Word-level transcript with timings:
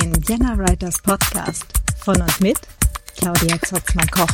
Den 0.00 0.16
Vienna 0.26 0.56
Writers 0.56 1.02
Podcast 1.02 1.66
von 1.98 2.18
und 2.22 2.40
mit 2.40 2.58
Claudia 3.16 3.60
Zotzmann-Koch. 3.60 4.30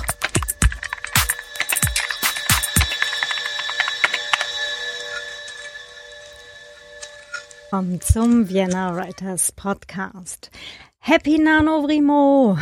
Willkommen 7.63 8.01
zum 8.01 8.49
Vienna 8.49 8.95
Writers 8.95 9.51
Podcast. 9.51 10.53
Happy 10.99 11.39
Nanovrimo! 11.39 12.59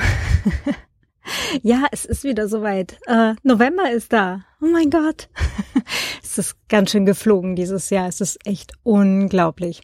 ja, 1.63 1.87
es 1.91 2.07
ist 2.07 2.25
wieder 2.25 2.49
soweit. 2.49 2.99
Äh, 3.07 3.35
November 3.43 3.91
ist 3.91 4.15
da. 4.15 4.47
Oh 4.63 4.67
mein 4.67 4.89
Gott. 4.89 5.29
es 6.23 6.39
ist 6.39 6.57
ganz 6.69 6.93
schön 6.93 7.05
geflogen 7.05 7.55
dieses 7.55 7.91
Jahr. 7.91 8.09
Es 8.09 8.23
ist 8.23 8.39
echt 8.47 8.73
unglaublich. 8.83 9.83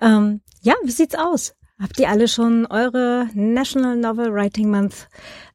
Ähm, 0.00 0.40
ja, 0.62 0.74
wie 0.82 0.90
sieht's 0.90 1.14
aus? 1.14 1.55
Habt 1.78 2.00
ihr 2.00 2.08
alle 2.08 2.26
schon 2.26 2.64
eure 2.64 3.28
National 3.34 3.96
Novel 3.96 4.32
Writing 4.32 4.70
Month 4.70 5.08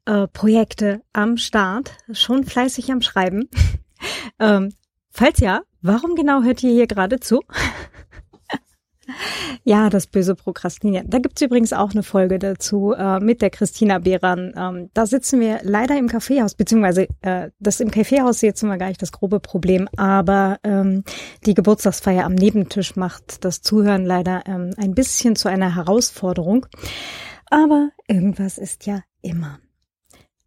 äh, 0.05 0.27
Projekte 0.27 1.01
am 1.13 1.37
Start? 1.37 1.97
Schon 2.11 2.43
fleißig 2.43 2.91
am 2.91 3.01
Schreiben? 3.01 3.49
ähm, 4.39 4.71
falls 5.09 5.39
ja, 5.39 5.61
warum 5.81 6.13
genau 6.13 6.43
hört 6.43 6.61
ihr 6.61 6.73
hier 6.73 6.85
gerade 6.85 7.19
zu? 7.19 7.41
Ja, 9.63 9.89
das 9.89 10.07
böse 10.07 10.35
Prokrastinieren. 10.35 11.09
Da 11.09 11.19
gibt's 11.19 11.41
übrigens 11.41 11.73
auch 11.73 11.91
eine 11.91 12.03
Folge 12.03 12.39
dazu 12.39 12.93
äh, 12.93 13.19
mit 13.19 13.41
der 13.41 13.49
Christina 13.49 13.99
Behran. 13.99 14.53
Ähm, 14.55 14.89
da 14.93 15.05
sitzen 15.05 15.39
wir 15.39 15.59
leider 15.63 15.97
im 15.97 16.07
Kaffeehaus, 16.07 16.55
beziehungsweise 16.55 17.07
äh, 17.21 17.49
das 17.59 17.79
im 17.79 17.91
Kaffeehaus 17.91 18.39
sitzen 18.39 18.69
wir 18.69 18.77
gar 18.77 18.87
nicht 18.87 19.01
das 19.01 19.11
grobe 19.11 19.39
Problem, 19.39 19.87
aber 19.97 20.59
ähm, 20.63 21.03
die 21.45 21.53
Geburtstagsfeier 21.53 22.25
am 22.25 22.35
Nebentisch 22.35 22.95
macht 22.95 23.45
das 23.45 23.61
Zuhören 23.61 24.05
leider 24.05 24.43
ähm, 24.47 24.71
ein 24.77 24.95
bisschen 24.95 25.35
zu 25.35 25.47
einer 25.49 25.75
Herausforderung. 25.75 26.65
Aber 27.49 27.89
irgendwas 28.07 28.57
ist 28.57 28.85
ja 28.85 29.03
immer. 29.21 29.59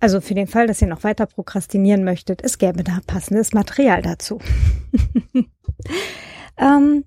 Also 0.01 0.21
für 0.21 0.34
den 0.34 0.47
Fall, 0.47 0.67
dass 0.67 0.83
ihr 0.83 0.89
noch 0.89 1.05
weiter 1.05 1.27
prokrastinieren 1.27 2.05
möchtet, 2.05 2.43
es 2.43 2.59
gäbe 2.59 2.84
da 2.84 2.99
passendes 3.06 3.53
Material 3.53 4.03
dazu. 4.03 4.39
ähm, 6.59 7.05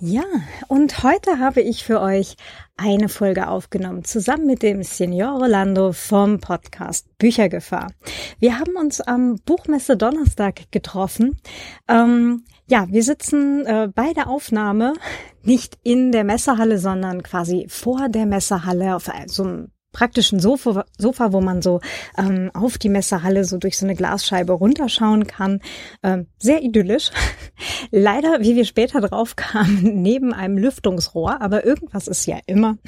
ja, 0.00 0.24
und 0.68 1.02
heute 1.02 1.38
habe 1.38 1.60
ich 1.60 1.84
für 1.84 2.00
euch 2.00 2.36
eine 2.78 3.10
Folge 3.10 3.48
aufgenommen, 3.48 4.02
zusammen 4.04 4.46
mit 4.46 4.62
dem 4.62 4.82
Signor 4.82 5.38
Rolando 5.38 5.92
vom 5.92 6.40
Podcast 6.40 7.06
Büchergefahr. 7.18 7.92
Wir 8.38 8.58
haben 8.58 8.76
uns 8.76 9.02
am 9.02 9.36
Buchmesse 9.44 9.98
Donnerstag 9.98 10.72
getroffen. 10.72 11.36
Ähm, 11.86 12.44
ja, 12.66 12.86
wir 12.88 13.02
sitzen 13.02 13.66
äh, 13.66 13.88
bei 13.94 14.14
der 14.14 14.28
Aufnahme 14.28 14.94
nicht 15.42 15.78
in 15.82 16.12
der 16.12 16.24
Messehalle, 16.24 16.78
sondern 16.78 17.22
quasi 17.22 17.66
vor 17.68 18.08
der 18.08 18.24
Messehalle 18.24 18.96
auf 18.96 19.10
so 19.26 19.42
einem 19.42 19.70
praktischen 19.92 20.40
Sofa, 20.40 20.84
Sofa 20.98 21.32
wo 21.32 21.40
man 21.40 21.62
so 21.62 21.80
ähm, 22.16 22.50
auf 22.54 22.78
die 22.78 22.88
Messerhalle 22.88 23.44
so 23.44 23.58
durch 23.58 23.76
so 23.76 23.86
eine 23.86 23.94
Glasscheibe 23.94 24.52
runterschauen 24.52 25.26
kann. 25.26 25.60
Ähm, 26.02 26.26
sehr 26.38 26.62
idyllisch. 26.62 27.10
Leider, 27.90 28.40
wie 28.40 28.56
wir 28.56 28.64
später 28.64 29.00
drauf 29.00 29.36
kamen, 29.36 29.80
neben 30.02 30.32
einem 30.32 30.58
Lüftungsrohr, 30.58 31.40
aber 31.40 31.64
irgendwas 31.64 32.08
ist 32.08 32.26
ja 32.26 32.38
immer. 32.46 32.78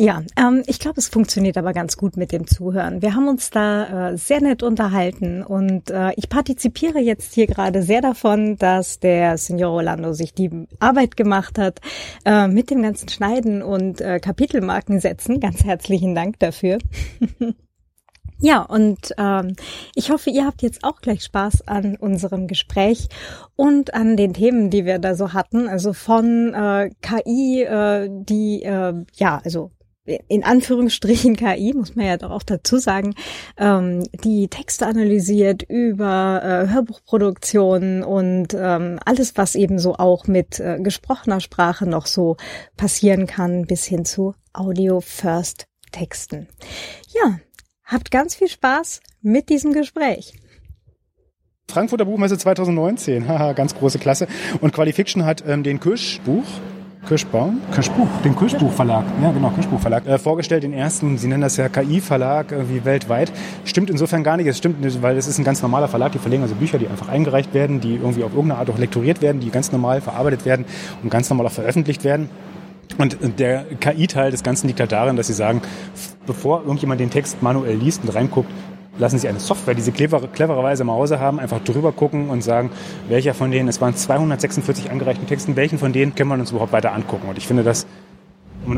ja, 0.00 0.22
ähm, 0.36 0.62
ich 0.68 0.78
glaube, 0.78 1.00
es 1.00 1.08
funktioniert 1.08 1.58
aber 1.58 1.72
ganz 1.72 1.96
gut 1.96 2.16
mit 2.16 2.30
dem 2.30 2.46
Zuhören. 2.46 3.02
Wir 3.02 3.16
haben 3.16 3.26
uns 3.26 3.50
da 3.50 4.10
äh, 4.10 4.16
sehr 4.16 4.40
nett 4.40 4.62
unterhalten 4.62 5.42
und 5.42 5.90
äh, 5.90 6.12
ich 6.14 6.28
partizipiere 6.28 7.00
jetzt 7.00 7.34
hier 7.34 7.48
gerade 7.48 7.82
sehr 7.82 8.00
davon, 8.00 8.56
dass 8.58 9.00
der 9.00 9.36
Signor 9.38 9.72
Rolando 9.72 10.12
sich 10.12 10.32
die 10.32 10.68
Arbeit 10.78 11.16
gemacht 11.16 11.58
hat 11.58 11.80
äh, 12.24 12.46
mit 12.46 12.70
dem 12.70 12.80
ganzen 12.80 13.08
Schneiden 13.08 13.60
und 13.60 14.00
äh, 14.00 14.20
Kapitelmarken 14.20 15.00
setzen. 15.00 15.40
Ganz 15.40 15.64
herzlichen 15.64 16.14
Dank 16.14 16.38
dafür. 16.38 16.78
Ja, 18.40 18.62
und 18.62 19.12
ähm, 19.18 19.56
ich 19.96 20.12
hoffe, 20.12 20.30
ihr 20.30 20.46
habt 20.46 20.62
jetzt 20.62 20.84
auch 20.84 21.00
gleich 21.00 21.24
Spaß 21.24 21.66
an 21.66 21.96
unserem 21.96 22.46
Gespräch 22.46 23.08
und 23.56 23.94
an 23.94 24.16
den 24.16 24.32
Themen, 24.32 24.70
die 24.70 24.84
wir 24.84 25.00
da 25.00 25.16
so 25.16 25.32
hatten. 25.32 25.66
Also 25.66 25.92
von 25.92 26.54
äh, 26.54 26.90
KI, 27.02 27.64
äh, 27.64 28.08
die 28.08 28.62
äh, 28.62 28.94
ja, 29.16 29.40
also 29.42 29.72
in 30.28 30.44
Anführungsstrichen 30.44 31.36
KI, 31.36 31.74
muss 31.74 31.94
man 31.94 32.06
ja 32.06 32.16
doch 32.16 32.30
auch 32.30 32.42
dazu 32.42 32.78
sagen, 32.78 33.14
ähm, 33.56 34.04
die 34.24 34.48
Texte 34.48 34.86
analysiert 34.86 35.62
über 35.62 36.40
äh, 36.42 36.72
Hörbuchproduktionen 36.72 38.02
und 38.02 38.54
ähm, 38.54 38.98
alles, 39.04 39.36
was 39.36 39.54
eben 39.54 39.78
so 39.78 39.94
auch 39.94 40.26
mit 40.26 40.60
äh, 40.60 40.78
gesprochener 40.80 41.40
Sprache 41.40 41.86
noch 41.86 42.06
so 42.06 42.36
passieren 42.76 43.26
kann, 43.26 43.66
bis 43.66 43.84
hin 43.84 44.04
zu 44.04 44.34
Audio 44.52 45.00
First 45.00 45.66
Texten. 45.92 46.48
Ja, 47.14 47.38
habt 47.84 48.10
ganz 48.10 48.34
viel 48.34 48.48
Spaß 48.48 49.00
mit 49.22 49.48
diesem 49.48 49.72
Gespräch. 49.72 50.34
Frankfurter 51.70 52.06
Buchmesse 52.06 52.38
2019, 52.38 53.28
haha, 53.28 53.52
ganz 53.52 53.74
große 53.74 53.98
Klasse. 53.98 54.26
Und 54.60 54.72
Qualifiction 54.72 55.24
hat 55.24 55.44
ähm, 55.46 55.62
den 55.62 55.80
Kirschbuch 55.80 56.44
Kirschbaum? 57.06 57.60
Kirschbuch, 57.72 58.06
den 58.24 58.36
Kirschbuchverlag. 58.36 59.04
Ja, 59.22 59.30
genau, 59.30 59.50
Kirschbuchverlag. 59.50 60.06
Äh, 60.06 60.18
vorgestellt, 60.18 60.62
den 60.62 60.72
ersten, 60.72 61.16
Sie 61.16 61.28
nennen 61.28 61.42
das 61.42 61.56
ja 61.56 61.68
KI-Verlag, 61.68 62.52
irgendwie 62.52 62.84
weltweit. 62.84 63.32
Stimmt 63.64 63.88
insofern 63.88 64.24
gar 64.24 64.36
nicht. 64.36 64.46
Es 64.46 64.58
stimmt 64.58 64.76
weil 65.02 65.16
es 65.16 65.26
ist 65.26 65.38
ein 65.38 65.44
ganz 65.44 65.62
normaler 65.62 65.88
Verlag. 65.88 66.12
Die 66.12 66.18
verlegen 66.18 66.42
also 66.42 66.54
Bücher, 66.54 66.78
die 66.78 66.88
einfach 66.88 67.08
eingereicht 67.08 67.54
werden, 67.54 67.80
die 67.80 67.94
irgendwie 67.94 68.24
auf 68.24 68.32
irgendeine 68.32 68.60
Art 68.60 68.70
auch 68.70 68.78
lektoriert 68.78 69.22
werden, 69.22 69.40
die 69.40 69.50
ganz 69.50 69.72
normal 69.72 70.00
verarbeitet 70.00 70.44
werden 70.44 70.66
und 71.02 71.10
ganz 71.10 71.30
normal 71.30 71.46
auch 71.46 71.52
veröffentlicht 71.52 72.04
werden. 72.04 72.28
Und 72.98 73.18
der 73.38 73.64
KI-Teil 73.80 74.30
des 74.30 74.42
Ganzen 74.42 74.66
liegt 74.66 74.80
halt 74.80 74.92
darin, 74.92 75.16
dass 75.16 75.28
sie 75.28 75.34
sagen, 75.34 75.62
bevor 76.26 76.62
irgendjemand 76.62 77.00
den 77.00 77.10
Text 77.10 77.42
manuell 77.42 77.76
liest 77.76 78.02
und 78.02 78.14
reinguckt, 78.14 78.50
lassen 78.98 79.18
Sie 79.18 79.28
eine 79.28 79.40
Software, 79.40 79.74
die 79.74 79.82
Sie 79.82 79.92
clever, 79.92 80.20
clevererweise 80.28 80.82
im 80.82 80.90
Hause 80.90 81.20
haben, 81.20 81.40
einfach 81.40 81.60
drüber 81.60 81.92
gucken 81.92 82.30
und 82.30 82.42
sagen, 82.42 82.70
welcher 83.08 83.34
von 83.34 83.50
denen, 83.50 83.68
es 83.68 83.80
waren 83.80 83.94
246 83.94 84.90
angereichten 84.90 85.26
Texten, 85.26 85.56
welchen 85.56 85.78
von 85.78 85.92
denen 85.92 86.14
können 86.14 86.30
wir 86.30 86.34
uns 86.34 86.50
überhaupt 86.50 86.72
weiter 86.72 86.92
angucken. 86.92 87.28
Und 87.28 87.38
ich 87.38 87.46
finde 87.46 87.62
das, 87.62 87.86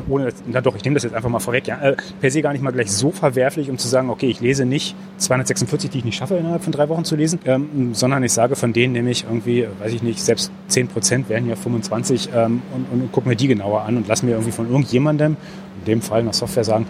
ohne, 0.08 0.32
na 0.46 0.60
doch, 0.60 0.76
ich 0.76 0.84
nehme 0.84 0.94
das 0.94 1.02
jetzt 1.02 1.14
einfach 1.14 1.28
mal 1.28 1.40
vorweg, 1.40 1.66
ja, 1.66 1.80
äh, 1.80 1.96
per 2.20 2.30
se 2.30 2.42
gar 2.42 2.52
nicht 2.52 2.62
mal 2.62 2.70
gleich 2.70 2.92
so 2.92 3.10
verwerflich, 3.10 3.70
um 3.70 3.78
zu 3.78 3.88
sagen, 3.88 4.10
okay, 4.10 4.28
ich 4.28 4.40
lese 4.40 4.64
nicht 4.64 4.94
246, 5.16 5.90
die 5.90 5.98
ich 5.98 6.04
nicht 6.04 6.16
schaffe, 6.16 6.36
innerhalb 6.36 6.62
von 6.62 6.72
drei 6.72 6.88
Wochen 6.88 7.04
zu 7.04 7.16
lesen, 7.16 7.40
ähm, 7.44 7.94
sondern 7.94 8.22
ich 8.22 8.32
sage, 8.32 8.56
von 8.56 8.72
denen 8.72 8.92
nehme 8.92 9.10
ich 9.10 9.24
irgendwie, 9.24 9.66
weiß 9.80 9.92
ich 9.92 10.02
nicht, 10.02 10.22
selbst 10.22 10.52
10 10.68 10.88
Prozent 10.88 11.28
wären 11.28 11.48
ja 11.48 11.56
25 11.56 12.30
ähm, 12.34 12.62
und, 12.74 12.86
und 12.92 13.12
gucke 13.12 13.28
mir 13.28 13.36
die 13.36 13.48
genauer 13.48 13.82
an 13.82 13.96
und 13.96 14.06
lasse 14.06 14.24
mir 14.24 14.32
irgendwie 14.32 14.52
von 14.52 14.70
irgendjemandem, 14.70 15.36
in 15.80 15.84
dem 15.86 16.02
Fall 16.02 16.22
nach 16.22 16.34
Software 16.34 16.64
sagen, 16.64 16.86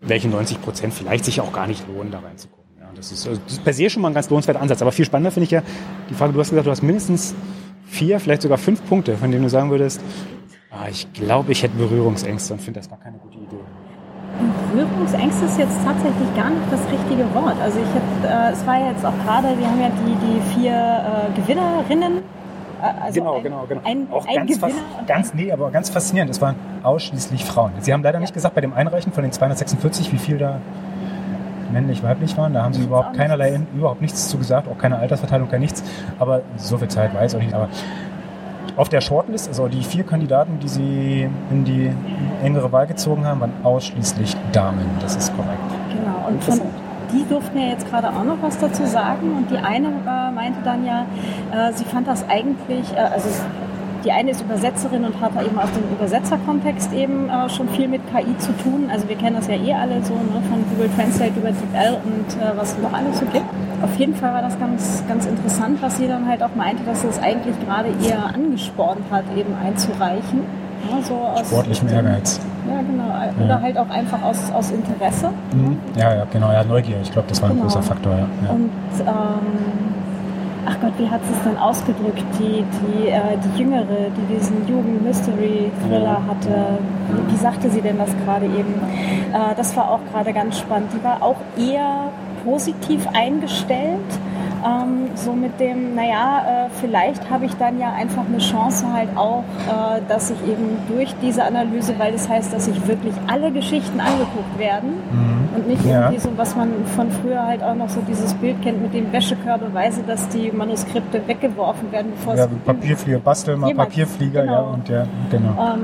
welche 0.00 0.28
90 0.28 0.60
Prozent 0.62 0.94
vielleicht 0.94 1.24
sich 1.24 1.40
auch 1.40 1.52
gar 1.52 1.66
nicht 1.66 1.86
lohnen, 1.88 2.10
da 2.10 2.20
reinzugucken. 2.20 2.64
Ja, 2.80 2.86
das, 2.94 3.12
ist, 3.12 3.26
also, 3.26 3.40
das 3.44 3.54
ist 3.54 3.64
per 3.64 3.72
se 3.72 3.90
schon 3.90 4.02
mal 4.02 4.08
ein 4.08 4.14
ganz 4.14 4.30
lohnenswerter 4.30 4.60
Ansatz. 4.60 4.82
Aber 4.82 4.92
viel 4.92 5.04
spannender 5.04 5.30
finde 5.30 5.44
ich 5.44 5.50
ja 5.50 5.62
die 6.10 6.14
Frage, 6.14 6.32
du 6.32 6.40
hast 6.40 6.50
gesagt, 6.50 6.66
du 6.66 6.70
hast 6.70 6.82
mindestens 6.82 7.34
vier, 7.86 8.20
vielleicht 8.20 8.42
sogar 8.42 8.58
fünf 8.58 8.86
Punkte, 8.88 9.16
von 9.16 9.30
denen 9.30 9.44
du 9.44 9.48
sagen 9.48 9.70
würdest, 9.70 10.00
ah, 10.70 10.88
ich 10.90 11.12
glaube, 11.12 11.52
ich 11.52 11.62
hätte 11.62 11.76
Berührungsängste 11.76 12.54
und 12.54 12.60
finde 12.60 12.80
das 12.80 12.88
gar 12.88 12.98
keine 12.98 13.18
gute 13.18 13.38
Idee. 13.38 13.56
Berührungsängste 14.72 15.46
ist 15.46 15.58
jetzt 15.58 15.76
tatsächlich 15.84 16.34
gar 16.36 16.50
nicht 16.50 16.70
das 16.70 16.80
richtige 16.92 17.24
Wort. 17.34 17.56
Also 17.62 17.78
ich 17.78 17.88
hab, 17.94 18.50
äh, 18.50 18.52
es 18.52 18.66
war 18.66 18.86
jetzt 18.86 19.04
auch 19.04 19.16
gerade, 19.24 19.58
wir 19.58 19.66
haben 19.66 19.80
ja 19.80 19.90
die, 19.90 20.14
die 20.26 20.60
vier 20.60 20.72
äh, 20.72 21.40
Gewinnerinnen 21.40 22.22
also 23.00 23.20
genau, 23.20 23.36
ein, 23.36 23.42
genau, 23.42 23.66
genau. 23.68 23.80
Ein, 23.84 24.08
auch 24.10 24.26
ein 24.26 24.46
ganz, 24.46 24.60
ganz, 25.06 25.34
nee, 25.34 25.52
aber 25.52 25.70
ganz 25.70 25.90
faszinierend. 25.90 26.30
Es 26.30 26.40
waren 26.40 26.56
ausschließlich 26.82 27.44
Frauen. 27.44 27.72
Sie 27.80 27.92
haben 27.92 28.02
leider 28.02 28.20
nicht 28.20 28.34
gesagt 28.34 28.54
bei 28.54 28.60
dem 28.60 28.72
Einreichen 28.72 29.12
von 29.12 29.22
den 29.22 29.32
246, 29.32 30.12
wie 30.12 30.18
viel 30.18 30.38
da 30.38 30.60
männlich, 31.72 32.02
weiblich 32.02 32.36
waren. 32.36 32.54
Da 32.54 32.62
haben 32.62 32.74
sie 32.74 32.82
überhaupt 32.82 33.16
keinerlei, 33.16 33.50
nichts. 33.50 33.66
überhaupt 33.74 34.00
nichts 34.00 34.28
zu 34.28 34.38
gesagt, 34.38 34.68
auch 34.68 34.78
keine 34.78 34.98
Altersverteilung, 34.98 35.48
kein 35.48 35.60
nichts. 35.60 35.82
Aber 36.18 36.42
so 36.56 36.78
viel 36.78 36.88
Zeit 36.88 37.14
weiß 37.14 37.34
auch 37.34 37.40
nicht. 37.40 37.54
Aber 37.54 37.68
auf 38.76 38.88
der 38.88 39.00
Shortlist, 39.00 39.48
also 39.48 39.68
die 39.68 39.82
vier 39.82 40.04
Kandidaten, 40.04 40.58
die 40.60 40.68
sie 40.68 41.30
in 41.50 41.64
die 41.64 41.90
engere 42.42 42.70
Wahl 42.72 42.86
gezogen 42.86 43.24
haben, 43.24 43.40
waren 43.40 43.52
ausschließlich 43.62 44.36
Damen. 44.52 44.84
Das 45.00 45.16
ist 45.16 45.34
korrekt. 45.34 45.58
Genau. 45.92 46.28
Und 46.28 46.44
von, 46.44 46.60
die 47.12 47.24
durften 47.28 47.58
ja 47.58 47.68
jetzt 47.68 47.88
gerade 47.88 48.08
auch 48.08 48.24
noch 48.24 48.40
was 48.42 48.58
dazu 48.58 48.84
sagen. 48.86 49.36
Und 49.36 49.50
die 49.50 49.58
eine 49.58 49.88
äh, 49.88 50.30
meinte 50.32 50.60
dann 50.64 50.84
ja, 50.84 51.06
äh, 51.52 51.72
sie 51.72 51.84
fand 51.84 52.06
das 52.06 52.28
eigentlich, 52.28 52.92
äh, 52.92 53.00
also 53.00 53.28
die 54.04 54.12
eine 54.12 54.30
ist 54.30 54.40
Übersetzerin 54.40 55.04
und 55.04 55.20
hat 55.20 55.32
eben 55.44 55.58
aus 55.58 55.70
dem 55.72 55.82
Übersetzerkontext 55.96 56.92
eben 56.92 57.28
äh, 57.28 57.48
schon 57.48 57.68
viel 57.70 57.88
mit 57.88 58.02
KI 58.14 58.38
zu 58.38 58.52
tun. 58.58 58.88
Also 58.90 59.08
wir 59.08 59.16
kennen 59.16 59.36
das 59.36 59.48
ja 59.48 59.54
eh 59.54 59.74
alle 59.74 60.02
so 60.04 60.14
ne, 60.14 60.40
von 60.48 60.64
Google 60.70 60.88
Translate 60.94 61.32
über 61.36 61.50
DeepL 61.50 61.98
und 62.04 62.40
äh, 62.40 62.56
was 62.56 62.78
noch 62.78 62.92
alles 62.92 63.18
so 63.18 63.26
gibt. 63.26 63.46
Auf 63.82 63.94
jeden 63.98 64.14
Fall 64.14 64.32
war 64.32 64.42
das 64.42 64.58
ganz, 64.58 65.02
ganz 65.08 65.26
interessant, 65.26 65.82
was 65.82 65.96
sie 65.98 66.06
dann 66.06 66.26
halt 66.26 66.42
auch 66.42 66.54
meinte, 66.54 66.84
dass 66.84 67.04
es 67.04 67.18
eigentlich 67.18 67.56
gerade 67.66 67.88
eher 68.06 68.26
angespornt 68.26 69.02
hat, 69.10 69.24
eben 69.36 69.54
einzureichen. 69.54 70.40
Ja, 70.90 71.02
so 71.02 71.14
aus 71.14 71.48
Sportlichem 71.48 71.88
Ehrgeiz. 71.88 72.40
Ja, 72.68 72.80
genau. 72.82 73.44
Oder 73.44 73.54
ja. 73.54 73.60
halt 73.60 73.78
auch 73.78 73.88
einfach 73.90 74.22
aus, 74.22 74.50
aus 74.52 74.70
Interesse. 74.70 75.30
Mhm. 75.52 75.78
Ja, 75.96 76.14
ja, 76.14 76.26
genau. 76.30 76.52
Ja, 76.52 76.64
Neugier. 76.64 76.96
Ich 77.02 77.12
glaube, 77.12 77.28
das 77.28 77.40
war 77.40 77.50
ein 77.50 77.56
genau. 77.56 77.66
großer 77.66 77.82
Faktor. 77.82 78.12
Ja. 78.12 78.50
Und 78.50 78.70
ähm, 79.00 79.86
ach 80.66 80.76
Gott, 80.80 80.92
wie 80.98 81.08
hat 81.08 81.20
sie 81.24 81.32
es 81.32 81.42
denn 81.44 81.56
ausgedrückt? 81.56 82.24
Die, 82.38 82.64
die, 82.64 83.08
äh, 83.08 83.20
die 83.44 83.60
Jüngere, 83.60 84.10
die 84.16 84.34
diesen 84.34 84.66
Jugend-Mystery-Thriller 84.66 86.22
hatte. 86.26 86.78
Wie, 87.10 87.32
wie, 87.32 87.36
sagte 87.36 87.70
sie 87.70 87.80
denn 87.80 87.98
das 87.98 88.10
gerade 88.24 88.46
eben? 88.46 88.74
Äh, 89.32 89.54
das 89.56 89.76
war 89.76 89.90
auch 89.90 90.00
gerade 90.12 90.32
ganz 90.32 90.58
spannend. 90.58 90.90
Die 90.94 91.04
war 91.04 91.22
auch 91.22 91.36
eher 91.56 92.10
positiv 92.44 93.06
eingestellt 93.12 94.00
ähm, 94.66 95.10
so 95.14 95.32
mit 95.32 95.60
dem, 95.60 95.94
naja, 95.94 96.66
äh, 96.66 96.70
vielleicht 96.80 97.30
habe 97.30 97.44
ich 97.44 97.54
dann 97.56 97.78
ja 97.78 97.92
einfach 97.92 98.24
eine 98.26 98.38
Chance 98.38 98.84
halt 98.92 99.08
auch, 99.16 99.44
äh, 99.68 100.00
dass 100.08 100.30
ich 100.30 100.42
eben 100.42 100.78
durch 100.88 101.14
diese 101.22 101.44
Analyse, 101.44 101.94
weil 101.98 102.12
das 102.12 102.28
heißt, 102.28 102.52
dass 102.52 102.64
sich 102.64 102.86
wirklich 102.88 103.14
alle 103.26 103.52
Geschichten 103.52 104.00
angeguckt 104.00 104.58
werden 104.58 104.90
mhm. 105.12 105.56
und 105.56 105.68
nicht 105.68 105.84
ja. 105.84 106.02
irgendwie 106.02 106.20
so, 106.20 106.30
was 106.36 106.56
man 106.56 106.70
von 106.96 107.10
früher 107.10 107.42
halt 107.46 107.62
auch 107.62 107.74
noch 107.74 107.88
so 107.88 108.00
dieses 108.08 108.34
Bild 108.34 108.60
kennt 108.62 108.82
mit 108.82 108.94
dem 108.94 109.12
Wäschekörbeweise, 109.12 110.02
dass 110.02 110.28
die 110.28 110.50
Manuskripte 110.50 111.26
weggeworfen 111.26 111.92
werden, 111.92 112.12
bevor 112.16 112.34
ja, 112.34 112.46
Papierflieger, 112.64 113.18
bastel 113.18 113.56
mal 113.56 113.68
jemand, 113.68 113.90
Papierflieger, 113.90 114.42
genau. 114.42 114.52
ja, 114.52 114.60
und 114.60 114.88
ja, 114.88 115.06
genau. 115.30 115.74
Ähm, 115.74 115.82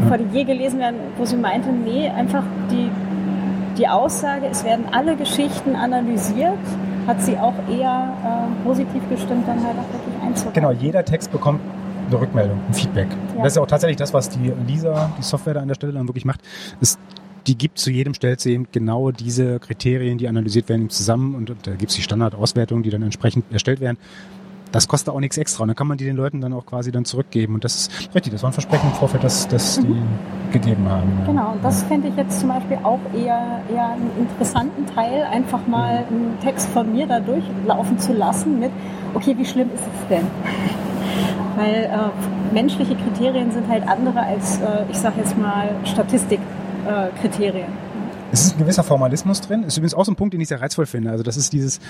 bevor 0.00 0.18
die 0.18 0.38
je 0.38 0.44
gelesen 0.44 0.78
werden, 0.78 0.96
wo 1.18 1.24
sie 1.24 1.36
meinte, 1.36 1.68
nee, 1.70 2.08
einfach 2.08 2.44
die, 2.70 2.90
die 3.76 3.88
Aussage, 3.88 4.46
es 4.50 4.64
werden 4.64 4.86
alle 4.90 5.16
Geschichten 5.16 5.76
analysiert 5.76 6.58
hat 7.06 7.22
sie 7.22 7.36
auch 7.36 7.54
eher 7.68 8.14
äh, 8.24 8.64
positiv 8.64 9.02
gestimmt, 9.08 9.46
dann 9.46 9.62
halt 9.62 9.76
auch 9.78 9.92
wirklich 9.92 10.22
einzubauen. 10.22 10.54
Genau, 10.54 10.72
jeder 10.72 11.04
Text 11.04 11.30
bekommt 11.32 11.60
eine 12.08 12.20
Rückmeldung, 12.20 12.60
ein 12.68 12.74
Feedback. 12.74 13.08
Ja. 13.36 13.44
Das 13.44 13.52
ist 13.52 13.58
auch 13.58 13.66
tatsächlich 13.66 13.96
das, 13.96 14.12
was 14.12 14.28
die 14.28 14.52
Lisa, 14.66 15.12
die 15.18 15.22
Software 15.22 15.54
da 15.54 15.60
an 15.60 15.68
der 15.68 15.74
Stelle 15.74 15.92
dann 15.92 16.08
wirklich 16.08 16.24
macht. 16.24 16.40
Ist, 16.80 16.98
die 17.46 17.56
gibt 17.56 17.78
zu 17.78 17.90
jedem 17.90 18.14
stellt 18.14 18.40
sie 18.40 18.52
eben 18.52 18.68
genau 18.70 19.10
diese 19.10 19.58
Kriterien, 19.58 20.18
die 20.18 20.28
analysiert 20.28 20.68
werden, 20.68 20.90
zusammen 20.90 21.34
und, 21.34 21.50
und 21.50 21.66
da 21.66 21.72
gibt 21.72 21.90
es 21.90 21.96
die 21.96 22.02
Standardauswertungen, 22.02 22.82
die 22.84 22.90
dann 22.90 23.02
entsprechend 23.02 23.44
erstellt 23.50 23.80
werden 23.80 23.98
das 24.72 24.88
kostet 24.88 25.14
auch 25.14 25.20
nichts 25.20 25.38
extra. 25.38 25.62
Und 25.62 25.68
dann 25.68 25.76
kann 25.76 25.86
man 25.86 25.98
die 25.98 26.04
den 26.04 26.16
Leuten 26.16 26.40
dann 26.40 26.52
auch 26.52 26.66
quasi 26.66 26.90
dann 26.90 27.04
zurückgeben. 27.04 27.54
Und 27.54 27.64
das 27.64 27.76
ist 27.76 28.14
richtig, 28.14 28.32
das 28.32 28.42
war 28.42 28.50
ein 28.50 28.54
Versprechen 28.54 28.88
im 28.88 28.94
Vorfeld, 28.94 29.22
dass, 29.22 29.46
dass 29.46 29.78
die 29.78 29.86
mhm. 29.86 30.08
gegeben 30.52 30.88
haben. 30.88 31.10
Genau, 31.26 31.52
und 31.52 31.64
das 31.64 31.82
fände 31.84 32.08
ich 32.08 32.16
jetzt 32.16 32.40
zum 32.40 32.48
Beispiel 32.48 32.78
auch 32.82 33.00
eher, 33.14 33.60
eher 33.72 33.90
einen 33.90 34.10
interessanten 34.18 34.86
Teil, 34.86 35.24
einfach 35.30 35.66
mal 35.66 36.04
mhm. 36.08 36.16
einen 36.16 36.38
Text 36.42 36.68
von 36.70 36.90
mir 36.92 37.06
da 37.06 37.20
durchlaufen 37.20 37.98
zu 37.98 38.12
lassen 38.12 38.58
mit, 38.58 38.70
okay, 39.14 39.36
wie 39.38 39.44
schlimm 39.44 39.70
ist 39.74 39.82
es 39.82 40.08
denn? 40.08 40.26
Weil 41.56 41.84
äh, 41.84 42.54
menschliche 42.54 42.96
Kriterien 42.96 43.52
sind 43.52 43.68
halt 43.68 43.86
andere 43.86 44.20
als, 44.20 44.58
äh, 44.58 44.84
ich 44.90 44.98
sage 44.98 45.16
jetzt 45.18 45.36
mal, 45.36 45.68
Statistikkriterien. 45.84 47.66
Äh, 47.66 47.92
es 48.32 48.46
ist 48.46 48.54
ein 48.54 48.60
gewisser 48.60 48.82
Formalismus 48.82 49.42
drin. 49.42 49.64
Ist 49.64 49.76
übrigens 49.76 49.92
auch 49.92 50.06
so 50.06 50.12
ein 50.12 50.16
Punkt, 50.16 50.32
den 50.32 50.40
ich 50.40 50.48
sehr 50.48 50.62
reizvoll 50.62 50.86
finde. 50.86 51.10
Also 51.10 51.22
das 51.22 51.36
ist 51.36 51.52
dieses, 51.52 51.80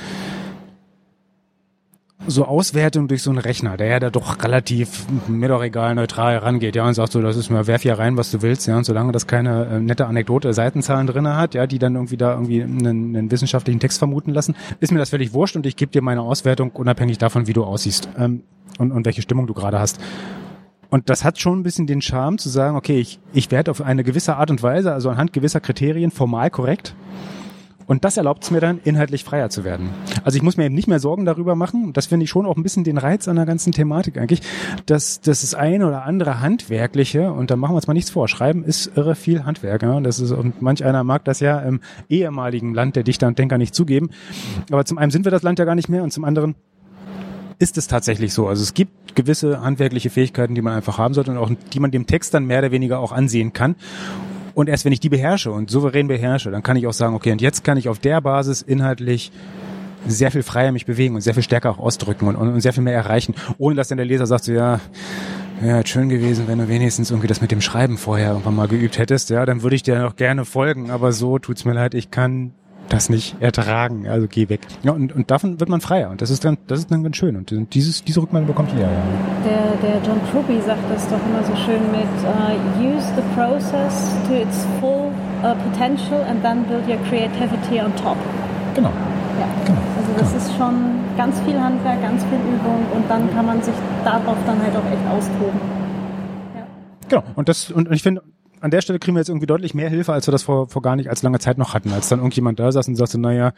so 2.26 2.44
Auswertung 2.44 3.08
durch 3.08 3.22
so 3.22 3.30
einen 3.30 3.38
Rechner, 3.38 3.76
der 3.76 3.86
ja 3.88 4.00
da 4.00 4.10
doch 4.10 4.42
relativ 4.42 5.06
mir 5.28 5.48
doch 5.48 5.62
egal 5.62 5.94
neutral 5.94 6.36
rangeht, 6.38 6.76
ja, 6.76 6.86
und 6.86 6.94
sagt 6.94 7.12
so, 7.12 7.20
das 7.20 7.36
ist 7.36 7.50
mir, 7.50 7.66
werf 7.66 7.82
hier 7.82 7.98
rein, 7.98 8.16
was 8.16 8.30
du 8.30 8.42
willst, 8.42 8.66
ja, 8.66 8.76
und 8.76 8.84
solange 8.84 9.12
das 9.12 9.26
keine 9.26 9.66
äh, 9.66 9.80
nette 9.80 10.06
Anekdote, 10.06 10.52
Seitenzahlen 10.52 11.06
drinne 11.06 11.36
hat, 11.36 11.54
ja, 11.54 11.66
die 11.66 11.78
dann 11.78 11.94
irgendwie 11.94 12.16
da 12.16 12.32
irgendwie 12.34 12.62
einen, 12.62 13.16
einen 13.16 13.30
wissenschaftlichen 13.30 13.80
Text 13.80 13.98
vermuten 13.98 14.30
lassen, 14.32 14.54
ist 14.80 14.92
mir 14.92 14.98
das 14.98 15.10
völlig 15.10 15.32
wurscht 15.32 15.56
und 15.56 15.66
ich 15.66 15.76
gebe 15.76 15.90
dir 15.92 16.02
meine 16.02 16.22
Auswertung 16.22 16.70
unabhängig 16.70 17.18
davon, 17.18 17.46
wie 17.46 17.52
du 17.52 17.64
aussiehst 17.64 18.08
ähm, 18.18 18.42
und, 18.78 18.92
und 18.92 19.04
welche 19.04 19.22
Stimmung 19.22 19.46
du 19.46 19.54
gerade 19.54 19.78
hast. 19.80 19.98
Und 20.90 21.08
das 21.08 21.24
hat 21.24 21.40
schon 21.40 21.60
ein 21.60 21.62
bisschen 21.62 21.86
den 21.86 22.02
Charme 22.02 22.36
zu 22.36 22.50
sagen, 22.50 22.76
okay, 22.76 22.98
ich, 23.00 23.18
ich 23.32 23.50
werde 23.50 23.70
auf 23.70 23.80
eine 23.80 24.04
gewisse 24.04 24.36
Art 24.36 24.50
und 24.50 24.62
Weise, 24.62 24.92
also 24.92 25.08
anhand 25.08 25.32
gewisser 25.32 25.60
Kriterien 25.60 26.10
formal 26.10 26.50
korrekt, 26.50 26.94
und 27.86 28.04
das 28.04 28.16
erlaubt 28.16 28.44
es 28.44 28.50
mir 28.50 28.60
dann, 28.60 28.80
inhaltlich 28.84 29.24
freier 29.24 29.50
zu 29.50 29.64
werden. 29.64 29.90
Also 30.24 30.36
ich 30.36 30.42
muss 30.42 30.56
mir 30.56 30.64
eben 30.64 30.74
nicht 30.74 30.88
mehr 30.88 30.98
Sorgen 30.98 31.24
darüber 31.24 31.54
machen. 31.54 31.92
Das 31.92 32.06
finde 32.06 32.24
ich 32.24 32.30
schon 32.30 32.46
auch 32.46 32.56
ein 32.56 32.62
bisschen 32.62 32.84
den 32.84 32.98
Reiz 32.98 33.28
an 33.28 33.36
der 33.36 33.46
ganzen 33.46 33.72
Thematik 33.72 34.18
eigentlich, 34.18 34.42
dass, 34.86 35.20
dass 35.20 35.42
das 35.42 35.54
eine 35.54 35.86
oder 35.86 36.04
andere 36.04 36.40
Handwerkliche, 36.40 37.32
und 37.32 37.50
da 37.50 37.56
machen 37.56 37.72
wir 37.72 37.76
uns 37.76 37.86
mal 37.86 37.94
nichts 37.94 38.10
vor, 38.10 38.28
Schreiben 38.28 38.64
ist 38.64 38.96
irre 38.96 39.14
viel 39.14 39.44
Handwerk. 39.44 39.82
Ja? 39.82 40.00
Das 40.00 40.20
ist, 40.20 40.32
und 40.32 40.62
manch 40.62 40.84
einer 40.84 41.04
mag 41.04 41.24
das 41.24 41.40
ja 41.40 41.58
im 41.60 41.80
ehemaligen 42.08 42.74
Land 42.74 42.96
der 42.96 43.02
Dichter 43.02 43.26
und 43.26 43.38
Denker 43.38 43.58
nicht 43.58 43.74
zugeben. 43.74 44.10
Aber 44.70 44.84
zum 44.84 44.98
einen 44.98 45.10
sind 45.10 45.24
wir 45.24 45.30
das 45.32 45.42
Land 45.42 45.58
ja 45.58 45.64
gar 45.64 45.74
nicht 45.74 45.88
mehr 45.88 46.02
und 46.02 46.12
zum 46.12 46.24
anderen 46.24 46.54
ist 47.58 47.78
es 47.78 47.86
tatsächlich 47.86 48.34
so. 48.34 48.48
Also 48.48 48.62
es 48.62 48.74
gibt 48.74 49.14
gewisse 49.14 49.62
handwerkliche 49.62 50.10
Fähigkeiten, 50.10 50.54
die 50.54 50.62
man 50.62 50.74
einfach 50.74 50.98
haben 50.98 51.14
sollte 51.14 51.30
und 51.30 51.38
auch 51.38 51.50
die 51.72 51.80
man 51.80 51.90
dem 51.90 52.06
Text 52.06 52.34
dann 52.34 52.44
mehr 52.44 52.58
oder 52.58 52.72
weniger 52.72 52.98
auch 52.98 53.12
ansehen 53.12 53.52
kann. 53.52 53.76
Und 54.54 54.68
erst 54.68 54.84
wenn 54.84 54.92
ich 54.92 55.00
die 55.00 55.08
beherrsche 55.08 55.50
und 55.50 55.70
souverän 55.70 56.08
beherrsche, 56.08 56.50
dann 56.50 56.62
kann 56.62 56.76
ich 56.76 56.86
auch 56.86 56.92
sagen, 56.92 57.14
okay, 57.14 57.32
und 57.32 57.40
jetzt 57.40 57.64
kann 57.64 57.76
ich 57.76 57.88
auf 57.88 57.98
der 57.98 58.20
Basis 58.20 58.62
inhaltlich 58.62 59.32
sehr 60.06 60.30
viel 60.30 60.42
freier 60.42 60.72
mich 60.72 60.86
bewegen 60.86 61.14
und 61.14 61.20
sehr 61.20 61.34
viel 61.34 61.42
stärker 61.42 61.70
auch 61.70 61.78
ausdrücken 61.78 62.26
und, 62.26 62.36
und, 62.36 62.60
sehr 62.60 62.72
viel 62.72 62.82
mehr 62.82 62.94
erreichen, 62.94 63.34
ohne 63.58 63.76
dass 63.76 63.88
dann 63.88 63.98
der 63.98 64.06
Leser 64.06 64.26
sagt 64.26 64.44
so, 64.44 64.52
ja, 64.52 64.80
ja, 65.64 65.86
schön 65.86 66.08
gewesen, 66.08 66.48
wenn 66.48 66.58
du 66.58 66.68
wenigstens 66.68 67.10
irgendwie 67.10 67.28
das 67.28 67.40
mit 67.40 67.52
dem 67.52 67.60
Schreiben 67.60 67.96
vorher 67.96 68.30
irgendwann 68.30 68.56
mal 68.56 68.66
geübt 68.66 68.98
hättest, 68.98 69.30
ja, 69.30 69.46
dann 69.46 69.62
würde 69.62 69.76
ich 69.76 69.84
dir 69.84 70.00
noch 70.00 70.16
gerne 70.16 70.44
folgen, 70.44 70.90
aber 70.90 71.12
so 71.12 71.38
tut's 71.38 71.64
mir 71.64 71.72
leid, 71.72 71.94
ich 71.94 72.10
kann 72.10 72.52
das 72.92 73.08
nicht 73.08 73.40
ertragen, 73.40 74.06
also 74.06 74.26
geh 74.28 74.48
weg. 74.48 74.60
Ja, 74.82 74.92
und, 74.92 75.14
und 75.14 75.30
davon 75.30 75.58
wird 75.60 75.70
man 75.70 75.80
freier 75.80 76.10
und 76.10 76.20
das 76.20 76.30
ist 76.30 76.44
dann, 76.44 76.58
das 76.66 76.80
ist 76.80 76.90
dann 76.90 77.02
ganz 77.02 77.16
schön 77.16 77.36
und 77.36 77.50
dieses, 77.74 78.04
diese 78.04 78.20
Rückmeldung 78.20 78.48
bekommt 78.48 78.70
jeder, 78.72 78.90
ja. 78.90 79.02
Der, 79.44 79.76
der 79.88 79.96
John 80.06 80.20
Truby 80.30 80.60
sagt 80.60 80.82
das 80.92 81.08
doch 81.08 81.18
immer 81.26 81.42
so 81.42 81.56
schön 81.64 81.80
mit 81.90 82.12
uh, 82.24 82.52
use 82.80 83.06
the 83.16 83.22
process 83.34 84.14
to 84.28 84.34
its 84.34 84.66
full 84.78 85.10
uh, 85.42 85.54
potential 85.70 86.22
and 86.28 86.42
then 86.42 86.64
build 86.64 86.86
your 86.86 86.98
creativity 87.08 87.80
on 87.80 87.94
top. 87.96 88.16
Genau. 88.74 88.92
Ja. 89.40 89.48
Genau. 89.64 89.80
Also 89.96 90.12
das 90.18 90.28
genau. 90.28 90.44
ist 90.44 90.56
schon 90.56 90.74
ganz 91.16 91.40
viel 91.40 91.58
Handwerk, 91.58 92.02
ganz 92.02 92.24
viel 92.24 92.38
Übung 92.38 92.84
und 92.94 93.08
dann 93.08 93.32
kann 93.34 93.46
man 93.46 93.62
sich 93.62 93.74
darauf 94.04 94.36
dann 94.46 94.60
halt 94.60 94.76
auch 94.76 94.84
echt 94.84 95.06
austoben. 95.10 95.60
Ja. 96.54 96.66
Genau. 97.08 97.22
Und 97.36 97.48
das, 97.48 97.70
und 97.70 97.90
ich 97.90 98.02
finde, 98.02 98.22
an 98.62 98.70
der 98.70 98.80
Stelle 98.80 99.00
kriegen 99.00 99.16
wir 99.16 99.20
jetzt 99.20 99.28
irgendwie 99.28 99.46
deutlich 99.46 99.74
mehr 99.74 99.90
Hilfe, 99.90 100.12
als 100.12 100.28
wir 100.28 100.32
das 100.32 100.44
vor, 100.44 100.68
vor 100.68 100.82
gar 100.82 100.94
nicht 100.94 101.10
als 101.10 101.22
lange 101.24 101.40
Zeit 101.40 101.58
noch 101.58 101.74
hatten. 101.74 101.92
Als 101.92 102.08
dann 102.08 102.20
irgendjemand 102.20 102.60
da 102.60 102.70
saß 102.70 102.86
und 102.86 102.94
sagte, 102.94 103.18
naja, 103.18 103.54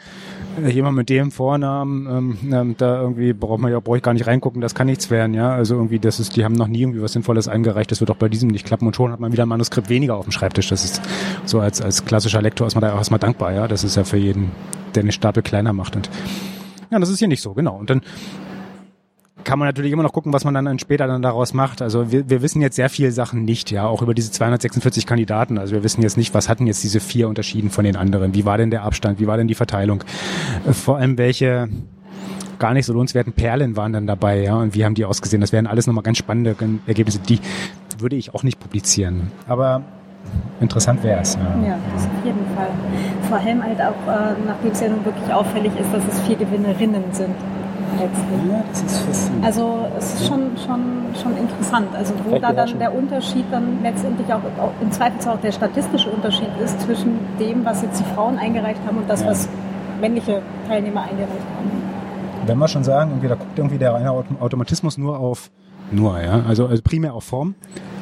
äh, 0.63 0.71
jemand 0.71 0.97
mit 0.97 1.11
dem 1.11 1.31
Vornamen, 1.31 2.39
ähm, 2.43 2.53
ähm, 2.53 2.75
da 2.79 3.03
irgendwie 3.03 3.35
braucht 3.35 3.61
man 3.61 3.71
ja, 3.71 3.81
brauche 3.81 3.99
ich 3.99 4.03
gar 4.03 4.15
nicht 4.15 4.27
reingucken, 4.27 4.63
das 4.63 4.75
kann 4.75 4.87
nichts 4.87 5.11
werden, 5.11 5.35
ja. 5.35 5.53
Also 5.53 5.75
irgendwie, 5.75 5.99
das 5.99 6.21
ist, 6.21 6.37
die 6.37 6.45
haben 6.45 6.55
noch 6.55 6.69
nie 6.69 6.81
irgendwie 6.81 7.03
was 7.03 7.13
Sinnvolles 7.13 7.49
eingereicht, 7.49 7.91
das 7.91 8.01
wird 8.01 8.11
auch 8.11 8.17
bei 8.17 8.31
diesem 8.31 8.49
nicht 8.49 8.65
klappen 8.65 8.87
und 8.87 8.97
schon 8.97 9.13
hat 9.13 9.21
man 9.21 9.31
wieder 9.31 9.45
ein 9.45 9.49
Manuskript 9.49 9.91
weniger 9.91 10.17
auf 10.17 10.25
dem 10.25 10.33
Schreibtisch. 10.33 10.69
Das 10.69 10.85
ist 10.85 11.03
so 11.45 11.61
als, 11.61 11.83
als 11.83 12.07
klassischer 12.07 12.41
Lektor 12.41 12.67
ist 12.67 12.75
man 12.75 12.81
da 12.81 12.95
auch 12.95 12.99
erstmal 12.99 13.21
dankbar, 13.21 13.53
ja. 13.53 13.69
Das 13.69 13.85
ist 13.85 13.97
ja 13.97 14.05
für 14.05 14.17
jeden, 14.17 14.53
der 14.95 15.03
eine 15.03 15.13
Stapel 15.13 15.43
kleiner 15.43 15.75
macht. 15.75 15.97
Und 15.97 16.09
ja, 16.91 16.99
das 16.99 17.11
ist 17.11 17.19
hier 17.19 17.29
nicht 17.29 17.43
so, 17.43 17.53
genau. 17.53 17.77
Und 17.77 17.91
dann 17.91 18.01
kann 19.45 19.59
man 19.59 19.69
natürlich 19.69 19.93
immer 19.93 20.03
noch 20.03 20.13
gucken, 20.13 20.33
was 20.33 20.45
man 20.45 20.55
dann 20.55 20.79
später 20.79 21.07
dann 21.07 21.23
daraus 21.23 21.55
macht. 21.55 21.83
Also 21.83 22.11
wir, 22.11 22.29
wir 22.29 22.43
wissen 22.43 22.61
jetzt 22.61 22.77
sehr 22.77 22.89
viele 22.89 23.13
Sachen 23.13 23.45
nicht, 23.45 23.71
ja, 23.71 23.87
auch 23.87 24.03
über 24.03 24.15
diese 24.15 24.31
246 24.31 25.07
Kandidaten. 25.07 25.59
Also 25.59 25.75
wir 25.75 25.85
wissen 25.85 26.03
jetzt 26.03 26.17
nicht, 26.17 26.35
was 26.35 26.49
hatten 26.49 26.67
jetzt 26.67 26.83
diese 26.83 27.01
vier 27.01 27.29
unterschieden 27.29 27.71
von 27.71 27.85
den 27.85 27.97
anderen? 27.97 28.35
Wie 28.35 28.45
war 28.45 28.59
denn 28.59 28.71
der 28.71 28.83
Abstand? 28.83 29.21
Wie 29.21 29.27
war 29.27 29.37
denn 29.37 29.49
die 29.49 29.55
Verteilung? 29.55 30.03
Äh, 30.67 30.73
vor 30.73 30.97
allem 30.99 31.19
welche 31.19 31.69
gar 32.59 32.73
nicht 32.73 32.87
so 32.87 32.93
lohnenswerten 32.93 33.33
Perlen 33.33 33.77
waren 33.77 33.93
dann 33.93 34.07
dabei, 34.07 34.43
ja, 34.43 34.57
und 34.57 34.75
wie 34.75 34.85
haben 34.85 34.95
die 34.95 35.05
ausgesehen? 35.05 35.41
Das 35.41 35.53
wären 35.53 35.67
alles 35.67 35.87
nochmal 35.87 36.05
ganz 36.05 36.19
spannende 36.19 36.57
Ergebnisse, 36.87 37.19
die 37.19 37.41
würde 37.99 38.17
ich 38.17 38.35
auch 38.35 38.43
nicht 38.43 38.61
publizieren. 38.61 39.33
Aber 39.49 39.83
interessant 40.61 41.03
wäre 41.03 41.21
es. 41.21 41.35
Ja. 41.35 41.67
ja, 41.67 41.79
das 41.95 42.05
auf 42.05 42.25
jeden 42.25 42.47
Fall. 42.55 42.69
Vor 43.29 43.39
allem 43.39 43.63
halt 43.63 43.81
auch, 43.81 44.09
äh, 44.09 44.35
nachdem 44.47 44.71
es 44.71 44.81
ja 44.81 44.89
nun 44.89 45.05
wirklich 45.05 45.33
auffällig 45.33 45.73
ist, 45.79 45.93
dass 45.93 46.03
es 46.09 46.21
vier 46.21 46.37
Gewinnerinnen 46.37 47.05
sind 47.13 47.35
letztlich. 47.99 48.51
Ja, 48.51 48.65
das 48.71 48.83
ist 48.83 48.99
faszinierend. 49.01 49.45
Also 49.45 49.87
es 49.97 50.15
ist 50.15 50.27
schon, 50.29 50.51
schon, 50.57 50.81
schon 51.21 51.37
interessant. 51.37 51.89
Also 51.95 52.15
wo 52.25 52.39
da 52.39 52.53
dann 52.53 52.79
der 52.79 52.95
Unterschied 52.95 53.45
dann 53.51 53.83
letztendlich 53.83 54.33
auch, 54.33 54.43
auch 54.59 54.73
im 54.81 54.91
Zweifelsfall 54.93 55.35
auch 55.35 55.41
der 55.41 55.53
statistische 55.53 56.11
Unterschied 56.11 56.51
ist 56.63 56.81
zwischen 56.81 57.19
dem, 57.39 57.65
was 57.65 57.83
jetzt 57.83 58.01
die 58.01 58.15
Frauen 58.15 58.39
eingereicht 58.39 58.81
haben 58.87 58.99
und 58.99 59.09
das, 59.09 59.23
ja. 59.23 59.29
was 59.29 59.49
männliche 60.01 60.43
Teilnehmer 60.69 61.03
eingereicht 61.03 61.47
haben. 61.57 61.71
Wenn 62.47 62.59
wir 62.59 62.69
schon 62.69 62.85
sagen, 62.85 63.13
irgendwie, 63.13 63.29
da 63.29 63.37
guckt 63.37 63.59
irgendwie 63.59 63.79
der 63.79 63.95
reine 63.95 64.11
Automatismus 64.13 64.99
nur 64.99 65.19
auf 65.19 65.51
nur, 65.91 66.21
ja, 66.21 66.43
also, 66.47 66.67
also 66.67 66.83
primär 66.83 67.15
auf 67.15 67.25
Form. 67.25 67.55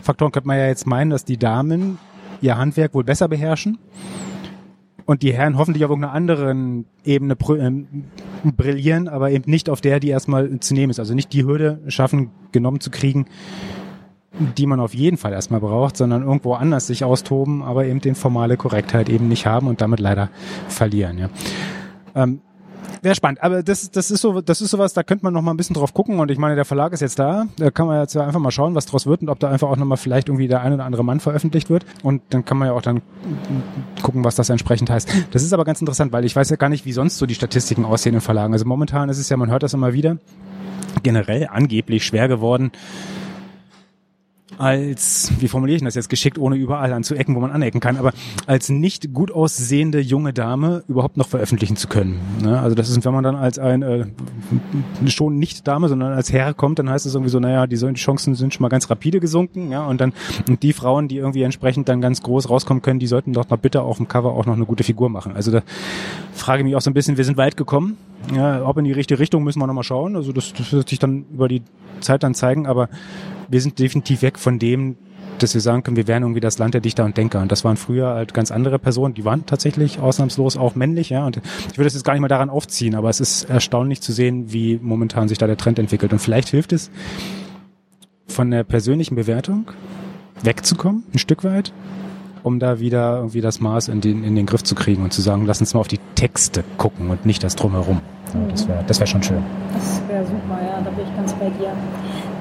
Faktoren 0.02 0.32
könnte 0.32 0.46
man 0.46 0.58
ja 0.58 0.66
jetzt 0.66 0.86
meinen, 0.86 1.10
dass 1.10 1.24
die 1.24 1.36
Damen 1.36 1.98
ihr 2.40 2.56
Handwerk 2.56 2.94
wohl 2.94 3.04
besser 3.04 3.28
beherrschen 3.28 3.78
und 5.06 5.22
die 5.22 5.32
Herren 5.32 5.58
hoffentlich 5.58 5.84
auf 5.84 5.90
irgendeiner 5.90 6.14
anderen 6.14 6.86
Ebene 7.04 7.36
ähm, 7.58 8.04
brillieren, 8.44 9.08
aber 9.08 9.30
eben 9.30 9.50
nicht 9.50 9.70
auf 9.70 9.80
der, 9.80 10.00
die 10.00 10.08
erstmal 10.08 10.58
zu 10.60 10.74
nehmen 10.74 10.90
ist. 10.90 10.98
Also 10.98 11.14
nicht 11.14 11.32
die 11.32 11.44
Hürde 11.44 11.80
schaffen, 11.88 12.30
genommen 12.50 12.80
zu 12.80 12.90
kriegen, 12.90 13.26
die 14.56 14.66
man 14.66 14.80
auf 14.80 14.94
jeden 14.94 15.16
Fall 15.16 15.32
erstmal 15.32 15.60
braucht, 15.60 15.96
sondern 15.96 16.22
irgendwo 16.22 16.54
anders 16.54 16.86
sich 16.86 17.04
austoben, 17.04 17.62
aber 17.62 17.86
eben 17.86 18.00
den 18.00 18.14
formale 18.14 18.56
Korrektheit 18.56 19.08
eben 19.08 19.28
nicht 19.28 19.46
haben 19.46 19.66
und 19.66 19.80
damit 19.80 20.00
leider 20.00 20.30
verlieren. 20.68 21.18
Ja. 21.18 21.28
Ähm, 22.14 22.40
Wäre 23.00 23.14
spannend. 23.14 23.42
Aber 23.42 23.62
das, 23.62 23.90
das 23.90 24.10
ist 24.10 24.20
so, 24.20 24.40
das 24.40 24.60
ist 24.60 24.70
sowas, 24.70 24.92
da 24.92 25.02
könnte 25.02 25.24
man 25.24 25.32
noch 25.32 25.42
mal 25.42 25.52
ein 25.52 25.56
bisschen 25.56 25.74
drauf 25.74 25.94
gucken. 25.94 26.18
Und 26.18 26.30
ich 26.30 26.38
meine, 26.38 26.54
der 26.54 26.64
Verlag 26.64 26.92
ist 26.92 27.00
jetzt 27.00 27.18
da. 27.18 27.46
Da 27.56 27.70
kann 27.70 27.86
man 27.86 28.00
jetzt 28.00 28.16
einfach 28.16 28.40
mal 28.40 28.50
schauen, 28.50 28.74
was 28.74 28.86
draus 28.86 29.06
wird 29.06 29.22
und 29.22 29.28
ob 29.28 29.38
da 29.40 29.48
einfach 29.48 29.68
auch 29.68 29.76
noch 29.76 29.86
mal 29.86 29.96
vielleicht 29.96 30.28
irgendwie 30.28 30.48
der 30.48 30.60
ein 30.60 30.72
oder 30.72 30.84
andere 30.84 31.04
Mann 31.04 31.20
veröffentlicht 31.20 31.70
wird. 31.70 31.86
Und 32.02 32.22
dann 32.30 32.44
kann 32.44 32.58
man 32.58 32.68
ja 32.68 32.74
auch 32.74 32.82
dann 32.82 33.02
gucken, 34.02 34.24
was 34.24 34.34
das 34.34 34.50
entsprechend 34.50 34.90
heißt. 34.90 35.08
Das 35.30 35.42
ist 35.42 35.52
aber 35.52 35.64
ganz 35.64 35.80
interessant, 35.80 36.12
weil 36.12 36.24
ich 36.24 36.36
weiß 36.36 36.50
ja 36.50 36.56
gar 36.56 36.68
nicht, 36.68 36.84
wie 36.84 36.92
sonst 36.92 37.18
so 37.18 37.26
die 37.26 37.34
Statistiken 37.34 37.84
aussehen 37.84 38.14
in 38.14 38.20
Verlagen. 38.20 38.52
Also 38.52 38.66
momentan 38.66 39.08
ist 39.08 39.18
es 39.18 39.28
ja, 39.28 39.36
man 39.36 39.50
hört 39.50 39.62
das 39.62 39.74
immer 39.74 39.92
wieder 39.92 40.18
generell 41.02 41.48
angeblich 41.50 42.04
schwer 42.04 42.28
geworden, 42.28 42.70
als, 44.62 45.32
wie 45.40 45.48
formuliere 45.48 45.78
ich 45.78 45.82
das 45.82 45.96
jetzt 45.96 46.08
geschickt, 46.08 46.38
ohne 46.38 46.54
überall 46.54 46.92
anzuecken, 46.92 47.34
wo 47.34 47.40
man 47.40 47.50
anecken 47.50 47.80
kann, 47.80 47.96
aber 47.96 48.12
als 48.46 48.68
nicht 48.68 49.12
gut 49.12 49.32
aussehende 49.32 49.98
junge 49.98 50.32
Dame 50.32 50.84
überhaupt 50.86 51.16
noch 51.16 51.26
veröffentlichen 51.26 51.74
zu 51.74 51.88
können. 51.88 52.20
Ne? 52.40 52.60
Also 52.60 52.76
das 52.76 52.88
ist, 52.88 53.04
wenn 53.04 53.12
man 53.12 53.24
dann 53.24 53.34
als 53.34 53.58
ein 53.58 53.82
äh, 53.82 54.06
schon 55.06 55.40
nicht 55.40 55.66
Dame, 55.66 55.88
sondern 55.88 56.12
als 56.12 56.32
Herr 56.32 56.54
kommt, 56.54 56.78
dann 56.78 56.88
heißt 56.88 57.06
es 57.06 57.14
irgendwie 57.14 57.30
so, 57.30 57.40
naja, 57.40 57.66
die, 57.66 57.76
Chancen 57.76 58.36
sind 58.36 58.54
schon 58.54 58.62
mal 58.62 58.68
ganz 58.68 58.88
rapide 58.88 59.18
gesunken, 59.18 59.72
ja, 59.72 59.84
und 59.84 60.00
dann 60.00 60.12
und 60.48 60.62
die 60.62 60.72
Frauen, 60.72 61.08
die 61.08 61.16
irgendwie 61.16 61.42
entsprechend 61.42 61.88
dann 61.88 62.00
ganz 62.00 62.22
groß 62.22 62.48
rauskommen 62.48 62.82
können, 62.82 63.00
die 63.00 63.08
sollten 63.08 63.32
doch 63.32 63.50
mal 63.50 63.56
bitte 63.56 63.82
auf 63.82 63.96
dem 63.96 64.06
Cover 64.06 64.30
auch 64.30 64.46
noch 64.46 64.54
eine 64.54 64.64
gute 64.64 64.84
Figur 64.84 65.08
machen. 65.08 65.34
Also 65.34 65.50
da 65.50 65.62
frage 66.34 66.60
ich 66.60 66.64
mich 66.66 66.76
auch 66.76 66.80
so 66.80 66.90
ein 66.90 66.94
bisschen, 66.94 67.16
wir 67.16 67.24
sind 67.24 67.36
weit 67.36 67.56
gekommen. 67.56 67.96
Ja, 68.32 68.64
ob 68.64 68.78
in 68.78 68.84
die 68.84 68.92
richtige 68.92 69.18
Richtung 69.18 69.42
müssen 69.42 69.58
wir 69.58 69.66
nochmal 69.66 69.82
schauen. 69.82 70.14
Also 70.14 70.30
das, 70.30 70.52
das 70.52 70.72
wird 70.72 70.88
sich 70.88 71.00
dann 71.00 71.24
über 71.32 71.48
die 71.48 71.62
Zeit 72.00 72.22
dann 72.22 72.34
zeigen, 72.34 72.68
aber 72.68 72.88
wir 73.48 73.60
sind 73.60 73.78
definitiv 73.78 74.22
weg 74.22 74.38
von 74.38 74.58
dem, 74.58 74.96
dass 75.38 75.54
wir 75.54 75.60
sagen 75.60 75.82
können, 75.82 75.96
wir 75.96 76.06
wären 76.06 76.22
irgendwie 76.22 76.40
das 76.40 76.58
Land 76.58 76.74
der 76.74 76.80
Dichter 76.80 77.04
und 77.04 77.16
Denker. 77.16 77.40
Und 77.40 77.50
das 77.50 77.64
waren 77.64 77.76
früher 77.76 78.08
halt 78.08 78.34
ganz 78.34 78.50
andere 78.50 78.78
Personen, 78.78 79.14
die 79.14 79.24
waren 79.24 79.46
tatsächlich 79.46 79.98
ausnahmslos 79.98 80.56
auch 80.56 80.74
männlich, 80.74 81.10
ja. 81.10 81.26
Und 81.26 81.38
ich 81.38 81.78
würde 81.78 81.84
das 81.84 81.94
jetzt 81.94 82.04
gar 82.04 82.12
nicht 82.12 82.20
mal 82.22 82.28
daran 82.28 82.50
aufziehen, 82.50 82.94
aber 82.94 83.10
es 83.10 83.20
ist 83.20 83.44
erstaunlich 83.44 84.00
zu 84.00 84.12
sehen, 84.12 84.52
wie 84.52 84.78
momentan 84.80 85.28
sich 85.28 85.38
da 85.38 85.46
der 85.46 85.56
Trend 85.56 85.78
entwickelt. 85.78 86.12
Und 86.12 86.18
vielleicht 86.18 86.48
hilft 86.48 86.72
es, 86.72 86.90
von 88.28 88.50
der 88.50 88.64
persönlichen 88.64 89.14
Bewertung 89.14 89.70
wegzukommen, 90.42 91.04
ein 91.12 91.18
Stück 91.18 91.44
weit, 91.44 91.72
um 92.42 92.58
da 92.58 92.80
wieder 92.80 93.16
irgendwie 93.16 93.40
das 93.40 93.60
Maß 93.60 93.88
in 93.88 94.00
den, 94.00 94.24
in 94.24 94.34
den 94.34 94.46
Griff 94.46 94.62
zu 94.62 94.74
kriegen 94.74 95.02
und 95.02 95.12
zu 95.12 95.22
sagen, 95.22 95.44
lass 95.46 95.60
uns 95.60 95.74
mal 95.74 95.80
auf 95.80 95.88
die 95.88 96.00
Texte 96.14 96.64
gucken 96.78 97.10
und 97.10 97.26
nicht 97.26 97.44
das 97.44 97.56
drumherum. 97.56 98.00
Ja, 98.34 98.40
das 98.48 98.66
wäre 98.66 98.84
das 98.86 98.98
wär 99.00 99.06
schon 99.06 99.22
schön. 99.22 99.42
Das 99.74 100.02
wäre 100.08 100.24
super, 100.24 100.58
ja, 100.66 100.80
da 100.80 100.90
bin 100.90 101.04
ich 101.06 101.16
ganz 101.16 101.32
bei 101.34 101.50
dir. 101.50 101.72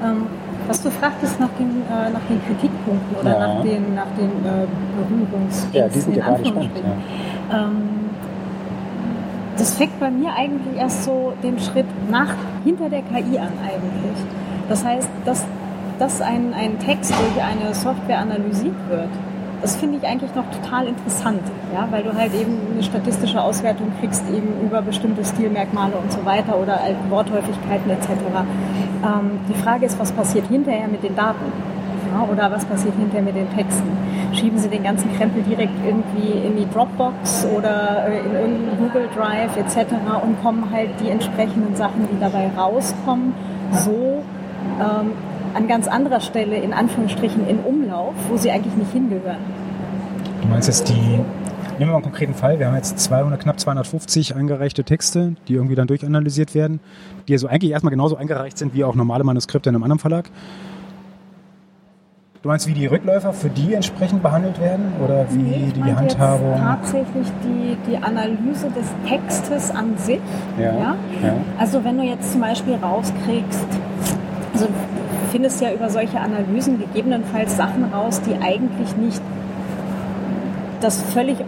Ähm, 0.02 0.26
was 0.68 0.82
du 0.82 0.90
fragtest 0.90 1.40
nach 1.40 1.50
den, 1.58 1.82
äh, 1.82 2.10
nach 2.10 2.20
den 2.28 2.40
Kritikpunkten 2.46 3.16
oder 3.20 3.32
ja. 3.32 3.38
nach 3.38 3.62
den, 3.62 3.94
nach 3.94 4.06
den 4.16 4.30
äh, 4.30 4.66
Berührungsängsten, 4.96 5.74
ja, 5.74 5.88
die 5.88 5.98
sind 5.98 6.16
ja 6.16 6.24
gerade 6.24 6.46
spannend. 6.46 6.70
Ja. 7.50 7.58
Ähm, 7.58 8.02
das 9.56 9.74
fängt 9.74 9.98
bei 10.00 10.10
mir 10.10 10.32
eigentlich 10.34 10.76
erst 10.78 11.04
so 11.04 11.34
den 11.42 11.58
Schritt 11.58 11.86
nach, 12.10 12.34
hinter 12.64 12.88
der 12.88 13.02
KI 13.02 13.38
an 13.38 13.52
eigentlich. 13.62 14.18
Das 14.68 14.84
heißt, 14.84 15.08
dass, 15.24 15.44
dass 15.98 16.20
ein, 16.20 16.54
ein 16.54 16.78
Text 16.78 17.12
durch 17.12 17.44
eine 17.44 17.74
Software 17.74 18.20
analysiert 18.20 18.74
wird, 18.88 19.10
das 19.62 19.76
finde 19.76 19.98
ich 19.98 20.04
eigentlich 20.06 20.34
noch 20.34 20.44
total 20.50 20.88
interessant, 20.88 21.40
ja, 21.72 21.86
weil 21.90 22.02
du 22.02 22.12
halt 22.12 22.34
eben 22.34 22.58
eine 22.72 22.82
statistische 22.82 23.40
Auswertung 23.40 23.92
kriegst 24.00 24.28
eben 24.28 24.60
über 24.60 24.82
bestimmte 24.82 25.24
Stilmerkmale 25.24 25.94
und 25.94 26.12
so 26.12 26.24
weiter 26.24 26.58
oder 26.58 26.80
Worthäufigkeiten 27.08 27.90
etc. 27.90 28.08
Ähm, 29.04 29.38
die 29.48 29.54
Frage 29.54 29.86
ist, 29.86 29.98
was 30.00 30.10
passiert 30.10 30.48
hinterher 30.48 30.88
mit 30.88 31.02
den 31.04 31.14
Daten? 31.14 31.52
Ja, 32.12 32.26
oder 32.30 32.50
was 32.50 32.64
passiert 32.64 32.94
hinterher 32.96 33.22
mit 33.22 33.36
den 33.36 33.48
Texten? 33.54 33.96
Schieben 34.32 34.58
Sie 34.58 34.68
den 34.68 34.82
ganzen 34.82 35.16
Krempel 35.16 35.42
direkt 35.42 35.72
irgendwie 35.86 36.46
in 36.46 36.56
die 36.56 36.68
Dropbox 36.68 37.46
oder 37.56 38.06
äh, 38.08 38.18
in 38.18 38.34
irgendeinen 38.34 38.78
Google 38.78 39.08
Drive 39.16 39.56
etc. 39.56 39.94
und 40.22 40.42
kommen 40.42 40.68
halt 40.72 40.90
die 41.00 41.08
entsprechenden 41.08 41.74
Sachen, 41.76 42.08
die 42.10 42.20
dabei 42.20 42.50
rauskommen, 42.56 43.32
so 43.72 44.22
ähm, 44.80 45.12
an 45.54 45.68
ganz 45.68 45.88
anderer 45.88 46.20
Stelle 46.20 46.56
in 46.56 46.72
Anführungsstrichen 46.72 47.46
in 47.48 47.58
Umlauf, 47.60 48.14
wo 48.28 48.36
sie 48.36 48.50
eigentlich 48.50 48.74
nicht 48.74 48.92
hingehören. 48.92 49.38
Du 50.42 50.48
meinst 50.48 50.68
jetzt 50.68 50.88
die, 50.88 50.94
nehmen 50.94 51.24
wir 51.78 51.86
mal 51.86 51.94
einen 51.94 52.02
konkreten 52.02 52.34
Fall, 52.34 52.58
wir 52.58 52.66
haben 52.66 52.76
jetzt 52.76 52.98
200, 52.98 53.40
knapp 53.40 53.60
250 53.60 54.34
eingereichte 54.34 54.84
Texte, 54.84 55.34
die 55.48 55.54
irgendwie 55.54 55.74
dann 55.74 55.86
durchanalysiert 55.86 56.54
werden, 56.54 56.80
die 57.28 57.32
also 57.34 57.46
eigentlich 57.46 57.72
erstmal 57.72 57.90
genauso 57.90 58.16
eingereicht 58.16 58.58
sind 58.58 58.74
wie 58.74 58.84
auch 58.84 58.94
normale 58.94 59.24
Manuskripte 59.24 59.68
in 59.68 59.76
einem 59.76 59.84
anderen 59.84 60.00
Verlag. 60.00 60.30
Du 62.42 62.48
meinst, 62.48 62.66
wie 62.66 62.72
die 62.72 62.86
Rückläufer 62.86 63.32
für 63.32 63.50
die 63.50 63.72
entsprechend 63.72 64.20
behandelt 64.20 64.60
werden 64.60 64.92
oder 65.04 65.26
wie 65.30 65.36
nee, 65.36 65.72
die 65.76 65.94
Handhabung? 65.94 66.58
tatsächlich 66.58 67.28
die, 67.44 67.76
die 67.88 67.96
Analyse 67.96 68.68
des 68.70 68.86
Textes 69.08 69.70
an 69.70 69.96
sich. 69.96 70.18
Ja, 70.58 70.64
ja? 70.64 70.96
ja. 71.22 71.34
Also 71.56 71.84
wenn 71.84 71.98
du 71.98 72.02
jetzt 72.02 72.32
zum 72.32 72.40
Beispiel 72.40 72.74
rauskriegst, 72.74 73.64
also 74.54 74.66
findest 75.32 75.62
ja 75.62 75.72
über 75.72 75.88
solche 75.88 76.20
Analysen 76.20 76.78
gegebenenfalls 76.78 77.56
Sachen 77.56 77.84
raus, 77.92 78.20
die 78.20 78.34
eigentlich 78.40 78.96
nicht 78.96 79.22
das 80.80 81.02
völlig 81.02 81.38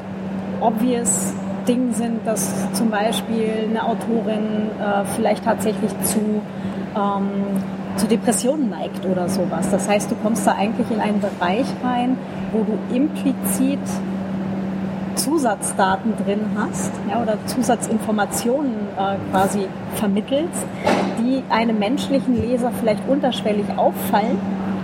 obvious 0.61 1.35
Ding 1.69 1.93
sind, 1.93 2.27
dass 2.27 2.73
zum 2.73 2.91
Beispiel 2.91 3.69
eine 3.69 3.85
Autorin 3.85 4.71
äh, 4.81 5.05
vielleicht 5.17 5.45
tatsächlich 5.45 5.91
zu, 6.03 6.43
ähm, 6.97 7.29
zu 7.97 8.07
Depressionen 8.07 8.71
neigt 8.71 9.05
oder 9.07 9.29
sowas. 9.29 9.71
Das 9.71 9.89
heißt, 9.89 10.11
du 10.11 10.15
kommst 10.17 10.47
da 10.47 10.53
eigentlich 10.53 10.91
in 10.91 11.01
einen 11.01 11.21
Bereich 11.21 11.67
rein, 11.83 12.17
wo 12.53 12.65
du 12.65 12.79
implizit 12.95 13.81
Zusatzdaten 15.15 16.15
drin 16.25 16.41
hast 16.57 16.93
ja, 17.09 17.23
oder 17.23 17.37
Zusatzinformationen 17.47 18.73
äh, 18.97 19.17
quasi 19.31 19.67
vermittelst, 19.95 20.67
die 21.19 21.43
einem 21.51 21.79
menschlichen 21.79 22.41
Leser 22.41 22.71
vielleicht 22.79 23.07
unterschwellig 23.09 23.67
auffallen, 23.77 24.39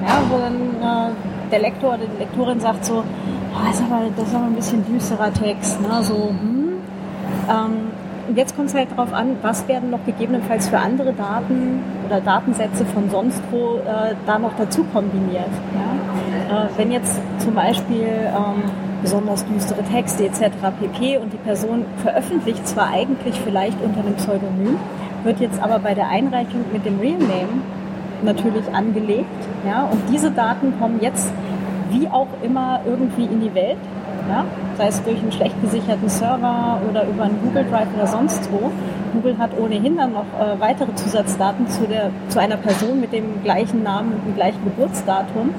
ja, 0.06 0.20
wo 0.28 0.38
dann 0.38 1.10
äh, 1.10 1.12
der 1.50 1.60
Lektor 1.60 1.94
oder 1.94 2.06
die 2.06 2.18
Lektorin 2.18 2.60
sagt 2.60 2.84
so, 2.84 3.02
oh, 3.02 3.70
ist 3.70 3.82
aber, 3.82 4.02
das 4.16 4.28
ist 4.28 4.34
aber 4.34 4.46
ein 4.46 4.54
bisschen 4.54 4.84
düsterer 4.86 5.32
Text, 5.32 5.80
ne? 5.80 6.02
so, 6.02 6.30
hm. 6.30 6.72
ähm, 7.48 8.36
jetzt 8.36 8.56
kommt 8.56 8.68
es 8.68 8.74
halt 8.74 8.90
darauf 8.92 9.12
an, 9.12 9.36
was 9.42 9.66
werden 9.68 9.90
noch 9.90 10.04
gegebenenfalls 10.04 10.68
für 10.68 10.78
andere 10.78 11.12
Daten 11.12 11.82
oder 12.06 12.20
Datensätze 12.20 12.84
von 12.86 13.10
sonst 13.10 13.42
wo 13.50 13.78
äh, 13.78 14.14
da 14.26 14.38
noch 14.38 14.52
dazu 14.56 14.84
kombiniert. 14.92 15.50
Ja? 15.74 16.64
Äh, 16.64 16.68
wenn 16.76 16.90
jetzt 16.90 17.20
zum 17.38 17.54
Beispiel 17.54 18.06
ähm, 18.06 18.62
besonders 19.02 19.44
düstere 19.46 19.82
Texte 19.82 20.24
etc. 20.26 20.50
pp. 20.80 21.18
Und 21.18 21.32
die 21.32 21.38
Person 21.38 21.84
veröffentlicht 22.02 22.66
zwar 22.66 22.90
eigentlich 22.90 23.40
vielleicht 23.40 23.80
unter 23.82 24.00
einem 24.00 24.14
Pseudonym, 24.14 24.78
wird 25.24 25.40
jetzt 25.40 25.62
aber 25.62 25.78
bei 25.78 25.94
der 25.94 26.08
Einreichung 26.08 26.64
mit 26.72 26.84
dem 26.84 26.98
Real 26.98 27.18
Name 27.18 27.62
natürlich 28.22 28.72
angelegt. 28.72 29.26
Ja? 29.66 29.88
Und 29.90 30.02
diese 30.10 30.30
Daten 30.30 30.78
kommen 30.78 31.00
jetzt 31.00 31.32
wie 31.90 32.08
auch 32.08 32.28
immer 32.42 32.80
irgendwie 32.86 33.24
in 33.24 33.40
die 33.40 33.54
Welt. 33.54 33.78
Ja? 34.28 34.44
Sei 34.76 34.88
es 34.88 35.02
durch 35.02 35.18
einen 35.18 35.32
schlecht 35.32 35.60
gesicherten 35.60 36.08
Server 36.08 36.80
oder 36.88 37.04
über 37.06 37.24
einen 37.24 37.40
Google 37.42 37.64
Drive 37.70 37.88
oder 37.96 38.06
sonst 38.06 38.48
wo. 38.52 38.70
Google 39.12 39.38
hat 39.38 39.50
ohnehin 39.58 39.96
dann 39.96 40.12
noch 40.12 40.26
äh, 40.38 40.60
weitere 40.60 40.94
Zusatzdaten 40.94 41.68
zu, 41.68 41.84
der, 41.86 42.10
zu 42.28 42.38
einer 42.38 42.56
Person 42.56 43.00
mit 43.00 43.12
dem 43.12 43.42
gleichen 43.42 43.82
Namen 43.82 44.12
und 44.12 44.24
dem 44.24 44.36
gleichen 44.36 44.62
Geburtsdatum 44.64 45.50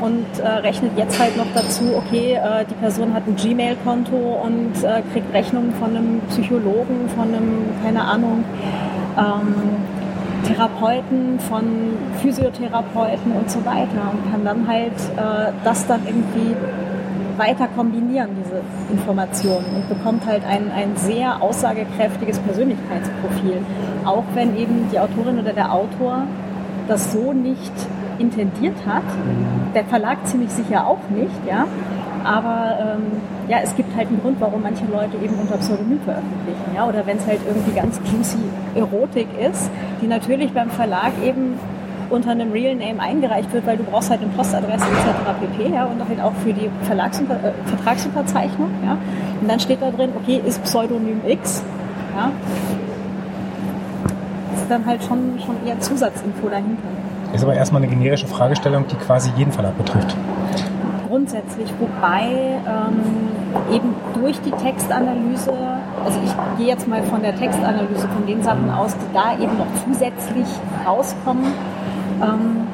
und 0.00 0.26
äh, 0.38 0.46
rechnet 0.46 0.92
jetzt 0.96 1.18
halt 1.18 1.36
noch 1.36 1.46
dazu, 1.54 1.84
okay, 1.96 2.34
äh, 2.34 2.64
die 2.68 2.74
Person 2.74 3.14
hat 3.14 3.26
ein 3.26 3.36
Gmail-Konto 3.36 4.16
und 4.16 4.72
äh, 4.82 5.02
kriegt 5.12 5.32
Rechnungen 5.32 5.72
von 5.74 5.96
einem 5.96 6.20
Psychologen, 6.28 7.08
von 7.16 7.28
einem, 7.28 7.64
keine 7.82 8.02
Ahnung, 8.02 8.44
ähm, 9.16 9.54
Therapeuten, 10.46 11.40
von 11.40 11.64
Physiotherapeuten 12.22 13.32
und 13.32 13.50
so 13.50 13.64
weiter 13.64 14.12
und 14.12 14.30
kann 14.30 14.44
dann 14.44 14.66
halt 14.66 14.92
äh, 15.16 15.52
das 15.64 15.86
dann 15.86 16.00
irgendwie 16.06 16.54
weiter 17.36 17.68
kombinieren, 17.68 18.30
diese 18.44 18.60
Informationen 18.90 19.66
und 19.76 19.88
bekommt 19.88 20.26
halt 20.26 20.42
ein, 20.44 20.70
ein 20.72 20.96
sehr 20.96 21.40
aussagekräftiges 21.40 22.38
Persönlichkeitsprofil, 22.40 23.58
auch 24.04 24.24
wenn 24.34 24.56
eben 24.56 24.88
die 24.90 24.98
Autorin 24.98 25.38
oder 25.38 25.52
der 25.52 25.72
Autor 25.72 26.24
das 26.88 27.12
so 27.12 27.32
nicht 27.32 27.72
intendiert 28.18 28.76
hat. 28.86 29.02
Der 29.74 29.84
Verlag 29.84 30.26
ziemlich 30.26 30.50
sicher 30.50 30.86
auch 30.86 31.08
nicht, 31.10 31.46
ja. 31.48 31.66
Aber 32.24 32.78
ähm, 32.80 33.02
ja, 33.48 33.58
es 33.62 33.74
gibt 33.76 33.96
halt 33.96 34.08
einen 34.08 34.20
Grund, 34.20 34.40
warum 34.40 34.62
manche 34.62 34.84
Leute 34.86 35.16
eben 35.22 35.34
unter 35.34 35.56
Pseudonym 35.56 36.00
veröffentlichen, 36.00 36.74
ja. 36.74 36.86
Oder 36.86 37.06
wenn 37.06 37.16
es 37.16 37.26
halt 37.26 37.40
irgendwie 37.46 37.72
ganz 37.72 38.00
juicy 38.04 38.38
Erotik 38.74 39.28
ist, 39.40 39.70
die 40.02 40.06
natürlich 40.06 40.52
beim 40.52 40.70
Verlag 40.70 41.12
eben 41.24 41.54
unter 42.10 42.30
einem 42.30 42.52
Real 42.52 42.74
Name 42.74 43.00
eingereicht 43.00 43.52
wird, 43.52 43.66
weil 43.66 43.76
du 43.76 43.84
brauchst 43.84 44.10
halt 44.10 44.20
eine 44.22 44.30
Postadresse 44.30 44.84
etc. 44.84 45.40
pp. 45.40 45.74
Ja, 45.74 45.84
und 45.84 46.06
halt 46.08 46.20
auch 46.20 46.32
für 46.42 46.52
die 46.52 46.70
Verlags 46.82 47.20
äh, 47.20 47.52
Vertragsunterzeichnung. 47.66 48.70
Ja. 48.84 48.96
Und 49.40 49.48
dann 49.48 49.60
steht 49.60 49.82
da 49.82 49.90
drin, 49.90 50.10
okay, 50.16 50.40
ist 50.44 50.62
Pseudonym 50.62 51.20
X. 51.26 51.62
Ja. 52.16 52.30
Das 54.52 54.62
ist 54.62 54.70
dann 54.70 54.86
halt 54.86 55.02
schon, 55.04 55.38
schon 55.44 55.56
eher 55.66 55.78
Zusatzinfo 55.80 56.48
dahinter. 56.48 56.88
Ist 57.32 57.44
aber 57.44 57.54
erstmal 57.54 57.82
eine 57.82 57.90
generische 57.90 58.26
Fragestellung, 58.26 58.86
die 58.86 58.96
quasi 58.96 59.30
jeden 59.36 59.52
Verlag 59.52 59.76
betrifft. 59.76 60.16
Grundsätzlich, 61.08 61.72
wobei 61.78 62.60
ähm, 62.66 63.74
eben 63.74 63.94
durch 64.14 64.40
die 64.40 64.50
Textanalyse, 64.50 65.52
also 66.04 66.18
ich 66.24 66.58
gehe 66.58 66.66
jetzt 66.66 66.86
mal 66.88 67.02
von 67.02 67.22
der 67.22 67.34
Textanalyse, 67.34 68.08
von 68.08 68.26
den 68.26 68.42
Sachen 68.42 68.70
aus, 68.70 68.94
die 68.94 69.14
da 69.14 69.32
eben 69.34 69.56
noch 69.56 69.66
zusätzlich 69.84 70.46
rauskommen, 70.86 71.46
ähm, 72.22 72.66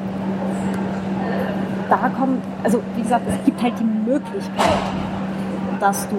da 1.89 2.09
kommen, 2.09 2.41
also 2.63 2.81
wie 2.95 3.01
gesagt, 3.01 3.25
es 3.29 3.45
gibt 3.45 3.61
halt 3.61 3.73
die 3.79 4.09
Möglichkeit, 4.09 4.79
dass 5.79 6.07
du 6.09 6.17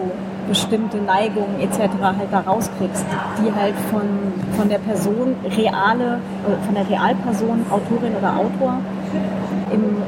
bestimmte 0.48 0.98
Neigungen 0.98 1.60
etc. 1.60 1.78
halt 2.02 2.28
da 2.30 2.40
rauskriegst, 2.40 3.04
die 3.38 3.52
halt 3.54 3.74
von, 3.90 4.02
von 4.56 4.68
der 4.68 4.78
Person 4.78 5.34
reale, 5.56 6.20
von 6.64 6.74
der 6.74 6.88
Realperson, 6.88 7.66
Autorin 7.70 8.14
oder 8.16 8.36
Autor 8.36 8.78
im 9.72 10.02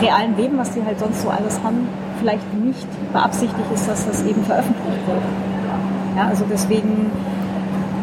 realen 0.00 0.36
Leben, 0.36 0.58
was 0.58 0.70
die 0.72 0.84
halt 0.84 0.98
sonst 0.98 1.22
so 1.22 1.28
alles 1.28 1.60
haben, 1.62 1.88
vielleicht 2.18 2.54
nicht 2.54 2.86
beabsichtigt 3.12 3.70
ist, 3.72 3.88
dass 3.88 4.06
das 4.06 4.24
eben 4.24 4.42
veröffentlicht 4.44 5.06
wird. 5.06 5.22
Ja, 6.16 6.28
also 6.28 6.44
deswegen 6.48 7.10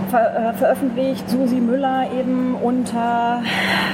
ver 0.10 0.36
äh, 0.36 0.54
veröffentlicht 0.54 1.30
Susi 1.30 1.56
Müller 1.56 2.06
eben 2.20 2.56
unter 2.62 3.42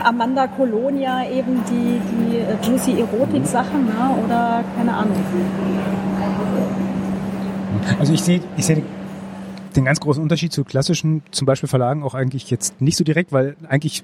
Amanda 0.03 0.47
Colonia 0.47 1.23
eben 1.29 1.63
die, 1.69 2.01
die 2.11 2.37
äh, 2.37 2.55
Juicy 2.67 2.99
Erotik-Sachen 2.99 3.85
ne? 3.85 4.25
oder 4.25 4.63
keine 4.75 4.93
Ahnung. 4.93 5.17
Also 7.99 8.13
ich 8.13 8.21
sehe 8.21 8.41
ich 8.57 8.65
seh 8.65 8.83
den 9.75 9.85
ganz 9.85 9.99
großen 9.99 10.21
Unterschied 10.21 10.51
zu 10.51 10.63
klassischen, 10.63 11.21
zum 11.31 11.45
Beispiel 11.45 11.69
Verlagen 11.69 12.03
auch 12.03 12.15
eigentlich 12.15 12.49
jetzt 12.49 12.81
nicht 12.81 12.97
so 12.97 13.03
direkt, 13.03 13.31
weil 13.31 13.55
eigentlich 13.67 14.03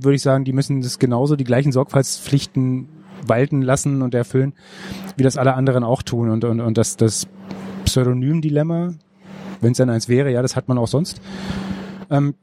würde 0.00 0.16
ich 0.16 0.22
sagen, 0.22 0.44
die 0.44 0.52
müssen 0.52 0.80
das 0.80 0.98
genauso 0.98 1.36
die 1.36 1.44
gleichen 1.44 1.72
Sorgfaltspflichten 1.72 2.88
walten 3.26 3.62
lassen 3.62 4.02
und 4.02 4.14
erfüllen, 4.14 4.52
wie 5.16 5.22
das 5.22 5.36
alle 5.36 5.54
anderen 5.54 5.84
auch 5.84 6.02
tun. 6.02 6.30
Und, 6.30 6.44
und, 6.44 6.60
und 6.60 6.76
das, 6.76 6.96
das 6.96 7.26
Pseudonym-Dilemma, 7.84 8.94
wenn 9.60 9.72
es 9.72 9.78
denn 9.78 9.90
eins 9.90 10.08
wäre, 10.08 10.30
ja, 10.30 10.42
das 10.42 10.56
hat 10.56 10.68
man 10.68 10.78
auch 10.78 10.88
sonst. 10.88 11.20
Ähm, 12.10 12.34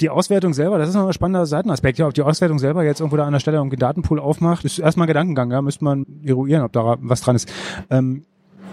die 0.00 0.10
Auswertung 0.10 0.54
selber, 0.54 0.78
das 0.78 0.88
ist 0.88 0.94
noch 0.94 1.06
ein 1.06 1.12
spannender 1.12 1.46
Seitenaspekt. 1.46 1.98
Ja, 1.98 2.06
ob 2.06 2.14
die 2.14 2.22
Auswertung 2.22 2.58
selber 2.58 2.84
jetzt 2.84 3.00
irgendwo 3.00 3.16
da 3.16 3.24
an 3.24 3.32
der 3.32 3.40
Stelle 3.40 3.60
einen 3.60 3.70
Datenpool 3.70 4.18
aufmacht, 4.18 4.64
ist 4.64 4.78
erstmal 4.78 5.06
ein 5.06 5.08
Gedankengang, 5.08 5.50
ja, 5.52 5.62
müsste 5.62 5.84
man 5.84 6.06
eruieren, 6.24 6.62
ob 6.62 6.72
da 6.72 6.96
was 7.00 7.20
dran 7.20 7.36
ist. 7.36 7.52
Ähm, 7.90 8.24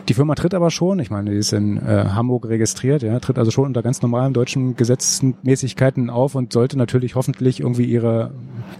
die 0.09 0.15
Firma 0.15 0.33
tritt 0.33 0.55
aber 0.55 0.71
schon, 0.71 0.97
ich 0.99 1.11
meine, 1.11 1.29
die 1.29 1.37
ist 1.37 1.53
in 1.53 1.77
äh, 1.77 2.05
Hamburg 2.09 2.47
registriert, 2.47 3.03
ja, 3.03 3.19
tritt 3.19 3.37
also 3.37 3.51
schon 3.51 3.65
unter 3.65 3.83
ganz 3.83 4.01
normalen 4.01 4.33
deutschen 4.33 4.75
Gesetzmäßigkeiten 4.75 6.09
auf 6.09 6.33
und 6.33 6.51
sollte 6.51 6.77
natürlich 6.77 7.13
hoffentlich 7.13 7.59
irgendwie 7.59 7.85
ihre 7.85 8.31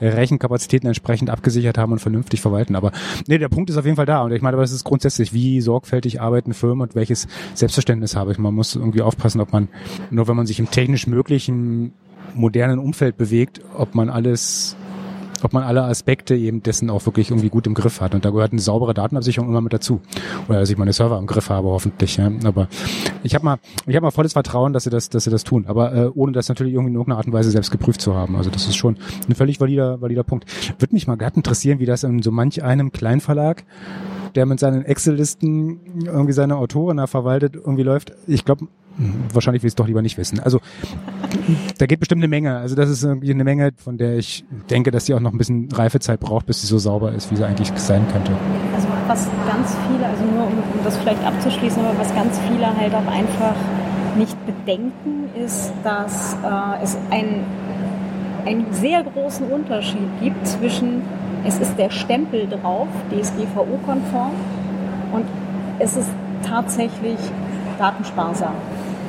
Rechenkapazitäten 0.01 0.88
entsprechend 0.88 1.29
abgesichert 1.29 1.77
haben 1.77 1.91
und 1.91 2.00
vernünftig 2.00 2.41
verwalten. 2.41 2.75
Aber 2.75 2.91
nee, 3.27 3.38
der 3.38 3.50
Punkt 3.50 3.69
ist 3.69 3.77
auf 3.77 3.86
jeden 3.86 3.95
Fall 3.95 4.07
da. 4.07 4.24
Und 4.24 4.31
ich 4.31 4.41
meine, 4.41 4.55
aber 4.55 4.63
es 4.63 4.71
ist 4.71 4.83
grundsätzlich, 4.83 5.31
wie 5.31 5.62
sorgfältig 5.62 6.19
arbeiten 6.19 6.53
Firmen 6.53 6.81
und 6.81 6.95
welches 6.95 7.27
Selbstverständnis 7.53 8.15
habe 8.15 8.31
ich. 8.31 8.39
Man 8.39 8.55
muss 8.55 8.75
irgendwie 8.75 9.03
aufpassen, 9.03 9.39
ob 9.39 9.53
man, 9.53 9.67
nur 10.09 10.27
wenn 10.27 10.36
man 10.36 10.48
sich 10.48 10.59
im 10.59 10.71
technisch 10.71 11.05
möglichen 11.05 11.93
modernen 12.33 12.79
Umfeld 12.79 13.17
bewegt, 13.17 13.62
ob 13.77 13.93
man 13.93 14.09
alles 14.09 14.75
ob 15.43 15.53
man 15.53 15.63
alle 15.63 15.84
Aspekte 15.84 16.36
eben 16.36 16.63
dessen 16.63 16.89
auch 16.89 17.05
wirklich 17.05 17.31
irgendwie 17.31 17.50
gut 17.50 17.67
im 17.67 17.74
Griff 17.74 18.01
hat. 18.01 18.15
Und 18.15 18.25
da 18.25 18.29
gehört 18.29 18.51
eine 18.51 18.62
saubere 18.62 18.93
Datenabsicherung 18.93 19.50
immer 19.50 19.62
mit 19.62 19.74
dazu. 19.74 20.01
Oder 20.48 20.60
dass 20.60 20.69
ich 20.69 20.77
meine 20.77 20.93
Server 20.93 21.17
im 21.17 21.27
Griff 21.27 21.50
habe, 21.50 21.69
hoffentlich. 21.69 22.17
Ja. 22.17 22.31
Aber 22.43 22.67
ich 23.24 23.36
habe 23.36 23.46
mal, 23.46 23.58
ich 23.86 23.96
habe 23.96 24.05
mal 24.05 24.12
volles 24.12 24.34
Vertrauen, 24.34 24.74
dass 24.74 24.84
sie 24.84 24.89
das, 24.89 25.10
dass 25.10 25.24
sie 25.24 25.29
das 25.31 25.43
tun. 25.43 25.65
Aber 25.67 25.93
äh, 25.93 26.10
ohne 26.13 26.31
das 26.31 26.50
natürlich 26.50 26.74
irgendwie 26.74 26.91
in 26.91 26.96
irgendeiner 26.96 27.17
Art 27.17 27.27
und 27.27 27.34
Weise 27.34 27.51
selbst 27.51 27.72
geprüft 27.72 28.01
zu 28.01 28.15
haben. 28.15 28.36
Also 28.36 28.50
das 28.50 28.67
ist 28.67 28.75
schon 28.75 28.98
ein 29.27 29.36
völlig 29.36 29.60
valider, 29.60 30.01
valider 30.01 30.24
Punkt. 30.24 30.46
Würde 30.79 30.93
mich 30.93 31.08
mal 31.08 31.15
glatt 31.15 31.36
interessieren, 31.36 31.79
wie 31.79 31.86
das 31.86 32.03
in 32.03 32.22
so 32.22 32.31
manch 32.31 32.63
einem 32.63 32.91
Kleinverlag 32.91 33.63
der 34.36 34.45
mit 34.45 34.59
seinen 34.59 34.83
Excel-Listen 34.86 36.05
irgendwie 36.05 36.33
seine 36.33 36.57
Autoren 36.57 36.98
da 36.98 37.07
verwaltet, 37.07 37.55
irgendwie 37.55 37.83
läuft. 37.83 38.13
Ich 38.27 38.45
glaube, 38.45 38.67
wahrscheinlich 39.33 39.63
will 39.63 39.67
ich 39.67 39.71
es 39.71 39.75
doch 39.75 39.88
lieber 39.88 40.01
nicht 40.01 40.17
wissen. 40.17 40.39
Also 40.39 40.59
da 41.77 41.86
geht 41.86 42.00
bestimmt 42.00 42.19
eine 42.19 42.27
Menge. 42.27 42.57
Also 42.57 42.75
das 42.75 42.89
ist 42.89 43.03
irgendwie 43.03 43.31
eine 43.31 43.43
Menge, 43.43 43.71
von 43.77 43.98
der 43.98 44.17
ich 44.17 44.43
denke, 44.69 44.91
dass 44.91 45.05
sie 45.05 45.13
auch 45.13 45.19
noch 45.19 45.31
ein 45.31 45.38
bisschen 45.38 45.71
Reifezeit 45.71 46.19
braucht, 46.19 46.45
bis 46.45 46.62
sie 46.62 46.67
so 46.67 46.77
sauber 46.77 47.13
ist, 47.13 47.31
wie 47.31 47.36
sie 47.36 47.45
eigentlich 47.45 47.71
sein 47.75 48.05
könnte. 48.12 48.31
Also 48.75 48.88
was 49.07 49.27
ganz 49.48 49.75
viele, 49.87 50.05
also 50.05 50.24
nur 50.25 50.48
um, 50.48 50.53
um 50.53 50.83
das 50.83 50.98
vielleicht 50.98 51.24
abzuschließen, 51.24 51.83
aber 51.83 51.98
was 51.98 52.13
ganz 52.13 52.37
viele 52.39 52.75
halt 52.75 52.94
auch 52.94 53.07
einfach 53.07 53.55
nicht 54.18 54.35
bedenken, 54.46 55.29
ist, 55.35 55.72
dass 55.83 56.33
äh, 56.44 56.83
es 56.83 56.98
ein, 57.09 57.44
einen 58.46 58.65
sehr 58.72 59.03
großen 59.03 59.48
Unterschied 59.48 60.07
gibt 60.22 60.46
zwischen, 60.46 61.01
es 61.45 61.59
ist 61.59 61.77
der 61.77 61.89
Stempel 61.89 62.47
drauf, 62.47 62.87
DSGVO-konform, 63.11 64.31
und 65.11 65.25
es 65.79 65.95
ist 65.95 66.09
tatsächlich 66.45 67.17
datensparsam. 67.77 68.53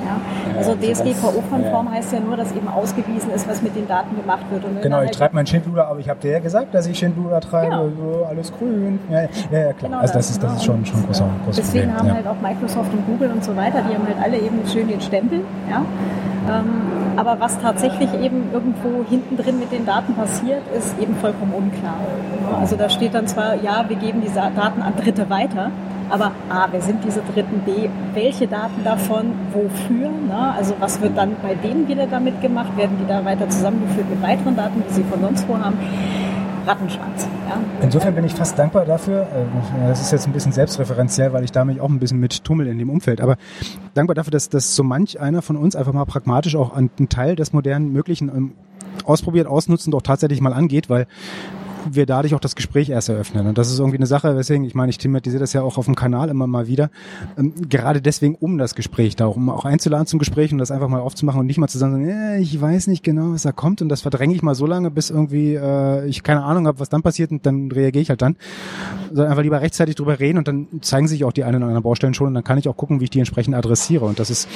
Ja? 0.05 0.57
Also 0.57 0.75
DSGVO-konform 0.75 1.87
ja. 1.87 1.93
heißt 1.93 2.13
ja 2.13 2.21
nur, 2.21 2.37
dass 2.37 2.53
eben 2.53 2.69
ausgewiesen 2.69 3.31
ist, 3.31 3.49
was 3.49 3.63
mit 3.63 3.75
den 3.77 3.87
Daten 3.87 4.17
gemacht 4.17 4.45
wird. 4.51 4.63
genau, 4.83 4.99
ich 4.99 5.07
halt 5.07 5.15
treibe 5.15 5.35
mein 5.35 5.47
Schindluder, 5.47 5.89
aber 5.89 6.01
ich 6.01 6.09
habe 6.09 6.21
dir 6.21 6.33
ja 6.33 6.39
gesagt, 6.39 6.75
dass 6.75 6.87
ich 6.87 6.99
Schindluder 6.99 7.41
treibe, 7.41 7.71
genau. 7.71 7.89
so 7.97 8.25
alles 8.25 8.53
grün. 8.53 8.99
Ja, 9.11 9.23
ja, 9.23 9.29
ja 9.51 9.73
klar. 9.73 9.75
Genau 9.91 9.99
also 9.99 10.15
das, 10.15 10.27
das, 10.27 10.31
ist, 10.31 10.43
das 10.43 10.57
ist 10.57 10.65
schon, 10.65 10.85
schon 10.85 11.05
großer, 11.07 11.29
großer 11.45 11.63
Deswegen 11.63 11.93
Problem. 11.93 12.11
haben 12.11 12.15
halt 12.15 12.27
auch 12.27 12.41
Microsoft 12.41 12.93
und 12.93 13.07
Google 13.07 13.31
und 13.31 13.45
so 13.45 13.57
weiter, 13.57 13.83
die 13.89 13.95
haben 13.95 14.07
halt 14.07 14.19
alle 14.23 14.39
eben 14.39 14.61
schön 14.67 14.89
den 14.89 15.01
Stempel. 15.01 15.41
Ja? 15.69 15.85
Ähm, 16.49 17.17
aber 17.17 17.39
was 17.39 17.61
tatsächlich 17.61 18.13
eben 18.15 18.51
irgendwo 18.53 19.05
hinten 19.09 19.37
drin 19.37 19.59
mit 19.59 19.73
den 19.73 19.85
Daten 19.85 20.15
passiert, 20.15 20.63
ist 20.77 20.99
eben 20.99 21.15
vollkommen 21.17 21.53
unklar. 21.53 21.97
Also 22.59 22.77
da 22.77 22.89
steht 22.89 23.15
dann 23.15 23.27
zwar, 23.27 23.57
ja, 23.57 23.85
wir 23.89 23.97
geben 23.97 24.23
die 24.23 24.33
Daten 24.33 24.83
an 24.83 24.95
Dritte 24.97 25.29
weiter, 25.29 25.71
aber 26.11 26.33
A, 26.49 26.69
wer 26.71 26.81
sind 26.81 27.05
diese 27.05 27.23
Dritten? 27.23 27.61
B, 27.65 27.89
welche 28.15 28.47
Daten 28.47 28.83
davon, 28.85 29.33
wofür? 29.53 30.11
Ne? 30.11 30.55
Also 30.57 30.75
was 30.81 31.01
wird 31.01 31.17
dann 31.17 31.37
bei 31.43 31.55
denen 31.55 31.89
wieder 31.89 32.07
damit 32.07 32.41
gemacht? 32.41 32.77
Werden 32.77 32.99
die 33.01 33.07
da 33.07 33.25
weiter 33.25 33.49
zusammengeführt 33.49 34.11
mit 34.11 34.23
weiteren 34.23 34.57
Daten, 34.57 34.83
die 34.89 34.93
sie 34.93 35.05
von 35.05 35.21
sonst 35.21 35.49
wo 35.49 35.57
haben? 35.59 35.79
Rattenschwanz. 36.67 37.27
Ja. 37.49 37.59
Insofern 37.83 38.15
bin 38.15 38.25
ich 38.25 38.35
fast 38.35 38.59
dankbar 38.59 38.85
dafür. 38.85 39.23
Äh, 39.23 39.89
das 39.89 40.01
ist 40.01 40.13
jetzt 40.13 40.27
ein 40.27 40.33
bisschen 40.33 40.53
selbstreferenziell, 40.53 41.33
weil 41.33 41.45
ich 41.45 41.53
da 41.53 41.65
mich 41.65 41.81
auch 41.81 41.89
ein 41.89 41.99
bisschen 41.99 42.21
mit 42.21 42.45
tummel 42.45 42.67
in 42.67 42.79
dem 42.79 42.91
Umfeld. 42.91 43.21
Aber 43.21 43.37
dankbar 43.95 44.15
dafür, 44.15 44.31
dass, 44.31 44.49
dass 44.49 44.77
so 44.77 44.85
manch 44.85 45.21
einer 45.21 45.43
von 45.43 45.57
uns 45.57 45.75
einfach 45.75 45.93
mal 45.93 46.05
pragmatisch 46.05 46.57
auch 46.57 46.75
einen 46.75 47.09
Teil 47.09 47.37
des 47.37 47.53
modernen 47.53 47.93
Möglichen 47.93 48.29
ähm, 48.29 48.53
ausprobiert, 49.05 49.47
ausnutzt 49.47 49.87
und 49.87 49.95
auch 49.95 50.03
tatsächlich 50.03 50.41
mal 50.41 50.53
angeht, 50.53 50.91
weil 50.91 51.07
wir 51.91 52.07
dadurch 52.07 52.35
auch 52.35 52.41
das 52.41 52.57
Gespräch 52.57 52.91
erst 52.91 53.09
eröffnen. 53.09 53.47
Und 53.47 53.59
das 53.59 53.71
ist 53.71 53.79
irgendwie 53.79 53.99
eine 53.99 54.07
Sache, 54.07 54.37
weswegen, 54.37 54.65
ich 54.65 54.75
meine, 54.75 54.91
ich 54.91 54.99
thematisiere 54.99 55.41
das 55.41 55.53
ja 55.53 55.63
auch 55.63 55.79
auf 55.79 55.87
dem 55.87 55.95
Kanal 55.95 56.29
immer 56.29 56.47
mal 56.47 56.67
wieder, 56.67 56.91
ähm, 57.39 57.55
gerade 57.69 58.03
deswegen 58.03 58.35
um 58.35 58.59
das 58.59 58.75
Gespräch 58.75 59.17
da, 59.17 59.27
um 59.27 59.49
auch 59.51 59.65
einzuladen 59.65 60.07
zum 60.07 60.19
Gespräch 60.19 60.53
und 60.53 60.59
das 60.59 60.71
einfach 60.71 60.89
mal 60.89 61.01
aufzumachen 61.01 61.41
und 61.41 61.47
nicht 61.47 61.59
mal 61.59 61.69
zu 61.69 61.79
sagen, 61.79 62.09
äh, 62.09 62.39
ich 62.39 62.61
weiß 62.61 62.87
nicht 62.87 63.03
genau, 63.03 63.33
was 63.33 63.43
da 63.43 63.53
kommt 63.53 63.83
und 63.83 63.89
das 63.89 64.03
verdränge 64.03 64.35
ich 64.35 64.43
mal 64.43 64.55
so 64.55 64.67
lange, 64.67 64.91
bis 64.91 65.11
irgendwie 65.11 65.55
äh, 65.55 66.07
ich 66.07 66.23
keine 66.23 66.43
Ahnung 66.43 66.67
habe, 66.67 66.81
was 66.81 66.89
dann 66.89 67.03
passiert 67.03 67.31
und 67.31 67.47
dann 67.47 67.71
reagiere 67.71 68.03
ich 68.03 68.11
halt 68.11 68.23
dann. 68.23 68.37
Sondern 69.09 69.29
einfach 69.29 69.43
lieber 69.43 69.61
rechtzeitig 69.61 69.97
drüber 69.97 70.21
reden 70.21 70.39
und 70.39 70.49
dann 70.49 70.69
zeigen 70.83 71.09
sich 71.09 71.25
auch 71.25 71.33
die 71.33 71.45
einen 71.45 71.57
oder 71.57 71.67
anderen 71.67 71.83
Baustellen 71.83 72.15
schon 72.15 72.29
und 72.29 72.35
dann 72.35 72.45
kann 72.45 72.59
ich 72.59 72.69
auch 72.69 72.77
gucken, 72.77 73.01
wie 73.01 73.05
ich 73.05 73.11
die 73.11 73.19
entsprechend 73.19 73.55
adressiere. 73.55 74.05
Und 74.05 74.19
das 74.19 74.31
ist, 74.31 74.49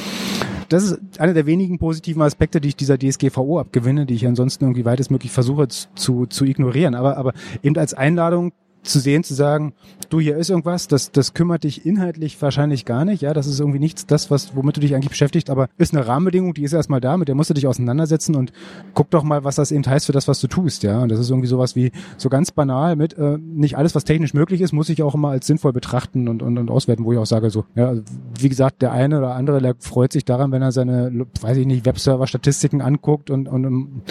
das 0.68 0.84
ist 0.84 1.20
einer 1.20 1.34
der 1.34 1.46
wenigen 1.46 1.78
positiven 1.78 2.22
Aspekte, 2.22 2.60
die 2.60 2.68
ich 2.68 2.76
dieser 2.76 2.98
DSGVO 2.98 3.60
abgewinne, 3.60 4.06
die 4.06 4.14
ich 4.14 4.26
ansonsten 4.26 4.64
irgendwie 4.64 4.84
weitestmöglich 4.84 5.32
versuche 5.32 5.68
zu, 5.68 6.26
zu 6.26 6.44
ignorieren. 6.44 6.94
Aber 6.94 7.13
aber 7.14 7.33
eben 7.62 7.77
als 7.79 7.94
Einladung 7.94 8.53
zu 8.85 9.01
sehen, 9.01 9.25
zu 9.25 9.35
sagen, 9.35 9.73
du, 10.11 10.20
hier 10.20 10.37
ist 10.37 10.51
irgendwas, 10.51 10.88
das, 10.88 11.11
das 11.11 11.35
kümmert 11.35 11.64
dich 11.64 11.87
inhaltlich 11.87 12.40
wahrscheinlich 12.40 12.85
gar 12.85 13.05
nicht, 13.05 13.23
ja, 13.23 13.33
das 13.33 13.47
ist 13.47 13.59
irgendwie 13.59 13.79
nichts, 13.79 14.07
das, 14.07 14.31
was, 14.31 14.55
womit 14.55 14.77
du 14.77 14.81
dich 14.81 14.94
eigentlich 14.94 15.11
beschäftigst, 15.11 15.51
aber 15.51 15.68
ist 15.79 15.94
eine 15.94 16.07
Rahmenbedingung, 16.07 16.55
die 16.55 16.62
ist 16.62 16.73
erstmal 16.73 17.01
da, 17.01 17.16
mit 17.16 17.29
der 17.29 17.35
musst 17.35 17.51
du 17.51 17.55
dich 17.55 17.66
auseinandersetzen 17.66 18.37
und 18.37 18.53
guck 18.92 19.11
doch 19.11 19.25
mal, 19.25 19.44
was 19.44 19.57
das 19.57 19.73
eben 19.73 19.85
heißt 19.85 20.07
für 20.07 20.12
das, 20.12 20.29
was 20.29 20.40
du 20.40 20.47
tust, 20.47 20.83
ja, 20.83 21.01
und 21.01 21.09
das 21.09 21.18
ist 21.18 21.31
irgendwie 21.31 21.49
sowas 21.49 21.75
wie, 21.75 21.92
so 22.16 22.29
ganz 22.29 22.53
banal 22.53 22.97
mit, 22.97 23.16
äh, 23.18 23.38
nicht 23.38 23.77
alles, 23.77 23.94
was 23.94 24.05
technisch 24.05 24.35
möglich 24.35 24.61
ist, 24.61 24.73
muss 24.73 24.88
ich 24.88 25.03
auch 25.03 25.14
immer 25.14 25.31
als 25.31 25.47
sinnvoll 25.47 25.73
betrachten 25.73 26.29
und, 26.29 26.42
und, 26.42 26.59
und 26.59 26.70
auswerten, 26.70 27.05
wo 27.05 27.12
ich 27.12 27.18
auch 27.18 27.27
sage, 27.27 27.51
so, 27.51 27.64
ja, 27.75 27.88
also, 27.88 28.03
wie 28.38 28.49
gesagt, 28.49 28.83
der 28.83 28.92
eine 28.92 29.18
oder 29.18 29.35
andere, 29.35 29.61
der 29.61 29.75
freut 29.79 30.12
sich 30.12 30.25
daran, 30.25 30.53
wenn 30.53 30.62
er 30.62 30.73
seine, 30.73 31.27
weiß 31.40 31.57
ich 31.57 31.66
nicht, 31.66 31.87
Webserver-Statistiken 31.87 32.83
anguckt 32.83 33.31
und, 33.31 33.49
und, 33.49 33.64
und 33.64 34.03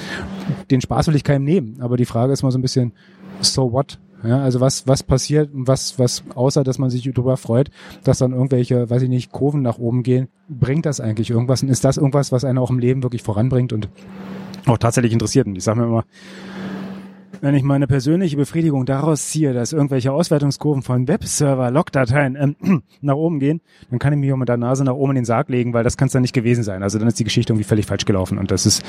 den 0.72 0.82
Spaß 0.82 1.08
will 1.08 1.16
ich 1.16 1.24
keinem 1.24 1.46
nehmen, 1.46 1.78
aber 1.80 1.98
die 1.98 2.06
Frage 2.06 2.34
ist 2.34 2.44
mal 2.44 2.52
so 2.52 2.58
ein 2.58 2.62
bisschen, 2.62 2.94
so 3.42 3.72
what? 3.72 4.00
Ja, 4.24 4.42
also 4.42 4.62
was, 4.62 4.88
was 4.88 5.04
passiert, 5.04 5.50
was, 5.54 6.00
was, 6.00 6.24
außer 6.34 6.64
dass 6.64 6.78
man 6.78 6.90
sich 6.90 7.04
darüber 7.04 7.36
freut, 7.36 7.70
dass 8.04 8.20
dann 8.20 8.32
irgendwelche, 8.32 8.90
weiß 8.90 9.02
ich 9.02 9.10
nicht, 9.10 9.32
Kurven 9.32 9.62
nach 9.62 9.78
oben 9.78 10.04
gehen, 10.04 10.30
bringt 10.48 10.86
das 10.86 11.02
eigentlich 11.02 11.30
irgendwas? 11.30 11.62
Und 11.62 11.70
ist 11.70 11.84
das 11.84 11.98
irgendwas, 11.98 12.32
was 12.32 12.46
einen 12.46 12.58
auch 12.58 12.70
im 12.70 12.80
Leben 12.80 13.04
wirklich 13.04 13.24
voranbringt 13.24 13.74
und 13.74 13.90
auch 14.66 14.78
tatsächlich 14.78 15.12
interessiert? 15.12 15.48
Und 15.48 15.58
ich 15.58 15.64
sage 15.64 15.82
mir 15.82 15.88
immer, 15.88 16.06
wenn 17.42 17.56
ich 17.56 17.64
meine 17.64 17.88
persönliche 17.88 18.38
Befriedigung 18.38 18.86
daraus 18.86 19.28
ziehe, 19.30 19.54
dass 19.54 19.74
irgendwelche 19.74 20.12
Auswertungskurven 20.12 20.82
von 20.82 21.08
Webserver, 21.08 21.72
Logdateien 21.72 22.56
ähm, 22.62 22.84
nach 23.02 23.16
oben 23.16 23.40
gehen, 23.40 23.62
dann 23.90 24.00
kann 24.00 24.14
ich 24.14 24.20
mich 24.20 24.32
auch 24.32 24.38
mit 24.38 24.50
der 24.50 24.58
Nase 24.58 24.84
nach 24.84 24.94
oben 24.94 25.12
in 25.12 25.16
den 25.16 25.26
Sarg 25.26 25.50
legen, 25.50 25.74
weil 25.74 25.84
das 25.84 25.98
kann 25.98 26.08
es 26.08 26.14
dann 26.14 26.22
nicht 26.22 26.34
gewesen 26.34 26.64
sein. 26.64 26.84
Also 26.84 27.00
dann 27.00 27.08
ist 27.08 27.20
die 27.20 27.24
Geschichte 27.24 27.54
irgendwie 27.54 27.68
völlig 27.68 27.86
falsch 27.86 28.06
gelaufen 28.06 28.38
und 28.38 28.52
das 28.52 28.66
ist, 28.66 28.84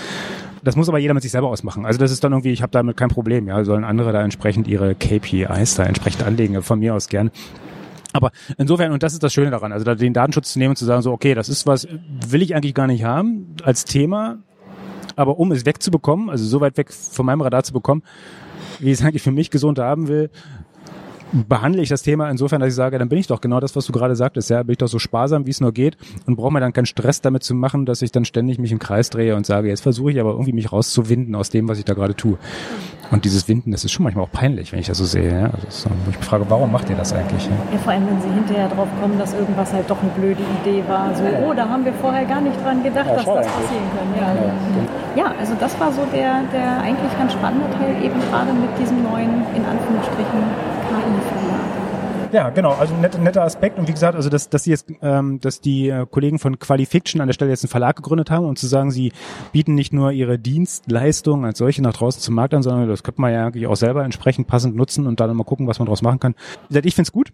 das 0.62 0.76
muss 0.76 0.88
aber 0.88 0.98
jeder 0.98 1.14
mit 1.14 1.22
sich 1.22 1.32
selber 1.32 1.48
ausmachen. 1.48 1.84
Also 1.86 1.98
das 1.98 2.10
ist 2.10 2.22
dann 2.22 2.32
irgendwie, 2.32 2.52
ich 2.52 2.62
habe 2.62 2.70
damit 2.70 2.96
kein 2.96 3.08
Problem. 3.08 3.48
Ja, 3.48 3.64
sollen 3.64 3.84
andere 3.84 4.12
da 4.12 4.22
entsprechend 4.22 4.68
ihre 4.68 4.94
KPIs 4.94 5.74
da 5.74 5.84
entsprechend 5.84 6.22
anlegen, 6.22 6.62
von 6.62 6.78
mir 6.78 6.94
aus 6.94 7.08
gern. 7.08 7.30
Aber 8.12 8.30
insofern, 8.58 8.92
und 8.92 9.02
das 9.02 9.12
ist 9.12 9.24
das 9.24 9.32
Schöne 9.32 9.50
daran, 9.50 9.72
also 9.72 9.92
den 9.92 10.12
Datenschutz 10.12 10.52
zu 10.52 10.60
nehmen 10.60 10.70
und 10.70 10.76
zu 10.76 10.84
sagen, 10.84 11.02
so, 11.02 11.12
okay, 11.12 11.34
das 11.34 11.48
ist 11.48 11.66
was, 11.66 11.88
will 12.28 12.42
ich 12.42 12.54
eigentlich 12.54 12.74
gar 12.74 12.86
nicht 12.86 13.02
haben 13.02 13.56
als 13.64 13.84
Thema, 13.84 14.38
aber 15.16 15.38
um 15.38 15.52
es 15.52 15.66
wegzubekommen, 15.66 16.30
also 16.30 16.44
so 16.44 16.60
weit 16.60 16.76
weg 16.76 16.92
von 16.92 17.26
meinem 17.26 17.40
Radar 17.40 17.64
zu 17.64 17.72
bekommen, 17.72 18.02
wie 18.78 18.90
ich 18.90 18.98
es 18.98 19.04
eigentlich 19.04 19.22
für 19.22 19.32
mich 19.32 19.50
gesund 19.50 19.78
haben 19.78 20.08
will, 20.08 20.30
behandle 21.48 21.82
ich 21.82 21.88
das 21.88 22.02
Thema 22.02 22.30
insofern, 22.30 22.60
dass 22.60 22.68
ich 22.68 22.74
sage, 22.74 22.98
dann 22.98 23.08
bin 23.08 23.18
ich 23.18 23.26
doch 23.26 23.40
genau 23.40 23.58
das, 23.58 23.74
was 23.74 23.86
du 23.86 23.92
gerade 23.92 24.14
sagtest, 24.14 24.50
ja, 24.50 24.62
bin 24.62 24.72
ich 24.72 24.78
doch 24.78 24.88
so 24.88 24.98
sparsam, 24.98 25.46
wie 25.46 25.50
es 25.50 25.60
nur 25.60 25.72
geht 25.72 25.96
und 26.26 26.36
brauche 26.36 26.52
mir 26.52 26.60
dann 26.60 26.72
keinen 26.72 26.86
Stress 26.86 27.20
damit 27.20 27.42
zu 27.42 27.54
machen, 27.54 27.86
dass 27.86 28.02
ich 28.02 28.12
dann 28.12 28.24
ständig 28.24 28.58
mich 28.58 28.70
im 28.70 28.78
Kreis 28.78 29.10
drehe 29.10 29.34
und 29.34 29.44
sage, 29.44 29.68
jetzt 29.68 29.80
versuche 29.80 30.12
ich 30.12 30.20
aber 30.20 30.30
irgendwie 30.30 30.52
mich 30.52 30.70
rauszuwinden 30.72 31.34
aus 31.34 31.50
dem, 31.50 31.68
was 31.68 31.78
ich 31.78 31.84
da 31.84 31.94
gerade 31.94 32.14
tue. 32.14 32.38
Und 33.14 33.24
dieses 33.24 33.46
Winden, 33.46 33.70
das 33.70 33.84
ist 33.84 33.92
schon 33.92 34.02
manchmal 34.02 34.24
auch 34.24 34.32
peinlich, 34.32 34.72
wenn 34.72 34.80
ich 34.80 34.88
das 34.88 34.98
so 34.98 35.04
sehe. 35.04 35.30
Ja? 35.30 35.44
Also 35.54 35.86
so, 35.86 35.88
ich 36.10 36.18
mich 36.18 36.26
frage, 36.26 36.44
warum 36.48 36.72
macht 36.72 36.90
ihr 36.90 36.96
das 36.96 37.12
eigentlich? 37.12 37.46
Ja? 37.46 37.52
ja? 37.70 37.78
vor 37.78 37.92
allem, 37.92 38.08
wenn 38.10 38.20
sie 38.20 38.26
hinterher 38.26 38.66
drauf 38.66 38.88
kommen, 39.00 39.16
dass 39.20 39.32
irgendwas 39.34 39.72
halt 39.72 39.88
doch 39.88 40.02
eine 40.02 40.10
blöde 40.18 40.42
Idee 40.42 40.82
war. 40.88 41.14
So, 41.14 41.22
oh, 41.46 41.54
da 41.54 41.68
haben 41.68 41.84
wir 41.84 41.92
vorher 41.92 42.24
gar 42.24 42.40
nicht 42.40 42.58
dran 42.64 42.82
gedacht, 42.82 43.06
ja, 43.06 43.14
dass 43.14 43.24
das 43.24 43.46
passieren 43.46 43.86
kann. 43.94 44.08
Ja. 44.18 45.30
ja, 45.30 45.34
also 45.38 45.54
das 45.60 45.78
war 45.78 45.92
so 45.92 46.02
der, 46.12 46.42
der 46.52 46.82
eigentlich 46.82 47.16
ganz 47.16 47.34
spannende 47.34 47.70
Teil, 47.78 47.94
eben 48.02 48.18
gerade 48.18 48.52
mit 48.52 48.74
diesem 48.82 49.04
neuen, 49.04 49.46
in 49.54 49.62
Anführungsstrichen, 49.62 50.42
KI-Verlag. 50.90 51.33
Ja, 52.34 52.50
genau. 52.50 52.72
Also 52.72 52.94
ein 52.94 53.00
netter, 53.00 53.44
Aspekt. 53.44 53.78
Und 53.78 53.86
wie 53.86 53.92
gesagt, 53.92 54.16
also 54.16 54.28
dass, 54.28 54.48
dass 54.48 54.64
sie 54.64 54.70
jetzt, 54.70 54.86
ähm, 55.02 55.38
dass 55.38 55.60
die 55.60 55.88
äh, 55.88 56.04
Kollegen 56.04 56.40
von 56.40 56.58
Qualifiction 56.58 57.20
an 57.20 57.28
der 57.28 57.32
Stelle 57.32 57.52
jetzt 57.52 57.62
einen 57.62 57.70
Verlag 57.70 57.94
gegründet 57.94 58.28
haben 58.28 58.44
und 58.44 58.58
zu 58.58 58.66
sagen, 58.66 58.90
sie 58.90 59.12
bieten 59.52 59.74
nicht 59.74 59.92
nur 59.92 60.10
ihre 60.10 60.36
Dienstleistungen 60.36 61.44
als 61.44 61.58
solche 61.58 61.80
nach 61.80 61.92
draußen 61.92 62.20
zum 62.20 62.34
Markt 62.34 62.52
an, 62.52 62.64
sondern 62.64 62.88
das 62.88 63.04
könnte 63.04 63.20
man 63.20 63.32
ja 63.32 63.46
eigentlich 63.46 63.68
auch 63.68 63.76
selber 63.76 64.04
entsprechend 64.04 64.48
passend 64.48 64.74
nutzen 64.74 65.06
und 65.06 65.20
dann 65.20 65.36
mal 65.36 65.44
gucken, 65.44 65.68
was 65.68 65.78
man 65.78 65.86
daraus 65.86 66.02
machen 66.02 66.18
kann. 66.18 66.34
Ich 66.70 66.96
finde 66.96 67.06
es 67.06 67.12
gut, 67.12 67.32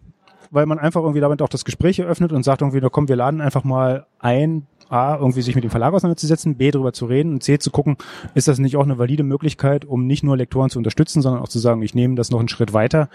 weil 0.51 0.67
man 0.67 0.79
einfach 0.79 1.01
irgendwie 1.01 1.21
damit 1.21 1.41
auch 1.41 1.49
das 1.49 1.65
Gespräch 1.65 1.99
eröffnet 1.99 2.33
und 2.33 2.43
sagt 2.43 2.61
irgendwie, 2.61 2.81
na 2.83 2.91
komm, 2.91 3.09
wir 3.09 3.17
laden 3.17 3.41
einfach 3.41 3.65
mal 3.65 4.05
ein, 4.19 4.67
A, 4.90 5.16
irgendwie 5.16 5.42
sich 5.42 5.55
mit 5.55 5.64
dem 5.64 5.70
Verlag 5.70 5.94
auseinanderzusetzen, 5.94 6.57
B, 6.57 6.70
darüber 6.70 6.92
zu 6.92 7.07
reden 7.07 7.33
und 7.35 7.42
C, 7.42 7.59
zu 7.59 7.70
gucken, 7.70 7.96
ist 8.35 8.48
das 8.48 8.59
nicht 8.59 8.76
auch 8.76 8.85
eine 8.85 8.98
valide 8.98 9.22
Möglichkeit, 9.22 9.85
um 9.85 10.07
nicht 10.07 10.22
nur 10.22 10.37
Lektoren 10.37 10.70
zu 10.70 10.79
unterstützen, 10.79 11.22
sondern 11.22 11.42
auch 11.42 11.48
zu 11.48 11.59
sagen, 11.59 11.83
ich 11.83 11.94
nehme 11.94 12.14
das 12.14 12.31
noch 12.31 12.38
einen 12.38 12.48
Schritt 12.48 12.72
weiter 12.72 13.09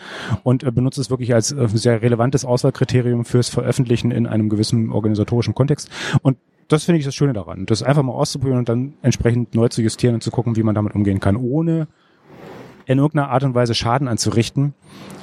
und 0.44 0.64
äh, 0.64 0.72
benutze 0.72 1.02
es 1.02 1.10
wirklich 1.10 1.34
als 1.34 1.52
äh, 1.52 1.68
sehr 1.68 2.02
relevantes 2.02 2.46
Auswahlkriterium 2.46 3.26
fürs 3.26 3.50
Veröffentlichen 3.50 4.12
in 4.12 4.28
einem 4.28 4.50
gewissen 4.50 4.92
organisatorischen 4.92 5.56
Kontext. 5.56 5.90
Und 6.22 6.38
das 6.68 6.84
finde 6.84 7.00
ich 7.00 7.06
das 7.06 7.16
Schöne 7.16 7.34
daran, 7.34 7.66
das 7.66 7.84
einfach 7.84 8.04
mal 8.04 8.14
auszuprobieren 8.14 8.60
und 8.60 8.70
dann 8.70 8.94
entsprechend 9.02 9.54
neu 9.54 9.68
zu 9.68 9.82
justieren 9.82 10.16
und 10.16 10.22
zu 10.22 10.32
gucken, 10.32 10.56
wie 10.56 10.64
man 10.64 10.76
damit 10.76 10.96
umgehen 10.96 11.20
kann, 11.20 11.36
ohne 11.36 11.88
in 12.86 13.00
irgendeiner 13.00 13.30
Art 13.30 13.44
und 13.44 13.56
Weise 13.56 13.74
Schaden 13.74 14.08
anzurichten, 14.08 14.74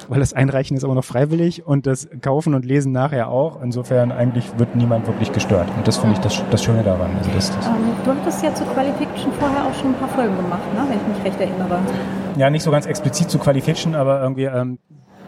weil 0.09 0.19
das 0.19 0.33
Einreichen 0.33 0.75
ist 0.75 0.83
aber 0.83 0.95
noch 0.95 1.03
freiwillig 1.03 1.65
und 1.65 1.87
das 1.87 2.09
Kaufen 2.21 2.53
und 2.53 2.65
Lesen 2.65 2.91
nachher 2.91 3.29
auch. 3.29 3.61
Insofern 3.61 4.11
eigentlich 4.11 4.45
wird 4.57 4.75
niemand 4.75 5.07
wirklich 5.07 5.31
gestört. 5.31 5.67
Und 5.77 5.87
das 5.87 5.97
finde 5.97 6.15
ich 6.15 6.19
das, 6.19 6.41
das 6.49 6.63
Schöne 6.63 6.83
daran. 6.83 7.11
Also 7.17 7.31
das, 7.33 7.55
das 7.55 7.65
ähm, 7.67 7.73
du 8.03 8.11
hattest 8.11 8.43
ja 8.43 8.53
zu 8.53 8.65
Qualifiction 8.65 9.31
vorher 9.33 9.65
auch 9.65 9.73
schon 9.73 9.91
ein 9.91 9.99
paar 9.99 10.09
Folgen 10.09 10.35
gemacht, 10.35 10.73
ne? 10.73 10.85
wenn 10.89 10.97
ich 10.97 11.17
mich 11.17 11.25
recht 11.25 11.39
erinnere. 11.39 11.79
Ja, 12.37 12.49
nicht 12.49 12.63
so 12.63 12.71
ganz 12.71 12.85
explizit 12.85 13.29
zu 13.29 13.39
Qualifiction, 13.39 13.95
aber 13.95 14.21
irgendwie 14.21 14.45
ähm, 14.45 14.79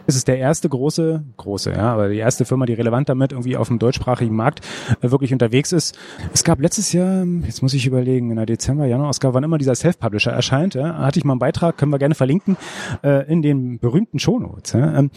es 0.06 0.16
ist 0.16 0.28
der 0.28 0.38
erste 0.38 0.68
große, 0.68 1.24
große, 1.36 1.72
ja, 1.72 1.92
aber 1.92 2.08
die 2.08 2.18
erste 2.18 2.44
Firma, 2.44 2.66
die 2.66 2.74
relevant 2.74 3.08
damit 3.08 3.32
irgendwie 3.32 3.56
auf 3.56 3.68
dem 3.68 3.78
deutschsprachigen 3.78 4.34
Markt 4.34 4.60
äh, 5.00 5.10
wirklich 5.10 5.32
unterwegs 5.32 5.72
ist. 5.72 5.98
Es 6.32 6.44
gab 6.44 6.60
letztes 6.60 6.92
Jahr, 6.92 7.24
jetzt 7.24 7.62
muss 7.62 7.74
ich 7.74 7.86
überlegen, 7.86 8.30
in 8.30 8.36
der 8.36 8.46
Dezember, 8.46 8.86
Januar-Ausgabe, 8.86 9.34
wann 9.34 9.44
immer 9.44 9.58
dieser 9.58 9.74
Self-Publisher 9.74 10.32
erscheint, 10.32 10.74
ja, 10.74 10.98
hatte 10.98 11.18
ich 11.18 11.24
mal 11.24 11.34
einen 11.34 11.40
Beitrag, 11.40 11.76
können 11.76 11.92
wir 11.92 11.98
gerne 11.98 12.14
verlinken, 12.14 12.56
äh, 13.02 13.30
in 13.30 13.42
den 13.42 13.78
berühmten 13.78 14.18
Shownotes, 14.18 14.72
ja, 14.72 14.98
ähm, 14.98 15.10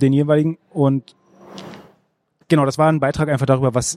den 0.00 0.12
jeweiligen 0.12 0.58
und 0.70 1.16
Genau, 2.50 2.66
das 2.66 2.78
war 2.78 2.88
ein 2.90 2.98
Beitrag 2.98 3.28
einfach 3.28 3.46
darüber, 3.46 3.76
was 3.76 3.96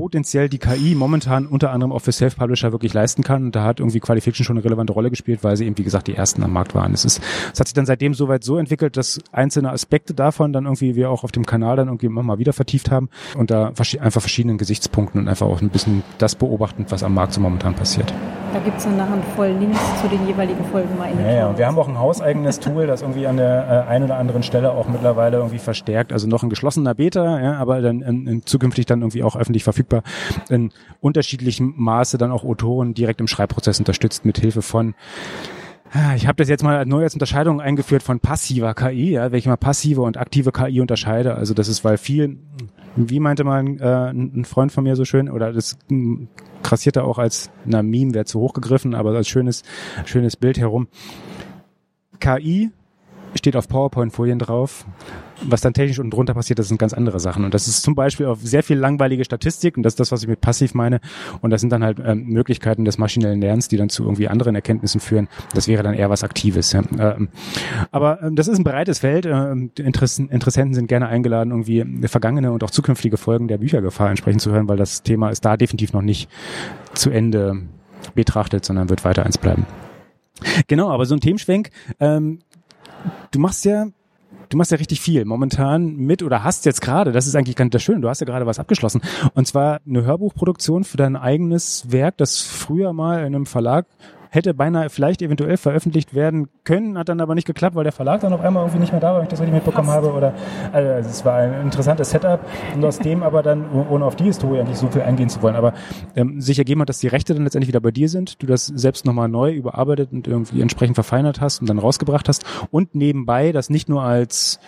potenziell 0.00 0.48
die 0.48 0.56
KI 0.56 0.94
momentan 0.94 1.44
unter 1.44 1.72
anderem 1.72 1.92
auch 1.92 1.98
für 1.98 2.12
Self-Publisher 2.12 2.72
wirklich 2.72 2.94
leisten 2.94 3.22
kann. 3.22 3.44
Und 3.44 3.54
da 3.54 3.64
hat 3.64 3.80
irgendwie 3.80 4.00
Qualification 4.00 4.46
schon 4.46 4.56
eine 4.56 4.64
relevante 4.64 4.94
Rolle 4.94 5.10
gespielt, 5.10 5.44
weil 5.44 5.58
sie 5.58 5.66
eben, 5.66 5.76
wie 5.76 5.82
gesagt, 5.82 6.06
die 6.06 6.14
ersten 6.14 6.42
am 6.42 6.54
Markt 6.54 6.74
waren. 6.74 6.94
Es 6.94 7.04
ist, 7.04 7.20
es 7.52 7.60
hat 7.60 7.68
sich 7.68 7.74
dann 7.74 7.84
seitdem 7.84 8.14
soweit 8.14 8.42
so 8.42 8.56
entwickelt, 8.56 8.96
dass 8.96 9.20
einzelne 9.30 9.70
Aspekte 9.70 10.14
davon 10.14 10.54
dann 10.54 10.64
irgendwie 10.64 10.96
wir 10.96 11.10
auch 11.10 11.22
auf 11.22 11.32
dem 11.32 11.44
Kanal 11.44 11.76
dann 11.76 11.88
irgendwie 11.88 12.06
immer 12.06 12.22
mal 12.22 12.38
wieder 12.38 12.54
vertieft 12.54 12.90
haben 12.90 13.10
und 13.36 13.50
da 13.50 13.74
einfach 14.00 14.22
verschiedenen 14.22 14.56
Gesichtspunkten 14.56 15.20
und 15.20 15.28
einfach 15.28 15.46
auch 15.46 15.60
ein 15.60 15.68
bisschen 15.68 16.02
das 16.16 16.34
beobachten, 16.34 16.86
was 16.88 17.02
am 17.02 17.12
Markt 17.12 17.34
so 17.34 17.42
momentan 17.42 17.74
passiert. 17.74 18.10
Da 18.52 18.58
gibt 18.58 18.78
es 18.78 18.86
eine 18.86 19.08
Handvoll 19.08 19.48
Links 19.48 19.78
zu 20.02 20.08
den 20.08 20.26
jeweiligen 20.26 20.64
Folgen 20.72 20.98
mal 20.98 21.10
in 21.10 21.18
den 21.18 21.26
Ja, 21.26 21.32
ja, 21.32 21.46
und 21.48 21.58
wir 21.58 21.66
haben 21.66 21.78
auch 21.78 21.88
ein 21.88 21.98
hauseigenes 21.98 22.58
Tool, 22.58 22.86
das 22.86 23.02
irgendwie 23.02 23.26
an 23.26 23.36
der 23.36 23.86
äh, 23.86 23.90
einen 23.90 24.06
oder 24.06 24.16
anderen 24.16 24.42
Stelle 24.42 24.72
auch 24.72 24.88
mittlerweile 24.88 25.36
irgendwie 25.36 25.58
verstärkt, 25.58 26.12
also 26.12 26.26
noch 26.26 26.42
ein 26.42 26.50
geschlossener 26.50 26.94
Beta, 26.94 27.40
ja, 27.40 27.54
aber 27.58 27.80
dann 27.80 28.02
in, 28.02 28.26
in 28.26 28.46
zukünftig 28.46 28.86
dann 28.86 29.02
irgendwie 29.02 29.22
auch 29.22 29.36
öffentlich 29.36 29.62
verfügbar 29.62 29.89
verfügbar, 29.90 30.02
in 30.48 30.72
unterschiedlichem 31.00 31.74
Maße 31.76 32.18
dann 32.18 32.30
auch 32.30 32.44
Autoren 32.44 32.94
direkt 32.94 33.20
im 33.20 33.26
Schreibprozess 33.26 33.78
unterstützt 33.78 34.24
mit 34.24 34.38
Hilfe 34.38 34.62
von 34.62 34.94
ah, 35.92 36.14
ich 36.14 36.26
habe 36.26 36.36
das 36.36 36.48
jetzt 36.48 36.62
mal 36.62 36.86
neu 36.86 37.02
als 37.02 37.14
Unterscheidung 37.14 37.60
eingeführt 37.60 38.02
von 38.02 38.20
passiver 38.20 38.74
KI, 38.74 39.12
ja, 39.12 39.32
welche 39.32 39.48
mal 39.48 39.56
passive 39.56 40.02
und 40.02 40.16
aktive 40.16 40.52
KI 40.52 40.80
unterscheide. 40.80 41.34
Also 41.34 41.54
das 41.54 41.68
ist, 41.68 41.84
weil 41.84 41.98
viel, 41.98 42.38
wie 42.96 43.20
meinte 43.20 43.44
mal 43.44 43.64
äh, 43.80 44.10
ein 44.10 44.44
Freund 44.44 44.72
von 44.72 44.84
mir 44.84 44.94
so 44.94 45.04
schön, 45.04 45.28
oder 45.28 45.52
das 45.52 45.78
krassierte 46.62 47.02
auch 47.04 47.18
als, 47.18 47.50
na, 47.64 47.82
Meme 47.82 48.14
wäre 48.14 48.24
zu 48.24 48.38
hoch 48.38 48.52
gegriffen, 48.52 48.94
aber 48.94 49.10
als 49.10 49.28
schönes, 49.28 49.62
schönes 50.04 50.36
Bild 50.36 50.58
herum. 50.58 50.88
KI 52.20 52.70
steht 53.34 53.56
auf 53.56 53.68
PowerPoint-Folien 53.68 54.38
drauf. 54.38 54.84
Was 55.42 55.62
dann 55.62 55.72
technisch 55.72 55.98
unten 55.98 56.10
drunter 56.10 56.34
passiert, 56.34 56.58
das 56.58 56.68
sind 56.68 56.76
ganz 56.76 56.92
andere 56.92 57.18
Sachen. 57.18 57.46
Und 57.46 57.54
das 57.54 57.66
ist 57.66 57.82
zum 57.82 57.94
Beispiel 57.94 58.26
auf 58.26 58.40
sehr 58.42 58.62
viel 58.62 58.76
langweilige 58.76 59.24
Statistik 59.24 59.76
und 59.78 59.82
das 59.84 59.94
ist 59.94 60.00
das, 60.00 60.12
was 60.12 60.22
ich 60.22 60.28
mit 60.28 60.42
passiv 60.42 60.74
meine. 60.74 61.00
Und 61.40 61.50
das 61.50 61.62
sind 61.62 61.70
dann 61.70 61.82
halt 61.82 61.98
ähm, 62.04 62.26
Möglichkeiten 62.26 62.84
des 62.84 62.98
maschinellen 62.98 63.40
Lernens, 63.40 63.68
die 63.68 63.78
dann 63.78 63.88
zu 63.88 64.04
irgendwie 64.04 64.28
anderen 64.28 64.54
Erkenntnissen 64.54 65.00
führen. 65.00 65.28
Das 65.54 65.66
wäre 65.66 65.82
dann 65.82 65.94
eher 65.94 66.10
was 66.10 66.24
Aktives. 66.24 66.72
Ja. 66.72 66.82
Ähm, 66.98 67.28
aber 67.90 68.22
ähm, 68.22 68.36
das 68.36 68.48
ist 68.48 68.58
ein 68.58 68.64
breites 68.64 68.98
Feld. 68.98 69.24
Ähm, 69.24 69.70
Interessen, 69.78 70.28
Interessenten 70.28 70.74
sind 70.74 70.88
gerne 70.88 71.08
eingeladen, 71.08 71.50
irgendwie 71.50 72.08
vergangene 72.08 72.52
und 72.52 72.62
auch 72.62 72.70
zukünftige 72.70 73.16
Folgen 73.16 73.48
der 73.48 73.58
Büchergefahr 73.58 74.10
entsprechend 74.10 74.42
zu 74.42 74.50
hören, 74.50 74.68
weil 74.68 74.76
das 74.76 75.02
Thema 75.02 75.30
ist 75.30 75.44
da 75.44 75.56
definitiv 75.56 75.94
noch 75.94 76.02
nicht 76.02 76.28
zu 76.92 77.10
Ende 77.10 77.62
betrachtet, 78.14 78.64
sondern 78.64 78.90
wird 78.90 79.04
weiter 79.04 79.24
eins 79.24 79.38
bleiben. 79.38 79.66
Genau, 80.68 80.90
aber 80.90 81.04
so 81.04 81.14
ein 81.14 81.20
Themenschwenk, 81.20 81.70
ähm, 81.98 82.40
du 83.30 83.38
machst 83.38 83.64
ja 83.64 83.86
du 84.48 84.56
machst 84.56 84.72
ja 84.72 84.78
richtig 84.78 85.00
viel 85.00 85.24
momentan 85.24 85.96
mit 85.96 86.22
oder 86.22 86.44
hast 86.44 86.66
jetzt 86.66 86.80
gerade, 86.80 87.12
das 87.12 87.26
ist 87.26 87.34
eigentlich 87.34 87.56
ganz 87.56 87.80
schön, 87.82 88.02
du 88.02 88.08
hast 88.08 88.20
ja 88.20 88.26
gerade 88.26 88.46
was 88.46 88.58
abgeschlossen. 88.58 89.00
Und 89.34 89.46
zwar 89.46 89.80
eine 89.86 90.02
Hörbuchproduktion 90.02 90.84
für 90.84 90.96
dein 90.96 91.16
eigenes 91.16 91.90
Werk, 91.90 92.16
das 92.18 92.40
früher 92.40 92.92
mal 92.92 93.20
in 93.20 93.26
einem 93.26 93.46
Verlag 93.46 93.86
hätte 94.30 94.54
beinahe 94.54 94.88
vielleicht 94.88 95.22
eventuell 95.22 95.56
veröffentlicht 95.56 96.14
werden 96.14 96.48
können, 96.64 96.96
hat 96.96 97.08
dann 97.08 97.20
aber 97.20 97.34
nicht 97.34 97.46
geklappt, 97.46 97.76
weil 97.76 97.84
der 97.84 97.92
Verlag 97.92 98.20
dann 98.20 98.32
auf 98.32 98.40
einmal 98.40 98.62
irgendwie 98.62 98.80
nicht 98.80 98.92
mehr 98.92 99.00
da 99.00 99.12
war, 99.12 99.16
wenn 99.16 99.24
ich 99.24 99.28
das 99.28 99.40
richtig 99.40 99.54
mitbekommen 99.54 99.88
Fast. 99.88 99.98
habe. 99.98 100.16
Oder 100.16 100.32
also 100.72 101.10
es 101.10 101.24
war 101.24 101.34
ein 101.34 101.62
interessantes 101.62 102.10
Setup 102.10 102.40
und 102.74 102.84
aus 102.84 102.98
dem 102.98 103.22
aber 103.22 103.42
dann, 103.42 103.64
ohne 103.90 104.04
auf 104.04 104.16
die 104.16 104.24
Historie 104.24 104.60
eigentlich 104.60 104.78
so 104.78 104.88
viel 104.88 105.02
eingehen 105.02 105.28
zu 105.28 105.42
wollen, 105.42 105.56
aber 105.56 105.74
ähm, 106.16 106.40
sich 106.40 106.58
ergeben 106.58 106.80
hat, 106.80 106.88
dass 106.88 106.98
die 106.98 107.08
Rechte 107.08 107.34
dann 107.34 107.44
letztendlich 107.44 107.68
wieder 107.68 107.80
bei 107.80 107.90
dir 107.90 108.08
sind, 108.08 108.42
du 108.42 108.46
das 108.46 108.66
selbst 108.66 109.04
nochmal 109.04 109.28
neu 109.28 109.52
überarbeitet 109.52 110.12
und 110.12 110.26
irgendwie 110.26 110.62
entsprechend 110.62 110.94
verfeinert 110.94 111.40
hast 111.40 111.60
und 111.60 111.68
dann 111.68 111.78
rausgebracht 111.78 112.28
hast 112.28 112.44
und 112.70 112.94
nebenbei 112.94 113.52
das 113.52 113.70
nicht 113.70 113.88
nur 113.88 114.02
als 114.02 114.60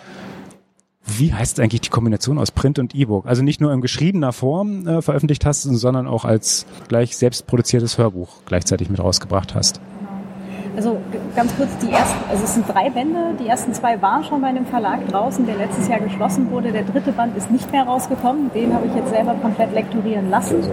wie 1.05 1.33
heißt 1.33 1.59
eigentlich 1.59 1.81
die 1.81 1.89
Kombination 1.89 2.37
aus 2.37 2.51
Print 2.51 2.79
und 2.79 2.95
E-Book? 2.95 3.25
Also 3.25 3.43
nicht 3.43 3.59
nur 3.59 3.73
in 3.73 3.81
geschriebener 3.81 4.31
Form 4.31 4.87
äh, 4.87 5.01
veröffentlicht 5.01 5.45
hast, 5.45 5.63
sondern 5.63 6.07
auch 6.07 6.23
als 6.23 6.65
gleich 6.87 7.17
selbst 7.17 7.45
produziertes 7.45 7.97
Hörbuch 7.97 8.29
gleichzeitig 8.45 8.89
mit 8.89 8.99
rausgebracht 8.99 9.53
hast. 9.53 9.81
Also 10.75 10.97
ganz 11.35 11.55
kurz, 11.55 11.69
die 11.77 11.91
ersten, 11.91 12.17
also 12.31 12.43
es 12.43 12.55
sind 12.55 12.67
drei 12.67 12.89
Bände. 12.89 13.35
Die 13.39 13.47
ersten 13.47 13.73
zwei 13.73 14.01
waren 14.01 14.23
schon 14.23 14.41
bei 14.41 14.47
einem 14.47 14.65
Verlag 14.65 15.07
draußen, 15.07 15.45
der 15.45 15.55
letztes 15.55 15.87
Jahr 15.87 15.99
geschlossen 15.99 16.49
wurde. 16.49 16.71
Der 16.71 16.83
dritte 16.83 17.11
Band 17.11 17.37
ist 17.37 17.51
nicht 17.51 17.71
mehr 17.71 17.83
rausgekommen. 17.83 18.49
Den 18.55 18.73
habe 18.73 18.87
ich 18.87 18.95
jetzt 18.95 19.09
selber 19.09 19.35
komplett 19.35 19.71
lektorieren 19.73 20.31
lassen. 20.31 20.63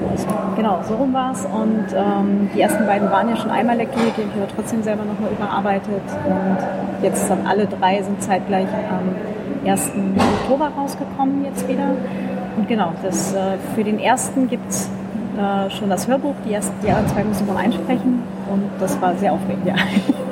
Genau, 0.57 0.81
so 0.88 0.95
rum 0.95 1.12
war 1.12 1.33
es. 1.33 1.45
Und 1.45 1.87
ähm, 1.95 2.49
die 2.55 2.61
ersten 2.62 2.87
beiden 2.87 3.11
waren 3.11 3.29
ja 3.29 3.37
schon 3.37 3.51
einmal 3.51 3.77
lektoriert, 3.77 4.16
die 4.16 4.23
habe 4.23 4.31
ich 4.31 4.43
aber 4.43 4.53
trotzdem 4.57 4.83
selber 4.83 5.05
nochmal 5.05 5.33
überarbeitet. 5.33 6.03
Und 6.27 6.59
jetzt 7.03 7.29
dann 7.29 7.47
alle 7.47 7.66
drei 7.66 8.03
sind 8.03 8.23
zeitgleich 8.23 8.69
am 8.69 9.14
1. 9.64 9.92
Oktober 10.42 10.73
rausgekommen 10.77 11.44
jetzt 11.44 11.68
wieder. 11.68 11.94
Und 12.57 12.68
genau, 12.68 12.92
das, 13.03 13.35
äh, 13.35 13.57
für 13.75 13.85
den 13.85 13.99
ersten 13.99 14.49
gibt 14.49 14.68
es 14.70 14.88
äh, 15.37 15.70
schon 15.70 15.90
das 15.90 16.09
Hörbuch. 16.09 16.35
Die, 16.46 16.53
ersten, 16.53 16.75
die 16.83 16.90
anderen 16.90 17.09
zwei 17.09 17.25
müssen 17.25 17.46
wir 17.46 17.57
einsprechen. 17.57 18.23
Und 18.51 18.70
das 18.79 19.01
war 19.01 19.14
sehr 19.16 19.33
aufregend, 19.33 19.66
ja. 19.66 19.75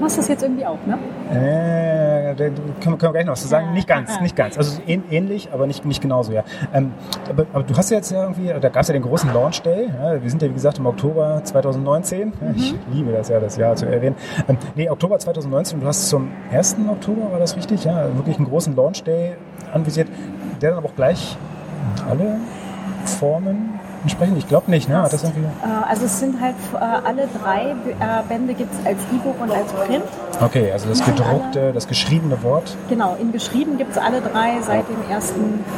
Du 0.00 0.04
machst 0.04 0.16
das 0.16 0.28
jetzt 0.28 0.42
irgendwie 0.42 0.64
auch, 0.64 0.78
ne? 0.86 0.98
Äh, 1.30 2.34
da 2.34 2.48
können, 2.80 3.02
wir 3.02 3.12
gleich 3.12 3.26
noch 3.26 3.32
was 3.32 3.42
zu 3.42 3.48
sagen. 3.48 3.74
Nicht 3.74 3.86
ganz, 3.86 4.18
nicht 4.22 4.34
ganz. 4.34 4.56
Also 4.56 4.80
ähnlich, 4.86 5.50
aber 5.52 5.66
nicht, 5.66 5.84
nicht 5.84 6.00
genauso, 6.00 6.32
ja. 6.32 6.42
Ähm, 6.72 6.92
aber, 7.28 7.44
aber, 7.52 7.64
du 7.64 7.76
hast 7.76 7.90
jetzt 7.90 8.10
ja 8.10 8.22
irgendwie, 8.22 8.46
da 8.46 8.70
gab 8.70 8.80
es 8.80 8.88
ja 8.88 8.94
den 8.94 9.02
großen 9.02 9.30
Launch 9.34 9.60
Day. 9.60 9.88
Ja, 9.88 10.22
wir 10.22 10.30
sind 10.30 10.40
ja, 10.40 10.48
wie 10.48 10.54
gesagt, 10.54 10.78
im 10.78 10.86
Oktober 10.86 11.42
2019. 11.44 12.28
Mhm. 12.28 12.34
Ich 12.56 12.74
liebe 12.90 13.12
das 13.12 13.28
ja, 13.28 13.40
das 13.40 13.58
Jahr 13.58 13.76
zu 13.76 13.84
erwähnen. 13.84 14.16
Ähm, 14.48 14.56
nee, 14.74 14.88
Oktober 14.88 15.18
2019. 15.18 15.80
Du 15.80 15.86
hast 15.86 16.08
zum 16.08 16.30
1. 16.50 16.78
Oktober, 16.90 17.30
war 17.32 17.38
das 17.38 17.54
richtig? 17.54 17.84
Ja, 17.84 18.06
wirklich 18.16 18.38
einen 18.38 18.48
großen 18.48 18.74
Launch 18.74 19.04
Day 19.04 19.34
anvisiert, 19.70 20.08
der 20.62 20.70
dann 20.70 20.78
aber 20.78 20.88
auch 20.88 20.96
gleich 20.96 21.36
alle 22.08 22.38
Formen 23.04 23.78
entsprechend? 24.02 24.38
Ich 24.38 24.48
glaube 24.48 24.70
nicht, 24.70 24.88
ne? 24.88 25.06
Das 25.10 25.22
irgendwie... 25.22 25.46
also 25.88 26.04
es 26.06 26.20
sind 26.20 26.40
halt 26.40 26.56
äh, 26.74 26.76
alle 26.78 27.28
drei 27.42 27.70
äh, 27.70 28.22
Bände 28.28 28.54
gibt 28.54 28.72
es 28.72 28.86
als 28.86 28.98
E-Book 29.12 29.40
und 29.40 29.50
als 29.50 29.72
Print. 29.72 30.04
Okay, 30.40 30.72
also 30.72 30.88
das 30.88 31.04
gedruckte, 31.04 31.72
das 31.72 31.86
geschriebene 31.86 32.42
Wort. 32.42 32.76
Genau, 32.88 33.16
in 33.20 33.32
geschrieben 33.32 33.78
gibt 33.78 33.92
es 33.92 33.98
alle 33.98 34.20
drei 34.20 34.60
seit 34.62 34.84
dem 34.88 35.14
1. 35.14 35.34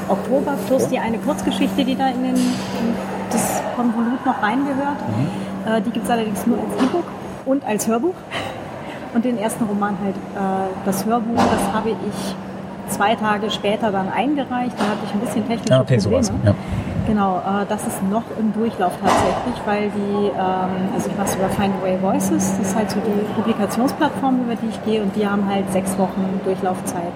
Oktober, 0.09 0.55
plus 0.67 0.89
die 0.89 0.99
eine 0.99 1.19
Kurzgeschichte, 1.19 1.85
die 1.85 1.97
da 1.97 2.09
in, 2.09 2.23
den, 2.23 2.37
in 2.37 2.95
das 3.31 3.63
Konvolut 3.77 4.25
noch 4.25 4.43
reingehört. 4.43 4.99
Mhm. 5.09 5.73
Äh, 5.73 5.81
die 5.83 5.91
gibt 5.91 6.05
es 6.05 6.11
allerdings 6.11 6.47
nur 6.47 6.59
als 6.59 6.83
E-Book 6.83 7.05
und 7.47 7.65
als 7.65 7.87
Hörbuch. 7.87 8.15
Und 9.15 9.25
den 9.25 9.39
ersten 9.39 9.65
Roman 9.65 9.97
halt 10.03 10.17
äh, 10.17 10.71
das 10.87 11.05
Hörbuch, 11.05 11.37
das 11.37 11.75
habe 11.75 11.91
ich 11.91 12.35
zwei 12.89 13.15
Tage 13.15 13.51
später 13.51 13.91
dann 13.91 14.11
eingereicht. 14.11 14.75
Da 14.79 14.85
hatte 14.85 15.01
ich 15.05 15.13
ein 15.13 15.21
bisschen 15.21 15.47
technische 15.47 15.81
okay, 15.81 15.99
Probleme. 15.99 16.25
Sowas. 16.25 16.33
Ja. 16.45 16.55
Genau, 17.07 17.39
äh, 17.39 17.67
das 17.69 17.87
ist 17.87 18.03
noch 18.05 18.23
im 18.39 18.53
Durchlauf 18.53 18.93
tatsächlich, 19.03 19.67
weil 19.67 19.91
die, 19.91 20.29
ähm, 20.29 20.89
also 20.95 21.11
ich 21.11 21.17
mache 21.17 21.37
über 21.37 21.49
Findaway 21.49 22.01
Voices, 22.01 22.59
das 22.59 22.69
ist 22.69 22.77
halt 22.77 22.91
so 22.91 23.01
die 23.01 23.35
Publikationsplattform, 23.35 24.43
über 24.45 24.55
die 24.55 24.69
ich 24.69 24.85
gehe 24.85 25.03
und 25.03 25.15
die 25.17 25.27
haben 25.27 25.49
halt 25.49 25.71
sechs 25.73 25.99
Wochen 25.99 26.41
Durchlaufzeit. 26.45 27.13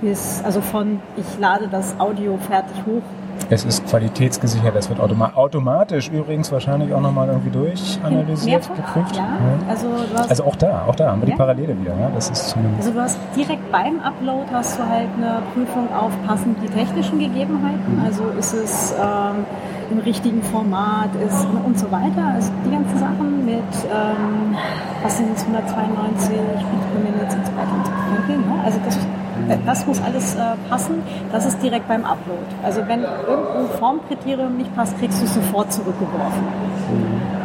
Bis, 0.00 0.40
also 0.44 0.60
von 0.60 1.00
ich 1.16 1.38
lade 1.40 1.66
das 1.68 1.98
Audio 1.98 2.38
fertig 2.48 2.76
hoch 2.86 3.02
es 3.50 3.64
ist 3.64 3.86
qualitätsgesichert, 3.86 4.74
es 4.76 4.88
wird 4.88 5.00
automa 5.00 5.32
automatisch 5.34 6.08
übrigens 6.08 6.52
wahrscheinlich 6.52 6.92
auch 6.92 7.00
nochmal 7.00 7.28
irgendwie 7.28 7.50
durchanalysiert, 7.50 8.68
geprüft. 8.74 9.16
Ja. 9.16 9.28
Also, 9.68 9.88
also, 10.28 10.44
auch 10.44 10.56
da, 10.56 10.84
auch 10.86 10.94
da 10.94 11.12
haben 11.12 11.22
wir 11.22 11.28
ja. 11.28 11.34
die 11.34 11.38
Parallele 11.38 11.80
wieder. 11.80 11.92
Ja? 11.98 12.10
Das 12.14 12.30
ist 12.30 12.56
also 12.78 12.90
du 12.90 13.00
hast 13.00 13.18
direkt 13.36 13.70
beim 13.72 14.00
Upload 14.00 14.46
hast 14.52 14.78
du 14.78 14.86
halt 14.86 15.08
eine 15.16 15.42
Prüfung 15.54 15.88
auf 15.94 16.12
passen 16.26 16.56
die 16.62 16.68
technischen 16.68 17.18
Gegebenheiten. 17.18 17.96
Mhm. 17.96 18.04
Also 18.04 18.24
ist 18.38 18.52
es 18.52 18.92
ähm, 18.92 19.44
im 19.90 19.98
richtigen 20.00 20.42
Format 20.42 21.10
ist 21.26 21.46
und 21.64 21.78
so 21.78 21.90
weiter. 21.90 22.32
Also 22.34 22.50
die 22.66 22.70
ganzen 22.70 22.98
Sachen 22.98 23.44
mit 23.44 23.62
ähm, 23.90 24.56
was 25.02 25.16
sind 25.16 25.36
es 25.36 25.42
192 25.42 26.28
Bit 26.28 27.04
Minutes 27.04 27.34
und 27.34 27.46
so 27.46 27.52
weiter 27.52 27.72
und 27.74 27.86
so. 27.86 27.98
Also 28.64 28.78
das 28.84 28.98
das 29.66 29.86
muss 29.86 30.00
alles 30.02 30.34
äh, 30.34 30.38
passen. 30.68 31.02
Das 31.32 31.46
ist 31.46 31.62
direkt 31.62 31.88
beim 31.88 32.04
Upload. 32.04 32.42
Also 32.62 32.80
wenn 32.86 33.02
irgendein 33.02 33.78
Formkriterium 33.78 34.56
nicht 34.56 34.74
passt, 34.74 34.98
kriegst 34.98 35.20
du 35.20 35.24
es 35.24 35.34
sofort 35.34 35.72
zurückgeworfen. 35.72 36.44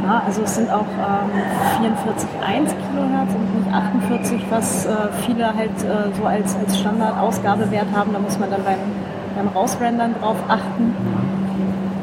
Ja, 0.03 0.23
also 0.25 0.41
es 0.41 0.55
sind 0.55 0.69
auch 0.69 0.81
ähm, 0.81 1.85
44,1 1.85 2.73
Kilohertz 2.91 3.33
und 3.33 3.59
nicht 3.59 3.73
48, 3.73 4.41
was 4.49 4.85
äh, 4.85 4.89
viele 5.25 5.45
halt 5.55 5.71
äh, 5.83 6.13
so 6.17 6.25
als, 6.25 6.55
als 6.57 6.79
Standard-Ausgabewert 6.79 7.87
haben. 7.95 8.11
Da 8.11 8.19
muss 8.19 8.37
man 8.37 8.51
dann 8.51 8.63
beim, 8.63 8.79
beim 9.35 9.47
Rausrendern 9.47 10.15
drauf 10.19 10.37
achten. 10.49 10.95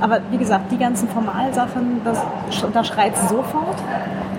Aber 0.01 0.21
wie 0.31 0.39
gesagt, 0.39 0.73
die 0.73 0.79
ganzen 0.79 1.09
Formalsachen, 1.09 2.01
das, 2.05 2.25
da 2.73 2.85
schreit 2.85 3.13
es 3.15 3.29
sofort. 3.29 3.77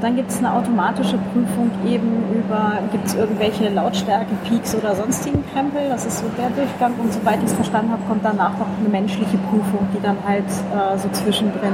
Dann 0.01 0.15
gibt 0.15 0.31
es 0.31 0.39
eine 0.39 0.51
automatische 0.51 1.17
Prüfung 1.31 1.69
eben 1.85 2.23
über, 2.33 2.79
gibt 2.91 3.05
es 3.05 3.13
irgendwelche 3.13 3.69
Lautstärke, 3.69 4.31
Peaks 4.49 4.73
oder 4.73 4.95
sonstigen 4.95 5.43
Krempel. 5.53 5.89
Das 5.89 6.05
ist 6.05 6.19
so 6.19 6.25
der 6.39 6.49
Durchgang. 6.49 6.93
Und 6.97 7.13
soweit 7.13 7.37
ich 7.37 7.45
es 7.45 7.53
verstanden 7.53 7.91
habe, 7.91 8.01
kommt 8.07 8.25
danach 8.25 8.57
noch 8.57 8.67
eine 8.79 8.89
menschliche 8.89 9.37
Prüfung, 9.37 9.87
die 9.95 10.01
dann 10.01 10.17
halt 10.25 10.45
äh, 10.45 10.97
so 10.97 11.07
zwischendrin 11.09 11.73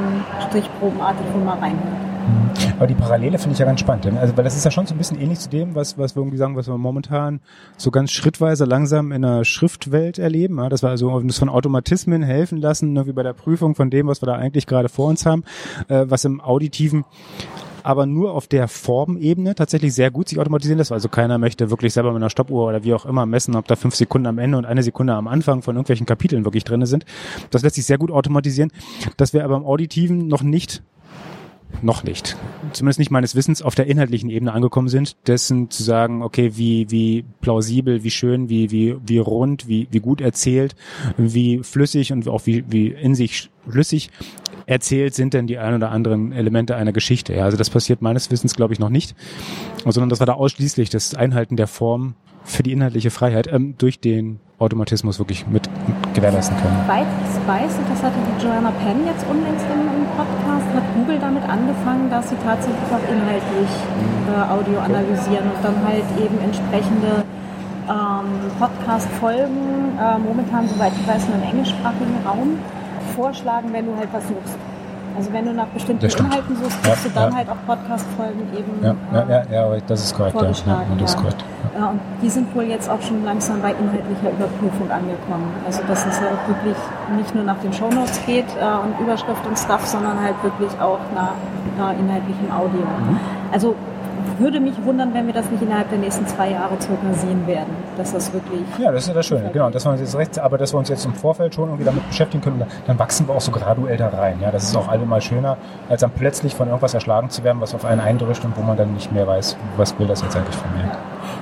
strichprobenartig 0.49 1.25
wohl 1.33 1.41
mal 1.41 1.57
reinhört. 1.57 2.07
Aber 2.77 2.87
die 2.87 2.95
Parallele 2.95 3.37
finde 3.37 3.53
ich 3.53 3.59
ja 3.59 3.65
ganz 3.65 3.79
spannend. 3.79 4.07
Also, 4.17 4.35
weil 4.35 4.43
das 4.43 4.55
ist 4.55 4.65
ja 4.65 4.71
schon 4.71 4.85
so 4.85 4.93
ein 4.93 4.97
bisschen 4.97 5.19
ähnlich 5.19 5.39
zu 5.39 5.49
dem, 5.49 5.73
was, 5.73 5.97
was 5.97 6.15
wir 6.15 6.21
irgendwie 6.21 6.37
sagen, 6.37 6.55
was 6.55 6.67
wir 6.67 6.77
momentan 6.77 7.39
so 7.77 7.91
ganz 7.91 8.11
schrittweise 8.11 8.65
langsam 8.65 9.11
in 9.11 9.21
der 9.21 9.45
Schriftwelt 9.45 10.19
erleben. 10.19 10.57
Ja, 10.57 10.67
dass 10.67 10.83
wir 10.83 10.89
also 10.89 11.11
uns 11.11 11.37
von 11.37 11.49
Automatismen 11.49 12.23
helfen 12.23 12.57
lassen, 12.57 12.93
ne, 12.93 13.07
wie 13.07 13.13
bei 13.13 13.23
der 13.23 13.33
Prüfung 13.33 13.75
von 13.75 13.89
dem, 13.89 14.07
was 14.07 14.21
wir 14.21 14.27
da 14.27 14.33
eigentlich 14.33 14.67
gerade 14.67 14.89
vor 14.89 15.07
uns 15.07 15.25
haben, 15.25 15.43
äh, 15.87 16.05
was 16.07 16.25
im 16.25 16.41
Auditiven 16.41 17.05
aber 17.87 18.05
nur 18.05 18.33
auf 18.33 18.47
der 18.47 18.67
Formebene 18.67 19.55
tatsächlich 19.55 19.93
sehr 19.93 20.11
gut 20.11 20.27
sich 20.27 20.39
automatisieren 20.39 20.77
lässt. 20.77 20.91
Also 20.91 21.07
keiner 21.07 21.37
möchte 21.37 21.69
wirklich 21.69 21.93
selber 21.93 22.11
mit 22.11 22.17
einer 22.17 22.29
Stoppuhr 22.29 22.67
oder 22.67 22.83
wie 22.83 22.93
auch 22.93 23.05
immer 23.05 23.25
messen, 23.25 23.55
ob 23.55 23.65
da 23.65 23.77
fünf 23.77 23.95
Sekunden 23.95 24.27
am 24.27 24.39
Ende 24.39 24.57
und 24.57 24.65
eine 24.65 24.83
Sekunde 24.83 25.13
am 25.13 25.29
Anfang 25.29 25.61
von 25.61 25.77
irgendwelchen 25.77 26.05
Kapiteln 26.05 26.43
wirklich 26.43 26.65
drinne 26.65 26.85
sind. 26.85 27.05
Das 27.49 27.63
lässt 27.63 27.75
sich 27.75 27.85
sehr 27.85 27.97
gut 27.97 28.11
automatisieren. 28.11 28.73
Das 29.15 29.33
wäre 29.33 29.45
aber 29.45 29.55
im 29.55 29.65
Auditiven 29.65 30.27
noch 30.27 30.43
nicht 30.43 30.83
noch 31.81 32.03
nicht, 32.03 32.37
zumindest 32.73 32.99
nicht 32.99 33.11
meines 33.11 33.35
Wissens, 33.35 33.61
auf 33.61 33.75
der 33.75 33.87
inhaltlichen 33.87 34.29
Ebene 34.29 34.53
angekommen 34.53 34.87
sind, 34.87 35.15
dessen 35.27 35.69
zu 35.69 35.83
sagen, 35.83 36.23
okay, 36.23 36.53
wie, 36.55 36.89
wie 36.89 37.25
plausibel, 37.41 38.03
wie 38.03 38.11
schön, 38.11 38.49
wie, 38.49 38.71
wie, 38.71 38.95
wie 39.05 39.19
rund, 39.19 39.67
wie, 39.67 39.87
wie 39.91 39.99
gut 39.99 40.21
erzählt, 40.21 40.75
wie 41.17 41.59
flüssig 41.63 42.11
und 42.11 42.27
auch 42.27 42.45
wie, 42.45 42.63
wie 42.67 42.87
in 42.87 43.15
sich 43.15 43.49
schlüssig 43.69 44.09
erzählt 44.65 45.15
sind 45.15 45.33
denn 45.33 45.47
die 45.47 45.57
ein 45.57 45.73
oder 45.73 45.91
anderen 45.91 46.31
Elemente 46.33 46.75
einer 46.75 46.91
Geschichte. 46.91 47.33
Ja, 47.33 47.45
also 47.45 47.57
das 47.57 47.69
passiert 47.69 48.01
meines 48.01 48.29
Wissens, 48.31 48.55
glaube 48.55 48.73
ich, 48.73 48.79
noch 48.79 48.89
nicht, 48.89 49.15
sondern 49.85 50.09
das 50.09 50.19
war 50.19 50.27
da 50.27 50.33
ausschließlich 50.33 50.89
das 50.89 51.15
Einhalten 51.15 51.55
der 51.55 51.67
Form 51.67 52.15
für 52.43 52.63
die 52.63 52.73
inhaltliche 52.73 53.09
Freiheit 53.09 53.47
ähm, 53.51 53.75
durch 53.77 53.99
den 53.99 54.39
Automatismus 54.59 55.19
wirklich 55.19 55.45
mit, 55.47 55.69
gewährleisten 56.15 56.57
können. 56.57 56.87
Weiß, 56.87 57.77
und 57.77 57.89
das 57.89 58.01
hatte 58.01 58.17
die 58.17 58.43
Joanna 58.43 58.71
Penn 58.71 59.05
jetzt 59.05 59.23
unlängst 59.29 59.65
im, 59.71 59.81
im 59.85 60.05
Podcast, 60.17 60.65
hat 60.73 60.83
Google 60.95 61.19
damit 61.19 61.43
angefangen, 61.47 62.09
dass 62.09 62.29
sie 62.29 62.35
tatsächlich 62.43 62.89
auch 62.91 63.05
inhaltlich 63.07 63.71
äh, 64.27 64.51
Audio 64.51 64.79
analysieren 64.79 65.45
und 65.53 65.63
dann 65.63 65.75
halt 65.85 66.03
eben 66.19 66.37
entsprechende 66.41 67.23
ähm, 67.87 68.51
Podcast-Folgen, 68.59 69.95
äh, 69.95 70.17
momentan, 70.17 70.67
soweit 70.67 70.91
ich 70.99 71.07
weiß, 71.07 71.27
nur 71.29 71.37
im 71.37 71.43
englischsprachigen 71.43 72.17
Raum, 72.25 72.59
vorschlagen, 73.15 73.71
wenn 73.71 73.85
du 73.85 73.95
halt 73.95 74.09
was 74.11 74.27
suchst. 74.27 74.57
Also 75.17 75.33
wenn 75.33 75.45
du 75.45 75.53
nach 75.53 75.65
bestimmten 75.67 76.05
Inhalten 76.05 76.55
suchst, 76.55 76.83
kriegst 76.83 77.05
ja, 77.05 77.09
du 77.09 77.15
dann 77.15 77.31
ja. 77.31 77.37
halt 77.37 77.49
auch 77.49 77.57
Podcast-Folgen 77.65 78.41
eben 78.55 78.83
ja, 78.83 78.95
ja, 79.13 79.43
ja, 79.51 79.73
ja, 79.73 79.81
das 79.87 80.03
ist 80.03 80.15
korrekt. 80.15 80.35
Ja, 80.39 80.47
das 80.99 81.09
ist 81.09 81.17
korrekt. 81.17 81.43
Ja. 81.75 81.89
und 81.89 81.99
die 82.21 82.29
sind 82.29 82.55
wohl 82.55 82.63
jetzt 82.63 82.89
auch 82.89 83.01
schon 83.01 83.25
langsam 83.25 83.61
bei 83.61 83.71
inhaltlicher 83.71 84.31
Überprüfung 84.31 84.91
angekommen. 84.91 85.51
Also 85.65 85.81
dass 85.87 86.05
es 86.05 86.21
halt 86.21 86.37
wirklich 86.47 86.77
nicht 87.17 87.33
nur 87.33 87.43
nach 87.43 87.57
den 87.59 87.73
Shownotes 87.73 88.19
geht 88.27 88.45
äh, 88.59 88.63
und 88.63 88.99
Überschrift 89.03 89.45
und 89.47 89.57
Stuff, 89.57 89.85
sondern 89.85 90.19
halt 90.21 90.35
wirklich 90.43 90.71
auch 90.79 90.99
nach, 91.15 91.33
nach 91.77 91.93
inhaltlichem 91.97 92.51
Audio. 92.51 92.81
Mhm. 92.81 93.19
Also 93.51 93.75
würde 94.39 94.59
mich 94.59 94.73
wundern, 94.83 95.13
wenn 95.13 95.27
wir 95.27 95.33
das 95.33 95.49
nicht 95.49 95.61
innerhalb 95.61 95.89
der 95.89 95.99
nächsten 95.99 96.25
zwei 96.27 96.51
Jahre 96.51 96.79
circa 96.79 97.13
sehen 97.13 97.45
werden. 97.47 97.73
Dass 97.97 98.13
das 98.13 98.31
wirklich. 98.33 98.61
Ja, 98.79 98.91
das 98.91 99.03
ist 99.03 99.07
ja 99.09 99.13
das 99.13 99.25
Schöne, 99.25 99.49
genau. 99.51 99.69
Dass 99.69 99.85
wir 99.85 99.91
uns 99.91 100.01
jetzt 100.01 100.15
recht, 100.15 100.39
aber 100.39 100.57
dass 100.57 100.73
wir 100.73 100.77
uns 100.77 100.89
jetzt 100.89 101.05
im 101.05 101.13
Vorfeld 101.13 101.55
schon 101.55 101.65
irgendwie 101.65 101.85
damit 101.85 102.07
beschäftigen 102.07 102.43
können, 102.43 102.63
dann 102.85 102.99
wachsen 102.99 103.27
wir 103.27 103.35
auch 103.35 103.41
so 103.41 103.51
graduell 103.51 103.97
da 103.97 104.09
rein. 104.09 104.39
Ja, 104.41 104.51
das 104.51 104.63
ist 104.63 104.75
auch 104.75 104.87
allemal 104.87 105.21
schöner, 105.21 105.57
als 105.89 106.01
dann 106.01 106.11
plötzlich 106.11 106.55
von 106.55 106.67
irgendwas 106.67 106.93
erschlagen 106.93 107.29
zu 107.29 107.43
werden, 107.43 107.61
was 107.61 107.73
auf 107.73 107.85
einen 107.85 108.01
eindrischt 108.01 108.43
und 108.45 108.57
wo 108.57 108.61
man 108.61 108.77
dann 108.77 108.93
nicht 108.93 109.11
mehr 109.11 109.27
weiß, 109.27 109.57
was 109.77 109.97
will 109.99 110.07
das 110.07 110.21
jetzt 110.21 110.35
eigentlich 110.35 110.55
von 110.55 110.71
mir. 110.73 110.91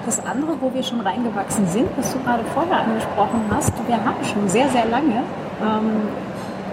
Das 0.06 0.24
andere, 0.26 0.56
wo 0.62 0.74
wir 0.74 0.84
schon 0.84 1.02
reingewachsen 1.02 1.66
sind, 1.68 1.88
was 1.98 2.14
du 2.14 2.20
gerade 2.20 2.44
vorher 2.54 2.82
angesprochen 2.82 3.42
hast, 3.50 3.74
wir 3.88 3.96
haben 3.96 4.24
schon 4.24 4.48
sehr, 4.48 4.70
sehr 4.70 4.86
lange 4.86 5.24
ähm, 5.62 6.08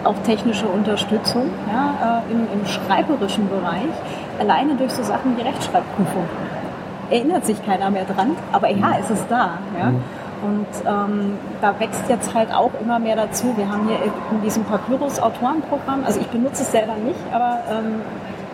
auch 0.05 0.17
technische 0.25 0.67
Unterstützung 0.67 1.51
ja, 1.73 2.23
äh, 2.29 2.33
im, 2.33 2.47
im 2.53 2.67
schreiberischen 2.67 3.49
Bereich, 3.49 3.93
alleine 4.38 4.75
durch 4.75 4.92
so 4.92 5.03
Sachen 5.03 5.37
wie 5.37 5.42
Rechtschreibprüfung. 5.42 6.25
Erinnert 7.11 7.45
sich 7.45 7.64
keiner 7.64 7.90
mehr 7.90 8.05
dran, 8.05 8.37
aber 8.53 8.68
ja, 8.71 8.88
mhm. 8.88 8.95
es 9.01 9.11
ist 9.11 9.27
da. 9.29 9.59
Ja. 9.79 9.90
Mhm. 9.90 10.03
Und 10.42 10.66
ähm, 10.85 11.38
da 11.61 11.79
wächst 11.79 12.03
jetzt 12.09 12.35
halt 12.35 12.53
auch 12.53 12.73
immer 12.81 12.99
mehr 12.99 13.14
dazu. 13.14 13.57
Wir 13.57 13.71
haben 13.71 13.87
hier 13.87 13.99
in 14.33 14.42
diesem 14.42 14.64
Papyrus-Autorenprogramm, 14.64 16.05
also 16.05 16.18
ich 16.18 16.27
benutze 16.29 16.62
es 16.62 16.73
selber 16.73 16.97
nicht, 16.97 17.21
aber 17.33 17.61
ähm, 17.71 18.01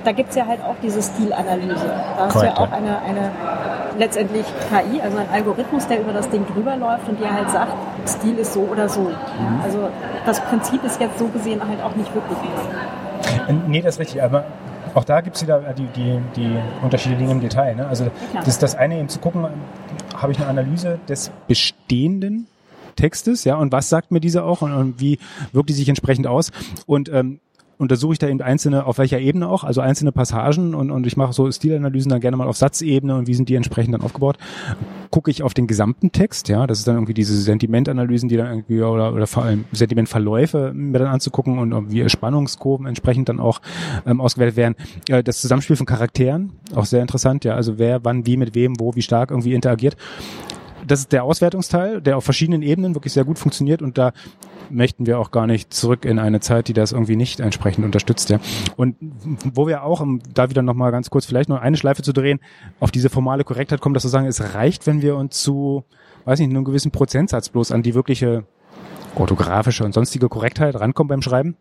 da 0.05 0.13
gibt 0.13 0.31
es 0.31 0.37
ja 0.37 0.47
halt 0.47 0.61
auch 0.63 0.75
diese 0.83 1.03
Stilanalyse. 1.03 1.87
Da 2.17 2.27
hast 2.27 2.37
du 2.37 2.45
ja 2.45 2.57
auch 2.57 2.71
eine, 2.73 2.99
eine 3.03 3.31
letztendlich 3.99 4.45
KI, 4.71 5.01
also 5.01 5.19
ein 5.19 5.29
Algorithmus, 5.33 5.87
der 5.87 6.01
über 6.01 6.13
das 6.13 6.29
Ding 6.29 6.47
drüber 6.47 6.77
läuft 6.77 7.09
und 7.09 7.19
dir 7.21 7.33
halt 7.33 7.51
sagt, 7.51 7.73
Stil 8.07 8.39
ist 8.39 8.53
so 8.53 8.61
oder 8.61 8.89
so. 8.89 9.03
Mhm. 9.03 9.61
Also 9.65 9.89
das 10.27 10.41
Prinzip 10.41 10.85
ist 10.85 11.01
jetzt 11.01 11.19
so 11.19 11.27
gesehen 11.29 11.61
halt 11.67 11.83
auch 11.83 11.95
nicht 11.95 12.15
wirklich. 12.15 12.39
Äh, 13.49 13.55
nee, 13.67 13.81
das 13.81 13.95
ist 13.95 14.01
richtig, 14.01 14.23
aber 14.23 14.45
auch 14.95 15.05
da 15.05 15.21
gibt 15.21 15.37
es 15.37 15.43
wieder 15.43 15.61
die, 15.75 15.87
die, 15.97 16.19
die 16.37 16.57
Unterschiede 16.83 17.17
liegen 17.17 17.31
im 17.31 17.41
Detail. 17.41 17.75
Ne? 17.77 17.87
Also 17.87 18.05
ja, 18.05 18.43
das, 18.45 18.59
das 18.59 18.75
eine 18.75 18.99
eben 18.99 19.09
zu 19.09 19.19
gucken, 19.19 19.47
habe 20.15 20.33
ich 20.33 20.39
eine 20.39 20.49
Analyse 20.49 20.99
des 21.09 21.31
bestehenden 21.47 22.47
Textes, 22.97 23.45
ja, 23.45 23.55
und 23.55 23.71
was 23.71 23.89
sagt 23.89 24.11
mir 24.11 24.21
diese 24.21 24.43
auch 24.43 24.61
und, 24.61 24.73
und 24.73 25.01
wie 25.01 25.19
wirkt 25.53 25.69
die 25.69 25.75
sich 25.75 25.89
entsprechend 25.89 26.27
aus? 26.27 26.51
Und 26.87 27.09
ähm, 27.11 27.39
untersuche 27.79 28.13
ich 28.13 28.19
da 28.19 28.29
eben 28.29 28.43
einzelne, 28.43 28.85
auf 28.87 28.99
welcher 28.99 29.21
Ebene 29.21 29.49
auch, 29.49 29.65
also 29.65 29.81
einzelne 29.81 30.13
Passagen 30.13 30.75
und, 30.75 30.91
und 30.91 31.07
ich 31.07 31.17
mache 31.17 31.33
so 31.33 31.51
Stilanalysen 31.51 32.11
dann 32.11 32.21
gerne 32.21 32.37
mal 32.37 32.49
auf 32.49 32.57
Satzebene 32.57 33.17
und 33.17 33.27
wie 33.27 33.35
sind 33.35 33.49
die 33.49 33.55
entsprechend 33.55 33.95
dann 33.95 34.03
aufgebaut. 34.03 34.37
Gucke 35.11 35.31
ich 35.31 35.43
auf 35.43 35.55
den 35.55 35.67
gesamten 35.67 36.13
Text, 36.13 36.49
ja, 36.49 36.67
das 36.67 36.81
ist 36.81 36.89
dann 36.89 36.97
irgendwie 36.97 37.15
diese 37.15 37.37
Sentimentanalysen, 37.41 38.29
die 38.29 38.37
dann 38.37 38.49
irgendwie 38.49 38.83
oder, 38.83 39.15
oder 39.15 39.27
vor 39.27 39.45
allem 39.45 39.65
Sentimentverläufe 39.73 40.73
mir 40.75 40.99
dann 40.99 41.09
anzugucken 41.09 41.59
und 41.59 41.93
wie 41.93 42.09
Spannungskurven 42.09 42.87
entsprechend 42.87 43.29
dann 43.29 43.41
auch 43.41 43.61
ähm, 44.07 44.21
ausgewählt 44.21 44.57
werden. 44.57 44.75
Äh, 45.09 45.23
das 45.23 45.41
Zusammenspiel 45.41 45.77
von 45.77 45.87
Charakteren, 45.87 46.53
auch 46.75 46.85
sehr 46.85 47.01
interessant, 47.01 47.45
ja, 47.45 47.55
also 47.55 47.79
wer 47.79 48.05
wann 48.05 48.27
wie 48.27 48.37
mit 48.37 48.55
wem, 48.55 48.79
wo, 48.79 48.95
wie 48.95 49.03
stark 49.03 49.31
irgendwie 49.31 49.55
interagiert 49.55 49.97
das 50.91 51.01
ist 51.01 51.13
der 51.13 51.25
Auswertungsteil, 51.25 52.01
der 52.01 52.17
auf 52.17 52.25
verschiedenen 52.25 52.63
Ebenen 52.63 52.95
wirklich 52.95 53.13
sehr 53.13 53.25
gut 53.25 53.39
funktioniert 53.39 53.83
und 53.83 53.99
da 53.99 54.13
möchten 54.71 55.07
wir 55.07 55.19
auch 55.19 55.31
gar 55.31 55.47
nicht 55.47 55.73
zurück 55.73 56.05
in 56.05 56.19
eine 56.19 56.41
Zeit, 56.41 56.69
die 56.69 56.73
das 56.73 56.93
irgendwie 56.93 57.17
nicht 57.17 57.41
entsprechend 57.41 57.85
unterstützt. 57.85 58.31
Ja. 58.31 58.39
Und 58.77 58.97
wo 59.55 59.67
wir 59.67 59.83
auch, 59.83 60.01
um 60.01 60.21
da 60.35 60.51
wieder 60.51 60.63
nochmal 60.63 60.93
ganz 60.93 61.11
kurz 61.11 61.27
vielleicht 61.27 61.49
noch 61.49 61.61
eine 61.61 61.77
Schleife 61.77 62.03
zu 62.03 62.13
drehen, 62.13 62.41
auf 62.81 62.91
diese 62.91 63.11
formale 63.11 63.45
Korrektheit 63.45 63.81
kommen, 63.81 63.95
dass 63.95 64.05
wir 64.05 64.11
sagen, 64.11 64.27
es 64.27 64.55
reicht, 64.55 64.87
wenn 64.87 65.03
wir 65.03 65.17
uns 65.17 65.41
zu, 65.43 65.85
weiß 66.25 66.39
nicht, 66.39 66.51
einem 66.51 66.65
gewissen 66.65 66.91
Prozentsatz 66.91 67.49
bloß 67.49 67.73
an 67.73 67.83
die 67.83 67.95
wirkliche 67.95 68.45
orthografische 69.15 69.85
und 69.85 69.95
sonstige 69.95 70.29
Korrektheit 70.29 70.79
rankommen 70.79 71.09
beim 71.09 71.23
Schreiben. 71.23 71.57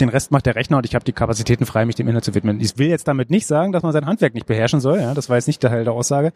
Den 0.00 0.08
Rest 0.08 0.30
macht 0.30 0.46
der 0.46 0.54
Rechner 0.54 0.78
und 0.78 0.86
ich 0.86 0.94
habe 0.94 1.04
die 1.04 1.12
Kapazitäten 1.12 1.66
frei, 1.66 1.86
mich 1.86 1.96
dem 1.96 2.08
Inhalt 2.08 2.24
zu 2.24 2.34
widmen. 2.34 2.60
Ich 2.60 2.78
will 2.78 2.88
jetzt 2.88 3.08
damit 3.08 3.30
nicht 3.30 3.46
sagen, 3.46 3.72
dass 3.72 3.82
man 3.82 3.92
sein 3.92 4.06
Handwerk 4.06 4.34
nicht 4.34 4.46
beherrschen 4.46 4.80
soll. 4.80 5.00
Ja, 5.00 5.14
das 5.14 5.28
war 5.28 5.36
jetzt 5.36 5.46
nicht 5.46 5.62
der 5.62 5.70
Teil 5.70 5.84
der 5.84 5.92
Aussage, 5.92 6.32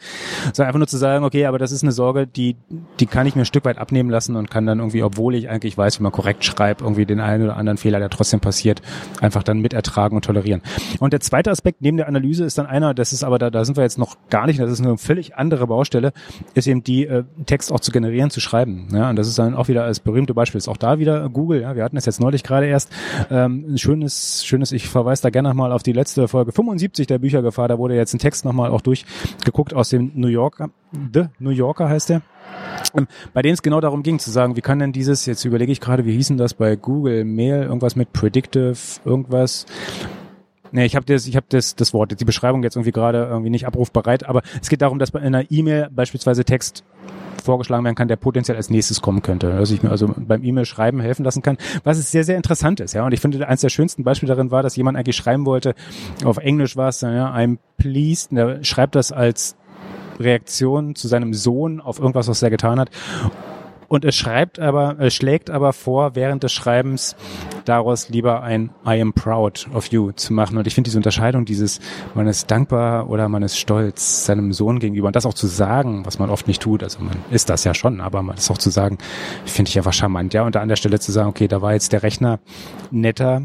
sondern 0.53 0.69
einfach 0.69 0.79
nur 0.79 0.89
zu 0.89 0.97
sagen, 0.97 1.25
okay, 1.25 1.47
aber 1.47 1.59
das 1.59 1.73
ist 1.73 1.83
eine 1.83 1.93
Sorge, 1.93 2.27
die 2.27 2.57
die 2.99 3.07
kann 3.07 3.27
ich 3.27 3.35
mir 3.35 3.43
ein 3.43 3.47
Stück 3.47 3.65
weit 3.65 3.79
abnehmen 3.79 4.11
lassen 4.11 4.37
und 4.37 4.51
kann 4.51 4.67
dann 4.67 4.79
irgendwie, 4.79 5.03
obwohl 5.03 5.35
ich 5.35 5.49
eigentlich 5.49 5.77
weiß, 5.77 5.99
wie 5.99 6.03
man 6.03 6.13
korrekt 6.13 6.45
schreibt, 6.45 6.83
irgendwie 6.83 7.07
den 7.07 7.21
einen 7.21 7.45
oder 7.45 7.57
anderen 7.57 7.79
Fehler, 7.79 7.99
der 7.99 8.11
trotzdem 8.11 8.41
passiert, 8.41 8.83
einfach 9.21 9.43
dann 9.43 9.61
mitertragen 9.61 10.17
und 10.17 10.25
tolerieren. 10.25 10.63
Und 10.99 11.13
der 11.13 11.21
zweite 11.21 11.51
Aspekt 11.51 11.81
neben 11.83 11.97
der 11.97 12.09
Analyse 12.09 12.45
ist 12.45 12.59
dann 12.59 12.67
einer, 12.67 12.95
das 12.95 13.13
ist 13.13 13.25
aber 13.25 13.39
da, 13.39 13.51
da 13.51 13.65
sind 13.65 13.77
wir 13.77 13.85
jetzt 13.85 13.99
noch 13.99 14.17
gar 14.29 14.47
nicht, 14.47 14.61
das 14.61 14.71
ist 14.71 14.81
eine 14.81 14.99
völlig 14.99 15.37
andere 15.37 15.67
Baustelle, 15.67 16.13
ist 16.55 16.67
eben 16.67 16.85
die 16.85 17.07
äh, 17.07 17.25
Text 17.47 17.73
auch 17.73 17.81
zu 17.81 17.91
generieren, 17.91 18.31
zu 18.31 18.41
schreiben. 18.41 18.89
Ja, 18.93 19.11
und 19.11 19.17
das 19.17 19.29
ist 19.29 19.39
dann 19.39 19.55
auch 19.55 19.69
wieder 19.69 19.85
als 19.85 20.01
berühmte 20.01 20.35
Beispiel 20.35 20.59
ist 20.59 20.69
auch 20.69 20.77
da 20.77 20.99
wieder 20.99 21.29
Google. 21.29 21.63
Ja, 21.63 21.77
wir 21.77 21.85
hatten 21.85 21.97
es 21.97 22.07
jetzt 22.07 22.21
neulich 22.21 22.43
gerade 22.43 22.67
erst. 22.67 22.91
Ähm, 23.31 23.50
ein 23.51 23.79
schönes, 23.79 24.45
schönes, 24.45 24.73
ich 24.73 24.89
verweise 24.89 25.23
da 25.23 25.31
gerne 25.31 25.49
nochmal 25.49 25.73
auf 25.73 25.83
die 25.83 25.93
letzte 25.93 26.29
Folge 26.29 26.53
75 26.53 27.07
der 27.07 27.19
Büchergefahr. 27.19 27.69
Da 27.69 27.79
wurde 27.79 27.95
jetzt 27.95 28.15
ein 28.15 28.19
Text 28.19 28.45
nochmal 28.45 28.71
auch 28.71 28.81
durchgeguckt 28.81 29.75
aus 29.75 29.91
dem 29.91 30.13
New 30.15 30.29
Yorker. 30.29 30.71
The 30.93 31.27
New 31.39 31.51
Yorker 31.51 31.89
heißt 31.89 32.11
der. 32.11 32.23
Ähm, 32.97 33.07
bei 33.33 33.43
denen 33.43 33.55
es 33.55 33.63
genau 33.63 33.81
darum 33.81 34.03
ging, 34.03 34.19
zu 34.19 34.31
sagen, 34.31 34.57
wie 34.57 34.61
kann 34.61 34.79
denn 34.79 34.93
dieses, 34.93 35.27
jetzt 35.27 35.45
überlege 35.45 35.73
ich 35.73 35.81
gerade, 35.81 36.05
wie 36.05 36.13
hießen 36.13 36.37
das 36.37 36.55
bei 36.55 36.77
Google 36.77 37.25
Mail, 37.25 37.63
irgendwas 37.63 37.97
mit 37.97 38.13
Predictive, 38.13 38.77
irgendwas. 39.05 39.67
Nee, 40.73 40.85
ich 40.85 40.97
habe 40.97 41.07
das, 41.07 41.27
ich 41.27 41.37
habe 41.37 41.47
das, 41.49 41.75
das 41.75 41.93
Wort, 41.93 42.19
die 42.19 42.25
Beschreibung 42.25 42.63
jetzt 42.63 42.77
irgendwie 42.77 42.93
gerade 42.93 43.25
irgendwie 43.25 43.51
nicht 43.51 43.67
abrufbereit, 43.67 44.27
aber 44.27 44.43
es 44.61 44.69
geht 44.69 44.83
darum, 44.83 44.99
dass 44.99 45.11
bei 45.11 45.21
einer 45.21 45.51
E-Mail 45.51 45.89
beispielsweise 45.91 46.45
Text 46.45 46.85
vorgeschlagen 47.43 47.85
werden 47.85 47.95
kann, 47.95 48.09
der 48.09 48.17
potenziell 48.17 48.57
als 48.57 48.71
nächstes 48.71 49.01
kommen 49.01 49.23
könnte. 49.23 49.51
Dass 49.51 49.71
ich 49.71 49.83
mir 49.83 49.91
also 49.91 50.13
beim 50.17 50.45
E-Mail-Schreiben 50.45 51.01
helfen 51.01 51.25
lassen 51.25 51.43
kann, 51.43 51.57
was 51.85 51.99
es 51.99 52.11
sehr, 52.11 52.25
sehr 52.25 52.37
interessant 52.37 52.81
ist. 52.81 52.93
Ja, 52.93 53.05
und 53.05 53.13
ich 53.13 53.21
finde, 53.21 53.47
eines 53.47 53.61
der 53.61 53.69
schönsten 53.69 54.05
Beispiele 54.05 54.35
darin 54.35 54.51
war, 54.51 54.63
dass 54.63 54.77
jemand 54.77 54.97
eigentlich 54.97 55.17
schreiben 55.17 55.47
wollte, 55.47 55.75
auf 56.25 56.39
Englisch 56.39 56.77
war 56.77 56.89
es, 56.89 57.01
ja, 57.01 57.35
I'm 57.35 57.59
pleased, 57.77 58.33
und 58.33 58.39
er 58.39 58.65
schreibt 58.65 58.95
das 58.95 59.13
als 59.13 59.57
Reaktion 60.19 60.95
zu 60.95 61.09
seinem 61.09 61.33
Sohn 61.35 61.81
auf 61.81 61.99
irgendwas, 61.99 62.29
was 62.29 62.43
er 62.43 62.51
getan 62.51 62.79
hat. 62.79 62.91
Und 63.91 64.05
es 64.05 64.15
schreibt 64.15 64.61
aber, 64.61 65.01
es 65.01 65.15
schlägt 65.15 65.51
aber 65.51 65.73
vor, 65.73 66.15
während 66.15 66.45
des 66.45 66.53
Schreibens 66.53 67.17
daraus 67.65 68.09
lieber 68.09 68.41
ein 68.41 68.71
I 68.87 69.01
am 69.01 69.13
proud 69.13 69.67
of 69.75 69.87
you 69.87 70.13
zu 70.13 70.33
machen. 70.33 70.57
Und 70.57 70.69
ich 70.69 70.77
finde 70.77 70.87
diese 70.87 70.97
Unterscheidung, 70.97 71.45
dieses, 71.45 71.81
man 72.15 72.29
ist 72.29 72.49
dankbar 72.53 73.11
oder 73.11 73.29
man 73.29 73.43
ist 73.43 73.59
stolz 73.59 74.27
seinem 74.27 74.53
Sohn 74.53 74.79
gegenüber 74.79 75.09
und 75.09 75.17
das 75.17 75.27
auch 75.27 75.35
zu 75.35 75.49
sagen, 75.49 76.07
was 76.07 76.21
man 76.21 76.31
oft 76.31 76.47
nicht 76.47 76.63
tut. 76.63 76.85
Also 76.85 77.01
man 77.03 77.17
ist 77.33 77.51
das 77.51 77.65
ja 77.65 77.75
schon, 77.75 78.01
aber 78.01 78.23
man 78.23 78.37
ist 78.37 78.49
auch 78.53 78.59
zu 78.59 78.71
sagen, 78.71 78.97
finde 79.45 79.71
ich 79.71 79.77
einfach 79.77 79.93
charmant. 79.93 80.35
Ja, 80.35 80.45
und 80.45 80.55
da 80.55 80.61
an 80.61 80.69
der 80.69 80.77
Stelle 80.77 81.01
zu 81.01 81.11
sagen, 81.11 81.29
okay, 81.29 81.49
da 81.49 81.61
war 81.61 81.73
jetzt 81.73 81.93
der 81.93 82.05
Rechner 82.05 82.39
netter, 82.93 83.43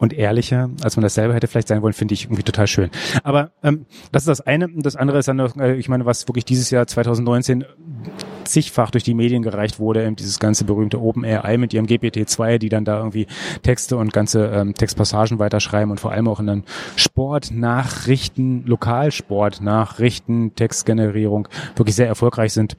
und 0.00 0.14
ehrlicher, 0.14 0.70
als 0.82 0.96
man 0.96 1.02
das 1.02 1.14
selber 1.14 1.34
hätte 1.34 1.46
vielleicht 1.46 1.68
sein 1.68 1.82
wollen, 1.82 1.92
finde 1.92 2.14
ich 2.14 2.24
irgendwie 2.24 2.42
total 2.42 2.66
schön. 2.66 2.90
Aber 3.22 3.50
ähm, 3.62 3.84
das 4.12 4.22
ist 4.22 4.28
das 4.28 4.40
eine. 4.40 4.66
Das 4.76 4.96
andere 4.96 5.18
ist 5.18 5.28
dann 5.28 5.36
noch, 5.36 5.54
äh, 5.56 5.74
ich 5.76 5.90
meine, 5.90 6.06
was 6.06 6.26
wirklich 6.26 6.46
dieses 6.46 6.70
Jahr 6.70 6.86
2019 6.86 7.66
zigfach 8.50 8.90
durch 8.90 9.04
die 9.04 9.14
Medien 9.14 9.42
gereicht 9.42 9.78
wurde, 9.78 10.04
eben 10.04 10.16
dieses 10.16 10.38
ganze 10.38 10.64
berühmte 10.64 11.00
OpenAI 11.00 11.56
mit 11.56 11.72
ihrem 11.72 11.86
GPT-2, 11.86 12.58
die 12.58 12.68
dann 12.68 12.84
da 12.84 12.98
irgendwie 12.98 13.26
Texte 13.62 13.96
und 13.96 14.12
ganze 14.12 14.46
ähm, 14.46 14.74
Textpassagen 14.74 15.38
weiterschreiben 15.38 15.90
und 15.90 16.00
vor 16.00 16.12
allem 16.12 16.28
auch 16.28 16.40
in 16.40 16.46
den 16.46 16.64
Sportnachrichten, 16.96 18.64
Lokalsportnachrichten, 18.66 20.54
Textgenerierung 20.54 21.48
wirklich 21.76 21.96
sehr 21.96 22.08
erfolgreich 22.08 22.52
sind. 22.52 22.76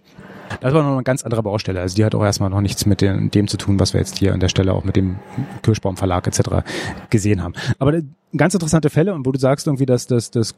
Das 0.60 0.74
war 0.74 0.84
noch 0.84 0.94
eine 0.94 1.04
ganz 1.04 1.24
andere 1.24 1.44
Baustelle. 1.44 1.80
Also 1.80 1.96
die 1.96 2.06
hat 2.06 2.16
auch 2.16 2.24
erstmal 2.24 2.50
noch 2.50 2.62
nichts 2.62 2.86
mit 2.86 3.02
dem, 3.02 3.32
dem 3.32 3.48
zu 3.48 3.58
tun, 3.58 3.80
was 3.80 3.94
wir 3.94 4.00
jetzt 4.00 4.20
hier 4.20 4.34
an 4.34 4.40
der 4.40 4.50
Stelle 4.50 4.74
auch 4.74 4.84
mit 4.84 4.96
dem 4.96 5.18
Kirschbaum 5.64 5.98
Verlag 5.98 6.28
etc. 6.28 6.64
gesehen 7.10 7.42
haben. 7.42 7.54
Aber 7.80 7.94
ganz 8.36 8.54
interessante 8.54 8.90
Fälle 8.90 9.14
und 9.14 9.26
wo 9.26 9.32
du 9.32 9.40
sagst 9.40 9.68
irgendwie, 9.68 9.86
dass 9.86 10.08
das, 10.08 10.32
das 10.32 10.56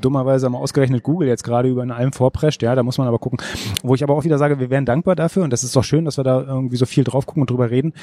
dummerweise 0.00 0.48
mal 0.48 0.58
ausgerechnet 0.58 1.02
Google 1.02 1.28
jetzt 1.28 1.42
gerade 1.42 1.68
über 1.68 1.82
in 1.82 1.90
allem 1.90 2.12
vorprescht, 2.12 2.62
ja, 2.62 2.74
da 2.74 2.82
muss 2.82 2.98
man 2.98 3.08
aber 3.08 3.18
gucken. 3.18 3.38
Wo 3.82 3.94
ich 3.94 4.02
aber 4.02 4.14
auch 4.14 4.24
wieder 4.24 4.38
sage, 4.38 4.60
wir 4.60 4.70
wären 4.70 4.84
dankbar 4.84 5.16
dafür 5.16 5.42
und 5.42 5.52
das 5.52 5.64
ist 5.64 5.74
doch 5.74 5.84
schön, 5.84 6.04
dass 6.04 6.18
wir 6.18 6.24
da 6.24 6.42
irgendwie 6.42 6.76
so 6.76 6.86
viel 6.86 7.04
drauf 7.04 7.26
gucken 7.26 7.42
und 7.42 7.50
drüber 7.50 7.70
reden, 7.70 7.94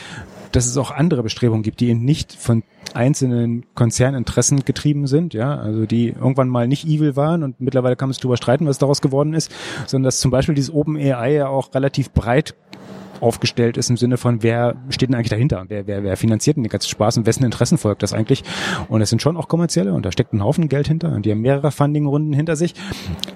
dass 0.52 0.66
es 0.66 0.78
auch 0.78 0.92
andere 0.92 1.24
Bestrebungen 1.24 1.64
gibt, 1.64 1.80
die 1.80 1.90
eben 1.90 2.04
nicht 2.04 2.34
von 2.34 2.64
einzelnen 2.94 3.66
Konzerninteressen 3.76 4.66
getrieben 4.66 5.08
sind, 5.08 5.34
ja, 5.34 5.56
also 5.56 5.86
die 5.86 6.10
irgendwann 6.10 6.50
mal 6.50 6.68
nicht 6.68 6.86
evil 6.88 7.16
waren 7.16 7.44
und 7.44 7.60
mittlerweile 7.60 7.96
kann 7.96 8.10
man 8.10 8.14
sich 8.14 8.22
darüber 8.22 8.38
streiten, 8.38 8.66
was 8.66 8.78
daraus 8.78 9.02
geworden 9.02 9.34
ist, 9.34 9.52
sondern 9.86 10.06
dass 10.06 10.20
zum 10.20 10.32
Beispiel 10.32 10.56
dieses 10.56 10.70
OpenAI 11.18 11.34
ja 11.34 11.48
auch 11.48 11.74
relativ 11.74 12.12
breit 12.12 12.56
aufgestellt 13.20 13.78
ist 13.78 13.90
im 13.90 13.98
Sinne 13.98 14.18
von, 14.18 14.44
wer 14.44 14.76
steht 14.90 15.10
denn 15.10 15.16
eigentlich 15.16 15.32
dahinter? 15.32 15.66
Wer, 15.70 15.88
wer, 15.88 16.04
wer 16.04 16.16
finanziert 16.18 16.56
denn 16.56 16.64
den 16.64 16.70
ganzen 16.70 16.90
Spaß 16.90 17.18
und 17.18 17.26
wessen 17.26 17.44
Interessen 17.44 17.80
folgt 17.80 18.04
das 18.04 18.14
eigentlich? 18.14 18.44
Und 18.90 19.02
es 19.02 19.10
sind 19.10 19.24
schon 19.24 19.38
auch 19.38 19.48
kommerzielle 19.48 19.92
und 19.94 20.06
da 20.06 20.12
steckt 20.12 20.34
ein 20.34 20.44
Haufen 20.44 20.70
Geld 20.70 20.88
hinter 20.88 21.12
und 21.12 21.26
die 21.26 21.32
haben 21.32 21.42
mehrere 21.42 21.72
Funding-Runden 21.72 22.32
hinter 22.32 22.56
sich, 22.56 22.76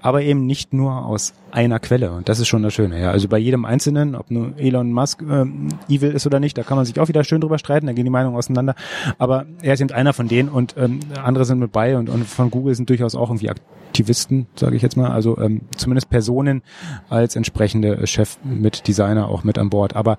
aber 0.03 0.21
eben 0.21 0.45
nicht 0.45 0.71
nur 0.71 1.03
aus 1.03 1.33
einer 1.49 1.79
Quelle 1.79 2.11
und 2.11 2.29
das 2.29 2.39
ist 2.39 2.47
schon 2.47 2.61
das 2.61 2.75
Schöne. 2.75 3.01
Ja. 3.01 3.09
Also 3.09 3.27
bei 3.27 3.39
jedem 3.39 3.65
Einzelnen, 3.65 4.13
ob 4.13 4.29
nur 4.29 4.53
Elon 4.57 4.91
Musk 4.93 5.23
äh, 5.23 5.45
evil 5.91 6.11
ist 6.11 6.27
oder 6.27 6.39
nicht, 6.39 6.59
da 6.59 6.61
kann 6.61 6.77
man 6.77 6.85
sich 6.85 6.99
auch 6.99 7.07
wieder 7.07 7.23
schön 7.23 7.41
drüber 7.41 7.57
streiten, 7.57 7.87
da 7.87 7.93
gehen 7.93 8.05
die 8.05 8.11
Meinungen 8.11 8.37
auseinander, 8.37 8.75
aber 9.17 9.47
er 9.63 9.73
ist 9.73 9.81
eben 9.81 9.91
einer 9.91 10.13
von 10.13 10.27
denen 10.27 10.47
und 10.47 10.75
ähm, 10.77 10.99
andere 11.23 11.45
sind 11.45 11.57
mit 11.57 11.71
bei 11.71 11.97
und, 11.97 12.07
und 12.07 12.25
von 12.27 12.51
Google 12.51 12.75
sind 12.75 12.87
durchaus 12.87 13.15
auch 13.15 13.31
irgendwie 13.31 13.49
Aktivisten, 13.91 14.47
sage 14.55 14.77
ich 14.77 14.81
jetzt 14.81 14.95
mal, 14.95 15.11
also 15.11 15.37
ähm, 15.37 15.63
zumindest 15.75 16.09
Personen 16.09 16.61
als 17.09 17.35
entsprechende 17.35 18.07
Chef 18.07 18.37
mit 18.41 18.87
Designer 18.87 19.27
auch 19.27 19.43
mit 19.43 19.57
am 19.57 19.69
Bord. 19.69 19.97
Aber 19.97 20.17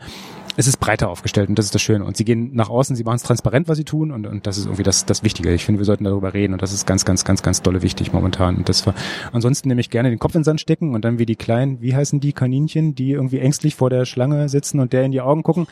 es 0.58 0.66
ist 0.66 0.76
breiter 0.76 1.08
aufgestellt 1.08 1.48
und 1.48 1.58
das 1.58 1.64
ist 1.64 1.74
das 1.74 1.80
Schöne. 1.80 2.04
Und 2.04 2.18
sie 2.18 2.26
gehen 2.26 2.50
nach 2.54 2.68
außen, 2.68 2.94
sie 2.96 3.04
machen 3.04 3.16
es 3.16 3.22
transparent, 3.22 3.68
was 3.68 3.78
sie 3.78 3.84
tun 3.84 4.10
und, 4.10 4.26
und 4.26 4.46
das 4.46 4.58
ist 4.58 4.66
irgendwie 4.66 4.82
das, 4.82 5.06
das 5.06 5.22
Wichtige. 5.22 5.54
Ich 5.54 5.64
finde, 5.64 5.80
wir 5.80 5.86
sollten 5.86 6.04
darüber 6.04 6.34
reden 6.34 6.52
und 6.52 6.60
das 6.60 6.74
ist 6.74 6.86
ganz, 6.86 7.06
ganz, 7.06 7.24
ganz, 7.24 7.42
ganz 7.42 7.62
dolle 7.62 7.80
wichtig 7.80 8.12
momentan. 8.12 8.56
Und 8.56 8.68
das 8.68 8.86
war, 8.86 8.94
ansonsten 9.32 9.68
nehme 9.68 9.80
ich 9.80 9.88
gerne 9.88 10.10
den 10.10 10.18
Kopf 10.18 10.34
in 10.34 10.40
den 10.40 10.44
Sand 10.44 10.60
stecken 10.60 10.94
und 10.94 11.06
dann 11.06 11.18
wie 11.18 11.24
die 11.24 11.36
kleinen, 11.36 11.80
wie 11.80 11.96
heißen 11.96 12.20
die 12.20 12.34
Kaninchen, 12.34 12.94
die 12.94 13.12
irgendwie 13.12 13.38
ängstlich 13.38 13.74
vor 13.74 13.88
der 13.88 14.04
Schlange 14.04 14.50
sitzen 14.50 14.80
und 14.80 14.92
der 14.92 15.04
in 15.04 15.12
die 15.12 15.22
Augen 15.22 15.42
gucken. 15.42 15.66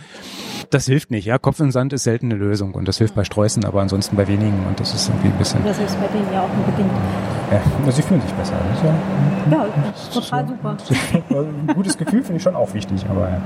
Das 0.70 0.86
hilft 0.86 1.10
nicht, 1.10 1.26
ja. 1.26 1.36
Kopf 1.36 1.60
in 1.60 1.70
Sand 1.70 1.92
ist 1.92 2.04
selten 2.04 2.32
eine 2.32 2.36
Lösung 2.36 2.72
und 2.72 2.88
das 2.88 2.96
hilft 2.96 3.14
bei 3.14 3.24
Sträußen, 3.24 3.66
aber 3.66 3.82
ansonsten 3.82 4.16
bei 4.16 4.26
wenigen 4.26 4.64
und 4.66 4.80
das 4.80 4.94
ist 4.94 5.08
irgendwie 5.08 5.28
ein 5.28 5.38
bisschen. 5.38 5.62
Das 5.64 5.76
hilft 5.76 6.00
bei 6.00 6.06
denen 6.06 6.32
ja 6.32 6.40
auch 6.40 6.50
unbedingt. 6.66 6.90
Ja, 7.50 7.92
sie 7.92 8.02
fühlen 8.02 8.20
sich 8.20 8.32
besser. 8.34 8.54
Das 8.72 8.82
ja, 8.82 9.58
ja, 9.58 9.66
total 10.14 10.46
super. 10.46 10.76
Ein 11.30 11.74
gutes 11.74 11.98
Gefühl 11.98 12.22
finde 12.22 12.36
ich 12.36 12.42
schon 12.42 12.54
auch 12.54 12.72
wichtig, 12.74 13.04
aber 13.10 13.28
ja. 13.28 13.40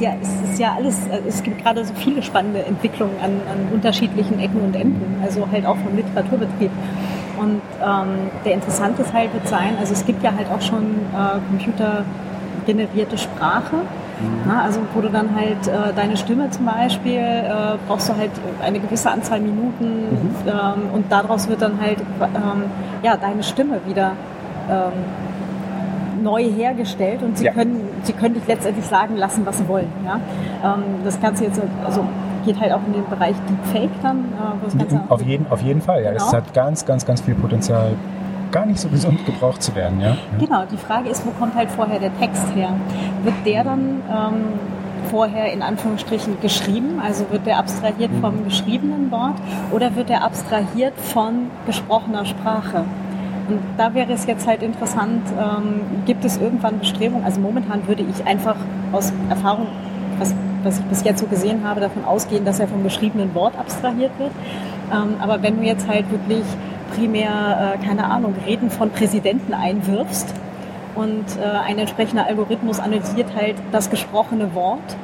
ja, 0.00 0.12
es 0.20 0.50
ist 0.50 0.58
ja 0.58 0.74
alles, 0.74 0.96
es 1.28 1.42
gibt 1.42 1.62
gerade 1.62 1.84
so 1.84 1.94
viele 1.94 2.22
spannende 2.22 2.64
Entwicklungen 2.64 3.14
an, 3.22 3.40
an 3.50 3.72
unterschiedlichen 3.72 4.40
Ecken 4.40 4.60
und 4.62 4.74
Enden, 4.74 5.22
also 5.22 5.46
halt 5.50 5.64
auch 5.64 5.76
vom 5.76 5.94
Literaturbetrieb. 5.94 6.70
Und 7.38 7.62
ähm, 7.82 8.30
der 8.44 8.54
interessante 8.54 9.04
Teil 9.04 9.32
wird 9.32 9.46
sein, 9.46 9.76
also 9.78 9.92
es 9.92 10.04
gibt 10.04 10.22
ja 10.22 10.32
halt 10.34 10.48
auch 10.50 10.60
schon 10.60 10.84
äh, 11.14 11.38
computergenerierte 11.48 13.16
Sprache. 13.16 13.76
Na, 14.46 14.62
also 14.64 14.80
wo 14.94 15.00
du 15.00 15.08
dann 15.08 15.34
halt 15.34 15.66
äh, 15.66 15.92
deine 15.94 16.16
Stimme 16.16 16.50
zum 16.50 16.66
Beispiel, 16.66 17.18
äh, 17.18 17.76
brauchst 17.86 18.08
du 18.08 18.16
halt 18.16 18.30
eine 18.62 18.80
gewisse 18.80 19.10
Anzahl 19.10 19.40
Minuten 19.40 19.84
mhm. 19.84 20.30
ähm, 20.46 20.94
und 20.94 21.12
daraus 21.12 21.48
wird 21.48 21.62
dann 21.62 21.80
halt 21.80 21.98
ähm, 22.00 22.64
ja, 23.02 23.16
deine 23.16 23.42
Stimme 23.42 23.80
wieder 23.86 24.12
ähm, 24.68 26.22
neu 26.22 26.42
hergestellt 26.42 27.22
und 27.22 27.38
sie 27.38 27.46
ja. 27.46 27.52
können 27.52 27.88
sie 28.02 28.12
können 28.12 28.34
dich 28.34 28.46
letztendlich 28.46 28.86
sagen 28.86 29.16
lassen, 29.16 29.44
was 29.46 29.58
sie 29.58 29.68
wollen. 29.68 29.90
Ja? 30.04 30.20
Ähm, 30.64 30.82
das 31.04 31.20
Ganze 31.20 31.44
jetzt 31.44 31.60
also 31.84 32.04
geht 32.44 32.60
halt 32.60 32.72
auch 32.72 32.80
in 32.86 32.94
den 32.94 33.08
Bereich 33.08 33.36
Deepfake 33.48 33.90
dann. 34.02 34.18
Äh, 34.18 34.60
wo 34.60 34.64
das 34.66 34.78
Ganze 34.78 35.00
auf, 35.08 35.22
jeden, 35.22 35.46
auf 35.50 35.62
jeden 35.62 35.80
Fall, 35.80 36.02
ja. 36.02 36.12
Genau. 36.12 36.26
Es 36.26 36.32
hat 36.32 36.52
ganz, 36.54 36.84
ganz, 36.84 37.06
ganz 37.06 37.20
viel 37.20 37.34
Potenzial 37.34 37.92
gar 38.50 38.66
nicht 38.66 38.80
so 38.80 38.88
gesund 38.88 39.24
gebraucht 39.26 39.62
zu 39.62 39.74
werden. 39.74 40.00
Ja? 40.00 40.16
Genau, 40.38 40.64
die 40.70 40.76
Frage 40.76 41.08
ist, 41.08 41.24
wo 41.26 41.30
kommt 41.30 41.54
halt 41.54 41.70
vorher 41.70 41.98
der 41.98 42.16
Text 42.18 42.44
her? 42.54 42.74
Wird 43.22 43.34
der 43.44 43.64
dann 43.64 44.02
ähm, 44.08 44.44
vorher 45.10 45.52
in 45.52 45.62
Anführungsstrichen 45.62 46.40
geschrieben, 46.40 47.00
also 47.02 47.30
wird 47.30 47.46
der 47.46 47.58
abstrahiert 47.58 48.12
mhm. 48.12 48.20
vom 48.20 48.44
geschriebenen 48.44 49.10
Wort 49.10 49.36
oder 49.72 49.94
wird 49.96 50.10
er 50.10 50.24
abstrahiert 50.24 50.94
von 50.98 51.50
gesprochener 51.66 52.24
Sprache? 52.24 52.84
Und 53.48 53.60
da 53.76 53.94
wäre 53.94 54.12
es 54.12 54.26
jetzt 54.26 54.46
halt 54.46 54.62
interessant, 54.62 55.22
ähm, 55.36 56.04
gibt 56.06 56.24
es 56.24 56.38
irgendwann 56.38 56.78
Bestrebungen? 56.78 57.24
Also 57.24 57.40
momentan 57.40 57.86
würde 57.88 58.04
ich 58.08 58.24
einfach 58.24 58.54
aus 58.92 59.12
Erfahrung, 59.28 59.66
was, 60.18 60.34
was 60.62 60.78
ich 60.78 60.84
bis 60.84 61.02
jetzt 61.02 61.18
so 61.18 61.26
gesehen 61.26 61.64
habe, 61.64 61.80
davon 61.80 62.04
ausgehen, 62.04 62.44
dass 62.44 62.60
er 62.60 62.68
vom 62.68 62.84
geschriebenen 62.84 63.34
Wort 63.34 63.58
abstrahiert 63.58 64.12
wird. 64.18 64.30
Ähm, 64.92 65.14
aber 65.20 65.42
wenn 65.42 65.56
du 65.56 65.64
jetzt 65.64 65.88
halt 65.88 66.08
wirklich 66.12 66.44
primär, 66.96 67.76
äh, 67.80 67.84
keine 67.86 68.04
Ahnung, 68.04 68.34
Reden 68.46 68.70
von 68.70 68.90
Präsidenten 68.90 69.54
einwirfst, 69.54 70.34
und 70.94 71.24
äh, 71.38 71.44
ein 71.44 71.78
entsprechender 71.78 72.26
Algorithmus 72.26 72.80
analysiert 72.80 73.34
halt 73.34 73.56
das 73.72 73.90
gesprochene 73.90 74.54
Wort. 74.54 74.96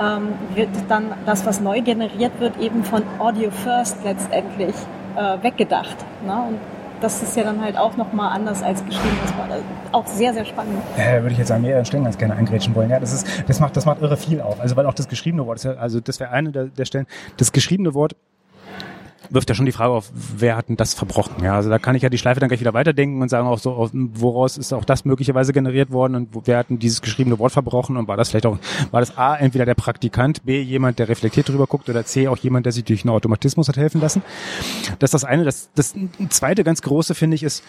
Ähm, 0.00 0.28
wird 0.54 0.68
dann 0.88 1.12
das, 1.24 1.46
was 1.46 1.60
neu 1.60 1.80
generiert 1.80 2.38
wird, 2.38 2.58
eben 2.58 2.84
von 2.84 3.02
Audio 3.18 3.50
First 3.50 3.96
letztendlich 4.04 4.74
äh, 5.16 5.42
weggedacht. 5.42 5.96
Ne? 6.26 6.32
Und 6.48 6.58
das 7.00 7.22
ist 7.22 7.36
ja 7.36 7.44
dann 7.44 7.62
halt 7.62 7.76
auch 7.78 7.96
nochmal 7.96 8.32
anders 8.32 8.62
als 8.62 8.84
geschriebenes 8.84 9.36
Wort. 9.36 9.50
Also 9.50 9.64
auch 9.92 10.06
sehr, 10.06 10.34
sehr 10.34 10.44
spannend. 10.44 10.78
Ja, 10.96 11.22
würde 11.22 11.32
ich 11.32 11.38
jetzt 11.38 11.50
an 11.50 11.62
mehreren 11.62 11.84
Stellen 11.84 12.04
ganz 12.04 12.18
gerne 12.18 12.34
eingrätschen 12.34 12.74
wollen. 12.74 12.90
Ja, 12.90 13.00
das 13.00 13.12
ist, 13.12 13.26
das 13.46 13.58
macht, 13.58 13.76
das 13.76 13.86
macht 13.86 14.02
irre 14.02 14.16
viel 14.16 14.40
auf. 14.40 14.60
Also, 14.60 14.76
weil 14.76 14.86
auch 14.86 14.94
das 14.94 15.08
geschriebene 15.08 15.46
Wort 15.46 15.64
also 15.64 16.00
das 16.00 16.20
wäre 16.20 16.30
eine 16.30 16.50
der, 16.50 16.64
der 16.66 16.84
Stellen. 16.84 17.06
Das 17.38 17.52
geschriebene 17.52 17.94
Wort 17.94 18.16
wirft 19.30 19.48
ja 19.48 19.54
schon 19.54 19.66
die 19.66 19.72
Frage 19.72 19.92
auf, 19.92 20.10
wer 20.14 20.56
hat 20.56 20.68
denn 20.68 20.76
das 20.76 20.94
verbrochen? 20.94 21.42
Ja, 21.42 21.54
also 21.54 21.70
da 21.70 21.78
kann 21.78 21.94
ich 21.94 22.02
ja 22.02 22.08
die 22.08 22.18
Schleife 22.18 22.40
dann 22.40 22.48
gleich 22.48 22.60
wieder 22.60 22.74
weiterdenken 22.74 23.22
und 23.22 23.28
sagen 23.28 23.46
auch 23.46 23.58
so, 23.58 23.90
woraus 23.92 24.58
ist 24.58 24.72
auch 24.72 24.84
das 24.84 25.04
möglicherweise 25.04 25.52
generiert 25.52 25.90
worden 25.90 26.14
und 26.14 26.28
wer 26.44 26.58
hat 26.58 26.70
denn 26.70 26.78
dieses 26.78 27.02
geschriebene 27.02 27.38
Wort 27.38 27.52
verbrochen 27.52 27.96
und 27.96 28.08
war 28.08 28.16
das 28.16 28.30
vielleicht 28.30 28.46
auch, 28.46 28.58
war 28.90 29.00
das 29.00 29.16
A, 29.16 29.36
entweder 29.36 29.64
der 29.64 29.74
Praktikant, 29.74 30.44
B, 30.44 30.60
jemand, 30.60 30.98
der 30.98 31.08
reflektiert 31.08 31.48
drüber 31.48 31.66
guckt 31.66 31.88
oder 31.88 32.04
C, 32.04 32.28
auch 32.28 32.38
jemand, 32.38 32.66
der 32.66 32.72
sich 32.72 32.84
durch 32.84 33.04
einen 33.04 33.10
Automatismus 33.10 33.68
hat 33.68 33.76
helfen 33.76 34.00
lassen? 34.00 34.22
Das 34.98 35.08
ist 35.08 35.14
das 35.14 35.24
eine. 35.24 35.44
Das, 35.44 35.70
das 35.74 35.94
zweite 36.30 36.64
ganz 36.64 36.82
große, 36.82 37.14
finde 37.14 37.34
ich, 37.34 37.42
ist, 37.42 37.62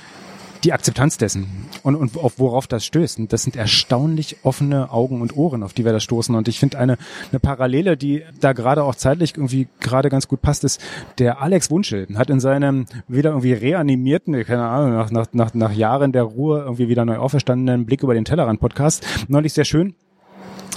die 0.68 0.74
Akzeptanz 0.74 1.18
dessen 1.18 1.48
und, 1.82 1.96
und 1.96 2.18
auf 2.18 2.40
worauf 2.40 2.68
das 2.68 2.86
stößt. 2.86 3.20
Und 3.20 3.32
das 3.32 3.44
sind 3.44 3.56
erstaunlich 3.56 4.36
offene 4.44 4.92
Augen 4.92 5.22
und 5.22 5.38
Ohren, 5.38 5.64
auf 5.64 5.72
die 5.72 5.86
wir 5.86 5.94
da 5.94 6.02
stoßen. 6.02 6.36
Und 6.36 6.50
ich 6.50 6.60
finde 6.60 6.78
eine, 6.78 6.98
eine 7.32 7.40
Parallele, 7.40 7.96
die 7.96 8.24
da 8.42 8.52
gerade 8.52 8.84
auch 8.84 8.96
zeitlich 8.96 9.38
irgendwie 9.38 9.70
gerade 9.80 10.10
ganz 10.10 10.28
gut 10.28 10.42
passt, 10.42 10.66
ist, 10.66 10.82
der 11.20 11.42
Alex 11.42 11.72
Wunschel 11.72 12.06
hat 12.16 12.30
in 12.30 12.42
seinem 12.42 12.86
wieder 13.08 13.30
irgendwie 13.30 13.54
reanimierten, 13.54 14.44
keine 14.44 14.68
Ahnung, 14.68 14.92
nach, 14.92 15.10
nach, 15.10 15.28
nach, 15.32 15.54
nach 15.54 15.72
Jahren 15.72 16.12
der 16.12 16.24
Ruhe 16.24 16.60
irgendwie 16.60 16.90
wieder 16.90 17.06
neu 17.06 17.16
auferstandenen 17.16 17.86
Blick 17.86 18.04
über 18.04 18.14
den 18.14 18.26
Tellerrand 18.26 18.60
Podcast 18.60 19.06
neulich 19.30 19.54
sehr 19.54 19.66
schön 19.66 19.96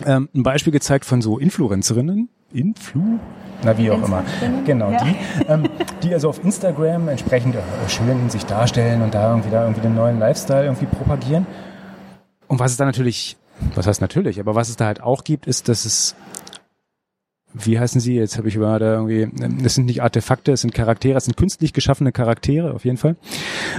ähm, 0.07 0.29
ein 0.35 0.45
Beispiel 0.45 0.73
gezeigt 0.73 1.05
von 1.05 1.21
so 1.21 1.37
Influencerinnen, 1.39 2.29
Influ, 2.53 3.19
na 3.63 3.77
wie 3.79 3.91
auch 3.91 4.03
immer. 4.03 4.25
Genau, 4.65 4.91
ja. 4.91 5.05
die, 5.05 5.17
ähm, 5.49 5.69
die 6.03 6.13
also 6.13 6.29
auf 6.29 6.43
Instagram 6.45 7.09
entsprechend 7.09 7.55
äh, 7.57 7.61
schön 7.89 8.31
sich 8.31 8.45
darstellen 8.47 9.03
und 9.03 9.15
da 9.15 9.31
irgendwie, 9.31 9.51
da 9.51 9.63
irgendwie 9.63 9.83
den 9.83 9.95
neuen 9.95 10.19
Lifestyle 10.19 10.65
irgendwie 10.65 10.87
propagieren. 10.87 11.47
Und 12.49 12.59
was 12.59 12.73
es 12.73 12.77
da 12.77 12.85
natürlich, 12.85 13.37
was 13.75 13.87
heißt 13.87 14.01
natürlich, 14.01 14.41
aber 14.41 14.55
was 14.55 14.69
es 14.69 14.77
da 14.77 14.87
halt 14.87 15.03
auch 15.03 15.25
gibt, 15.25 15.47
ist, 15.47 15.69
dass 15.69 15.85
es 15.85 16.17
wie 17.53 17.79
heißen 17.79 18.01
sie? 18.01 18.15
Jetzt 18.15 18.39
habe 18.39 18.49
ich 18.49 18.55
über 18.55 18.79
da 18.79 18.95
irgendwie, 18.95 19.29
das 19.63 19.75
sind 19.75 19.87
nicht 19.87 20.03
Artefakte, 20.03 20.53
es 20.53 20.61
sind 20.61 20.73
Charaktere, 20.73 21.17
es 21.17 21.25
sind 21.25 21.37
künstlich 21.37 21.73
geschaffene 21.73 22.13
Charaktere 22.13 22.75
auf 22.75 22.85
jeden 22.85 22.97
Fall, 22.97 23.17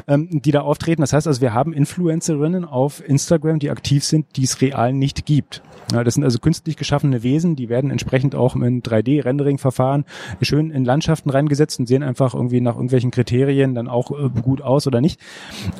ähm, 0.07 0.41
die 0.41 0.51
da 0.51 0.61
auftreten. 0.61 1.01
Das 1.01 1.13
heißt 1.13 1.27
also, 1.27 1.41
wir 1.41 1.53
haben 1.53 1.73
Influencerinnen 1.73 2.65
auf 2.65 3.07
Instagram, 3.07 3.59
die 3.59 3.69
aktiv 3.69 4.03
sind, 4.03 4.35
die 4.35 4.43
es 4.43 4.61
real 4.61 4.93
nicht 4.93 5.25
gibt. 5.25 5.61
Ja, 5.91 6.03
das 6.03 6.15
sind 6.15 6.23
also 6.23 6.39
künstlich 6.39 6.77
geschaffene 6.77 7.23
Wesen, 7.23 7.55
die 7.55 7.69
werden 7.69 7.91
entsprechend 7.91 8.35
auch 8.35 8.55
in 8.55 8.81
3D-Rendering-Verfahren 8.81 10.05
schön 10.41 10.71
in 10.71 10.85
Landschaften 10.85 11.29
reingesetzt 11.29 11.79
und 11.79 11.87
sehen 11.87 12.03
einfach 12.03 12.33
irgendwie 12.33 12.61
nach 12.61 12.75
irgendwelchen 12.75 13.11
Kriterien 13.11 13.75
dann 13.75 13.87
auch 13.87 14.11
äh, 14.11 14.29
gut 14.41 14.61
aus 14.61 14.87
oder 14.87 15.01
nicht. 15.01 15.19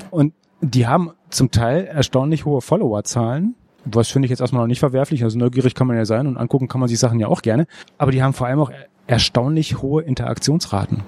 Und 0.09 0.33
die 0.61 0.87
haben 0.87 1.11
zum 1.29 1.51
Teil 1.51 1.85
erstaunlich 1.85 2.45
hohe 2.45 2.61
Followerzahlen. 2.61 3.55
Was 3.85 4.09
finde 4.09 4.27
ich 4.27 4.29
jetzt 4.29 4.41
erstmal 4.41 4.61
noch 4.61 4.67
nicht 4.67 4.79
verwerflich. 4.79 5.23
Also 5.23 5.39
neugierig 5.39 5.73
kann 5.73 5.87
man 5.87 5.97
ja 5.97 6.05
sein 6.05 6.27
und 6.27 6.37
angucken 6.37 6.67
kann 6.67 6.79
man 6.79 6.87
sich 6.87 6.99
Sachen 6.99 7.19
ja 7.19 7.27
auch 7.27 7.41
gerne. 7.41 7.65
Aber 7.97 8.11
die 8.11 8.21
haben 8.21 8.33
vor 8.33 8.47
allem 8.47 8.59
auch 8.59 8.71
erstaunlich 9.07 9.81
hohe 9.81 10.03
Interaktionsraten. 10.03 11.03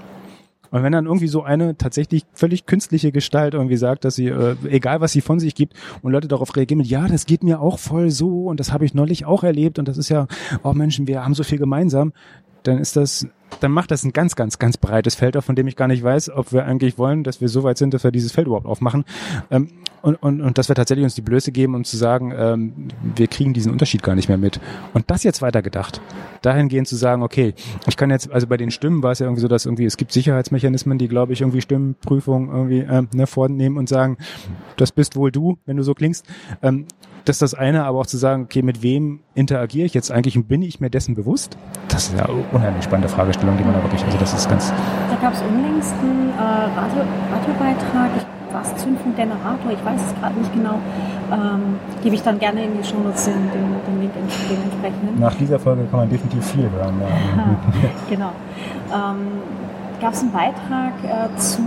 Und 0.74 0.82
wenn 0.82 0.92
dann 0.92 1.06
irgendwie 1.06 1.28
so 1.28 1.44
eine 1.44 1.78
tatsächlich 1.78 2.26
völlig 2.34 2.66
künstliche 2.66 3.12
Gestalt 3.12 3.54
irgendwie 3.54 3.78
sagt, 3.78 4.06
dass 4.06 4.16
sie, 4.16 4.30
äh, 4.30 4.56
egal 4.68 5.02
was 5.02 5.12
sie 5.12 5.22
von 5.22 5.40
sich 5.40 5.54
gibt, 5.54 5.76
und 6.02 6.12
Leute 6.12 6.28
darauf 6.28 6.56
reagieren 6.56 6.80
mit, 6.80 6.88
ja, 6.88 7.08
das 7.08 7.28
geht 7.28 7.44
mir 7.44 7.62
auch 7.62 7.78
voll 7.78 8.10
so 8.10 8.46
und 8.48 8.60
das 8.60 8.74
habe 8.74 8.84
ich 8.84 8.96
neulich 8.96 9.26
auch 9.26 9.44
erlebt 9.44 9.78
und 9.78 9.88
das 9.88 10.00
ist 10.00 10.10
ja, 10.10 10.26
oh 10.64 10.74
Menschen, 10.74 11.06
wir 11.06 11.24
haben 11.24 11.36
so 11.36 11.44
viel 11.44 11.60
gemeinsam, 11.60 12.12
dann 12.64 12.80
ist 12.80 12.96
das, 12.96 13.28
dann 13.60 13.72
macht 13.72 13.92
das 13.92 14.04
ein 14.04 14.14
ganz, 14.14 14.36
ganz, 14.36 14.60
ganz 14.60 14.78
breites 14.78 15.16
Feld 15.16 15.38
auf, 15.38 15.46
von 15.46 15.56
dem 15.56 15.68
ich 15.68 15.76
gar 15.76 15.88
nicht 15.88 16.04
weiß, 16.04 16.30
ob 16.30 16.52
wir 16.52 16.66
eigentlich 16.66 16.98
wollen, 16.98 17.24
dass 17.24 17.42
wir 17.42 17.50
so 17.50 17.64
weit 17.64 17.78
sind, 17.78 17.94
dass 17.94 18.04
wir 18.04 18.12
dieses 18.12 18.32
Feld 18.32 18.48
überhaupt 18.48 18.66
aufmachen. 18.66 19.06
Ähm, 19.52 19.70
und, 20.02 20.16
und, 20.16 20.42
und 20.42 20.58
dass 20.58 20.68
wir 20.68 20.76
tatsächlich 20.76 21.06
uns 21.06 21.16
die 21.16 21.22
Blöße 21.22 21.54
geben, 21.54 21.76
um 21.76 21.86
zu 21.86 21.96
sagen, 21.96 22.34
ähm, 22.38 22.90
wir 23.16 23.28
kriegen 23.28 23.54
diesen 23.54 23.72
Unterschied 23.72 24.04
gar 24.04 24.16
nicht 24.16 24.28
mehr 24.28 24.38
mit. 24.38 24.60
Und 24.94 25.10
das 25.10 25.24
jetzt 25.24 25.42
weitergedacht. 25.42 26.02
Dahingehend 26.42 26.90
zu 26.90 26.98
sagen, 26.98 27.24
okay, 27.24 27.54
ich 27.88 27.96
kann 27.96 28.10
jetzt, 28.10 28.30
also 28.30 28.48
bei 28.48 28.58
den 28.58 28.70
Stimmen 28.70 29.02
war 29.02 29.12
es 29.12 29.20
ja 29.20 29.28
irgendwie 29.28 29.42
so, 29.42 29.48
dass 29.48 29.66
irgendwie, 29.66 29.86
es 29.86 29.96
gibt 29.96 30.12
Sicherheitsmechanismen, 30.12 30.98
die, 30.98 31.08
glaube 31.08 31.32
ich, 31.32 31.40
irgendwie 31.40 31.62
Stimmenprüfung 31.62 32.50
irgendwie 32.50 32.80
äh, 32.80 33.04
ne, 33.14 33.28
vornehmen 33.28 33.78
und 33.78 33.88
sagen, 33.88 34.18
das 34.76 34.92
bist 34.92 35.16
wohl 35.16 35.32
du, 35.32 35.58
wenn 35.66 35.78
du 35.78 35.84
so 35.84 35.94
klingst. 35.94 36.26
Ähm, 36.62 36.86
das 37.26 37.36
ist 37.38 37.42
das 37.42 37.54
eine, 37.54 37.86
aber 37.86 38.00
auch 38.00 38.06
zu 38.06 38.18
sagen, 38.18 38.44
okay, 38.44 38.62
mit 38.62 38.84
wem 38.84 39.22
interagiere 39.34 39.86
ich 39.86 39.94
jetzt 39.94 40.12
eigentlich 40.12 40.36
und 40.36 40.50
bin 40.50 40.62
ich 40.62 40.82
mir 40.82 40.90
dessen 40.90 41.16
bewusst? 41.16 41.58
Das 41.88 42.10
ist 42.10 42.18
ja 42.18 42.26
eine 42.26 42.44
unheimlich 42.52 42.84
spannende 42.84 43.08
Fragestellung, 43.44 43.58
die 43.58 43.64
man 43.64 43.74
da 43.74 43.82
wirklich, 43.84 44.04
also 44.06 44.18
das 44.18 44.34
ist 44.34 44.50
ganz... 44.50 44.74
Da 45.10 45.16
gab 45.22 45.34
es 45.34 45.42
unlängst 45.42 45.94
einen 46.02 46.32
äh, 46.32 46.80
Radio, 46.80 47.04
Radiobeitrag, 47.32 48.10
ich 48.18 48.26
was 48.54 48.76
Zündfunk 48.76 49.16
Generator, 49.16 49.72
ich 49.72 49.84
weiß 49.84 50.00
es 50.00 50.22
gerade 50.22 50.38
nicht 50.38 50.54
genau, 50.54 50.78
ähm, 51.32 51.80
gebe 52.04 52.14
ich 52.14 52.22
dann 52.22 52.38
gerne 52.38 52.66
in 52.66 52.78
die 52.78 52.88
Show 52.88 53.00
Notes 53.04 53.26
den, 53.26 53.34
den, 53.52 53.76
den 53.88 54.00
Link 54.00 54.12
dementsprechend. 54.14 55.20
Nach 55.20 55.34
dieser 55.34 55.58
Folge 55.58 55.86
kann 55.90 56.02
man 56.02 56.10
definitiv 56.10 56.46
viel 56.46 56.70
hören. 56.70 57.02
Ja. 57.02 57.56
genau. 58.10 58.32
Ähm, 58.94 59.42
Gab 60.00 60.14
es 60.14 60.22
einen 60.22 60.32
Beitrag 60.32 60.94
äh, 61.04 61.36
zu 61.38 61.64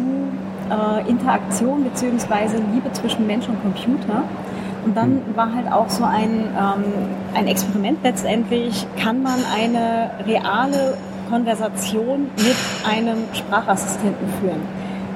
äh, 0.70 1.11
Interaktion 1.11 1.83
bzw. 1.83 2.59
Liebe 2.72 2.93
zwischen 2.93 3.27
Mensch 3.27 3.49
und 3.49 3.61
Computer? 3.62 4.22
Und 4.85 4.97
dann 4.97 5.14
mhm. 5.14 5.22
war 5.35 5.53
halt 5.53 5.72
auch 5.72 5.89
so 5.89 6.05
ein, 6.05 6.31
ähm, 6.31 6.85
ein 7.35 7.49
Experiment 7.49 7.99
letztendlich, 8.05 8.87
kann 8.97 9.24
man 9.24 9.41
eine 9.53 10.11
reale 10.24 10.97
Konversation 11.29 12.31
mit 12.37 12.57
einem 12.89 13.24
Sprachassistenten 13.33 14.29
führen. 14.41 14.61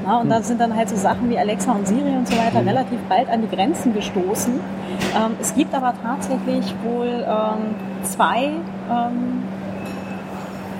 Ja, 0.06 0.16
und 0.18 0.30
da 0.30 0.36
hm. 0.36 0.42
sind 0.42 0.60
dann 0.60 0.74
halt 0.74 0.88
so 0.88 0.96
Sachen 0.96 1.28
wie 1.30 1.38
Alexa 1.38 1.72
und 1.72 1.86
Siri 1.86 2.16
und 2.16 2.26
so 2.26 2.36
weiter 2.36 2.62
mhm. 2.62 2.68
relativ 2.68 2.98
bald 3.08 3.28
an 3.28 3.42
die 3.42 3.54
Grenzen 3.54 3.94
gestoßen. 3.94 4.54
Ähm, 4.54 5.36
es 5.40 5.54
gibt 5.54 5.74
aber 5.74 5.92
tatsächlich 6.02 6.74
wohl 6.82 7.26
ähm, 7.26 7.74
zwei, 8.02 8.52
ähm, 8.90 9.42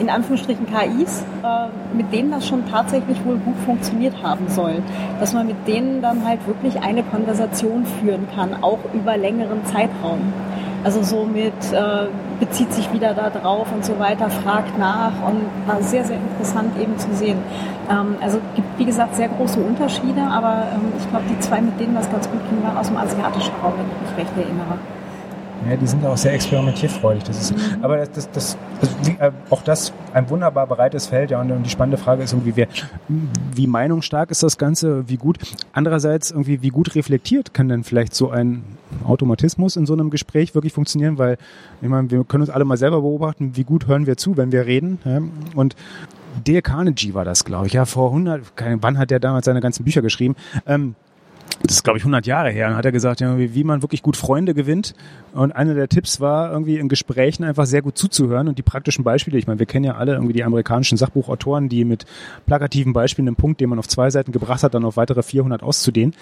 in 0.01 0.09
Anführungsstrichen 0.09 0.67
KIs, 0.67 1.25
äh, 1.43 1.97
mit 1.97 2.13
denen 2.13 2.31
das 2.31 2.49
schon 2.49 2.69
tatsächlich 2.69 3.25
wohl 3.25 3.37
gut 3.37 3.57
funktioniert 3.65 4.15
haben 4.23 4.49
soll. 4.49 4.83
Dass 5.21 5.35
man 5.35 5.47
mit 5.47 5.69
denen 5.69 6.01
dann 6.03 6.27
halt 6.27 6.47
wirklich 6.47 6.81
eine 6.81 7.03
Konversation 7.03 7.85
führen 7.85 8.27
kann, 8.35 8.63
auch 8.63 8.79
über 8.95 9.17
längeren 9.17 9.65
Zeitraum. 9.67 10.33
Also 10.83 11.03
somit 11.03 11.53
äh, 11.73 12.07
bezieht 12.39 12.73
sich 12.73 12.91
wieder 12.93 13.13
da 13.13 13.29
drauf 13.29 13.69
und 13.75 13.85
so 13.85 13.99
weiter, 13.99 14.31
fragt 14.31 14.79
nach 14.79 15.13
und 15.27 15.43
war 15.67 15.83
sehr, 15.83 16.05
sehr 16.05 16.17
interessant 16.17 16.73
eben 16.81 16.99
zu 16.99 17.13
sehen. 17.15 17.37
Ähm, 17.91 18.17
also 18.23 18.39
gibt, 18.57 18.79
wie 18.79 18.87
gesagt, 18.87 19.15
sehr 19.15 19.29
große 19.29 19.61
Unterschiede, 19.61 20.23
aber 20.23 20.65
ähm, 20.75 20.93
ich 20.99 21.09
glaube, 21.11 21.27
die 21.29 21.39
zwei, 21.41 21.61
mit 21.61 21.79
denen 21.79 21.95
das 21.95 22.11
ganz 22.11 22.31
gut 22.31 22.41
ging, 22.49 22.63
waren 22.65 22.79
aus 22.79 22.87
dem 22.87 22.97
asiatischen 22.97 23.53
Raum, 23.63 23.75
wenn 23.77 23.87
ich 23.87 24.11
mich 24.11 24.27
recht 24.27 24.37
erinnere. 24.39 24.79
Ja, 25.69 25.77
die 25.77 25.87
sind 25.87 26.05
auch 26.05 26.17
sehr 26.17 26.33
experimentierfreudig. 26.33 27.25
Das 27.25 27.41
ist, 27.41 27.55
aber 27.83 27.99
das, 27.99 28.11
das, 28.13 28.31
das 28.33 28.57
also, 29.19 29.37
auch 29.51 29.63
das 29.63 29.93
ein 30.15 30.29
wunderbar 30.31 30.67
breites 30.67 31.07
Feld. 31.07 31.31
Ja, 31.31 31.41
und, 31.41 31.51
und 31.51 31.65
die 31.65 31.71
spannende 31.71 31.99
Frage 31.99 32.23
ist 32.23 32.33
irgendwie, 32.33 32.57
wer, 32.57 32.69
wie 33.55 33.67
meinungsstark 33.67 34.31
ist 34.31 34.43
das 34.43 34.59
Ganze, 34.59 35.09
wie 35.09 35.17
gut. 35.17 35.39
Andererseits 35.73 36.31
irgendwie, 36.31 36.63
wie 36.63 36.71
gut 36.71 36.95
reflektiert 36.95 37.53
kann 37.53 37.69
denn 37.69 37.85
vielleicht 37.85 38.15
so 38.15 38.31
ein 38.31 38.65
Automatismus 39.05 39.77
in 39.77 39.87
so 39.87 39.93
einem 39.93 40.11
Gespräch 40.11 40.55
wirklich 40.55 40.73
funktionieren? 40.73 41.19
Weil 41.19 41.37
ich 41.83 41.89
meine, 41.89 42.11
wir 42.11 42.25
können 42.25 42.43
uns 42.43 42.51
alle 42.51 42.65
mal 42.65 42.77
selber 42.77 43.03
beobachten, 43.03 43.57
wie 43.57 43.65
gut 43.65 43.87
hören 43.87 44.07
wir 44.07 44.17
zu, 44.17 44.37
wenn 44.37 44.53
wir 44.53 44.67
reden. 44.67 44.99
Ja? 45.05 45.21
Und 45.55 45.77
Dale 46.45 46.63
Carnegie 46.63 47.15
war 47.15 47.25
das, 47.25 47.45
glaube 47.45 47.67
ich. 47.67 47.73
Ja, 47.73 47.85
vor 47.85 48.09
100, 48.11 48.43
wann 48.81 48.99
hat 48.99 49.11
der 49.11 49.21
damals 49.21 49.47
seine 49.47 49.61
ganzen 49.61 49.85
Bücher 49.85 50.01
geschrieben? 50.01 50.37
Ähm, 50.67 50.95
das 51.63 51.77
ist 51.77 51.83
glaube 51.85 51.99
ich 51.99 52.05
100 52.05 52.27
Jahre 52.27 52.51
her, 52.51 52.69
und 52.69 52.77
hat 52.77 52.87
er 52.87 52.93
gesagt, 52.93 53.21
wie 53.21 53.65
man 53.65 53.83
wirklich 53.83 54.03
gut 54.03 54.17
Freunde 54.17 54.55
gewinnt. 54.55 54.95
Und 55.33 55.53
einer 55.53 55.75
der 55.75 55.89
Tipps 55.89 56.19
war 56.19 56.51
irgendwie 56.51 56.79
in 56.79 56.89
Gesprächen 56.89 57.45
einfach 57.45 57.67
sehr 57.67 57.83
gut 57.83 57.99
zuzuhören 57.99 58.49
und 58.49 58.59
die 58.59 58.63
praktischen 58.63 59.05
Beispiele. 59.05 59.39
Ich 59.39 59.47
meine, 59.47 59.59
wir 59.59 59.67
kennen 59.67 59.85
ja 59.85 59.95
alle 59.95 60.15
irgendwie 60.15 60.33
die 60.33 60.43
amerikanischen 60.43 60.97
Sachbuchautoren, 60.97 61.69
die 61.69 61.85
mit 61.85 62.07
plakativen 62.47 62.93
Beispielen 62.93 63.29
einen 63.29 63.37
Punkt, 63.37 63.61
den 63.61 63.69
man 63.69 63.79
auf 63.79 63.87
zwei 63.87 64.11
Seiten 64.11 64.33
gebracht 64.33 64.63
hat, 64.63 64.75
dann 64.75 64.85
auf 64.85 64.97
weitere 64.97 65.23
400 65.23 65.63
auszudehnen. 65.63 66.15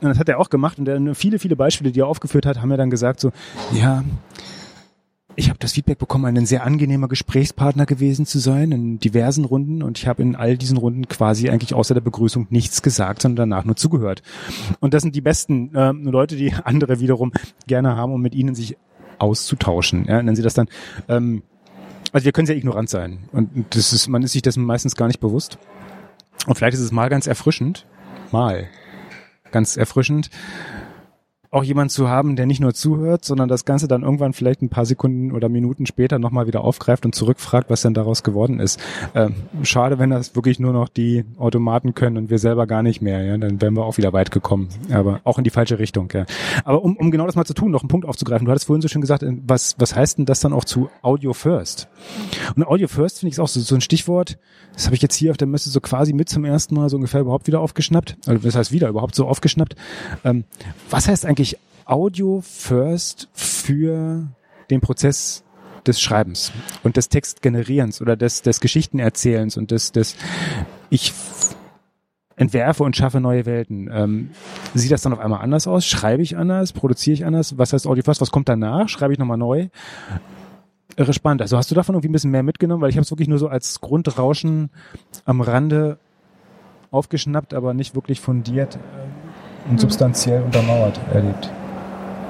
Und 0.00 0.08
das 0.08 0.18
hat 0.18 0.28
er 0.28 0.38
auch 0.38 0.48
gemacht 0.48 0.78
und 0.78 1.14
viele, 1.14 1.38
viele 1.38 1.56
Beispiele, 1.56 1.90
die 1.90 2.00
er 2.00 2.06
aufgeführt 2.06 2.46
hat, 2.46 2.62
haben 2.62 2.70
wir 2.70 2.76
dann 2.76 2.90
gesagt 2.90 3.20
so, 3.20 3.32
ja, 3.72 4.04
ich 5.36 5.48
habe 5.48 5.58
das 5.58 5.72
Feedback 5.72 5.98
bekommen, 5.98 6.36
ein 6.36 6.46
sehr 6.46 6.64
angenehmer 6.64 7.08
Gesprächspartner 7.08 7.86
gewesen 7.86 8.26
zu 8.26 8.38
sein 8.38 8.72
in 8.72 8.98
diversen 8.98 9.44
Runden 9.44 9.82
und 9.82 9.98
ich 9.98 10.06
habe 10.06 10.22
in 10.22 10.36
all 10.36 10.56
diesen 10.56 10.76
Runden 10.76 11.08
quasi 11.08 11.50
eigentlich 11.50 11.74
außer 11.74 11.94
der 11.94 12.00
Begrüßung 12.00 12.46
nichts 12.50 12.82
gesagt, 12.82 13.22
sondern 13.22 13.50
danach 13.50 13.64
nur 13.64 13.76
zugehört. 13.76 14.22
Und 14.80 14.94
das 14.94 15.02
sind 15.02 15.14
die 15.14 15.20
besten 15.20 15.74
äh, 15.74 15.92
Leute, 15.92 16.36
die 16.36 16.52
andere 16.64 17.00
wiederum 17.00 17.32
gerne 17.66 17.96
haben, 17.96 18.12
um 18.12 18.20
mit 18.20 18.34
ihnen 18.34 18.54
sich 18.54 18.76
auszutauschen. 19.18 20.04
Ja, 20.06 20.22
nennen 20.22 20.36
sie 20.36 20.42
das 20.42 20.54
dann. 20.54 20.68
Ähm, 21.08 21.42
also 22.12 22.24
wir 22.26 22.32
können 22.32 22.46
sehr 22.46 22.56
ignorant 22.56 22.88
sein 22.88 23.24
und 23.32 23.66
das 23.70 23.92
ist, 23.92 24.08
man 24.08 24.22
ist 24.22 24.32
sich 24.32 24.42
dessen 24.42 24.64
meistens 24.64 24.94
gar 24.94 25.08
nicht 25.08 25.20
bewusst. 25.20 25.58
Und 26.46 26.54
vielleicht 26.56 26.74
ist 26.74 26.80
es 26.80 26.92
mal 26.92 27.08
ganz 27.08 27.26
erfrischend, 27.26 27.86
mal 28.30 28.68
ganz 29.50 29.76
erfrischend, 29.76 30.30
auch 31.54 31.64
jemand 31.64 31.92
zu 31.92 32.08
haben, 32.08 32.36
der 32.36 32.46
nicht 32.46 32.60
nur 32.60 32.74
zuhört, 32.74 33.24
sondern 33.24 33.48
das 33.48 33.64
Ganze 33.64 33.86
dann 33.86 34.02
irgendwann 34.02 34.32
vielleicht 34.32 34.60
ein 34.62 34.68
paar 34.68 34.84
Sekunden 34.84 35.30
oder 35.30 35.48
Minuten 35.48 35.86
später 35.86 36.18
nochmal 36.18 36.46
wieder 36.46 36.62
aufgreift 36.62 37.06
und 37.06 37.14
zurückfragt, 37.14 37.70
was 37.70 37.82
denn 37.82 37.94
daraus 37.94 38.22
geworden 38.22 38.58
ist. 38.58 38.80
Äh, 39.14 39.30
schade, 39.62 39.98
wenn 39.98 40.10
das 40.10 40.34
wirklich 40.34 40.58
nur 40.58 40.72
noch 40.72 40.88
die 40.88 41.24
Automaten 41.38 41.94
können 41.94 42.16
und 42.16 42.30
wir 42.30 42.38
selber 42.38 42.66
gar 42.66 42.82
nicht 42.82 43.00
mehr. 43.02 43.22
Ja, 43.22 43.38
dann 43.38 43.60
wären 43.62 43.74
wir 43.74 43.84
auch 43.84 43.96
wieder 43.98 44.12
weit 44.12 44.32
gekommen, 44.32 44.68
aber 44.90 45.20
auch 45.24 45.38
in 45.38 45.44
die 45.44 45.50
falsche 45.50 45.78
Richtung. 45.78 46.08
Ja. 46.12 46.26
Aber 46.64 46.82
um, 46.82 46.96
um 46.96 47.10
genau 47.10 47.26
das 47.26 47.36
mal 47.36 47.44
zu 47.44 47.54
tun, 47.54 47.70
noch 47.70 47.82
einen 47.82 47.88
Punkt 47.88 48.06
aufzugreifen. 48.06 48.44
Du 48.46 48.50
hattest 48.50 48.66
vorhin 48.66 48.82
so 48.82 48.88
schön 48.88 49.00
gesagt, 49.00 49.22
äh, 49.22 49.32
was 49.46 49.76
was 49.78 49.94
heißt 49.94 50.18
denn 50.18 50.26
das 50.26 50.40
dann 50.40 50.52
auch 50.52 50.64
zu 50.64 50.90
Audio 51.02 51.32
First? 51.32 51.88
Und 52.56 52.66
Audio 52.66 52.88
First 52.88 53.20
finde 53.20 53.32
ich 53.32 53.40
auch 53.40 53.48
so, 53.48 53.60
so 53.60 53.76
ein 53.76 53.80
Stichwort. 53.80 54.38
Das 54.72 54.86
habe 54.86 54.96
ich 54.96 55.02
jetzt 55.02 55.14
hier 55.14 55.30
auf 55.30 55.36
der 55.36 55.46
Messe 55.46 55.70
so 55.70 55.80
quasi 55.80 56.12
mit 56.12 56.28
zum 56.28 56.44
ersten 56.44 56.74
Mal 56.74 56.88
so 56.88 56.96
ungefähr 56.96 57.20
überhaupt 57.20 57.46
wieder 57.46 57.60
aufgeschnappt. 57.60 58.16
Also 58.26 58.42
das 58.42 58.56
heißt 58.56 58.72
wieder 58.72 58.88
überhaupt 58.88 59.14
so 59.14 59.28
aufgeschnappt. 59.28 59.76
Ähm, 60.24 60.44
was 60.90 61.06
heißt 61.06 61.24
eigentlich 61.26 61.43
wirklich 61.44 61.58
Audio 61.84 62.40
First 62.42 63.28
für 63.34 64.28
den 64.70 64.80
Prozess 64.80 65.44
des 65.86 66.00
Schreibens 66.00 66.50
und 66.82 66.96
des 66.96 67.10
Textgenerierens 67.10 68.00
oder 68.00 68.16
des, 68.16 68.40
des 68.40 68.60
Geschichtenerzählens 68.60 69.58
und 69.58 69.70
des, 69.70 69.92
des 69.92 70.16
ich 70.88 71.12
entwerfe 72.36 72.82
und 72.82 72.96
schaffe 72.96 73.20
neue 73.20 73.44
Welten. 73.44 73.90
Ähm, 73.92 74.30
sieht 74.72 74.90
das 74.90 75.02
dann 75.02 75.12
auf 75.12 75.18
einmal 75.18 75.42
anders 75.42 75.66
aus? 75.66 75.84
Schreibe 75.84 76.22
ich 76.22 76.38
anders? 76.38 76.72
Produziere 76.72 77.12
ich 77.12 77.26
anders? 77.26 77.58
Was 77.58 77.74
heißt 77.74 77.86
Audio 77.86 78.02
First? 78.02 78.22
Was 78.22 78.30
kommt 78.30 78.48
danach? 78.48 78.88
Schreibe 78.88 79.12
ich 79.12 79.18
nochmal 79.18 79.36
neu? 79.36 79.68
Irre 80.96 81.12
spannend. 81.12 81.42
Also 81.42 81.58
hast 81.58 81.70
du 81.70 81.74
davon 81.74 81.94
irgendwie 81.94 82.08
ein 82.08 82.12
bisschen 82.12 82.30
mehr 82.30 82.42
mitgenommen? 82.42 82.80
Weil 82.80 82.88
ich 82.88 82.96
habe 82.96 83.04
es 83.04 83.10
wirklich 83.10 83.28
nur 83.28 83.38
so 83.38 83.48
als 83.48 83.82
Grundrauschen 83.82 84.70
am 85.26 85.42
Rande 85.42 85.98
aufgeschnappt, 86.90 87.52
aber 87.52 87.74
nicht 87.74 87.94
wirklich 87.94 88.20
fundiert 88.20 88.78
und 89.68 89.80
substanziell 89.80 90.42
untermauert 90.42 90.98
erlebt? 91.12 91.50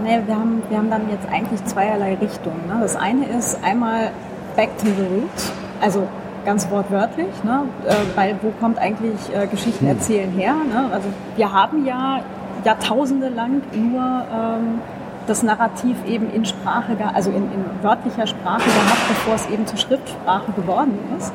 Nee, 0.03 0.21
wir 0.27 0.35
haben, 0.35 0.63
wir 0.69 0.79
haben 0.79 0.91
dann 0.91 1.09
jetzt 1.11 1.27
eigentlich 1.31 1.65
zweierlei 1.65 2.17
Richtungen. 2.21 2.67
Ne? 2.67 2.79
Das 2.81 2.97
eine 2.97 3.27
ist 3.27 3.63
einmal 3.63 4.11
back 4.57 4.77
to 4.79 4.87
the 4.87 5.03
roots, 5.03 5.53
also 5.81 6.07
ganz 6.45 6.69
wortwörtlich, 6.71 7.43
ne? 7.43 7.63
Äh, 7.87 7.95
weil 8.15 8.37
wo 8.43 8.51
kommt 8.61 8.79
eigentlich 8.79 9.19
äh, 9.35 9.47
Geschichten 9.47 9.87
erzählen 9.87 10.31
her? 10.31 10.53
Ne? 10.53 10.91
Also 10.93 11.09
wir 11.37 11.53
haben 11.53 11.87
ja 11.87 12.21
Jahrtausende 12.65 13.29
lang 13.29 13.63
nur 13.73 14.03
ähm, 14.03 14.81
das 15.27 15.43
Narrativ 15.43 15.97
eben 16.07 16.31
in 16.33 16.45
Sprache, 16.45 16.97
also 17.15 17.31
in, 17.31 17.45
in 17.45 17.65
wörtlicher 17.83 18.27
Sprache 18.27 18.65
gehabt, 18.65 19.09
bevor 19.09 19.35
es 19.35 19.49
eben 19.49 19.67
zur 19.67 19.79
Schriftsprache 19.79 20.53
geworden 20.53 20.99
ist. 21.19 21.33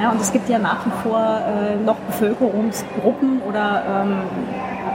Ja, 0.00 0.10
und 0.10 0.20
es 0.20 0.32
gibt 0.32 0.48
ja 0.48 0.58
nach 0.58 0.86
wie 0.86 0.90
vor 1.02 1.20
äh, 1.20 1.76
noch 1.84 1.96
Bevölkerungsgruppen 1.96 3.42
oder 3.46 3.82
ähm, 3.88 4.16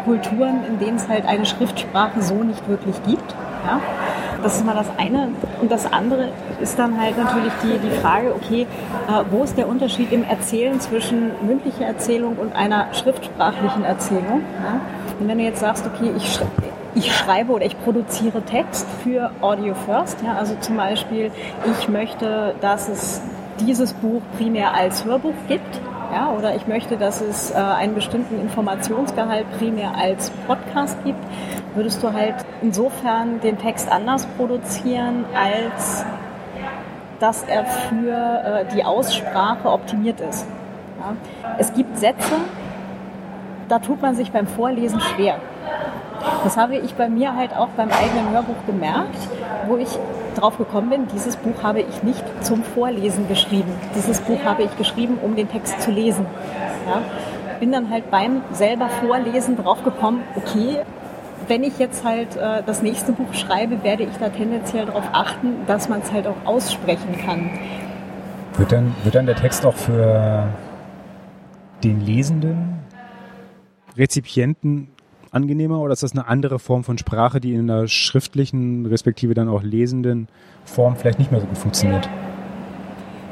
Kulturen, 0.08 0.64
in 0.66 0.80
denen 0.80 0.96
es 0.96 1.08
halt 1.10 1.26
eine 1.26 1.46
Schriftsprache 1.46 2.22
so 2.22 2.36
nicht 2.36 2.68
wirklich 2.70 2.96
gibt. 3.06 3.36
Ja? 3.66 3.82
Das 4.42 4.56
ist 4.56 4.66
mal 4.66 4.76
das 4.76 4.88
eine. 4.98 5.30
Und 5.62 5.70
das 5.70 5.92
andere 5.92 6.30
ist 6.62 6.80
dann 6.80 7.00
halt 7.00 7.18
natürlich 7.18 7.52
die, 7.62 7.78
die 7.80 7.96
Frage, 7.98 8.34
okay, 8.34 8.62
äh, 9.08 9.24
wo 9.30 9.44
ist 9.44 9.58
der 9.58 9.68
Unterschied 9.68 10.12
im 10.14 10.24
Erzählen 10.24 10.80
zwischen 10.80 11.32
mündlicher 11.46 11.86
Erzählung 11.86 12.38
und 12.38 12.56
einer 12.56 12.94
schriftsprachlichen 12.94 13.84
Erzählung? 13.84 14.44
Ja? 14.64 14.80
Und 15.20 15.28
wenn 15.28 15.38
du 15.38 15.44
jetzt 15.44 15.60
sagst, 15.60 15.86
okay, 15.86 16.12
ich, 16.16 16.36
sch 16.36 16.42
ich 16.96 17.16
schreibe 17.16 17.52
oder 17.52 17.66
ich 17.66 17.80
produziere 17.84 18.42
Text 18.42 18.88
für 19.04 19.30
Audio 19.42 19.76
First, 19.76 20.18
ja? 20.24 20.34
also 20.34 20.56
zum 20.62 20.78
Beispiel, 20.78 21.32
ich 21.80 21.90
möchte, 21.90 22.56
dass 22.62 22.90
es 22.90 23.22
dieses 23.60 23.94
Buch 23.94 24.22
primär 24.38 24.74
als 24.74 25.06
Hörbuch 25.06 25.34
gibt. 25.48 25.82
Ja, 26.12 26.32
oder 26.32 26.56
ich 26.56 26.68
möchte, 26.68 26.96
dass 26.96 27.22
es 27.22 27.52
äh, 27.52 27.56
einen 27.56 27.94
bestimmten 27.94 28.40
Informationsgehalt 28.40 29.46
primär 29.58 29.94
als 29.96 30.30
Podcast 30.48 30.98
gibt, 31.04 31.20
würdest 31.76 32.02
du 32.02 32.14
halt 32.14 32.36
insofern 32.62 33.42
den 33.42 33.58
Text 33.58 33.92
anders 33.92 34.26
produzieren, 34.38 35.26
als 35.36 36.06
dass 37.20 37.44
er 37.44 37.66
für 37.66 38.12
äh, 38.12 38.66
die 38.74 38.84
Aussprache 38.84 39.70
optimiert 39.70 40.22
ist. 40.22 40.46
Ja. 41.00 41.16
Es 41.58 41.74
gibt 41.74 41.98
Sätze, 41.98 42.36
da 43.68 43.80
tut 43.80 44.02
man 44.02 44.16
sich 44.16 44.32
beim 44.32 44.48
Vorlesen 44.48 45.00
schwer. 45.02 45.36
Das 46.44 46.58
habe 46.58 46.78
ich 46.78 46.96
bei 46.96 47.10
mir 47.10 47.36
halt 47.36 47.56
auch 47.56 47.70
beim 47.70 47.90
eigenen 47.90 48.32
Hörbuch 48.32 48.66
gemerkt, 48.66 49.18
wo 49.68 49.78
ich 49.78 49.90
drauf 50.38 50.58
gekommen 50.58 50.90
bin, 50.90 51.08
dieses 51.14 51.36
Buch 51.36 51.64
habe 51.64 51.82
ich 51.82 52.04
nicht 52.04 52.24
zum 52.42 52.64
Vorlesen 52.64 53.28
geschrieben. 53.28 53.72
Dieses 53.96 54.22
Buch 54.22 54.44
habe 54.44 54.64
ich 54.64 54.78
geschrieben, 54.78 55.18
um 55.22 55.36
den 55.36 55.50
Text 55.50 55.82
zu 55.82 55.92
lesen. 55.92 56.26
Ja? 56.88 57.02
Bin 57.60 57.72
dann 57.72 57.90
halt 57.90 58.12
beim 58.12 58.42
selber 58.52 58.90
Vorlesen 58.90 59.58
drauf 59.58 59.84
gekommen, 59.84 60.24
okay, 60.36 60.82
wenn 61.48 61.64
ich 61.64 61.80
jetzt 61.80 62.04
halt 62.04 62.36
äh, 62.36 62.62
das 62.66 62.82
nächste 62.82 63.14
Buch 63.14 63.34
schreibe, 63.34 63.84
werde 63.84 64.04
ich 64.04 64.18
da 64.20 64.30
tendenziell 64.30 64.86
darauf 64.86 65.06
achten, 65.14 65.66
dass 65.66 65.88
man 65.90 66.02
es 66.02 66.12
halt 66.12 66.28
auch 66.28 66.46
aussprechen 66.46 67.18
kann. 67.26 67.50
Wird 68.58 68.72
dann, 68.72 68.96
wird 69.04 69.16
dann 69.16 69.26
der 69.26 69.36
Text 69.36 69.66
auch 69.66 69.76
für 69.76 70.48
den 71.84 72.02
Lesenden, 72.02 72.80
Rezipienten 73.96 74.90
angenehmer 75.32 75.80
oder 75.80 75.94
ist 75.94 76.04
das 76.04 76.14
eine 76.14 76.28
andere 76.28 76.60
Form 76.60 76.84
von 76.84 76.98
Sprache, 76.98 77.40
die 77.40 77.54
in 77.54 77.70
einer 77.70 77.88
schriftlichen, 77.88 78.86
respektive 78.86 79.34
dann 79.34 79.50
auch 79.50 79.64
lesenden 79.64 80.28
Form 80.66 80.96
vielleicht 80.96 81.20
nicht 81.20 81.32
mehr 81.32 81.42
so 81.42 81.48
gut 81.48 81.58
funktioniert? 81.58 82.10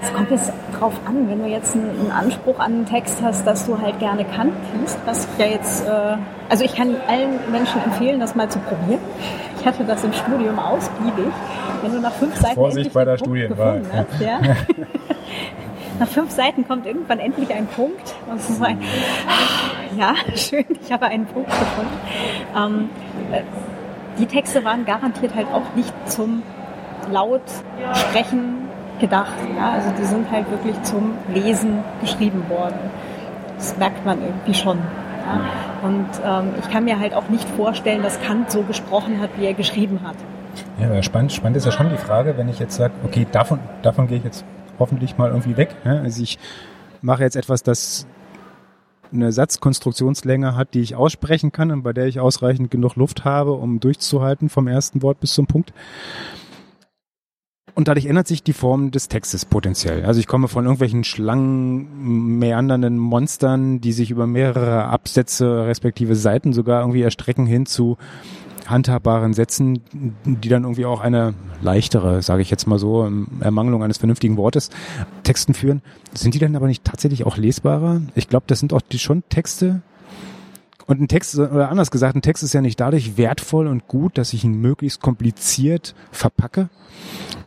Es 0.01 0.13
kommt 0.13 0.29
jetzt 0.29 0.51
drauf 0.77 0.93
an, 1.05 1.27
wenn 1.29 1.39
du 1.41 1.47
jetzt 1.47 1.75
einen, 1.75 1.89
einen, 1.89 2.11
Anspruch 2.11 2.59
an 2.59 2.73
einen 2.73 2.85
Text 2.85 3.21
hast, 3.23 3.47
dass 3.47 3.65
du 3.65 3.79
halt 3.81 3.97
gerne 3.99 4.23
Kant 4.25 4.53
liest, 4.79 4.99
was 5.05 5.25
ich 5.25 5.39
ja 5.39 5.51
jetzt, 5.51 5.87
äh, 5.87 6.17
also 6.49 6.63
ich 6.63 6.75
kann 6.75 6.95
allen 7.07 7.39
Menschen 7.51 7.81
empfehlen, 7.83 8.19
das 8.19 8.35
mal 8.35 8.49
zu 8.49 8.59
probieren. 8.59 8.99
Ich 9.59 9.65
hatte 9.65 9.83
das 9.83 10.03
im 10.03 10.13
Studium 10.13 10.59
ausgiebig. 10.59 11.33
Wenn 11.81 11.91
du 11.91 11.99
nach 11.99 12.11
fünf 12.11 12.35
Seiten 12.35 12.55
Vorsicht 12.55 12.93
bei 12.93 13.03
der 13.03 13.17
Studienwahl. 13.17 13.81
Hast, 13.91 14.21
ja. 14.21 14.39
nach 15.99 16.07
fünf 16.07 16.31
Seiten 16.31 16.67
kommt 16.67 16.85
irgendwann 16.85 17.19
endlich 17.19 17.53
ein 17.53 17.67
Punkt. 17.67 18.15
Und 18.29 18.37
ist 18.37 18.61
ein, 18.61 18.79
ja, 19.97 20.13
schön, 20.35 20.65
ich 20.81 20.91
habe 20.91 21.05
einen 21.05 21.25
Punkt 21.25 21.49
gefunden. 21.49 21.97
Ähm, 22.55 22.89
äh, 23.31 23.41
die 24.17 24.25
Texte 24.25 24.63
waren 24.63 24.85
garantiert 24.85 25.35
halt 25.35 25.47
auch 25.47 25.75
nicht 25.75 25.93
zum 26.09 26.43
laut 27.11 27.41
Sprechen 27.93 28.69
gedacht. 28.99 29.33
Ja? 29.57 29.71
Also 29.71 29.91
die 29.99 30.05
sind 30.05 30.29
halt 30.31 30.49
wirklich 30.49 30.81
zum 30.83 31.13
Lesen 31.33 31.83
geschrieben 32.01 32.43
worden. 32.49 32.79
Das 33.57 33.77
merkt 33.77 34.05
man 34.05 34.21
irgendwie 34.21 34.53
schon. 34.53 34.77
Ja? 34.77 35.87
Und 35.87 36.07
ähm, 36.25 36.53
ich 36.59 36.69
kann 36.71 36.85
mir 36.85 36.99
halt 36.99 37.13
auch 37.13 37.29
nicht 37.29 37.47
vorstellen, 37.49 38.03
dass 38.03 38.21
Kant 38.21 38.51
so 38.51 38.61
gesprochen 38.63 39.19
hat, 39.21 39.29
wie 39.37 39.45
er 39.45 39.53
geschrieben 39.53 40.01
hat. 40.05 40.15
Ja, 40.79 41.01
spannend, 41.03 41.33
spannend 41.33 41.57
ist 41.57 41.65
ja 41.65 41.71
schon 41.71 41.89
die 41.89 41.97
Frage, 41.97 42.37
wenn 42.37 42.47
ich 42.47 42.59
jetzt 42.59 42.75
sage, 42.75 42.93
okay, 43.03 43.27
davon, 43.31 43.59
davon 43.81 44.07
gehe 44.07 44.17
ich 44.17 44.23
jetzt 44.23 44.45
hoffentlich 44.79 45.17
mal 45.17 45.29
irgendwie 45.29 45.57
weg. 45.57 45.75
Also 45.83 46.23
ich 46.23 46.39
mache 47.01 47.23
jetzt 47.23 47.35
etwas, 47.35 47.63
das 47.63 48.07
eine 49.13 49.31
Satzkonstruktionslänge 49.31 50.55
hat, 50.55 50.73
die 50.73 50.81
ich 50.81 50.95
aussprechen 50.95 51.51
kann 51.51 51.71
und 51.71 51.83
bei 51.83 51.93
der 51.93 52.07
ich 52.07 52.19
ausreichend 52.19 52.71
genug 52.71 52.95
Luft 52.95 53.23
habe, 53.25 53.53
um 53.53 53.79
durchzuhalten 53.79 54.49
vom 54.49 54.67
ersten 54.67 55.01
Wort 55.01 55.19
bis 55.19 55.33
zum 55.33 55.47
Punkt. 55.47 55.73
Und 57.75 57.89
dadurch 57.89 58.05
ändert 58.05 58.27
sich 58.27 58.41
die 58.41 58.53
Form 58.53 58.91
des 58.91 59.09
Textes 59.09 59.43
potenziell. 59.43 60.05
Also 60.05 60.21
ich 60.21 60.27
komme 60.27 60.47
von 60.47 60.63
irgendwelchen 60.63 61.03
Schlangen, 61.03 62.39
meandernden 62.39 62.97
Monstern, 62.97 63.81
die 63.81 63.91
sich 63.91 64.11
über 64.11 64.27
mehrere 64.27 64.85
Absätze 64.85 65.65
respektive 65.67 66.15
Seiten 66.15 66.53
sogar 66.53 66.81
irgendwie 66.81 67.01
erstrecken 67.01 67.45
hin 67.45 67.65
zu 67.65 67.97
handhabbaren 68.67 69.33
Sätzen, 69.33 69.81
die 70.25 70.49
dann 70.49 70.63
irgendwie 70.63 70.85
auch 70.85 71.01
eine 71.01 71.33
leichtere, 71.61 72.21
sage 72.21 72.41
ich 72.41 72.49
jetzt 72.49 72.67
mal 72.67 72.79
so, 72.79 73.09
Ermangelung 73.39 73.83
eines 73.83 73.97
vernünftigen 73.97 74.37
Wortes, 74.37 74.69
Texten 75.23 75.53
führen. 75.53 75.81
Sind 76.13 76.33
die 76.33 76.39
dann 76.39 76.55
aber 76.55 76.67
nicht 76.67 76.83
tatsächlich 76.83 77.25
auch 77.25 77.37
lesbarer? 77.37 78.01
Ich 78.15 78.29
glaube, 78.29 78.45
das 78.47 78.59
sind 78.59 78.73
auch 78.73 78.81
die 78.81 78.99
schon 78.99 79.23
Texte, 79.29 79.81
und 80.87 81.01
ein 81.01 81.07
Text, 81.07 81.37
oder 81.37 81.69
anders 81.69 81.89
gesagt, 81.89 82.15
ein 82.15 82.21
Text 82.21 82.43
ist 82.43 82.53
ja 82.53 82.61
nicht 82.61 82.79
dadurch 82.79 83.17
wertvoll 83.17 83.67
und 83.67 83.87
gut, 83.87 84.17
dass 84.17 84.33
ich 84.33 84.43
ihn 84.43 84.59
möglichst 84.61 85.01
kompliziert 85.01 85.95
verpacke, 86.11 86.69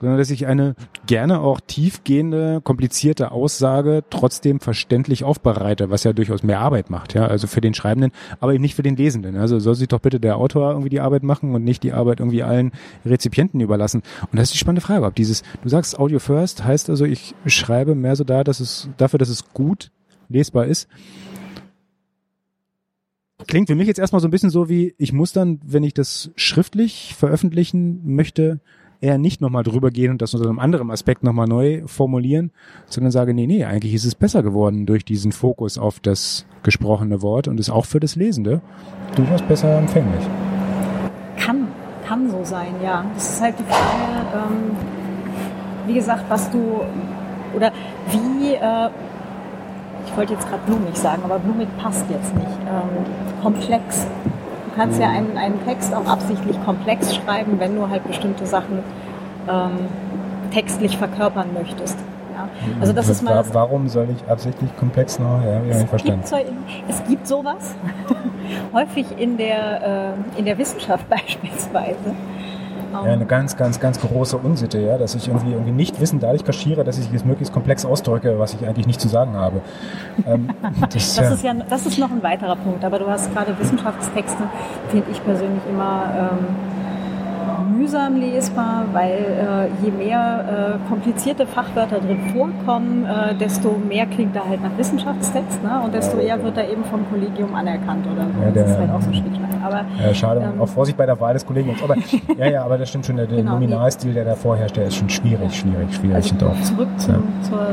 sondern 0.00 0.18
dass 0.18 0.30
ich 0.30 0.46
eine 0.46 0.74
gerne 1.06 1.40
auch 1.40 1.60
tiefgehende, 1.60 2.60
komplizierte 2.62 3.30
Aussage 3.30 4.02
trotzdem 4.10 4.60
verständlich 4.60 5.24
aufbereite, 5.24 5.90
was 5.90 6.04
ja 6.04 6.12
durchaus 6.12 6.42
mehr 6.42 6.60
Arbeit 6.60 6.90
macht, 6.90 7.14
ja, 7.14 7.26
also 7.26 7.46
für 7.46 7.60
den 7.60 7.74
Schreibenden, 7.74 8.12
aber 8.40 8.54
eben 8.54 8.62
nicht 8.62 8.74
für 8.74 8.82
den 8.82 8.96
Lesenden. 8.96 9.36
Also 9.36 9.58
soll 9.60 9.76
sich 9.76 9.88
doch 9.88 10.00
bitte 10.00 10.18
der 10.18 10.36
Autor 10.36 10.70
irgendwie 10.70 10.90
die 10.90 11.00
Arbeit 11.00 11.22
machen 11.22 11.54
und 11.54 11.64
nicht 11.64 11.82
die 11.84 11.92
Arbeit 11.92 12.20
irgendwie 12.20 12.42
allen 12.42 12.72
Rezipienten 13.06 13.60
überlassen. 13.60 14.02
Und 14.32 14.38
das 14.38 14.48
ist 14.48 14.54
die 14.54 14.58
spannende 14.58 14.82
Frage, 14.82 15.06
ob 15.06 15.14
dieses, 15.14 15.42
du 15.62 15.68
sagst 15.68 15.98
Audio 15.98 16.18
First, 16.18 16.64
heißt 16.64 16.90
also, 16.90 17.04
ich 17.04 17.34
schreibe 17.46 17.94
mehr 17.94 18.16
so 18.16 18.24
da, 18.24 18.42
dass 18.42 18.60
es, 18.60 18.88
dafür, 18.96 19.18
dass 19.18 19.28
es 19.28 19.52
gut 19.52 19.90
lesbar 20.28 20.66
ist 20.66 20.88
klingt 23.46 23.68
für 23.68 23.74
mich 23.74 23.86
jetzt 23.86 23.98
erstmal 23.98 24.20
so 24.20 24.28
ein 24.28 24.30
bisschen 24.30 24.50
so 24.50 24.68
wie, 24.68 24.94
ich 24.98 25.12
muss 25.12 25.32
dann, 25.32 25.60
wenn 25.64 25.84
ich 25.84 25.94
das 25.94 26.30
schriftlich 26.36 27.14
veröffentlichen 27.16 28.00
möchte, 28.04 28.60
eher 29.00 29.16
nicht 29.16 29.40
nochmal 29.40 29.62
drüber 29.62 29.90
gehen 29.90 30.10
und 30.10 30.20
das 30.22 30.34
unter 30.34 30.48
einem 30.48 30.58
anderen 30.58 30.90
Aspekt 30.90 31.22
nochmal 31.22 31.46
neu 31.46 31.82
formulieren, 31.86 32.50
sondern 32.86 33.12
sage, 33.12 33.32
nee, 33.32 33.46
nee, 33.46 33.64
eigentlich 33.64 33.94
ist 33.94 34.04
es 34.04 34.16
besser 34.16 34.42
geworden 34.42 34.86
durch 34.86 35.04
diesen 35.04 35.30
Fokus 35.30 35.78
auf 35.78 36.00
das 36.00 36.46
gesprochene 36.64 37.22
Wort 37.22 37.46
und 37.46 37.60
ist 37.60 37.70
auch 37.70 37.84
für 37.86 38.00
das 38.00 38.16
Lesende 38.16 38.60
durchaus 39.14 39.42
besser 39.42 39.78
empfänglich. 39.78 40.24
Kann 41.36 41.68
kann 42.08 42.30
so 42.30 42.42
sein, 42.42 42.74
ja. 42.82 43.04
Das 43.14 43.34
ist 43.34 43.42
halt 43.42 43.54
die 43.58 43.64
Frage, 43.64 44.26
ähm, 44.34 44.76
wie 45.86 45.94
gesagt, 45.94 46.24
was 46.28 46.50
du 46.50 46.80
oder 47.54 47.70
wie, 48.10 48.54
äh, 48.54 48.90
ich 50.06 50.16
wollte 50.16 50.34
jetzt 50.34 50.48
gerade 50.48 50.62
blumig 50.66 50.96
sagen, 50.96 51.22
aber 51.24 51.38
blumig 51.38 51.68
passt 51.78 52.04
jetzt 52.10 52.34
nicht, 52.34 52.58
ähm, 52.68 53.42
komplex. 53.42 54.06
Du 54.66 54.74
kannst 54.76 55.00
ja 55.00 55.08
einen, 55.08 55.36
einen 55.36 55.64
Text 55.64 55.92
auch 55.94 56.06
absichtlich 56.06 56.56
komplex 56.64 57.14
schreiben, 57.14 57.58
wenn 57.58 57.74
du 57.74 57.88
halt 57.88 58.06
bestimmte 58.06 58.46
Sachen 58.46 58.80
ähm, 59.48 59.88
textlich 60.52 60.96
verkörpern 60.96 61.48
möchtest. 61.52 61.98
Ja. 62.34 62.48
Also 62.80 62.92
das 62.92 63.08
ist 63.08 63.22
mal 63.22 63.44
Warum 63.52 63.88
soll 63.88 64.08
ich 64.10 64.30
absichtlich 64.30 64.74
komplex 64.76 65.18
noch? 65.18 65.42
Ja, 65.42 65.62
ja, 65.64 65.80
ich 65.80 65.88
verstanden. 65.88 66.24
So, 66.24 66.36
es 66.88 67.04
gibt 67.08 67.26
sowas, 67.26 67.74
häufig 68.72 69.06
in 69.18 69.36
der, 69.36 70.14
äh, 70.36 70.38
in 70.38 70.44
der 70.44 70.58
Wissenschaft 70.58 71.08
beispielsweise. 71.10 72.14
Ja, 72.92 73.12
eine 73.12 73.26
ganz, 73.26 73.56
ganz, 73.56 73.80
ganz 73.80 74.00
große 74.00 74.36
Unsitte, 74.36 74.78
ja, 74.78 74.98
dass 74.98 75.14
ich 75.14 75.28
irgendwie, 75.28 75.52
irgendwie 75.52 75.72
nicht 75.72 76.00
Wissen 76.00 76.20
dadurch 76.20 76.44
kaschiere, 76.44 76.84
dass 76.84 76.98
ich 76.98 77.12
es 77.12 77.24
möglichst 77.24 77.52
komplex 77.52 77.84
ausdrücke, 77.84 78.38
was 78.38 78.54
ich 78.54 78.66
eigentlich 78.66 78.86
nicht 78.86 79.00
zu 79.00 79.08
sagen 79.08 79.34
habe. 79.34 79.60
Ähm, 80.26 80.48
das, 80.92 81.16
das 81.16 81.32
ist 81.32 81.44
ja, 81.44 81.54
das 81.54 81.86
ist 81.86 81.98
noch 81.98 82.10
ein 82.10 82.22
weiterer 82.22 82.56
Punkt. 82.56 82.84
Aber 82.84 82.98
du 82.98 83.08
hast 83.08 83.32
gerade 83.32 83.58
Wissenschaftstexte, 83.58 84.42
finde 84.88 85.10
ich 85.10 85.22
persönlich 85.24 85.62
immer 85.70 86.30
ähm, 86.32 86.77
mühsam 87.76 88.16
lesbar, 88.16 88.84
weil 88.92 89.70
äh, 89.80 89.84
je 89.84 89.90
mehr 89.90 90.78
äh, 90.84 90.88
komplizierte 90.88 91.46
Fachwörter 91.46 91.98
drin 91.98 92.20
vorkommen, 92.32 93.06
äh, 93.06 93.34
desto 93.34 93.76
mehr 93.88 94.06
klingt 94.06 94.34
er 94.36 94.48
halt 94.48 94.62
nach 94.62 94.76
Wissenschaftstext 94.76 95.62
ne? 95.62 95.80
und 95.84 95.94
desto 95.94 96.18
eher 96.18 96.42
wird 96.42 96.56
er 96.56 96.70
eben 96.70 96.84
vom 96.84 97.08
Kollegium 97.10 97.54
anerkannt 97.54 98.06
oder 98.06 98.26
so. 98.26 98.44
Ja, 98.44 98.50
der, 98.50 98.62
das 98.62 98.72
ist 98.72 98.78
halt 98.78 98.90
auch 98.90 99.00
so 99.00 99.12
schwierig. 99.12 99.38
Aber, 99.64 99.84
ja, 100.02 100.14
schade, 100.14 100.40
ähm, 100.40 100.60
auch 100.60 100.68
Vorsicht 100.68 100.96
bei 100.96 101.06
der 101.06 101.18
Wahl 101.20 101.34
des 101.34 101.44
Kollegiums. 101.44 101.82
Aber, 101.82 101.96
ja, 102.38 102.46
ja, 102.46 102.64
aber 102.64 102.78
das 102.78 102.88
stimmt 102.88 103.06
schon, 103.06 103.16
der, 103.16 103.26
der 103.26 103.38
genau, 103.38 103.54
Nominalstil, 103.54 104.14
der 104.14 104.24
da 104.24 104.34
vorherrscht, 104.34 104.76
der 104.76 104.86
ist 104.86 104.96
schon 104.96 105.08
schwierig, 105.08 105.54
schwierig, 105.54 105.94
schwierig. 105.94 106.32
Also. 106.32 106.52
Zurück 106.62 106.88
zum, 106.98 107.14
ja. 107.14 107.20
zur, 107.42 107.66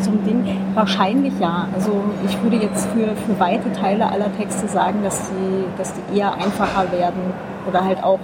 zum 0.00 0.24
Ding. 0.24 0.44
Wahrscheinlich 0.74 1.32
ja. 1.40 1.68
Also 1.74 1.92
ich 2.26 2.42
würde 2.42 2.56
jetzt 2.56 2.86
für, 2.88 3.16
für 3.16 3.40
weite 3.40 3.72
Teile 3.72 4.10
aller 4.10 4.34
Texte 4.36 4.68
sagen, 4.68 4.98
dass 5.02 5.30
die, 5.30 5.64
dass 5.78 5.92
die 5.94 6.18
eher 6.18 6.34
einfacher 6.34 6.90
werden 6.92 7.20
oder 7.68 7.84
halt 7.84 8.02
auch 8.02 8.18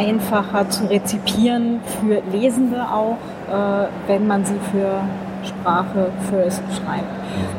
einfacher 0.00 0.68
zu 0.68 0.86
rezipieren 0.86 1.80
für 2.00 2.22
Lesende 2.32 2.82
auch, 2.82 3.18
äh, 3.50 3.88
wenn 4.06 4.26
man 4.26 4.44
sie 4.44 4.58
für 4.72 5.00
Sprache 5.44 6.10
first 6.30 6.62
schreibt. 6.74 7.04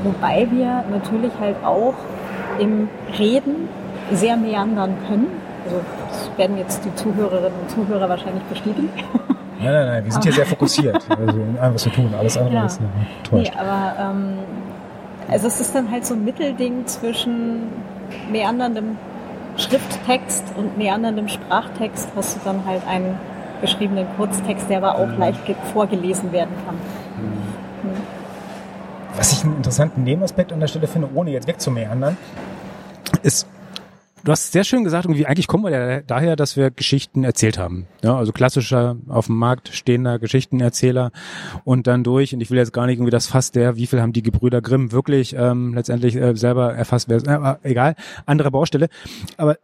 Wobei 0.04 0.48
wir 0.52 0.84
natürlich 0.92 1.32
halt 1.40 1.58
auch 1.64 1.94
im 2.60 2.90
Reden 3.18 3.70
sehr 4.12 4.38
meandern 4.38 4.96
können. 5.08 5.28
Also 5.66 5.78
das 6.10 6.38
werden 6.38 6.58
jetzt 6.58 6.84
die 6.84 6.94
Zuhörerinnen 6.96 7.60
und 7.62 7.70
Zuhörer 7.70 8.10
wahrscheinlich 8.10 8.44
bestätigen. 8.44 8.90
Nein, 9.60 9.74
nein, 9.74 9.86
nein, 9.86 10.06
wir 10.06 10.12
sind 10.12 10.24
hier 10.24 10.34
sehr 10.34 10.46
fokussiert, 10.46 11.06
also 11.10 11.40
in 11.40 11.58
allem, 11.60 11.76
was 11.76 11.86
wir 11.86 11.94
tun. 11.94 12.12
Alles 12.18 12.36
andere 12.36 12.56
ja. 12.56 12.66
ist 12.66 12.82
täuscht. 13.24 13.52
Nee, 13.54 13.60
aber 13.60 13.94
ähm, 14.00 14.40
also 15.30 15.48
es 15.48 15.62
ist 15.62 15.76
dann 15.76 15.92
halt 15.92 16.06
so 16.06 16.16
ein 16.16 16.26
Mittelding 16.26 16.86
zwischen 16.88 17.68
meanderndem 18.32 18.98
Schrifttext 19.58 20.44
und 20.56 20.78
meanderndem 20.78 21.28
Sprachtext 21.28 22.10
hast 22.16 22.36
du 22.36 22.40
dann 22.44 22.66
halt 22.66 22.86
einen 22.88 23.18
geschriebenen 23.62 24.08
Kurztext, 24.18 24.70
der 24.70 24.78
aber 24.78 24.96
auch 24.96 25.08
mhm. 25.08 25.20
leicht 25.20 25.40
vorgelesen 25.72 26.32
werden 26.32 26.54
kann. 26.66 26.76
Mhm. 26.76 27.62
Was 29.16 29.34
ich 29.34 29.44
einen 29.44 29.58
interessanten 29.58 30.04
Nebenaspekt 30.04 30.54
an 30.54 30.60
der 30.60 30.68
Stelle 30.68 30.88
finde, 30.88 31.10
ohne 31.14 31.32
jetzt 31.32 31.48
wegzumeandern, 31.48 32.18
ist, 33.24 33.48
du 34.24 34.32
hast 34.32 34.52
sehr 34.52 34.64
schön 34.64 34.84
gesagt, 34.84 35.06
irgendwie 35.06 35.26
eigentlich 35.26 35.48
kommen 35.48 35.64
wir 35.64 35.72
ja 35.72 36.02
daher, 36.02 36.36
dass 36.36 36.58
wir 36.58 36.72
Geschichten 36.72 37.24
erzählt 37.24 37.58
haben. 37.58 37.88
Ja, 38.04 38.18
also 38.18 38.32
klassischer 38.32 38.98
auf 39.08 39.28
dem 39.28 39.38
Markt 39.38 39.70
stehender 39.70 40.20
Geschichtenerzähler 40.20 41.12
und 41.64 41.88
dann 41.88 42.04
durch, 42.04 42.34
und 42.34 42.42
ich 42.42 42.52
will 42.52 42.58
jetzt 42.58 42.74
gar 42.74 42.86
nicht 42.86 42.98
irgendwie 42.98 43.12
das 43.12 43.28
Fass 43.28 43.52
der, 43.52 43.76
wie 43.76 43.88
viel 43.88 44.02
haben 44.02 44.14
die 44.14 44.24
Gebrüder 44.24 44.62
Grimm 44.62 44.92
wirklich 44.92 45.36
ähm, 45.36 45.74
letztendlich 45.74 46.16
äh, 46.16 46.36
selber 46.36 46.74
erfasst, 46.74 47.10
äh, 47.12 47.56
egal, 47.64 47.96
andere 48.26 48.52
Baustelle. 48.52 48.90
Aber 49.38 49.58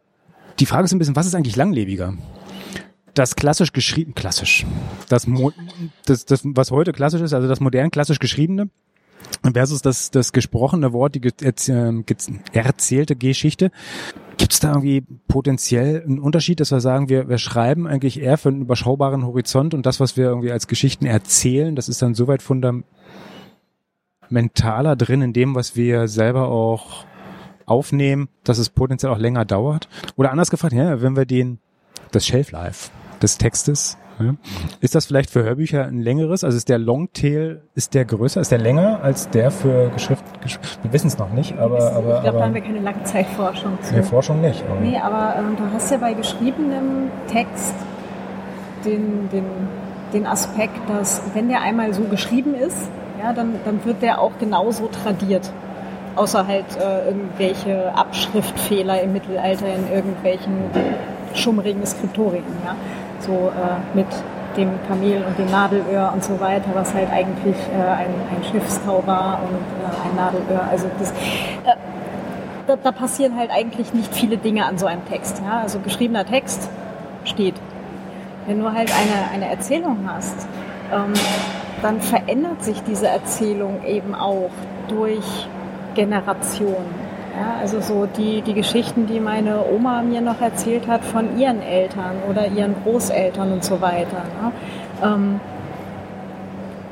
die 0.59 0.65
Frage 0.65 0.85
ist 0.85 0.93
ein 0.93 0.99
bisschen, 0.99 1.15
was 1.15 1.27
ist 1.27 1.35
eigentlich 1.35 1.55
langlebiger? 1.55 2.13
das 3.13 3.35
klassisch 3.35 3.73
geschrieben, 3.73 4.13
klassisch, 4.13 4.63
das, 5.09 5.25
das, 6.05 6.25
das, 6.25 6.41
was 6.43 6.69
heute 6.69 6.91
klassisch 6.91 7.21
ist, 7.21 7.33
also 7.33 7.47
das 7.47 7.59
modern 7.59 7.89
klassisch 7.89 8.19
geschriebene 8.19 8.69
versus 9.53 9.81
das, 9.81 10.11
das 10.11 10.31
gesprochene 10.33 10.93
Wort, 10.93 11.15
die 11.15 11.21
ähm, 11.71 12.05
erzählte 12.53 13.15
Geschichte. 13.15 13.71
Gibt 14.37 14.53
es 14.53 14.59
da 14.59 14.69
irgendwie 14.69 15.01
potenziell 15.27 16.03
einen 16.03 16.19
Unterschied, 16.19 16.59
dass 16.59 16.71
wir 16.71 16.79
sagen, 16.79 17.09
wir, 17.09 17.27
wir 17.27 17.39
schreiben 17.39 17.87
eigentlich 17.87 18.21
eher 18.21 18.37
für 18.37 18.49
einen 18.49 18.61
überschaubaren 18.61 19.25
Horizont 19.25 19.73
und 19.73 19.85
das, 19.85 19.99
was 19.99 20.15
wir 20.15 20.25
irgendwie 20.25 20.51
als 20.51 20.67
Geschichten 20.67 21.05
erzählen, 21.05 21.75
das 21.75 21.89
ist 21.89 22.01
dann 22.01 22.13
soweit 22.13 22.43
fundamentaler 22.43 22.85
drin 24.95 25.21
in 25.21 25.33
dem, 25.33 25.55
was 25.55 25.75
wir 25.75 26.07
selber 26.07 26.49
auch 26.49 27.05
aufnehmen, 27.65 28.29
dass 28.43 28.57
es 28.57 28.69
potenziell 28.69 29.11
auch 29.11 29.17
länger 29.17 29.45
dauert? 29.45 29.89
Oder 30.15 30.31
anders 30.31 30.49
gefragt, 30.49 30.73
ja, 30.73 31.01
wenn 31.01 31.15
wir 31.15 31.25
den, 31.25 31.59
das 32.11 32.25
Shelf 32.25 32.51
Life 32.51 32.89
des 33.21 33.37
Textes. 33.37 33.97
Ist 34.81 34.95
das 34.95 35.05
vielleicht 35.05 35.29
für 35.29 35.43
Hörbücher 35.43 35.85
ein 35.85 35.99
längeres? 35.99 36.43
Also 36.43 36.57
ist 36.57 36.69
der 36.69 36.79
Longtail, 36.79 37.61
ist 37.75 37.93
der 37.93 38.05
größer, 38.05 38.41
ist 38.41 38.51
der 38.51 38.57
länger 38.59 38.99
als 39.03 39.29
der 39.29 39.51
für 39.51 39.89
Geschrift? 39.89 40.23
Wir 40.81 40.93
wissen 40.93 41.07
es 41.07 41.17
noch 41.17 41.31
nicht, 41.31 41.57
aber... 41.57 41.93
aber 41.93 42.15
ich 42.15 42.21
glaube, 42.21 42.37
da 42.37 42.45
haben 42.45 42.53
wir 42.53 42.61
keine 42.61 42.79
Langzeitforschung 42.79 43.77
zu. 43.81 43.95
Nee, 43.95 44.03
Forschung 44.03 44.41
nicht. 44.41 44.63
Aber 44.69 44.79
nee, 44.79 44.97
aber 44.97 45.35
ähm, 45.37 45.55
du 45.57 45.63
hast 45.73 45.91
ja 45.91 45.97
bei 45.97 46.13
geschriebenem 46.13 47.11
Text 47.27 47.73
den, 48.85 49.29
den, 49.29 49.45
den 50.13 50.25
Aspekt, 50.25 50.89
dass 50.89 51.21
wenn 51.33 51.49
der 51.49 51.61
einmal 51.61 51.93
so 51.93 52.03
geschrieben 52.03 52.55
ist, 52.55 52.89
ja, 53.21 53.33
dann, 53.33 53.55
dann 53.65 53.83
wird 53.85 54.01
der 54.01 54.21
auch 54.21 54.37
genauso 54.39 54.87
tradiert 54.87 55.51
außer 56.17 56.47
halt 56.47 56.65
äh, 56.77 57.07
irgendwelche 57.07 57.95
Abschriftfehler 57.95 59.01
im 59.01 59.13
Mittelalter 59.13 59.67
in 59.67 59.91
irgendwelchen 59.91 60.53
schummrigen 61.33 61.85
Skriptorien. 61.85 62.43
Ja? 62.65 62.75
So 63.21 63.51
äh, 63.55 63.97
mit 63.97 64.07
dem 64.57 64.71
Kamel 64.87 65.23
und 65.23 65.37
dem 65.37 65.49
Nadelöhr 65.51 66.11
und 66.13 66.23
so 66.23 66.39
weiter, 66.39 66.71
was 66.73 66.93
halt 66.93 67.09
eigentlich 67.11 67.55
äh, 67.71 67.81
ein, 67.81 68.13
ein 68.35 68.43
Schiffstau 68.51 69.03
war 69.05 69.39
und 69.43 69.55
äh, 69.55 70.09
ein 70.09 70.15
Nadelöhr. 70.15 70.67
Also 70.69 70.89
das, 70.99 71.11
äh, 71.11 71.75
da, 72.65 72.75
da, 72.75 72.91
passieren 72.91 73.37
halt 73.37 73.51
eigentlich 73.51 73.93
nicht 73.93 74.13
viele 74.13 74.37
Dinge 74.37 74.65
an 74.65 74.77
so 74.77 74.87
einem 74.87 75.05
Text. 75.05 75.41
Ja? 75.45 75.61
Also 75.61 75.79
geschriebener 75.79 76.25
Text 76.25 76.69
steht. 77.23 77.55
Wenn 78.47 78.59
du 78.59 78.73
halt 78.73 78.91
eine, 78.91 79.31
eine 79.31 79.51
Erzählung 79.51 80.09
hast, 80.11 80.47
ähm, 80.91 81.13
dann 81.81 82.01
verändert 82.01 82.63
sich 82.63 82.81
diese 82.83 83.07
Erzählung 83.07 83.83
eben 83.85 84.15
auch 84.15 84.49
durch 84.87 85.47
Generationen. 85.93 87.06
Ja, 87.37 87.57
also 87.59 87.81
so 87.81 88.07
die, 88.07 88.41
die 88.41 88.55
Geschichten, 88.55 89.05
die 89.05 89.19
meine 89.19 89.63
Oma 89.71 90.01
mir 90.01 90.21
noch 90.21 90.41
erzählt 90.41 90.87
hat 90.87 91.05
von 91.05 91.37
ihren 91.37 91.61
Eltern 91.61 92.15
oder 92.27 92.47
ihren 92.47 92.73
Großeltern 92.81 93.51
und 93.51 93.63
so 93.63 93.79
weiter. 93.79 94.23
Ne? 94.41 94.51
Ähm, 95.03 95.39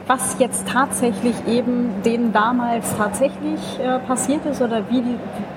was 0.05 0.37
jetzt 0.37 0.67
tatsächlich 0.67 1.33
eben 1.47 2.03
denen 2.05 2.31
damals 2.31 2.95
tatsächlich 2.95 3.79
äh, 3.79 3.97
passiert 4.05 4.45
ist 4.45 4.61
oder 4.61 4.87
wie 4.91 5.01
die, 5.01 5.15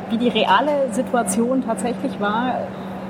wie 0.09 0.17
die 0.17 0.29
reale 0.29 0.91
Situation 0.93 1.63
tatsächlich 1.67 2.19
war, 2.19 2.55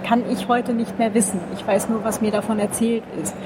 kann 0.04 0.24
ich 0.28 0.48
heute 0.48 0.72
nicht 0.72 0.98
mehr 0.98 1.14
wissen. 1.14 1.40
Ich 1.54 1.64
weiß 1.64 1.90
nur, 1.90 2.02
was 2.02 2.20
mir 2.20 2.32
davon 2.32 2.58
erzählt 2.58 3.04
ist 3.22 3.36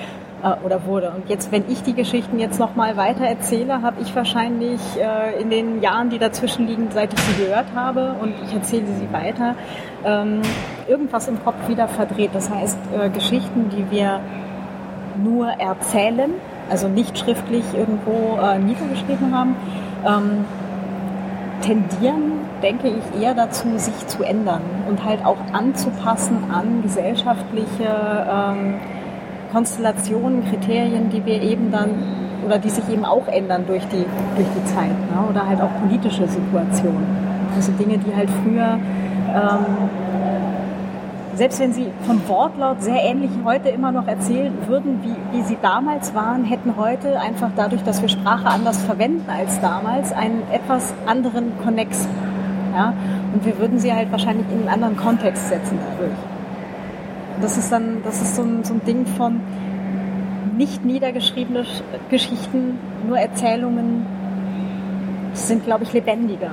äh, 0.42 0.54
oder 0.64 0.84
wurde. 0.86 1.12
Und 1.14 1.28
jetzt, 1.28 1.52
wenn 1.52 1.64
ich 1.68 1.82
die 1.82 1.94
Geschichten 1.94 2.38
jetzt 2.38 2.58
nochmal 2.58 2.96
weiter 2.96 3.24
erzähle, 3.24 3.82
habe 3.82 4.00
ich 4.02 4.14
wahrscheinlich 4.14 4.80
äh, 4.98 5.40
in 5.40 5.50
den 5.50 5.82
Jahren, 5.82 6.10
die 6.10 6.18
dazwischen 6.18 6.66
liegen, 6.66 6.88
seit 6.90 7.12
ich 7.12 7.20
sie 7.20 7.44
gehört 7.44 7.66
habe 7.74 8.14
und 8.20 8.34
ich 8.44 8.54
erzähle 8.54 8.86
sie 8.86 9.12
weiter, 9.12 9.54
ähm, 10.04 10.42
irgendwas 10.88 11.28
im 11.28 11.42
Kopf 11.42 11.68
wieder 11.68 11.88
verdreht. 11.88 12.30
Das 12.32 12.50
heißt, 12.50 12.78
äh, 12.98 13.10
Geschichten, 13.10 13.70
die 13.70 13.90
wir 13.90 14.20
nur 15.22 15.48
erzählen, 15.48 16.32
also 16.70 16.88
nicht 16.88 17.18
schriftlich 17.18 17.64
irgendwo 17.74 18.38
äh, 18.40 18.58
niedergeschrieben 18.58 19.36
haben, 19.36 19.56
ähm, 20.06 20.44
tendieren, 21.60 22.40
denke 22.62 22.88
ich, 22.88 23.22
eher 23.22 23.34
dazu, 23.34 23.78
sich 23.78 24.06
zu 24.08 24.24
ändern 24.24 24.62
und 24.88 25.04
halt 25.04 25.24
auch 25.24 25.36
anzupassen 25.52 26.50
an 26.52 26.82
gesellschaftliche 26.82 28.26
ähm, 28.28 28.80
Konstellationen, 29.52 30.44
Kriterien, 30.48 31.10
die 31.10 31.24
wir 31.24 31.42
eben 31.42 31.70
dann 31.70 31.90
oder 32.44 32.58
die 32.58 32.70
sich 32.70 32.88
eben 32.88 33.04
auch 33.04 33.26
ändern 33.28 33.64
durch 33.66 33.84
die, 33.86 34.04
durch 34.36 34.48
die 34.56 34.64
Zeit 34.64 34.90
ne? 34.90 35.28
oder 35.30 35.46
halt 35.46 35.60
auch 35.60 35.70
politische 35.80 36.26
Situationen. 36.26 37.06
Also 37.54 37.72
Dinge, 37.72 37.98
die 37.98 38.14
halt 38.14 38.28
früher, 38.42 38.78
ähm, 39.28 39.66
selbst 41.34 41.60
wenn 41.60 41.72
sie 41.72 41.86
vom 42.06 42.20
Wortlaut 42.28 42.82
sehr 42.82 43.02
ähnlich 43.02 43.30
heute 43.44 43.68
immer 43.68 43.92
noch 43.92 44.06
erzählen 44.06 44.52
würden, 44.66 45.00
wie, 45.02 45.36
wie 45.36 45.42
sie 45.42 45.56
damals 45.62 46.14
waren, 46.14 46.44
hätten 46.44 46.76
heute 46.76 47.20
einfach 47.20 47.50
dadurch, 47.56 47.82
dass 47.84 48.02
wir 48.02 48.08
Sprache 48.08 48.46
anders 48.46 48.82
verwenden 48.82 49.24
als 49.30 49.60
damals, 49.60 50.12
einen 50.12 50.42
etwas 50.52 50.92
anderen 51.06 51.52
Konnex. 51.62 52.06
Ja? 52.74 52.92
Und 53.32 53.44
wir 53.44 53.58
würden 53.58 53.78
sie 53.78 53.92
halt 53.92 54.10
wahrscheinlich 54.10 54.46
in 54.50 54.60
einen 54.60 54.68
anderen 54.68 54.96
Kontext 54.96 55.48
setzen 55.48 55.78
dadurch. 55.90 56.31
Das 57.42 57.58
ist 57.58 57.72
dann, 57.72 58.02
das 58.04 58.22
ist 58.22 58.36
so 58.36 58.42
ein, 58.42 58.64
so 58.64 58.72
ein 58.72 58.84
Ding 58.84 59.04
von 59.04 59.40
nicht 60.56 60.84
niedergeschriebene 60.84 61.64
Geschichten, 62.08 62.78
nur 63.06 63.18
Erzählungen 63.18 64.06
sind, 65.34 65.64
glaube 65.64 65.84
ich, 65.84 65.92
lebendiger. 65.92 66.52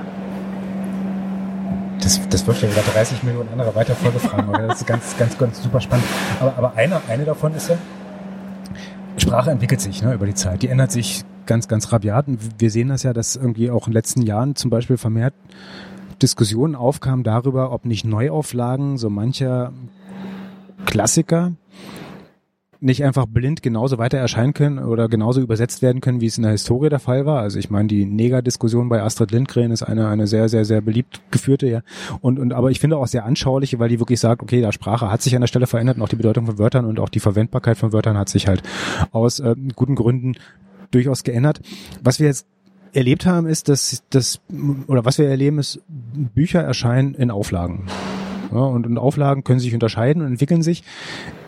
Das, 2.00 2.20
das 2.28 2.46
wird 2.46 2.62
ja 2.62 2.70
wieder 2.70 2.82
30 2.82 3.22
Millionen 3.22 3.50
andere 3.50 3.74
weiter 3.74 3.94
vorgefragen. 3.94 4.52
Das 4.66 4.80
ist 4.80 4.86
ganz, 4.86 5.16
ganz, 5.16 5.38
ganz 5.38 5.62
super 5.62 5.80
spannend. 5.80 6.06
Aber, 6.40 6.54
aber 6.56 6.72
eine, 6.76 7.00
eine 7.08 7.24
davon 7.24 7.54
ist 7.54 7.68
ja, 7.68 7.76
Sprache 9.16 9.50
entwickelt 9.50 9.80
sich 9.80 10.02
ne, 10.02 10.14
über 10.14 10.26
die 10.26 10.34
Zeit. 10.34 10.62
Die 10.62 10.68
ändert 10.68 10.90
sich 10.90 11.24
ganz, 11.46 11.68
ganz 11.68 11.92
rabiat. 11.92 12.26
Und 12.26 12.40
wir 12.58 12.70
sehen 12.70 12.88
das 12.88 13.02
ja, 13.02 13.12
dass 13.12 13.36
irgendwie 13.36 13.70
auch 13.70 13.86
in 13.86 13.92
den 13.92 13.94
letzten 13.94 14.22
Jahren 14.22 14.56
zum 14.56 14.70
Beispiel 14.70 14.96
vermehrt 14.96 15.34
Diskussionen 16.22 16.74
aufkamen 16.74 17.22
darüber, 17.22 17.70
ob 17.72 17.84
nicht 17.84 18.04
Neuauflagen 18.04 18.98
so 18.98 19.08
mancher 19.10 19.72
Klassiker 20.86 21.52
nicht 22.80 23.04
einfach 23.04 23.26
blind 23.26 23.62
genauso 23.62 23.98
weiter 23.98 24.18
erscheinen 24.18 24.54
können 24.54 24.78
oder 24.78 25.08
genauso 25.08 25.40
übersetzt 25.40 25.82
werden 25.82 26.00
können, 26.00 26.20
wie 26.20 26.26
es 26.26 26.38
in 26.38 26.44
der 26.44 26.52
Historie 26.52 26.88
der 26.88 26.98
Fall 26.98 27.26
war. 27.26 27.40
Also 27.40 27.58
ich 27.58 27.70
meine, 27.70 27.88
die 27.88 28.06
Neger-Diskussion 28.06 28.88
bei 28.88 29.02
Astrid 29.02 29.30
Lindgren 29.30 29.70
ist 29.70 29.82
eine, 29.82 30.08
eine 30.08 30.26
sehr, 30.26 30.48
sehr, 30.48 30.64
sehr 30.64 30.80
beliebt 30.80 31.20
geführte, 31.30 31.68
ja. 31.68 31.82
Und, 32.20 32.38
und 32.38 32.52
aber 32.52 32.70
ich 32.70 32.80
finde 32.80 32.96
auch 32.96 33.06
sehr 33.06 33.26
anschauliche, 33.26 33.78
weil 33.78 33.90
die 33.90 34.00
wirklich 34.00 34.18
sagt, 34.18 34.42
okay, 34.42 34.62
da 34.62 34.72
Sprache 34.72 35.10
hat 35.10 35.20
sich 35.20 35.34
an 35.34 35.42
der 35.42 35.48
Stelle 35.48 35.66
verändert 35.66 35.98
und 35.98 36.02
auch 36.02 36.08
die 36.08 36.16
Bedeutung 36.16 36.46
von 36.46 36.58
Wörtern 36.58 36.86
und 36.86 36.98
auch 37.00 37.10
die 37.10 37.20
Verwendbarkeit 37.20 37.76
von 37.76 37.92
Wörtern 37.92 38.16
hat 38.16 38.30
sich 38.30 38.48
halt 38.48 38.62
aus 39.12 39.40
äh, 39.40 39.54
guten 39.76 39.94
Gründen 39.94 40.36
durchaus 40.90 41.22
geändert. 41.22 41.60
Was 42.02 42.18
wir 42.18 42.28
jetzt 42.28 42.46
erlebt 42.92 43.26
haben, 43.26 43.46
ist, 43.46 43.68
dass 43.68 44.02
das 44.10 44.40
oder 44.86 45.04
was 45.04 45.18
wir 45.18 45.28
erleben, 45.28 45.58
ist, 45.58 45.80
Bücher 45.86 46.60
erscheinen 46.60 47.14
in 47.14 47.30
Auflagen. 47.30 47.86
Ja, 48.52 48.60
und, 48.60 48.86
und 48.86 48.98
Auflagen 48.98 49.44
können 49.44 49.60
sich 49.60 49.74
unterscheiden 49.74 50.22
und 50.22 50.28
entwickeln 50.28 50.62
sich. 50.62 50.82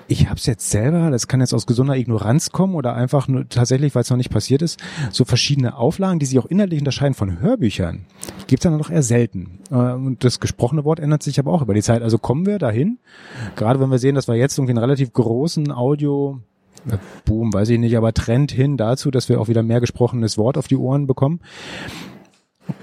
Ich 0.09 0.27
habe 0.27 0.37
es 0.37 0.47
jetzt 0.47 0.71
selber, 0.71 1.11
das 1.11 1.27
kann 1.27 1.41
jetzt 1.41 1.55
aus 1.55 1.67
gesunder 1.67 1.97
Ignoranz 1.97 2.51
kommen 2.51 2.75
oder 2.75 2.95
einfach 2.95 3.29
nur 3.29 3.49
tatsächlich, 3.49 3.95
weil 3.95 4.03
es 4.03 4.11
noch 4.11 4.17
nicht 4.17 4.31
passiert 4.31 4.61
ist, 4.61 4.79
so 5.11 5.25
verschiedene 5.25 5.77
Auflagen, 5.77 6.19
die 6.19 6.27
sich 6.27 6.39
auch 6.39 6.47
inhaltlich 6.47 6.81
unterscheiden 6.81 7.15
von 7.15 7.41
Hörbüchern, 7.41 8.05
gibt 8.47 8.61
es 8.61 8.71
dann 8.71 8.77
noch 8.77 8.91
eher 8.91 9.03
selten. 9.03 9.61
Äh, 9.71 9.75
und 9.75 10.23
das 10.25 10.41
gesprochene 10.41 10.85
Wort 10.85 11.01
ändert 11.01 11.23
sich 11.23 11.39
aber 11.39 11.53
auch 11.53 11.63
über 11.63 11.75
die 11.75 11.83
Zeit. 11.83 12.03
Also 12.03 12.19
kommen 12.19 12.47
wir 12.47 12.59
dahin, 12.59 12.99
gerade 13.57 13.81
wenn 13.81 13.91
wir 13.91 13.99
sehen, 13.99 14.15
dass 14.15 14.29
wir 14.29 14.35
jetzt 14.35 14.59
irgendwie 14.59 14.73
einen 14.73 14.85
relativ 14.85 15.13
großen 15.13 15.73
Audio 15.73 16.41
Boom, 17.25 17.53
weiß 17.53 17.69
ich 17.69 17.79
nicht, 17.79 17.97
aber 17.97 18.13
Trend 18.13 18.51
hin 18.51 18.77
dazu, 18.77 19.11
dass 19.11 19.29
wir 19.29 19.41
auch 19.41 19.49
wieder 19.49 19.63
mehr 19.63 19.81
gesprochenes 19.81 20.37
Wort 20.37 20.59
auf 20.59 20.67
die 20.67 20.77
Ohren 20.77 21.07
bekommen. 21.07 21.41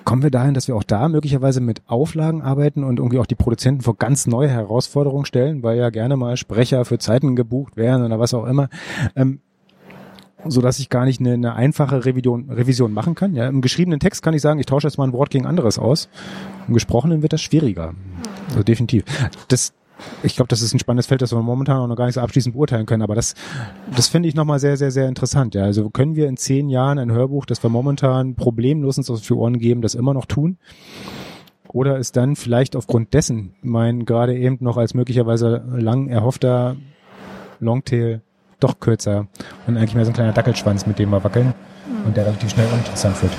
Kommen 0.05 0.23
wir 0.23 0.31
dahin, 0.31 0.53
dass 0.53 0.67
wir 0.67 0.75
auch 0.75 0.83
da 0.83 1.07
möglicherweise 1.07 1.61
mit 1.61 1.81
Auflagen 1.87 2.41
arbeiten 2.41 2.83
und 2.83 2.99
irgendwie 2.99 3.19
auch 3.19 3.25
die 3.25 3.35
Produzenten 3.35 3.81
vor 3.81 3.97
ganz 3.97 4.27
neue 4.27 4.49
Herausforderungen 4.49 5.25
stellen, 5.25 5.63
weil 5.63 5.77
ja 5.77 5.89
gerne 5.89 6.17
mal 6.17 6.37
Sprecher 6.37 6.85
für 6.85 6.97
Zeiten 6.97 7.35
gebucht 7.35 7.77
werden 7.77 8.05
oder 8.05 8.19
was 8.19 8.33
auch 8.33 8.45
immer. 8.45 8.69
Ähm, 9.15 9.39
so 10.45 10.61
dass 10.61 10.79
ich 10.79 10.89
gar 10.89 11.05
nicht 11.05 11.19
eine, 11.19 11.33
eine 11.33 11.53
einfache 11.53 12.05
Revision, 12.05 12.49
Revision 12.49 12.93
machen 12.93 13.15
kann. 13.15 13.35
Ja, 13.35 13.47
Im 13.47 13.61
geschriebenen 13.61 13.99
Text 13.99 14.23
kann 14.23 14.33
ich 14.33 14.41
sagen, 14.41 14.59
ich 14.59 14.65
tausche 14.65 14.87
jetzt 14.87 14.97
mal 14.97 15.05
ein 15.05 15.13
Wort 15.13 15.29
gegen 15.31 15.45
anderes 15.45 15.77
aus. 15.77 16.07
Im 16.67 16.73
gesprochenen 16.73 17.21
wird 17.21 17.33
das 17.33 17.41
schwieriger. 17.41 17.93
Also 18.49 18.63
definitiv. 18.63 19.03
Das, 19.49 19.73
ich 20.23 20.35
glaube, 20.35 20.47
das 20.47 20.61
ist 20.61 20.73
ein 20.73 20.79
spannendes 20.79 21.07
Feld, 21.07 21.21
das 21.21 21.31
wir 21.31 21.41
momentan 21.41 21.77
auch 21.77 21.87
noch 21.87 21.95
gar 21.95 22.05
nicht 22.05 22.15
so 22.15 22.21
abschließend 22.21 22.55
beurteilen 22.55 22.85
können. 22.85 23.03
Aber 23.03 23.15
das, 23.15 23.35
das 23.95 24.07
finde 24.07 24.29
ich 24.29 24.35
nochmal 24.35 24.59
sehr, 24.59 24.77
sehr, 24.77 24.91
sehr 24.91 25.07
interessant. 25.07 25.55
Ja, 25.55 25.63
also 25.63 25.89
können 25.89 26.15
wir 26.15 26.27
in 26.27 26.37
zehn 26.37 26.69
Jahren 26.69 26.99
ein 26.99 27.11
Hörbuch, 27.11 27.45
das 27.45 27.61
wir 27.63 27.69
momentan 27.69 28.35
problemlos 28.35 28.97
uns 28.97 29.09
auf 29.09 29.21
die 29.21 29.33
Ohren 29.33 29.59
geben, 29.59 29.81
das 29.81 29.95
immer 29.95 30.13
noch 30.13 30.25
tun? 30.25 30.57
Oder 31.71 31.97
ist 31.97 32.17
dann 32.17 32.35
vielleicht 32.35 32.75
aufgrund 32.75 33.13
dessen 33.13 33.53
mein 33.61 34.05
gerade 34.05 34.35
eben 34.35 34.57
noch 34.61 34.77
als 34.77 34.95
möglicherweise 34.95 35.63
lang 35.71 36.07
erhoffter 36.07 36.75
Longtail 37.59 38.21
doch 38.59 38.79
kürzer 38.79 39.27
und 39.67 39.77
eigentlich 39.77 39.93
mehr 39.93 40.05
so 40.05 40.11
ein 40.11 40.15
kleiner 40.15 40.33
Dackelschwanz, 40.33 40.87
mit 40.87 40.97
dem 40.97 41.11
wir 41.11 41.23
wackeln 41.23 41.53
und 42.05 42.17
der 42.17 42.25
relativ 42.25 42.49
schnell 42.49 42.67
uninteressant 42.71 43.21
wird? 43.21 43.31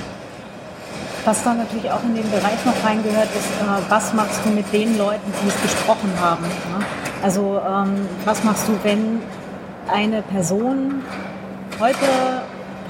Was 1.23 1.43
dann 1.43 1.57
natürlich 1.57 1.91
auch 1.91 2.01
in 2.03 2.15
den 2.15 2.29
Bereich 2.31 2.65
noch 2.65 2.83
reingehört, 2.83 3.29
ist, 3.35 3.45
äh, 3.61 3.89
was 3.89 4.11
machst 4.13 4.43
du 4.43 4.49
mit 4.49 4.71
den 4.73 4.97
Leuten, 4.97 5.31
die 5.43 5.47
es 5.47 5.61
gesprochen 5.61 6.11
haben? 6.19 6.43
Ne? 6.43 6.85
Also 7.21 7.61
ähm, 7.67 8.07
was 8.25 8.43
machst 8.43 8.67
du, 8.67 8.73
wenn 8.81 9.21
eine 9.91 10.23
Person 10.23 11.03
heute, 11.79 11.97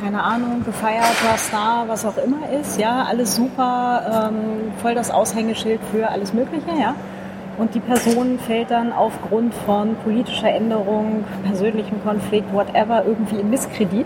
keine 0.01 0.23
Ahnung, 0.23 0.63
gefeierter 0.63 1.37
Star, 1.37 1.83
was 1.87 2.05
auch 2.05 2.17
immer 2.17 2.49
ist, 2.57 2.79
ja, 2.79 3.03
alles 3.03 3.35
super, 3.35 4.29
ähm, 4.29 4.71
voll 4.81 4.95
das 4.95 5.11
Aushängeschild 5.11 5.81
für 5.91 6.07
alles 6.09 6.33
Mögliche, 6.33 6.71
ja. 6.79 6.95
Und 7.57 7.75
die 7.75 7.81
Person 7.81 8.39
fällt 8.39 8.71
dann 8.71 8.93
aufgrund 8.93 9.53
von 9.65 9.95
politischer 10.03 10.49
Änderung, 10.49 11.25
persönlichem 11.43 12.01
Konflikt, 12.03 12.51
whatever, 12.53 13.03
irgendwie 13.05 13.39
in 13.39 13.49
Misskredit. 13.49 14.05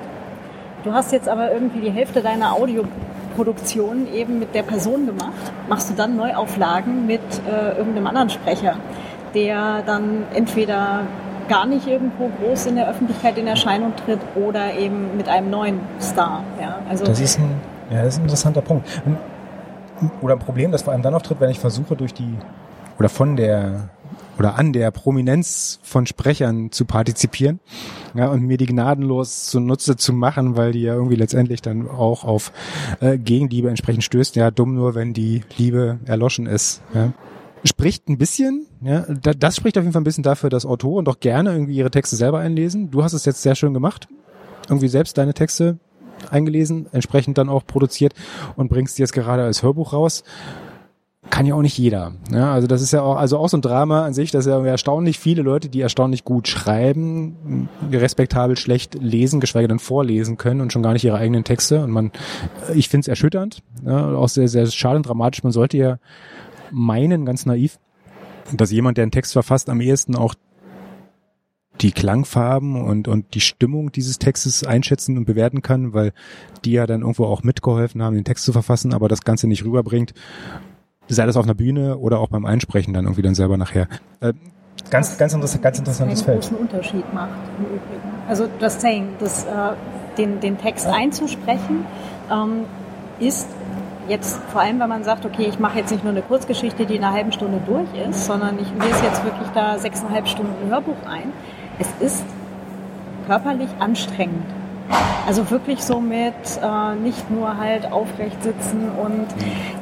Du 0.84 0.94
hast 0.94 1.12
jetzt 1.12 1.30
aber 1.30 1.52
irgendwie 1.52 1.80
die 1.80 1.92
Hälfte 1.92 2.22
deiner 2.22 2.54
Audio 2.54 2.84
Produktion 3.36 4.08
eben 4.14 4.40
mit 4.40 4.56
der 4.56 4.64
Person 4.64 5.06
gemacht, 5.06 5.52
machst 5.70 5.90
du 5.90 5.94
dann 5.94 6.16
Neuauflagen 6.16 7.06
mit 7.06 7.22
äh, 7.48 7.78
irgendeinem 7.78 8.08
anderen 8.08 8.30
Sprecher, 8.30 8.78
der 9.34 9.84
dann 9.86 10.24
entweder 10.34 11.02
gar 11.48 11.66
nicht 11.66 11.88
irgendwo 11.88 12.30
groß 12.40 12.68
in 12.68 12.76
der 12.76 12.90
Öffentlichkeit 12.90 13.38
in 13.38 13.48
Erscheinung 13.48 13.94
tritt 13.96 14.20
oder 14.36 14.74
eben 14.74 15.16
mit 15.18 15.30
einem 15.30 15.50
neuen 15.50 15.80
Star. 16.02 16.44
Ja, 16.60 16.80
also 16.90 17.06
das 17.06 17.20
ist 17.20 17.40
ein, 17.40 17.52
ja, 17.92 18.04
das 18.04 18.16
ist 18.16 18.20
ein 18.20 18.24
interessanter 18.24 18.62
Punkt. 18.62 18.88
Oder 20.22 20.34
ein 20.34 20.40
Problem, 20.40 20.72
das 20.72 20.82
vor 20.82 20.94
allem 20.94 21.02
dann 21.02 21.14
auftritt, 21.14 21.40
wenn 21.40 21.50
ich 21.50 21.60
versuche, 21.60 21.96
durch 21.96 22.14
die 22.14 22.36
oder 22.98 23.10
von 23.10 23.36
der 23.36 23.90
oder 24.38 24.56
an 24.56 24.74
der 24.74 24.92
Prominenz 24.92 25.80
von 25.84 26.06
Sprechern 26.06 26.72
zu 26.72 26.86
partizipieren 26.86 27.60
ja, 28.14 28.28
und 28.30 28.44
mir 28.44 28.58
die 28.58 28.66
gnadenlos 28.66 29.48
zunutze 29.48 29.96
zu 29.96 30.14
machen, 30.14 30.58
weil 30.58 30.72
die 30.72 30.82
ja 30.82 30.94
irgendwie 30.94 31.16
letztendlich 31.16 31.62
dann 31.62 31.88
auch 31.90 32.24
auf 32.24 32.52
äh, 33.00 33.18
Gegenliebe 33.18 33.70
entsprechend 33.70 34.04
stößt. 34.04 34.36
Ja, 34.36 34.52
dumm 34.52 34.76
nur, 34.76 34.96
wenn 34.96 35.14
die 35.14 35.42
Liebe 35.58 36.00
erloschen 36.06 36.46
ist. 36.46 36.82
Ja. 36.94 37.14
Spricht 37.64 38.10
ein 38.10 38.18
bisschen, 38.20 38.68
ja, 38.82 39.02
das 39.02 39.56
spricht 39.56 39.78
auf 39.78 39.84
jeden 39.84 39.94
Fall 39.94 40.02
ein 40.02 40.06
bisschen 40.06 40.24
dafür, 40.24 40.52
dass 40.52 40.68
Autoren 40.68 41.04
doch 41.04 41.20
gerne 41.20 41.52
irgendwie 41.52 41.76
ihre 41.76 41.90
Texte 41.90 42.16
selber 42.16 42.40
einlesen. 42.40 42.92
Du 42.92 43.04
hast 43.04 43.14
es 43.14 43.26
jetzt 43.26 43.42
sehr 43.42 43.56
schön 43.56 43.74
gemacht. 43.74 44.08
Irgendwie 44.70 44.88
selbst 44.88 45.18
deine 45.18 45.34
Texte 45.34 45.80
eingelesen, 46.30 46.88
entsprechend 46.92 47.38
dann 47.38 47.50
auch 47.50 47.66
produziert 47.66 48.14
und 48.56 48.70
bringst 48.70 48.98
die 48.98 49.02
jetzt 49.02 49.14
gerade 49.14 49.44
als 49.44 49.64
Hörbuch 49.64 49.94
raus 49.94 50.24
kann 51.30 51.46
ja 51.46 51.56
auch 51.56 51.62
nicht 51.62 51.78
jeder. 51.78 52.14
Ja, 52.32 52.54
also 52.54 52.68
das 52.68 52.82
ist 52.82 52.92
ja 52.92 53.02
auch, 53.02 53.18
also 53.18 53.38
auch 53.38 53.50
so 53.50 53.58
ein 53.58 53.62
Drama 53.62 54.06
an 54.06 54.14
sich, 54.14 54.32
dass 54.32 54.46
ja 54.46 54.64
erstaunlich 54.64 55.20
viele 55.20 55.42
Leute, 55.42 55.70
die 55.70 55.82
erstaunlich 55.82 56.24
gut 56.24 56.48
schreiben, 56.48 57.68
respektabel 57.92 58.58
schlecht 58.58 58.96
lesen, 58.96 59.40
geschweige 59.40 59.68
denn 59.68 59.80
vorlesen 59.80 60.38
können 60.38 60.62
und 60.62 60.72
schon 60.72 60.84
gar 60.84 60.94
nicht 60.94 61.04
ihre 61.04 61.18
eigenen 61.18 61.44
Texte. 61.44 61.84
Und 61.84 61.92
man, 61.92 62.12
ich 62.74 62.90
finde 62.90 63.02
es 63.02 63.08
erschütternd, 63.08 63.64
ja, 63.86 64.16
auch 64.16 64.30
sehr, 64.30 64.48
sehr 64.48 64.66
schade 64.68 64.98
und 64.98 65.08
dramatisch. 65.08 65.44
Man 65.44 65.52
sollte 65.52 65.78
ja 65.78 65.98
meinen, 66.72 67.26
ganz 67.26 67.46
naiv, 67.46 67.80
dass 68.54 68.72
jemand, 68.72 68.98
der 68.98 69.04
einen 69.04 69.12
Text 69.12 69.34
verfasst, 69.34 69.70
am 69.70 69.82
ehesten 69.82 70.16
auch 70.16 70.36
die 71.82 71.92
Klangfarben 71.92 72.82
und, 72.82 73.10
und 73.10 73.34
die 73.34 73.42
Stimmung 73.42 73.92
dieses 73.92 74.20
Textes 74.20 74.64
einschätzen 74.64 75.18
und 75.18 75.26
bewerten 75.26 75.62
kann, 75.62 75.94
weil 75.94 76.14
die 76.64 76.72
ja 76.72 76.88
dann 76.88 77.02
irgendwo 77.02 77.26
auch 77.26 77.44
mitgeholfen 77.44 78.02
haben, 78.02 78.16
den 78.16 78.24
Text 78.24 78.46
zu 78.46 78.54
verfassen, 78.54 78.94
aber 78.94 79.10
das 79.10 79.24
Ganze 79.24 79.48
nicht 79.48 79.66
rüberbringt 79.66 80.14
sei 81.14 81.26
das 81.26 81.38
auf 81.38 81.46
einer 81.46 81.54
Bühne 81.54 81.98
oder 81.98 82.20
auch 82.20 82.30
beim 82.30 82.46
Einsprechen 82.46 82.94
dann 82.94 83.06
irgendwie 83.06 83.22
dann 83.22 83.36
selber 83.36 83.58
nachher. 83.58 83.88
Äh, 84.22 84.34
ganz, 84.90 85.18
ganz, 85.18 85.34
interessant, 85.34 85.64
ganz 85.64 85.80
interessantes 85.80 86.22
Feld. 86.22 86.42
großen 86.42 86.58
Unterschied 86.58 87.14
macht 87.14 87.30
im 87.58 87.66
Übrigen. 87.66 88.12
Also 88.28 88.48
das 88.60 88.82
Saying, 88.82 89.10
das, 89.20 89.46
äh, 89.46 89.48
den, 90.18 90.40
den 90.40 90.58
Text 90.58 90.88
einzusprechen, 90.88 91.86
ähm, 92.32 92.66
ist 93.20 93.48
jetzt 94.08 94.40
vor 94.52 94.62
allem, 94.62 94.80
wenn 94.80 94.90
man 94.90 95.04
sagt, 95.04 95.26
okay, 95.26 95.46
ich 95.48 95.60
mache 95.60 95.80
jetzt 95.80 95.92
nicht 95.92 96.04
nur 96.04 96.12
eine 96.12 96.22
Kurzgeschichte, 96.22 96.86
die 96.86 96.96
in 96.96 97.04
einer 97.04 97.14
halben 97.14 97.32
Stunde 97.32 97.60
durch 97.66 97.88
ist, 98.08 98.26
sondern 98.26 98.60
ich 98.60 98.68
lese 98.74 99.04
jetzt 99.04 99.24
wirklich 99.24 99.48
da 99.54 99.78
sechseinhalb 99.78 100.28
Stunden 100.28 100.70
Hörbuch 100.70 100.98
ein. 101.08 101.32
Es 101.80 101.88
ist 102.00 102.24
körperlich 103.28 103.70
anstrengend. 103.80 104.46
Also 105.26 105.50
wirklich 105.50 105.84
so 105.84 106.00
mit 106.00 106.34
äh, 106.62 106.96
nicht 106.96 107.32
nur 107.32 107.58
halt 107.58 107.92
aufrecht 107.92 108.44
sitzen 108.44 108.90
und 108.92 109.26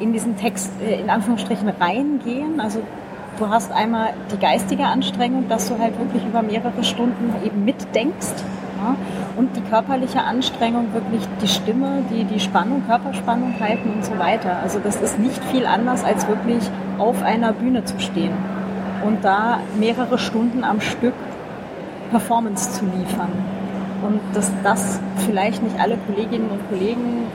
in 0.00 0.12
diesen 0.12 0.36
Text 0.36 0.70
äh, 0.82 1.00
in 1.00 1.10
Anführungsstrichen 1.10 1.68
reingehen. 1.68 2.60
Also 2.60 2.80
du 3.38 3.48
hast 3.48 3.70
einmal 3.70 4.14
die 4.32 4.38
geistige 4.38 4.86
Anstrengung, 4.86 5.48
dass 5.48 5.68
du 5.68 5.78
halt 5.78 5.98
wirklich 5.98 6.24
über 6.24 6.40
mehrere 6.40 6.82
Stunden 6.82 7.34
eben 7.44 7.64
mitdenkst. 7.64 8.32
Ja? 8.82 8.96
Und 9.36 9.54
die 9.56 9.60
körperliche 9.60 10.22
Anstrengung, 10.22 10.94
wirklich 10.94 11.22
die 11.42 11.48
Stimme, 11.48 12.02
die, 12.10 12.24
die 12.24 12.40
Spannung, 12.40 12.82
Körperspannung 12.86 13.54
halten 13.60 13.92
und 13.96 14.04
so 14.04 14.18
weiter. 14.18 14.58
Also 14.62 14.78
das 14.78 14.96
ist 14.96 15.18
nicht 15.18 15.44
viel 15.44 15.66
anders, 15.66 16.04
als 16.04 16.26
wirklich 16.26 16.70
auf 16.98 17.22
einer 17.22 17.52
Bühne 17.52 17.84
zu 17.84 18.00
stehen 18.00 18.32
und 19.04 19.24
da 19.24 19.60
mehrere 19.78 20.18
Stunden 20.18 20.64
am 20.64 20.80
Stück 20.80 21.14
Performance 22.10 22.72
zu 22.72 22.84
liefern 22.86 23.53
und 24.04 24.20
dass 24.34 24.50
das 24.62 25.00
vielleicht 25.26 25.62
nicht 25.62 25.78
alle 25.80 25.96
Kolleginnen 25.96 26.48
und 26.50 26.68
Kollegen 26.68 27.26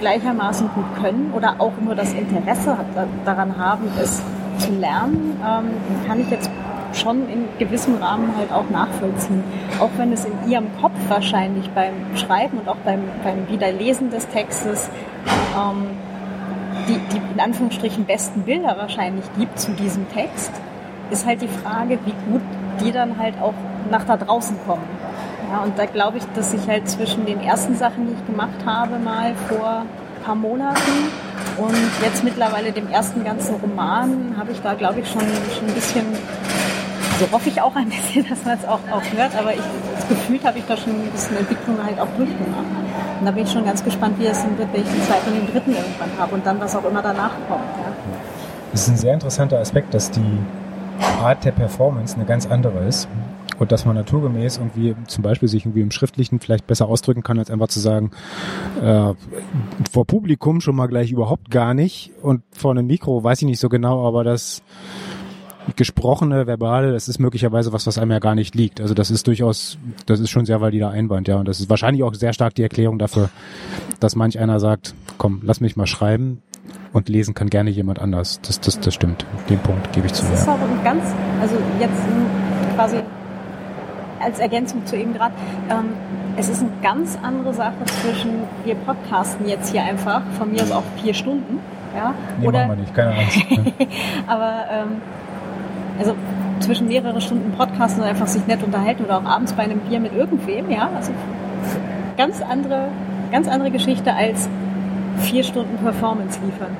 gleichermaßen 0.00 0.68
gut 0.74 0.84
können 1.00 1.32
oder 1.34 1.56
auch 1.58 1.72
nur 1.82 1.94
das 1.94 2.12
Interesse 2.12 2.76
daran 3.24 3.56
haben, 3.56 3.88
es 4.00 4.22
zu 4.58 4.72
lernen, 4.72 5.40
ähm, 5.46 6.06
kann 6.06 6.20
ich 6.20 6.30
jetzt 6.30 6.50
schon 6.92 7.28
in 7.28 7.44
gewissem 7.58 7.96
Rahmen 7.96 8.36
halt 8.36 8.52
auch 8.52 8.68
nachvollziehen. 8.70 9.42
Auch 9.80 9.90
wenn 9.96 10.12
es 10.12 10.24
in 10.24 10.50
ihrem 10.50 10.66
Kopf 10.80 10.98
wahrscheinlich 11.08 11.70
beim 11.70 11.94
Schreiben 12.16 12.58
und 12.58 12.68
auch 12.68 12.76
beim, 12.84 13.00
beim 13.24 13.48
Wiederlesen 13.48 14.10
des 14.10 14.28
Textes 14.28 14.90
ähm, 15.56 15.86
die, 16.88 16.98
die 17.12 17.20
in 17.32 17.40
Anführungsstrichen 17.40 18.04
besten 18.04 18.42
Bilder 18.42 18.76
wahrscheinlich 18.76 19.24
gibt 19.38 19.58
zu 19.58 19.72
diesem 19.72 20.08
Text, 20.10 20.52
ist 21.10 21.26
halt 21.26 21.42
die 21.42 21.48
Frage, 21.48 21.98
wie 22.04 22.14
gut 22.30 22.42
die 22.80 22.92
dann 22.92 23.18
halt 23.18 23.34
auch 23.40 23.54
nach 23.90 24.04
da 24.04 24.16
draußen 24.16 24.56
kommen. 24.66 24.84
Ja, 25.52 25.60
und 25.64 25.78
da 25.78 25.84
glaube 25.84 26.16
ich, 26.16 26.24
dass 26.34 26.54
ich 26.54 26.66
halt 26.66 26.88
zwischen 26.88 27.26
den 27.26 27.38
ersten 27.40 27.76
Sachen, 27.76 28.06
die 28.06 28.14
ich 28.14 28.26
gemacht 28.26 28.64
habe, 28.64 28.98
mal 28.98 29.34
vor 29.48 29.82
ein 29.82 30.24
paar 30.24 30.34
Monaten 30.34 31.10
und 31.58 31.76
jetzt 32.02 32.24
mittlerweile 32.24 32.72
dem 32.72 32.88
ersten 32.88 33.22
ganzen 33.22 33.56
Roman, 33.56 34.34
habe 34.38 34.52
ich 34.52 34.62
da, 34.62 34.72
glaube 34.72 35.00
ich, 35.00 35.10
schon, 35.10 35.20
schon 35.20 35.68
ein 35.68 35.74
bisschen, 35.74 36.06
also 37.12 37.30
hoffe 37.32 37.50
ich 37.50 37.60
auch 37.60 37.76
ein 37.76 37.88
bisschen, 37.90 38.26
dass 38.30 38.42
man 38.46 38.56
es 38.56 38.64
auch, 38.64 38.80
auch 38.90 39.02
hört, 39.14 39.36
aber 39.36 39.52
ich, 39.52 39.60
das 39.94 40.08
Gefühl 40.08 40.40
habe 40.42 40.58
ich 40.58 40.64
da 40.64 40.74
schon 40.74 40.94
ein 40.94 41.10
bisschen 41.10 41.36
Entwicklung 41.36 41.76
halt 41.84 42.00
auch 42.00 42.08
durchgemacht. 42.16 42.64
Und 43.20 43.26
da 43.26 43.30
bin 43.30 43.44
ich 43.44 43.52
schon 43.52 43.66
ganz 43.66 43.84
gespannt, 43.84 44.18
wie 44.18 44.24
es 44.24 44.42
wird, 44.56 44.72
wenn 44.72 44.80
ich 44.80 44.88
den 44.88 45.02
zweiten 45.02 45.32
und 45.32 45.36
den 45.36 45.52
dritten 45.52 45.72
irgendwann 45.72 46.10
habe 46.18 46.34
und 46.34 46.46
dann 46.46 46.58
was 46.60 46.74
auch 46.74 46.84
immer 46.84 47.02
danach 47.02 47.32
kommt. 47.46 47.76
Ja. 47.76 47.92
Das 48.70 48.84
ist 48.84 48.88
ein 48.88 48.96
sehr 48.96 49.12
interessanter 49.12 49.58
Aspekt, 49.58 49.92
dass 49.92 50.10
die 50.10 50.38
Art 51.02 51.44
der 51.44 51.52
Performance 51.52 52.16
eine 52.16 52.24
ganz 52.24 52.46
andere 52.46 52.84
ist 52.86 53.08
und 53.58 53.72
dass 53.72 53.84
man 53.84 53.94
naturgemäß 53.94 54.58
irgendwie 54.58 54.94
zum 55.06 55.22
Beispiel 55.22 55.48
sich 55.48 55.64
irgendwie 55.64 55.82
im 55.82 55.90
Schriftlichen 55.90 56.40
vielleicht 56.40 56.66
besser 56.66 56.88
ausdrücken 56.88 57.22
kann, 57.22 57.38
als 57.38 57.50
einfach 57.50 57.68
zu 57.68 57.80
sagen, 57.80 58.10
äh, 58.82 59.14
vor 59.90 60.06
Publikum 60.06 60.60
schon 60.60 60.76
mal 60.76 60.86
gleich 60.86 61.12
überhaupt 61.12 61.50
gar 61.50 61.74
nicht 61.74 62.12
und 62.22 62.42
vor 62.50 62.72
einem 62.72 62.86
Mikro 62.86 63.22
weiß 63.22 63.42
ich 63.42 63.46
nicht 63.46 63.60
so 63.60 63.68
genau, 63.68 64.06
aber 64.06 64.24
das 64.24 64.62
gesprochene, 65.76 66.46
verbale, 66.48 66.92
das 66.92 67.08
ist 67.08 67.20
möglicherweise 67.20 67.72
was, 67.72 67.86
was 67.86 67.98
einem 67.98 68.10
ja 68.10 68.18
gar 68.18 68.34
nicht 68.34 68.54
liegt. 68.54 68.80
Also 68.80 68.94
das 68.94 69.10
ist 69.10 69.28
durchaus, 69.28 69.78
das 70.06 70.18
ist 70.18 70.30
schon 70.30 70.44
sehr 70.44 70.60
valider 70.60 70.90
Einwand, 70.90 71.28
ja. 71.28 71.36
Und 71.36 71.46
das 71.46 71.60
ist 71.60 71.70
wahrscheinlich 71.70 72.02
auch 72.02 72.14
sehr 72.14 72.32
stark 72.32 72.54
die 72.56 72.62
Erklärung 72.62 72.98
dafür, 72.98 73.30
dass 74.00 74.16
manch 74.16 74.40
einer 74.40 74.58
sagt, 74.58 74.94
komm, 75.18 75.40
lass 75.44 75.60
mich 75.60 75.76
mal 75.76 75.86
schreiben 75.86 76.42
und 76.92 77.08
lesen 77.08 77.34
kann 77.34 77.50
gerne 77.50 77.70
jemand 77.70 77.98
anders. 77.98 78.40
Das, 78.42 78.60
das, 78.60 78.80
das 78.80 78.94
stimmt. 78.94 79.26
Den 79.48 79.58
Punkt 79.58 79.92
gebe 79.92 80.06
ich 80.06 80.12
zu. 80.12 80.24
Das 80.26 80.42
ist 80.42 80.48
auch 80.48 80.60
ein 80.60 80.84
ganz, 80.84 81.02
also 81.40 81.56
jetzt 81.80 82.02
quasi 82.74 82.98
als 84.20 84.38
Ergänzung 84.38 84.86
zu 84.86 84.96
eben 84.96 85.14
gerade, 85.14 85.34
ähm, 85.68 85.90
es 86.36 86.48
ist 86.48 86.60
eine 86.60 86.70
ganz 86.82 87.18
andere 87.22 87.52
Sache 87.52 87.84
zwischen, 88.02 88.30
wir 88.64 88.74
podcasten 88.76 89.48
jetzt 89.48 89.72
hier 89.72 89.82
einfach, 89.82 90.22
von 90.38 90.52
mir 90.52 90.62
aus 90.62 90.70
auch 90.70 90.84
vier 91.02 91.12
Stunden. 91.12 91.58
Ja? 91.94 92.14
Nee, 92.40 92.46
Oder, 92.46 92.66
machen 92.66 92.70
wir 92.70 92.76
nicht, 92.76 92.94
keine 92.94 93.16
Angst. 93.16 93.38
aber 94.26 94.64
ähm, 94.70 95.02
also 95.98 96.14
zwischen 96.60 96.88
mehrere 96.88 97.20
Stunden 97.20 97.52
podcasten 97.52 98.02
und 98.02 98.08
einfach 98.08 98.26
sich 98.26 98.46
nett 98.46 98.62
unterhalten 98.62 99.04
oder 99.04 99.18
auch 99.18 99.24
abends 99.24 99.52
bei 99.52 99.64
einem 99.64 99.80
Bier 99.80 100.00
mit 100.00 100.14
irgendwem, 100.14 100.70
ja, 100.70 100.88
also 100.96 101.12
ganz 102.16 102.40
andere, 102.40 102.88
ganz 103.30 103.48
andere 103.48 103.70
Geschichte 103.70 104.14
als 104.14 104.48
vier 105.18 105.44
Stunden 105.44 105.76
Performance 105.78 106.38
liefern. 106.44 106.76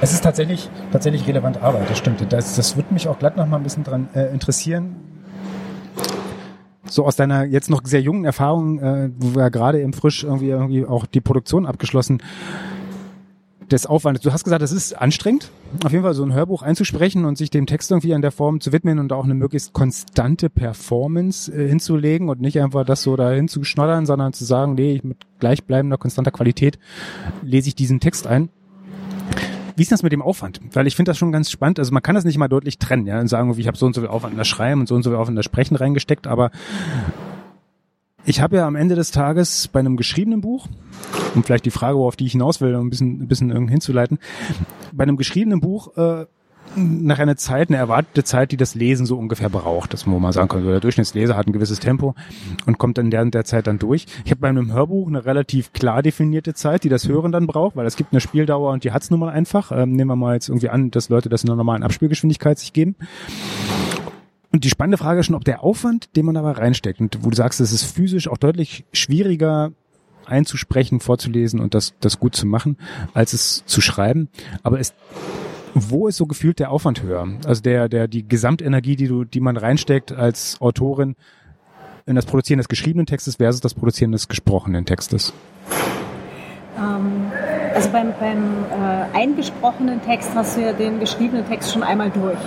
Es 0.00 0.12
ist 0.12 0.22
tatsächlich, 0.22 0.68
tatsächlich 0.92 1.26
relevante 1.26 1.62
Arbeit, 1.62 1.88
das 1.90 1.98
stimmt. 1.98 2.20
Das, 2.30 2.56
das 2.56 2.76
würde 2.76 2.92
mich 2.92 3.08
auch 3.08 3.18
glatt 3.18 3.36
noch 3.36 3.46
mal 3.46 3.56
ein 3.56 3.62
bisschen 3.62 3.84
dran 3.84 4.08
äh, 4.14 4.32
interessieren. 4.32 4.96
So 6.84 7.04
aus 7.04 7.16
deiner 7.16 7.44
jetzt 7.44 7.70
noch 7.70 7.82
sehr 7.84 8.00
jungen 8.00 8.24
Erfahrung, 8.24 8.78
äh, 8.78 9.10
wo 9.18 9.34
wir 9.34 9.42
ja 9.42 9.48
gerade 9.48 9.80
im 9.80 9.92
Frisch 9.92 10.24
irgendwie, 10.24 10.50
irgendwie 10.50 10.86
auch 10.86 11.06
die 11.06 11.20
Produktion 11.20 11.66
abgeschlossen 11.66 12.22
des 13.72 13.86
Aufwandes. 13.86 14.22
Du 14.22 14.32
hast 14.32 14.44
gesagt, 14.44 14.62
es 14.62 14.72
ist 14.72 14.92
anstrengend, 14.92 15.50
auf 15.84 15.92
jeden 15.92 16.04
Fall 16.04 16.14
so 16.14 16.24
ein 16.24 16.32
Hörbuch 16.32 16.62
einzusprechen 16.62 17.24
und 17.24 17.38
sich 17.38 17.50
dem 17.50 17.66
Text 17.66 17.90
irgendwie 17.90 18.12
in 18.12 18.22
der 18.22 18.32
Form 18.32 18.60
zu 18.60 18.72
widmen 18.72 18.98
und 18.98 19.12
auch 19.12 19.24
eine 19.24 19.34
möglichst 19.34 19.72
konstante 19.72 20.50
Performance 20.50 21.52
äh, 21.52 21.68
hinzulegen 21.68 22.28
und 22.28 22.40
nicht 22.40 22.60
einfach 22.60 22.84
das 22.84 23.02
so 23.02 23.16
dahin 23.16 23.48
zu 23.48 23.64
schnoddern, 23.64 24.06
sondern 24.06 24.32
zu 24.32 24.44
sagen, 24.44 24.74
nee, 24.74 25.00
mit 25.02 25.18
gleichbleibender, 25.38 25.98
konstanter 25.98 26.30
Qualität 26.30 26.78
lese 27.42 27.68
ich 27.68 27.74
diesen 27.74 28.00
Text 28.00 28.26
ein. 28.26 28.48
Wie 29.76 29.82
ist 29.82 29.92
das 29.92 30.02
mit 30.02 30.10
dem 30.10 30.22
Aufwand? 30.22 30.60
Weil 30.72 30.88
ich 30.88 30.96
finde 30.96 31.10
das 31.10 31.18
schon 31.18 31.30
ganz 31.30 31.52
spannend. 31.52 31.78
Also 31.78 31.92
man 31.92 32.02
kann 32.02 32.16
das 32.16 32.24
nicht 32.24 32.36
mal 32.36 32.48
deutlich 32.48 32.78
trennen, 32.78 33.06
ja, 33.06 33.20
und 33.20 33.28
sagen, 33.28 33.54
ich 33.56 33.68
habe 33.68 33.76
so 33.76 33.86
und 33.86 33.94
so 33.94 34.00
viel 34.00 34.10
Aufwand 34.10 34.32
in 34.32 34.38
das 34.38 34.48
Schreiben 34.48 34.80
und 34.80 34.88
so 34.88 34.96
und 34.96 35.04
so 35.04 35.10
viel 35.10 35.16
Aufwand 35.16 35.34
in 35.34 35.36
das 35.36 35.44
Sprechen 35.44 35.76
reingesteckt, 35.76 36.26
aber 36.26 36.50
ich 38.28 38.42
habe 38.42 38.56
ja 38.56 38.66
am 38.66 38.76
Ende 38.76 38.94
des 38.94 39.10
Tages 39.10 39.68
bei 39.68 39.80
einem 39.80 39.96
geschriebenen 39.96 40.42
Buch, 40.42 40.68
um 41.34 41.42
vielleicht 41.42 41.64
die 41.64 41.70
Frage, 41.70 41.96
auf 41.96 42.14
die 42.14 42.26
ich 42.26 42.32
hinaus 42.32 42.60
will, 42.60 42.74
um 42.74 42.86
ein 42.86 42.90
bisschen, 42.90 43.22
ein 43.22 43.28
bisschen 43.28 43.68
hinzuleiten, 43.68 44.18
bei 44.92 45.04
einem 45.04 45.16
geschriebenen 45.16 45.60
Buch 45.60 45.96
äh, 45.96 46.26
nach 46.76 47.18
einer 47.18 47.36
Zeit, 47.36 47.70
eine 47.70 47.78
erwartete 47.78 48.24
Zeit, 48.24 48.52
die 48.52 48.58
das 48.58 48.74
Lesen 48.74 49.06
so 49.06 49.16
ungefähr 49.16 49.48
braucht, 49.48 49.94
dass 49.94 50.04
man 50.04 50.20
mal 50.20 50.34
sagen 50.34 50.48
kann, 50.48 50.66
der 50.66 50.80
Durchschnittsleser 50.80 51.38
hat 51.38 51.46
ein 51.46 51.54
gewisses 51.54 51.80
Tempo 51.80 52.14
und 52.66 52.76
kommt 52.76 52.98
dann 52.98 53.10
während 53.10 53.32
der 53.32 53.46
Zeit 53.46 53.66
dann 53.66 53.78
durch. 53.78 54.04
Ich 54.26 54.30
habe 54.30 54.42
bei 54.42 54.48
einem 54.48 54.74
Hörbuch 54.74 55.08
eine 55.08 55.24
relativ 55.24 55.72
klar 55.72 56.02
definierte 56.02 56.52
Zeit, 56.52 56.84
die 56.84 56.90
das 56.90 57.08
Hören 57.08 57.32
dann 57.32 57.46
braucht, 57.46 57.76
weil 57.76 57.86
es 57.86 57.96
gibt 57.96 58.12
eine 58.12 58.20
Spieldauer 58.20 58.72
und 58.72 58.84
die 58.84 58.92
hat's 58.92 59.10
nun 59.10 59.20
mal 59.20 59.30
einfach. 59.30 59.72
Ähm, 59.72 59.92
nehmen 59.92 60.10
wir 60.10 60.16
mal 60.16 60.34
jetzt 60.34 60.50
irgendwie 60.50 60.68
an, 60.68 60.90
dass 60.90 61.08
Leute 61.08 61.30
das 61.30 61.44
in 61.44 61.48
einer 61.48 61.56
normalen 61.56 61.82
Abspielgeschwindigkeit 61.82 62.58
sich 62.58 62.74
geben. 62.74 62.94
Und 64.52 64.64
die 64.64 64.70
spannende 64.70 64.98
Frage 64.98 65.20
ist 65.20 65.26
schon, 65.26 65.34
ob 65.34 65.44
der 65.44 65.62
Aufwand, 65.62 66.16
den 66.16 66.24
man 66.24 66.36
aber 66.36 66.56
reinsteckt, 66.58 67.00
und 67.00 67.18
wo 67.22 67.30
du 67.30 67.36
sagst, 67.36 67.60
es 67.60 67.72
ist 67.72 67.84
physisch 67.84 68.28
auch 68.28 68.38
deutlich 68.38 68.84
schwieriger 68.92 69.72
einzusprechen, 70.26 71.00
vorzulesen 71.00 71.60
und 71.60 71.74
das, 71.74 71.94
das 72.00 72.18
gut 72.18 72.34
zu 72.34 72.46
machen, 72.46 72.76
als 73.14 73.32
es 73.32 73.64
zu 73.66 73.80
schreiben. 73.80 74.28
Aber 74.62 74.78
es 74.78 74.94
wo 75.74 76.08
ist 76.08 76.16
so 76.16 76.26
gefühlt 76.26 76.58
der 76.58 76.70
Aufwand 76.70 77.02
höher? 77.02 77.28
Also 77.46 77.62
der, 77.62 77.88
der, 77.88 78.08
die 78.08 78.26
Gesamtenergie, 78.26 78.96
die 78.96 79.06
du, 79.06 79.24
die 79.24 79.40
man 79.40 79.56
reinsteckt 79.56 80.12
als 80.12 80.60
Autorin 80.60 81.14
in 82.06 82.16
das 82.16 82.26
Produzieren 82.26 82.58
des 82.58 82.68
geschriebenen 82.68 83.06
Textes 83.06 83.36
versus 83.36 83.60
das 83.60 83.74
Produzieren 83.74 84.12
des 84.12 84.28
gesprochenen 84.28 84.86
Textes? 84.86 85.32
Ähm, 86.78 87.30
also 87.78 87.90
beim, 87.90 88.12
beim 88.18 88.64
äh, 88.72 89.16
eingesprochenen 89.16 90.02
Text 90.02 90.30
hast 90.34 90.56
du 90.56 90.62
ja 90.62 90.72
den 90.72 90.98
geschriebenen 90.98 91.46
Text 91.46 91.72
schon 91.72 91.84
einmal 91.84 92.10
durch. 92.10 92.38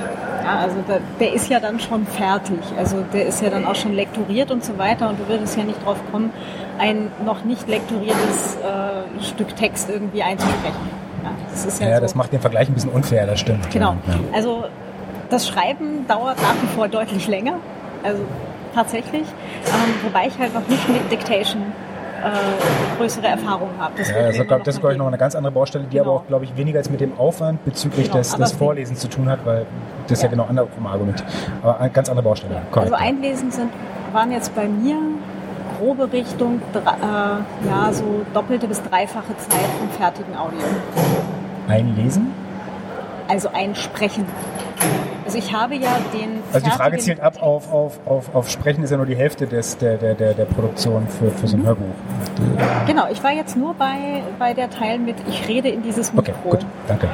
Ja, 0.44 0.60
also 0.60 0.76
da, 0.86 0.98
der 1.22 1.34
ist 1.34 1.50
ja 1.50 1.62
dann 1.62 1.80
schon 1.80 2.06
fertig. 2.06 2.60
Also 2.78 2.98
der 3.14 3.28
ist 3.28 3.42
ja 3.42 3.50
dann 3.50 3.66
auch 3.66 3.76
schon 3.76 3.94
lektoriert 3.94 4.52
und 4.52 4.66
so 4.66 4.78
weiter 4.78 5.10
und 5.10 5.20
du 5.20 5.28
würdest 5.30 5.58
ja 5.58 5.64
nicht 5.64 5.86
drauf 5.86 5.98
kommen, 6.12 6.32
ein 6.80 7.12
noch 7.26 7.46
nicht 7.46 7.66
lektoriertes 7.70 8.58
äh, 8.58 9.24
Stück 9.24 9.56
Text 9.56 9.90
irgendwie 9.90 10.22
einzusprechen. 10.22 10.90
Ja, 11.24 11.32
das, 11.50 11.66
ist 11.66 11.80
ja, 11.80 11.88
ja 11.88 11.96
so. 11.96 12.02
das 12.02 12.16
macht 12.16 12.34
den 12.34 12.42
Vergleich 12.42 12.68
ein 12.68 12.74
bisschen 12.74 12.92
unfair, 12.92 13.26
das 13.26 13.40
stimmt. 13.40 13.70
Genau. 13.72 13.96
Ja. 14.08 14.20
Also 14.34 14.66
das 15.30 15.48
Schreiben 15.48 16.06
dauert 16.10 16.42
nach 16.42 16.56
wie 16.62 16.68
vor 16.76 16.90
deutlich 16.90 17.30
länger. 17.30 17.54
Also 18.04 18.22
tatsächlich. 18.76 19.24
Ähm, 19.66 19.94
wobei 20.04 20.28
ich 20.28 20.38
halt 20.38 20.54
noch 20.54 20.68
nicht 20.68 20.90
mit 20.90 21.10
Dictation 21.10 21.72
äh, 22.22 22.98
größere 22.98 23.28
Erfahrungen 23.28 23.74
habe. 23.80 23.94
Das, 23.98 24.10
ja, 24.10 24.24
das, 24.24 24.38
ist, 24.38 24.48
glaub, 24.48 24.64
das 24.64 24.76
ist, 24.76 24.80
glaube 24.80 24.94
ich, 24.94 25.00
noch 25.00 25.08
eine 25.08 25.18
ganz 25.18 25.36
andere 25.36 25.52
Baustelle, 25.52 25.86
die 25.86 25.98
genau. 25.98 26.10
aber 26.10 26.20
auch, 26.20 26.28
glaube 26.28 26.46
ich, 26.46 26.56
weniger 26.56 26.80
als 26.80 26.90
mit 26.90 27.02
dem 27.02 27.18
Aufwand 27.20 27.64
bezüglich 27.66 28.08
genau, 28.08 28.18
des, 28.18 28.36
des 28.36 28.52
Vorlesens 28.54 29.00
zu 29.00 29.08
tun 29.08 29.30
hat, 29.30 29.46
weil 29.46 29.66
das 30.08 30.22
ja, 30.22 30.26
ja 30.26 30.32
genau 30.32 30.46
andersrum 30.46 30.86
Argument. 30.86 31.24
Aber 31.62 31.80
eine 31.80 31.90
ganz 31.90 32.10
andere 32.10 32.24
Baustelle. 32.24 32.56
Ja. 32.56 32.82
Also 32.82 32.94
Einlesen 32.94 33.52
sind, 33.52 33.72
waren 34.14 34.32
jetzt 34.32 34.54
bei 34.56 34.68
mir 34.68 34.98
grobe 35.80 36.12
Richtung, 36.12 36.62
äh, 36.74 37.68
ja, 37.68 37.92
so 37.92 38.04
doppelte 38.34 38.68
bis 38.68 38.82
dreifache 38.84 39.36
Zeit 39.38 39.70
vom 39.80 39.90
fertigen 39.90 40.36
Audio. 40.36 40.60
Einlesen? 41.68 42.32
Also 43.32 43.50
einsprechen. 43.54 44.26
Also 45.24 45.38
ich 45.38 45.54
habe 45.54 45.76
ja 45.76 45.96
den. 46.12 46.44
Also 46.52 46.66
die 46.66 46.72
Frage 46.72 46.98
zielt 46.98 47.22
ab 47.22 47.42
auf, 47.42 47.72
auf, 47.72 48.06
auf, 48.06 48.36
auf 48.36 48.50
Sprechen 48.50 48.84
ist 48.84 48.90
ja 48.90 48.98
nur 48.98 49.06
die 49.06 49.16
Hälfte 49.16 49.48
des, 49.48 49.78
der, 49.78 49.96
der, 49.96 50.16
der, 50.16 50.34
der 50.34 50.44
Produktion 50.44 51.08
für, 51.08 51.32
für 51.32 51.48
so 51.48 51.56
ein. 51.56 51.66
Hörbuch. 51.66 51.86
Genau, 52.88 53.08
ich 53.10 53.24
war 53.24 53.32
jetzt 53.32 53.56
nur 53.56 53.74
bei, 53.74 54.22
bei 54.38 54.54
der 54.54 54.70
Teil 54.70 55.00
mit, 55.00 55.16
ich 55.30 55.48
rede 55.48 55.70
in 55.70 55.82
dieses 55.82 56.12
Mikro. 56.12 56.34
Okay, 56.34 56.50
gut, 56.50 56.66
danke. 56.90 57.08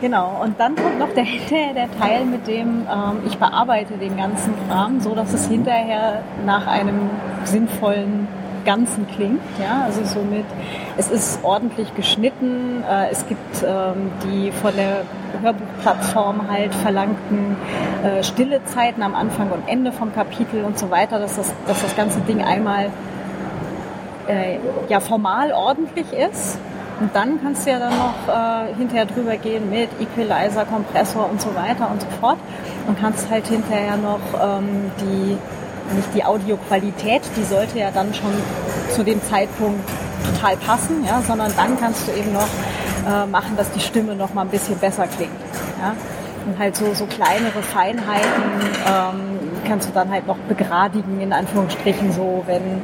Genau, 0.00 0.40
und 0.42 0.58
dann 0.58 0.74
kommt 0.74 0.98
noch 0.98 1.14
der, 1.14 1.24
der, 1.50 1.74
der 1.74 1.98
Teil, 2.00 2.24
mit 2.24 2.48
dem 2.48 2.88
ähm, 2.90 3.18
ich 3.24 3.38
bearbeite 3.38 3.96
den 3.96 4.16
ganzen 4.16 4.54
Kram, 4.66 5.00
so 5.00 5.14
dass 5.14 5.32
es 5.32 5.46
hinterher 5.46 6.22
nach 6.44 6.66
einem 6.66 7.10
sinnvollen 7.44 8.26
Ganzen 8.64 9.06
klingt. 9.08 9.40
Ja, 9.60 9.82
also 9.84 10.04
somit, 10.04 10.44
es 10.96 11.10
ist 11.10 11.40
ordentlich 11.42 11.94
geschnitten. 11.94 12.82
Äh, 12.88 13.10
es 13.10 13.26
gibt 13.26 13.62
ähm, 13.62 14.10
die 14.24 14.52
von 14.52 14.72
der 14.76 15.02
Hörbuchplattform 15.42 16.50
halt 16.50 16.74
verlangten 16.74 17.56
äh, 18.04 18.22
stille 18.22 18.64
Zeiten 18.64 19.02
am 19.02 19.14
Anfang 19.14 19.50
und 19.50 19.68
Ende 19.68 19.92
vom 19.92 20.12
Kapitel 20.14 20.64
und 20.64 20.78
so 20.78 20.90
weiter, 20.90 21.18
dass 21.18 21.36
das, 21.36 21.52
dass 21.66 21.82
das 21.82 21.96
ganze 21.96 22.20
Ding 22.20 22.42
einmal 22.42 22.90
äh, 24.28 24.58
ja 24.88 25.00
formal 25.00 25.52
ordentlich 25.52 26.12
ist. 26.12 26.58
Und 27.00 27.14
dann 27.14 27.40
kannst 27.42 27.66
du 27.66 27.70
ja 27.70 27.80
dann 27.80 27.96
noch 27.96 28.28
äh, 28.28 28.74
hinterher 28.76 29.06
drüber 29.06 29.36
gehen 29.36 29.68
mit 29.68 29.88
Equalizer, 30.00 30.64
Kompressor 30.64 31.28
und 31.28 31.40
so 31.40 31.54
weiter 31.54 31.90
und 31.90 32.00
so 32.00 32.06
fort. 32.20 32.38
Und 32.86 33.00
kannst 33.00 33.28
halt 33.30 33.46
hinterher 33.48 33.96
noch 33.96 34.20
ähm, 34.40 34.92
die 35.00 35.36
nicht 35.92 36.08
die 36.14 36.24
Audioqualität, 36.24 37.22
die 37.36 37.44
sollte 37.44 37.78
ja 37.78 37.90
dann 37.90 38.14
schon 38.14 38.32
zu 38.94 39.02
dem 39.02 39.22
Zeitpunkt 39.22 39.88
total 40.24 40.56
passen, 40.56 41.04
ja, 41.04 41.20
sondern 41.22 41.52
dann 41.56 41.78
kannst 41.78 42.08
du 42.08 42.12
eben 42.12 42.32
noch 42.32 42.48
äh, 43.06 43.26
machen, 43.26 43.56
dass 43.56 43.70
die 43.72 43.80
Stimme 43.80 44.14
noch 44.14 44.32
mal 44.34 44.42
ein 44.42 44.48
bisschen 44.48 44.78
besser 44.78 45.06
klingt. 45.06 45.32
Ja. 45.80 45.94
Und 46.46 46.58
halt 46.58 46.76
so, 46.76 46.92
so 46.94 47.06
kleinere 47.06 47.62
Feinheiten 47.62 48.42
ähm, 48.86 49.38
kannst 49.66 49.88
du 49.88 49.92
dann 49.92 50.10
halt 50.10 50.26
noch 50.26 50.36
begradigen, 50.48 51.20
in 51.20 51.32
Anführungsstrichen, 51.32 52.12
so 52.12 52.42
wenn 52.46 52.82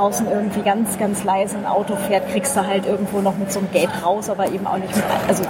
draußen 0.00 0.26
irgendwie 0.30 0.62
ganz, 0.62 0.98
ganz 0.98 1.24
leise 1.24 1.58
ein 1.58 1.66
Auto 1.66 1.94
fährt, 1.94 2.28
kriegst 2.30 2.56
du 2.56 2.66
halt 2.66 2.86
irgendwo 2.86 3.20
noch 3.20 3.36
mit 3.36 3.52
so 3.52 3.58
einem 3.58 3.70
Gate 3.70 3.90
raus, 4.02 4.30
aber 4.30 4.46
eben 4.46 4.66
auch 4.66 4.78
nicht 4.78 4.94
mit, 4.96 5.04
also 5.28 5.44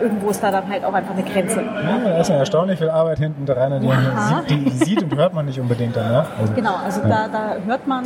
irgendwo 0.00 0.30
ist 0.30 0.42
da 0.42 0.50
dann 0.50 0.68
halt 0.70 0.84
auch 0.84 0.94
einfach 0.94 1.12
eine 1.14 1.22
Grenze. 1.22 1.60
Ja, 1.60 1.98
da 2.02 2.18
ist 2.18 2.28
ja 2.30 2.36
erstaunlich 2.36 2.78
viel 2.78 2.88
Arbeit 2.88 3.18
hinten 3.18 3.44
dran, 3.44 3.78
die, 3.80 3.88
ja. 3.88 4.42
sieht, 4.48 4.66
die 4.66 4.70
sieht 4.70 5.02
und 5.02 5.14
hört 5.14 5.34
man 5.34 5.44
nicht 5.44 5.60
unbedingt 5.60 5.94
danach. 5.94 6.26
Also, 6.40 6.54
genau, 6.54 6.76
also 6.82 7.02
ja. 7.02 7.08
da, 7.08 7.28
da 7.28 7.56
hört 7.66 7.86
man, 7.86 8.04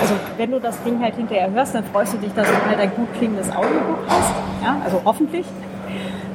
also 0.00 0.14
wenn 0.36 0.52
du 0.52 0.60
das 0.60 0.80
Ding 0.84 1.02
halt 1.02 1.16
hinterher 1.16 1.50
hörst, 1.50 1.74
dann 1.74 1.84
freust 1.84 2.14
du 2.14 2.18
dich, 2.18 2.32
dass 2.34 2.46
du 2.46 2.54
halt 2.68 2.78
ein 2.78 2.92
gut 2.94 3.12
klingendes 3.14 3.50
Audiobook 3.50 3.98
hast, 4.08 4.34
ja, 4.62 4.76
also 4.84 5.00
hoffentlich. 5.04 5.46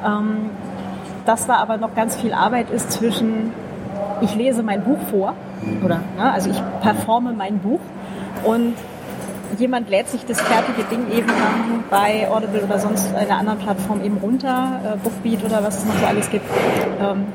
Ähm, 0.06 0.50
das 1.26 1.48
war 1.48 1.60
aber 1.60 1.78
noch 1.78 1.96
ganz 1.96 2.18
viel 2.18 2.34
Arbeit 2.34 2.70
ist 2.70 2.92
zwischen, 2.92 3.54
ich 4.20 4.36
lese 4.36 4.62
mein 4.62 4.84
Buch 4.84 4.98
vor, 5.10 5.36
oder, 5.86 6.02
ne, 6.18 6.34
also 6.34 6.50
ich 6.50 6.62
performe 6.82 7.32
mein 7.32 7.60
Buch 7.60 7.80
und 8.44 8.76
jemand 9.58 9.90
lädt 9.90 10.08
sich 10.10 10.26
das 10.26 10.40
fertige 10.42 10.84
Ding 10.84 11.12
eben 11.12 11.32
bei 11.90 12.30
Audible 12.30 12.64
oder 12.64 12.80
sonst 12.80 13.14
einer 13.16 13.38
anderen 13.38 13.60
Plattform 13.60 14.04
eben 14.04 14.18
runter, 14.18 14.80
äh, 14.84 14.98
Bookbeat 14.98 15.44
oder 15.44 15.64
was 15.64 15.80
es 15.80 15.86
noch 15.86 15.98
so 15.98 16.06
alles 16.06 16.30
gibt. 16.30 16.46
Ähm, 17.00 17.26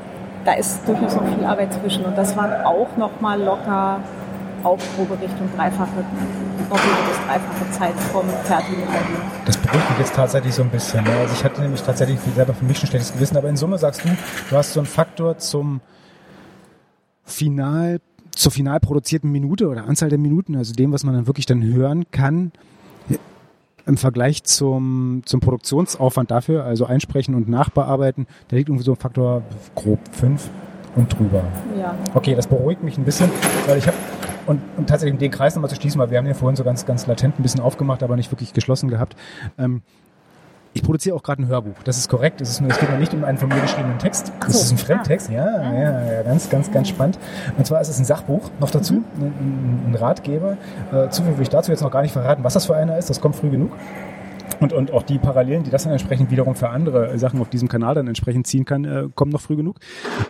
da 0.45 0.53
ist 0.53 0.87
durchaus 0.87 1.15
noch 1.15 1.27
viel 1.27 1.45
Arbeit 1.45 1.73
zwischen 1.73 2.05
und 2.05 2.17
das 2.17 2.35
waren 2.37 2.65
auch 2.65 2.95
noch 2.97 3.19
mal 3.21 3.41
locker 3.41 3.99
Aufprobe 4.63 5.13
Richtung 5.21 5.49
dreifache, 5.55 6.03
doppelte 6.69 6.87
bis 7.07 7.17
dreifache 7.27 7.71
Zeit 7.71 7.93
vom 8.11 8.27
fertigen 8.43 8.83
Album. 8.83 9.21
Das 9.45 9.57
beruhigt 9.57 9.89
mich 9.91 9.99
jetzt 9.99 10.15
tatsächlich 10.15 10.55
so 10.55 10.63
ein 10.63 10.69
bisschen. 10.69 11.03
Ne? 11.03 11.11
Also 11.11 11.33
ich 11.33 11.43
hatte 11.43 11.61
nämlich 11.61 11.81
tatsächlich 11.83 12.19
selber 12.35 12.53
für 12.53 12.65
mich 12.65 12.81
ein 12.81 12.87
schlechtes 12.87 13.13
Gewissen, 13.13 13.37
aber 13.37 13.49
in 13.49 13.55
Summe 13.55 13.77
sagst 13.77 14.03
du, 14.03 14.09
du 14.49 14.57
hast 14.57 14.73
so 14.73 14.79
einen 14.79 14.87
Faktor 14.87 15.37
zum 15.37 15.81
Final 17.23 17.99
zur 18.37 18.51
final 18.51 18.79
produzierten 18.79 19.31
Minute 19.31 19.67
oder 19.67 19.85
Anzahl 19.85 20.09
der 20.09 20.19
Minuten, 20.19 20.55
also 20.55 20.73
dem, 20.73 20.91
was 20.91 21.03
man 21.03 21.15
dann 21.15 21.27
wirklich 21.27 21.45
dann 21.45 21.63
hören 21.63 22.05
kann, 22.11 22.51
im 23.85 23.97
Vergleich 23.97 24.43
zum, 24.43 25.21
zum 25.25 25.39
Produktionsaufwand 25.39 26.29
dafür, 26.29 26.65
also 26.65 26.85
einsprechen 26.85 27.35
und 27.35 27.47
nachbearbeiten, 27.47 28.27
da 28.49 28.57
liegt 28.57 28.69
irgendwie 28.69 28.83
so 28.83 28.91
ein 28.91 28.97
Faktor 28.97 29.43
grob 29.75 29.99
fünf 30.11 30.49
und 30.95 31.17
drüber. 31.17 31.43
Ja. 31.79 31.95
Okay, 32.13 32.35
das 32.35 32.47
beruhigt 32.47 32.83
mich 32.83 32.97
ein 32.97 33.05
bisschen, 33.05 33.29
weil 33.65 33.77
ich 33.77 33.87
habe 33.87 33.97
und, 34.45 34.61
und 34.77 34.87
tatsächlich 34.87 35.19
den 35.19 35.31
Kreis 35.31 35.55
nochmal 35.55 35.69
zu 35.69 35.75
schließen, 35.75 35.99
weil 35.99 36.09
wir 36.09 36.17
haben 36.17 36.25
ja 36.25 36.33
vorhin 36.33 36.55
so 36.55 36.63
ganz, 36.63 36.85
ganz 36.85 37.05
latent 37.05 37.37
ein 37.37 37.43
bisschen 37.43 37.59
aufgemacht, 37.59 38.01
aber 38.03 38.15
nicht 38.15 38.31
wirklich 38.31 38.53
geschlossen 38.53 38.89
gehabt. 38.89 39.15
Ähm, 39.57 39.81
ich 40.77 40.83
produziere 40.83 41.15
auch 41.15 41.23
gerade 41.23 41.41
ein 41.41 41.47
Hörbuch. 41.47 41.73
Das 41.83 41.97
ist 41.97 42.07
korrekt. 42.07 42.39
Es, 42.39 42.49
ist 42.49 42.61
nur, 42.61 42.69
es 42.69 42.79
geht 42.79 42.89
ja 42.89 42.97
nicht 42.97 43.13
um 43.13 43.23
einen 43.23 43.37
von 43.37 43.49
mir 43.49 43.59
geschriebenen 43.59 43.97
Text. 43.97 44.31
Das 44.39 44.53
so. 44.53 44.59
ist 44.59 44.71
ein 44.71 44.77
Fremdtext. 44.77 45.29
Ja, 45.29 45.45
ja, 45.45 45.73
ja, 45.73 46.13
ja, 46.13 46.23
ganz, 46.23 46.49
ganz, 46.49 46.71
ganz 46.71 46.87
spannend. 46.87 47.17
Und 47.57 47.65
zwar 47.65 47.81
ist 47.81 47.89
es 47.89 47.99
ein 47.99 48.05
Sachbuch 48.05 48.49
noch 48.59 48.69
dazu, 48.69 48.93
mhm. 48.93 49.03
ein, 49.17 49.83
ein, 49.89 49.95
Ratgeber. 49.95 50.57
Äh, 50.91 51.09
zu 51.09 51.23
viel 51.23 51.35
will 51.35 51.41
ich 51.41 51.49
dazu 51.49 51.71
jetzt 51.71 51.81
noch 51.81 51.91
gar 51.91 52.03
nicht 52.03 52.11
verraten, 52.11 52.43
was 52.43 52.53
das 52.53 52.67
für 52.67 52.75
einer 52.75 52.97
ist. 52.97 53.09
Das 53.09 53.19
kommt 53.19 53.35
früh 53.35 53.49
genug. 53.49 53.71
Und, 54.59 54.73
und 54.73 54.91
auch 54.91 55.03
die 55.03 55.17
Parallelen, 55.17 55.63
die 55.63 55.69
das 55.69 55.83
dann 55.83 55.91
entsprechend 55.91 56.31
wiederum 56.31 56.55
für 56.55 56.69
andere 56.69 57.17
Sachen 57.19 57.39
auf 57.39 57.49
diesem 57.49 57.67
Kanal 57.67 57.95
dann 57.95 58.07
entsprechend 58.07 58.47
ziehen 58.47 58.65
kann, 58.65 58.85
äh, 58.85 59.07
kommen 59.13 59.31
noch 59.31 59.41
früh 59.41 59.55
genug. 59.55 59.77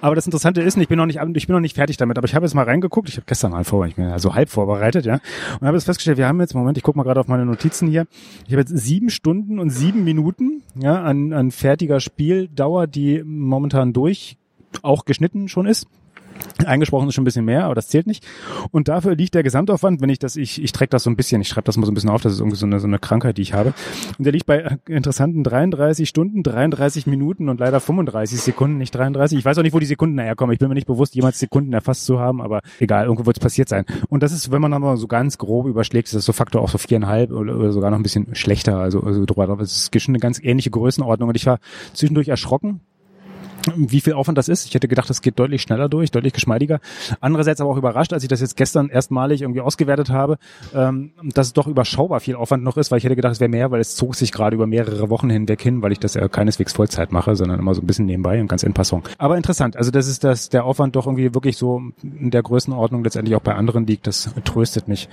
Aber 0.01 0.15
das 0.15 0.25
Interessante 0.25 0.61
ist, 0.61 0.77
ich 0.77 0.87
bin 0.87 0.97
noch 0.97 1.05
nicht, 1.05 1.19
ich 1.35 1.47
bin 1.47 1.53
noch 1.53 1.61
nicht 1.61 1.75
fertig 1.75 1.97
damit, 1.97 2.17
aber 2.17 2.25
ich 2.25 2.35
habe 2.35 2.45
jetzt 2.45 2.53
mal 2.53 2.65
reingeguckt. 2.65 3.09
Ich 3.09 3.15
habe 3.15 3.25
gestern 3.25 3.51
mal 3.51 3.63
vor, 3.63 3.85
ich 3.85 3.95
bin 3.95 4.05
also 4.05 4.35
halb 4.35 4.49
vorbereitet, 4.49 5.05
ja, 5.05 5.19
und 5.59 5.67
habe 5.67 5.77
jetzt 5.77 5.85
festgestellt, 5.85 6.17
wir 6.17 6.27
haben 6.27 6.39
jetzt, 6.39 6.53
Moment, 6.53 6.77
ich 6.77 6.83
gucke 6.83 6.97
mal 6.97 7.03
gerade 7.03 7.19
auf 7.19 7.27
meine 7.27 7.45
Notizen 7.45 7.87
hier. 7.87 8.05
Ich 8.45 8.53
habe 8.53 8.61
jetzt 8.61 8.77
sieben 8.77 9.09
Stunden 9.09 9.59
und 9.59 9.69
sieben 9.69 10.03
Minuten, 10.03 10.63
ja, 10.75 11.01
an, 11.01 11.33
an 11.33 11.51
fertiger 11.51 11.99
Spieldauer, 11.99 12.87
die 12.87 13.23
momentan 13.25 13.93
durch 13.93 14.37
auch 14.81 15.05
geschnitten 15.05 15.47
schon 15.47 15.65
ist. 15.65 15.87
Eingesprochen 16.65 17.07
ist 17.07 17.15
schon 17.15 17.21
ein 17.21 17.25
bisschen 17.25 17.45
mehr, 17.45 17.65
aber 17.65 17.75
das 17.75 17.87
zählt 17.87 18.07
nicht. 18.07 18.25
Und 18.71 18.87
dafür 18.87 19.15
liegt 19.15 19.35
der 19.35 19.43
Gesamtaufwand, 19.43 20.01
wenn 20.01 20.09
ich 20.09 20.19
das, 20.19 20.35
ich, 20.35 20.61
ich 20.61 20.71
träge 20.71 20.89
das 20.89 21.03
so 21.03 21.09
ein 21.09 21.15
bisschen, 21.15 21.41
ich 21.41 21.47
schreibe 21.47 21.65
das 21.65 21.77
mal 21.77 21.85
so 21.85 21.91
ein 21.91 21.95
bisschen 21.95 22.09
auf, 22.09 22.21
das 22.21 22.33
ist 22.33 22.39
irgendwie 22.39 22.57
so 22.57 22.65
eine, 22.65 22.79
so 22.79 22.87
eine 22.87 22.99
Krankheit, 22.99 23.37
die 23.37 23.41
ich 23.41 23.53
habe. 23.53 23.73
Und 24.17 24.25
der 24.25 24.33
liegt 24.33 24.45
bei 24.45 24.59
äh, 24.59 24.77
interessanten 24.87 25.43
33 25.43 26.07
Stunden, 26.09 26.43
33 26.43 27.07
Minuten 27.07 27.49
und 27.49 27.59
leider 27.59 27.79
35 27.79 28.41
Sekunden, 28.41 28.77
nicht 28.77 28.93
33. 28.93 29.37
Ich 29.37 29.45
weiß 29.45 29.57
auch 29.57 29.63
nicht, 29.63 29.73
wo 29.73 29.79
die 29.79 29.85
Sekunden 29.85 30.19
herkommen. 30.19 30.53
Ich 30.53 30.59
bin 30.59 30.67
mir 30.67 30.75
nicht 30.75 30.87
bewusst, 30.87 31.15
jemals 31.15 31.39
Sekunden 31.39 31.73
erfasst 31.73 32.05
zu 32.05 32.19
haben, 32.19 32.41
aber 32.41 32.61
egal, 32.79 33.05
irgendwo 33.05 33.25
wird 33.25 33.37
es 33.37 33.41
passiert 33.41 33.69
sein. 33.69 33.85
Und 34.09 34.23
das 34.23 34.31
ist, 34.31 34.51
wenn 34.51 34.61
man 34.61 34.73
aber 34.73 34.97
so 34.97 35.07
ganz 35.07 35.37
grob 35.37 35.67
überschlägt, 35.67 36.07
ist 36.07 36.15
das 36.15 36.25
so 36.25 36.33
Faktor 36.33 36.61
auch 36.61 36.69
so 36.69 36.77
viereinhalb 36.77 37.31
oder, 37.31 37.71
sogar 37.71 37.91
noch 37.91 37.97
ein 37.97 38.03
bisschen 38.03 38.35
schlechter, 38.35 38.77
also, 38.77 39.01
also 39.01 39.25
drüber. 39.25 39.57
Es 39.59 39.89
ist 39.93 40.01
schon 40.01 40.13
eine 40.13 40.19
ganz 40.19 40.39
ähnliche 40.43 40.69
Größenordnung 40.71 41.29
und 41.29 41.35
ich 41.35 41.45
war 41.45 41.59
zwischendurch 41.93 42.27
erschrocken, 42.27 42.81
wie 43.75 44.01
viel 44.01 44.13
Aufwand 44.13 44.37
das 44.37 44.47
ist. 44.47 44.65
Ich 44.65 44.73
hätte 44.73 44.87
gedacht, 44.87 45.09
das 45.09 45.21
geht 45.21 45.39
deutlich 45.39 45.61
schneller 45.61 45.89
durch, 45.89 46.11
deutlich 46.11 46.33
geschmeidiger. 46.33 46.79
Andererseits 47.21 47.61
aber 47.61 47.69
auch 47.69 47.77
überrascht, 47.77 48.13
als 48.13 48.23
ich 48.23 48.29
das 48.29 48.41
jetzt 48.41 48.57
gestern 48.57 48.89
erstmalig 48.89 49.41
irgendwie 49.41 49.61
ausgewertet 49.61 50.09
habe, 50.09 50.37
ähm, 50.73 51.11
dass 51.23 51.47
es 51.47 51.53
doch 51.53 51.67
überschaubar 51.67 52.19
viel 52.19 52.35
Aufwand 52.35 52.63
noch 52.63 52.77
ist, 52.77 52.91
weil 52.91 52.97
ich 52.97 53.03
hätte 53.03 53.15
gedacht, 53.15 53.33
es 53.33 53.39
wäre 53.39 53.49
mehr, 53.49 53.71
weil 53.71 53.81
es 53.81 53.95
zog 53.95 54.15
sich 54.15 54.31
gerade 54.31 54.55
über 54.55 54.67
mehrere 54.67 55.09
Wochen 55.09 55.29
hinweg 55.29 55.61
hin, 55.61 55.81
weil 55.81 55.91
ich 55.91 55.99
das 55.99 56.13
ja 56.13 56.27
keineswegs 56.27 56.73
Vollzeit 56.73 57.11
mache, 57.11 57.35
sondern 57.35 57.59
immer 57.59 57.73
so 57.73 57.81
ein 57.81 57.87
bisschen 57.87 58.05
nebenbei 58.05 58.39
und 58.39 58.47
ganz 58.47 58.63
in 58.63 58.73
Passung. 58.73 59.03
Aber 59.17 59.37
interessant, 59.37 59.75
also 59.75 59.91
das 59.91 60.07
ist 60.07 60.23
das, 60.23 60.49
der 60.49 60.65
Aufwand 60.65 60.95
doch 60.95 61.05
irgendwie 61.05 61.33
wirklich 61.33 61.57
so 61.57 61.81
in 62.03 62.31
der 62.31 62.43
Größenordnung 62.43 63.03
letztendlich 63.03 63.35
auch 63.35 63.41
bei 63.41 63.55
anderen 63.55 63.85
liegt. 63.85 64.07
Das 64.07 64.29
tröstet 64.43 64.87
mich 64.87 65.09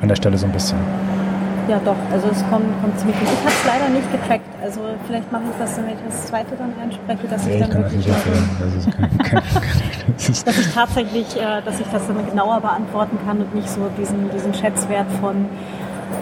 an 0.00 0.08
der 0.08 0.16
Stelle 0.16 0.38
so 0.38 0.46
ein 0.46 0.52
bisschen. 0.52 1.23
Ja, 1.66 1.80
doch. 1.82 1.96
Also 2.12 2.28
es 2.30 2.44
kommt, 2.50 2.66
kommt 2.82 2.98
ziemlich 2.98 3.18
gut. 3.18 3.28
Ich 3.32 3.40
habe 3.40 3.48
es 3.48 3.64
leider 3.66 3.88
nicht 3.88 4.12
getrackt. 4.12 4.44
Also 4.62 4.80
vielleicht 5.06 5.32
mache 5.32 5.44
ich 5.50 5.58
das, 5.58 5.76
wenn 5.78 5.88
ich 5.88 6.04
das 6.06 6.26
zweite 6.26 6.56
dann 6.56 6.72
einspreche, 6.80 7.26
dass 7.26 7.46
nee, 7.46 7.54
ich 7.54 7.60
dann 7.60 7.70
ich 7.70 7.76
wirklich... 7.76 8.06
Das 8.06 8.24
das 8.60 8.74
ist 8.74 8.96
kein, 8.96 9.18
kein, 9.18 9.42
kein, 9.62 10.44
dass 10.44 10.58
ich 10.58 10.74
tatsächlich, 10.74 11.36
äh, 11.36 11.62
dass 11.64 11.80
ich 11.80 11.86
das 11.90 12.06
dann 12.06 12.26
genauer 12.28 12.60
beantworten 12.60 13.18
kann 13.26 13.38
und 13.38 13.54
nicht 13.54 13.68
so 13.68 13.88
diesen, 13.98 14.30
diesen 14.30 14.52
Schätzwert 14.52 15.10
von 15.20 15.46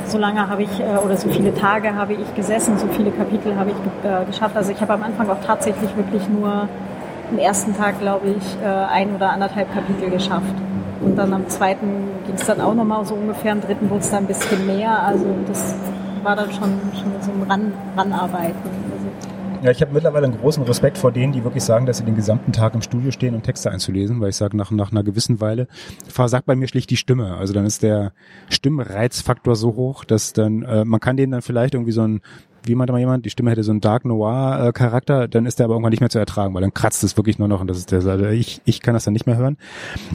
so 0.06 0.16
lange 0.16 0.48
habe 0.48 0.62
ich 0.62 0.80
äh, 0.80 0.96
oder 1.04 1.16
so 1.16 1.28
viele 1.28 1.52
Tage 1.54 1.94
habe 1.94 2.12
ich 2.12 2.34
gesessen, 2.34 2.78
so 2.78 2.86
viele 2.88 3.10
Kapitel 3.10 3.56
habe 3.56 3.70
ich 3.70 4.08
äh, 4.08 4.24
geschafft. 4.24 4.56
Also 4.56 4.70
ich 4.70 4.80
habe 4.80 4.92
am 4.92 5.02
Anfang 5.02 5.28
auch 5.28 5.40
tatsächlich 5.44 5.96
wirklich 5.96 6.28
nur 6.28 6.68
am 7.30 7.38
ersten 7.38 7.76
Tag, 7.76 7.98
glaube 7.98 8.28
ich, 8.28 8.66
ein 8.66 9.14
oder 9.14 9.30
anderthalb 9.30 9.72
Kapitel 9.72 10.10
geschafft. 10.10 10.54
Und 11.02 11.16
dann 11.16 11.32
am 11.32 11.48
zweiten 11.48 11.88
ging 12.26 12.36
es 12.36 12.46
dann 12.46 12.60
auch 12.60 12.74
nochmal 12.74 13.04
so 13.04 13.14
ungefähr, 13.14 13.52
am 13.52 13.60
dritten 13.60 13.90
wurde 13.90 14.00
es 14.00 14.10
dann 14.10 14.24
ein 14.24 14.26
bisschen 14.26 14.66
mehr. 14.66 15.02
Also 15.02 15.26
das 15.46 15.74
war 16.22 16.36
dann 16.36 16.50
schon, 16.52 16.78
schon 16.94 17.12
so 17.20 17.32
ein 17.32 17.42
Ran, 17.50 17.72
Ranarbeiten. 17.96 18.70
Ja, 19.62 19.70
ich 19.70 19.80
habe 19.80 19.92
mittlerweile 19.92 20.26
einen 20.26 20.36
großen 20.36 20.64
Respekt 20.64 20.98
vor 20.98 21.12
denen, 21.12 21.32
die 21.32 21.44
wirklich 21.44 21.62
sagen, 21.62 21.86
dass 21.86 21.98
sie 21.98 22.04
den 22.04 22.16
gesamten 22.16 22.50
Tag 22.52 22.74
im 22.74 22.82
Studio 22.82 23.12
stehen, 23.12 23.36
um 23.36 23.44
Texte 23.44 23.70
einzulesen, 23.70 24.20
weil 24.20 24.30
ich 24.30 24.36
sage, 24.36 24.56
nach, 24.56 24.72
nach 24.72 24.90
einer 24.90 25.04
gewissen 25.04 25.40
Weile 25.40 25.68
versagt 26.08 26.46
bei 26.46 26.56
mir 26.56 26.66
schlicht 26.66 26.90
die 26.90 26.96
Stimme. 26.96 27.36
Also 27.36 27.52
dann 27.52 27.64
ist 27.64 27.84
der 27.84 28.12
Stimmreizfaktor 28.48 29.54
so 29.54 29.76
hoch, 29.76 30.04
dass 30.04 30.32
dann, 30.32 30.62
äh, 30.62 30.84
man 30.84 30.98
kann 30.98 31.16
denen 31.16 31.30
dann 31.30 31.42
vielleicht 31.42 31.74
irgendwie 31.74 31.92
so 31.92 32.02
ein 32.02 32.22
wie 32.64 32.74
meinte 32.74 32.92
mal 32.92 32.98
jemand, 32.98 33.24
die 33.24 33.30
Stimme 33.30 33.50
hätte 33.50 33.62
so 33.62 33.70
einen 33.70 33.80
Dark 33.80 34.04
Noir 34.04 34.72
äh, 34.74 35.28
dann 35.28 35.46
ist 35.46 35.58
der 35.58 35.64
aber 35.64 35.74
irgendwann 35.74 35.90
nicht 35.90 36.00
mehr 36.00 36.10
zu 36.10 36.18
ertragen, 36.18 36.54
weil 36.54 36.62
dann 36.62 36.74
kratzt 36.74 37.04
es 37.04 37.16
wirklich 37.16 37.38
nur 37.38 37.48
noch 37.48 37.60
und 37.60 37.68
das 37.68 37.78
ist 37.78 37.90
der 37.90 38.04
also 38.04 38.26
ich 38.26 38.60
ich 38.64 38.80
kann 38.80 38.94
das 38.94 39.04
dann 39.04 39.12
nicht 39.12 39.26
mehr 39.26 39.36
hören. 39.36 39.56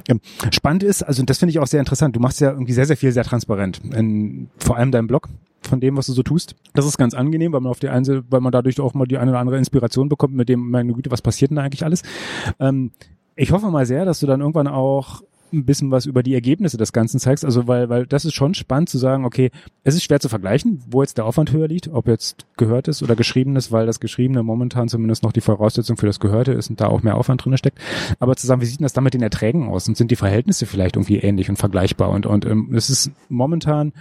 Ähm, 0.08 0.20
spannend 0.52 0.84
ist, 0.84 1.04
also 1.04 1.24
das 1.24 1.38
finde 1.38 1.52
ich 1.52 1.60
auch 1.60 1.68
sehr 1.68 1.80
interessant. 1.80 2.16
Du 2.16 2.20
machst 2.20 2.42
ja 2.42 2.52
irgendwie 2.52 2.74
sehr 2.74 2.86
sehr 2.86 2.98
viel 2.98 3.12
sehr 3.12 3.24
transparent, 3.24 3.82
in, 3.94 4.50
vor 4.58 4.78
allem 4.78 4.92
deinem 4.92 5.08
Blog 5.08 5.30
von 5.62 5.80
dem, 5.80 5.98
was 5.98 6.08
du 6.08 6.14
so 6.14 6.24
tust. 6.24 6.56
Das 6.74 6.86
ist 6.86 6.98
ganz 6.98 7.14
angenehm, 7.14 7.54
weil 7.54 7.62
man 7.62 7.70
auf 7.70 7.80
die 7.80 7.90
eine, 7.90 8.24
weil 8.30 8.42
man 8.42 8.52
dadurch 8.52 8.80
auch 8.80 8.94
mal 8.94 9.06
die 9.06 9.18
eine 9.18 9.32
oder 9.32 9.40
andere 9.40 9.58
Inspiration 9.58 10.10
bekommt, 10.10 10.34
mit 10.34 10.50
dem, 10.50 10.70
meine 10.70 10.94
Güte, 10.94 11.12
was 11.12 11.22
passiert 11.22 11.52
denn 11.52 11.58
da 11.58 11.64
eigentlich 11.64 11.84
alles? 11.84 12.04
Ähm, 12.60 12.92
ich 13.36 13.52
hoffe 13.52 13.70
mal 13.70 13.86
sehr, 13.86 14.06
dass 14.06 14.20
du 14.20 14.28
dann 14.28 14.42
irgendwann 14.42 14.68
auch 14.68 15.22
ein 15.54 15.66
bisschen 15.66 15.92
was 15.92 16.06
über 16.06 16.24
die 16.24 16.34
Ergebnisse 16.34 16.78
des 16.78 16.94
Ganzen 16.94 17.20
zeigst. 17.20 17.46
Also 17.46 17.68
weil, 17.68 17.90
weil 17.90 18.06
das 18.06 18.26
ist 18.26 18.34
schon 18.34 18.54
spannend 18.54 18.90
zu 18.90 18.98
sagen, 18.98 19.26
okay, 19.26 19.52
es 19.84 19.96
ist 19.96 20.04
schwer 20.04 20.20
zu 20.20 20.30
vergleichen, 20.30 20.84
wo 20.90 21.02
jetzt 21.02 21.18
der 21.18 21.26
Aufwand 21.26 21.52
höher 21.52 21.68
liegt, 21.68 21.88
ob 21.88 22.08
jetzt 22.08 22.46
gehörtes 22.58 23.04
oder 23.04 23.16
geschriebenes, 23.16 23.72
weil 23.72 23.86
das 23.86 24.00
Geschriebene 24.00 24.44
momentan 24.44 24.88
zumindest 24.88 25.24
noch 25.24 25.32
die 25.32 25.42
Voraussetzung 25.42 25.98
für 25.98 26.06
das 26.06 26.20
Gehörte 26.20 26.54
ist 26.54 26.70
und 26.70 26.82
da 26.82 26.88
auch 26.88 27.04
mehr 27.04 27.16
Aufwand 27.16 27.44
drin 27.44 27.58
steckt. 27.58 27.80
Aber 28.20 28.36
zu 28.36 28.48
wie 28.48 28.66
sieht 28.66 28.80
denn 28.80 28.86
das 28.86 28.94
dann 28.94 29.04
mit 29.04 29.14
den 29.14 29.24
Erträgen 29.24 29.70
aus 29.70 29.88
und 29.88 29.98
sind 29.98 30.12
die 30.12 30.16
Verhältnisse 30.16 30.66
vielleicht 30.66 30.96
irgendwie 30.96 31.18
ähnlich 31.18 31.50
und 31.50 31.58
vergleichbar? 31.58 32.10
Und, 32.10 32.26
und 32.26 32.46
ähm, 32.46 32.74
es 32.74 32.90
ist 32.90 33.12
momentan 33.30 33.94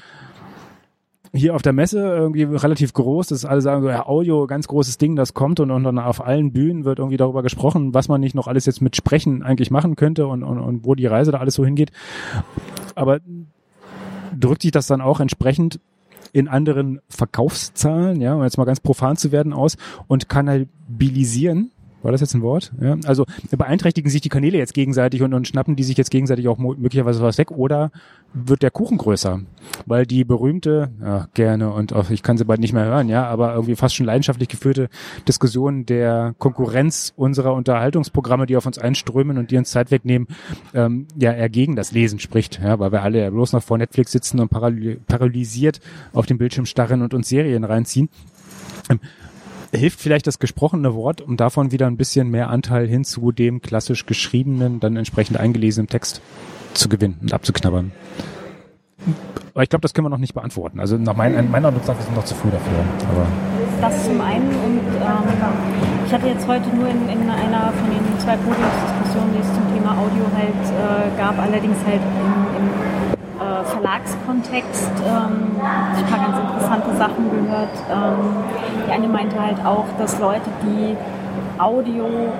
hier 1.32 1.54
auf 1.54 1.62
der 1.62 1.72
Messe 1.72 1.98
irgendwie 1.98 2.44
relativ 2.44 2.92
groß, 2.92 3.28
dass 3.28 3.44
alle 3.44 3.60
sagen 3.60 3.82
so, 3.82 3.88
ja, 3.88 4.06
Audio, 4.06 4.46
ganz 4.46 4.68
großes 4.68 4.98
Ding, 4.98 5.16
das 5.16 5.34
kommt 5.34 5.60
und, 5.60 5.70
und 5.70 5.84
dann 5.84 5.98
auf 5.98 6.24
allen 6.24 6.52
Bühnen 6.52 6.84
wird 6.84 6.98
irgendwie 6.98 7.16
darüber 7.16 7.42
gesprochen, 7.42 7.94
was 7.94 8.08
man 8.08 8.20
nicht 8.20 8.34
noch 8.34 8.46
alles 8.46 8.66
jetzt 8.66 8.80
mit 8.80 8.96
Sprechen 8.96 9.42
eigentlich 9.42 9.70
machen 9.70 9.96
könnte 9.96 10.26
und, 10.26 10.42
und, 10.42 10.58
und 10.58 10.84
wo 10.84 10.94
die 10.94 11.06
Reise 11.06 11.32
da 11.32 11.38
alles 11.38 11.54
so 11.54 11.64
hingeht. 11.64 11.90
Aber 12.94 13.20
drückt 14.38 14.62
sich 14.62 14.72
das 14.72 14.86
dann 14.86 15.00
auch 15.00 15.20
entsprechend 15.20 15.80
in 16.32 16.48
anderen 16.48 17.00
Verkaufszahlen, 17.08 18.20
ja, 18.20 18.34
um 18.34 18.42
jetzt 18.42 18.58
mal 18.58 18.64
ganz 18.64 18.80
profan 18.80 19.16
zu 19.16 19.32
werden, 19.32 19.52
aus 19.52 19.76
und 20.06 20.28
kannalisieren 20.28 21.70
War 22.06 22.12
das 22.12 22.20
jetzt 22.20 22.34
ein 22.34 22.42
Wort? 22.42 22.70
Ja, 22.80 22.96
also 23.04 23.26
beeinträchtigen 23.50 24.08
sich 24.08 24.20
die 24.20 24.28
Kanäle 24.28 24.58
jetzt 24.58 24.74
gegenseitig 24.74 25.22
und, 25.22 25.34
und 25.34 25.48
schnappen 25.48 25.74
die 25.74 25.82
sich 25.82 25.96
jetzt 25.96 26.12
gegenseitig 26.12 26.46
auch 26.46 26.56
möglicherweise 26.56 27.20
was 27.20 27.36
weg 27.36 27.50
oder 27.50 27.90
wird 28.32 28.62
der 28.62 28.70
Kuchen 28.70 28.96
größer? 28.96 29.40
Weil 29.86 30.06
die 30.06 30.22
berühmte, 30.22 30.92
ja, 31.00 31.26
gerne 31.34 31.72
und 31.72 31.92
auch, 31.92 32.10
ich 32.10 32.22
kann 32.22 32.38
sie 32.38 32.44
bald 32.44 32.60
nicht 32.60 32.72
mehr 32.72 32.84
hören, 32.84 33.08
ja, 33.08 33.26
aber 33.26 33.54
irgendwie 33.54 33.74
fast 33.74 33.96
schon 33.96 34.06
leidenschaftlich 34.06 34.48
geführte 34.48 34.88
Diskussion 35.26 35.84
der 35.84 36.36
Konkurrenz 36.38 37.12
unserer 37.16 37.54
Unterhaltungsprogramme, 37.54 38.46
die 38.46 38.56
auf 38.56 38.66
uns 38.66 38.78
einströmen 38.78 39.36
und 39.36 39.50
die 39.50 39.56
uns 39.56 39.72
Zeit 39.72 39.90
wegnehmen, 39.90 40.28
ähm, 40.74 41.08
ja, 41.20 41.32
eher 41.32 41.48
gegen 41.48 41.74
das 41.74 41.90
Lesen 41.90 42.20
spricht, 42.20 42.60
ja, 42.62 42.78
weil 42.78 42.92
wir 42.92 43.02
alle 43.02 43.20
ja 43.20 43.30
bloß 43.30 43.52
noch 43.52 43.64
vor 43.64 43.78
Netflix 43.78 44.12
sitzen 44.12 44.38
und 44.38 44.48
paralysiert 44.48 45.80
auf 46.12 46.26
dem 46.26 46.38
Bildschirm 46.38 46.66
starren 46.66 47.02
und 47.02 47.14
uns 47.14 47.28
Serien 47.28 47.64
reinziehen. 47.64 48.10
Hilft 49.76 50.00
vielleicht 50.00 50.26
das 50.26 50.38
gesprochene 50.38 50.94
Wort, 50.94 51.20
um 51.20 51.36
davon 51.36 51.70
wieder 51.72 51.86
ein 51.86 51.96
bisschen 51.96 52.30
mehr 52.30 52.50
Anteil 52.50 52.88
hin 52.88 53.04
zu 53.04 53.32
dem 53.32 53.60
klassisch 53.60 54.06
geschriebenen, 54.06 54.80
dann 54.80 54.96
entsprechend 54.96 55.38
eingelesenen 55.38 55.88
Text 55.88 56.20
zu 56.74 56.88
gewinnen 56.88 57.18
und 57.20 57.32
abzuknabbern. 57.32 57.92
Aber 59.54 59.62
ich 59.62 59.68
glaube, 59.68 59.82
das 59.82 59.94
können 59.94 60.06
wir 60.06 60.10
noch 60.10 60.18
nicht 60.18 60.34
beantworten. 60.34 60.80
Also 60.80 60.96
nach 60.96 61.16
mein, 61.16 61.50
meiner 61.50 61.72
wir 61.72 61.80
sind 61.80 62.14
noch 62.14 62.24
zu 62.24 62.34
früh 62.34 62.50
dafür. 62.50 62.78
Aber 63.10 63.26
das 63.80 64.04
zum 64.04 64.20
einen 64.20 64.48
und 64.48 64.80
ähm, 64.80 65.26
ich 66.06 66.12
hatte 66.12 66.26
jetzt 66.28 66.46
heute 66.46 66.68
nur 66.74 66.88
in, 66.88 67.08
in, 67.08 67.28
einer 67.28 67.72
von 67.72 67.88
den 67.90 68.04
zwei 68.18 68.36
Podiumsdiskussionen, 68.36 69.32
die 69.34 69.40
es 69.40 69.52
zum 69.52 69.64
Thema 69.74 69.92
Audio 69.92 70.24
halt 70.34 70.64
äh, 70.72 71.16
gab, 71.18 71.38
allerdings 71.38 71.76
halt 71.84 72.00
im, 72.00 72.32
im 72.56 73.05
äh, 73.40 73.64
Verlagskontext 73.64 74.90
ähm, 75.06 75.56
ein 75.60 76.06
paar 76.06 76.18
ganz 76.18 76.38
interessante 76.38 76.96
Sachen 76.96 77.30
gehört. 77.30 77.70
Ähm, 77.90 78.44
die 78.86 78.92
eine 78.92 79.08
meinte 79.08 79.40
halt 79.40 79.64
auch, 79.64 79.86
dass 79.98 80.18
Leute, 80.18 80.50
die 80.62 80.96
Audio 81.58 82.32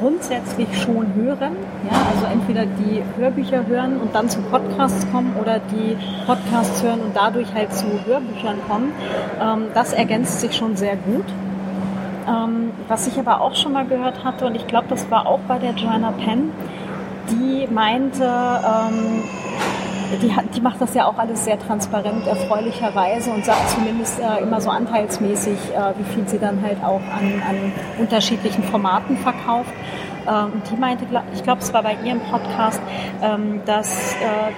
grundsätzlich 0.00 0.68
schon 0.80 1.14
hören, 1.14 1.56
ja, 1.88 1.96
also 2.12 2.26
entweder 2.26 2.66
die 2.66 3.02
Hörbücher 3.16 3.66
hören 3.66 4.00
und 4.00 4.14
dann 4.14 4.28
zu 4.28 4.40
Podcasts 4.42 5.06
kommen 5.12 5.36
oder 5.40 5.60
die 5.60 5.96
Podcasts 6.26 6.82
hören 6.82 7.00
und 7.00 7.14
dadurch 7.14 7.52
halt 7.54 7.72
zu 7.72 7.86
Hörbüchern 8.04 8.56
kommen, 8.68 8.92
ähm, 9.40 9.66
das 9.74 9.92
ergänzt 9.92 10.40
sich 10.40 10.56
schon 10.56 10.76
sehr 10.76 10.96
gut. 10.96 11.26
Ähm, 12.26 12.70
was 12.88 13.06
ich 13.06 13.18
aber 13.18 13.40
auch 13.40 13.54
schon 13.54 13.72
mal 13.72 13.84
gehört 13.84 14.24
hatte, 14.24 14.46
und 14.46 14.54
ich 14.54 14.66
glaube, 14.66 14.86
das 14.88 15.10
war 15.10 15.26
auch 15.26 15.40
bei 15.46 15.58
der 15.58 15.72
Joanna 15.72 16.12
Penn, 16.12 16.50
die 17.30 17.68
meinte, 17.72 18.24
ähm, 18.24 19.22
die, 20.18 20.32
die 20.54 20.60
macht 20.60 20.80
das 20.80 20.94
ja 20.94 21.06
auch 21.06 21.18
alles 21.18 21.44
sehr 21.44 21.58
transparent, 21.58 22.26
erfreulicherweise 22.26 23.30
und 23.30 23.44
sagt 23.44 23.70
zumindest 23.70 24.20
äh, 24.20 24.42
immer 24.42 24.60
so 24.60 24.70
anteilsmäßig, 24.70 25.58
äh, 25.74 25.98
wie 25.98 26.04
viel 26.14 26.28
sie 26.28 26.38
dann 26.38 26.62
halt 26.62 26.82
auch 26.82 27.00
an, 27.00 27.42
an 27.48 27.72
unterschiedlichen 27.98 28.62
Formaten 28.64 29.16
verkauft. 29.16 29.72
Ähm, 30.26 30.62
die 30.70 30.76
meinte, 30.76 31.04
ich 31.34 31.42
glaube, 31.42 31.60
es 31.60 31.72
war 31.72 31.82
bei 31.82 31.96
ihrem 32.04 32.20
Podcast, 32.20 32.80
ähm, 33.22 33.60
dass 33.66 34.14
äh, 34.14 34.16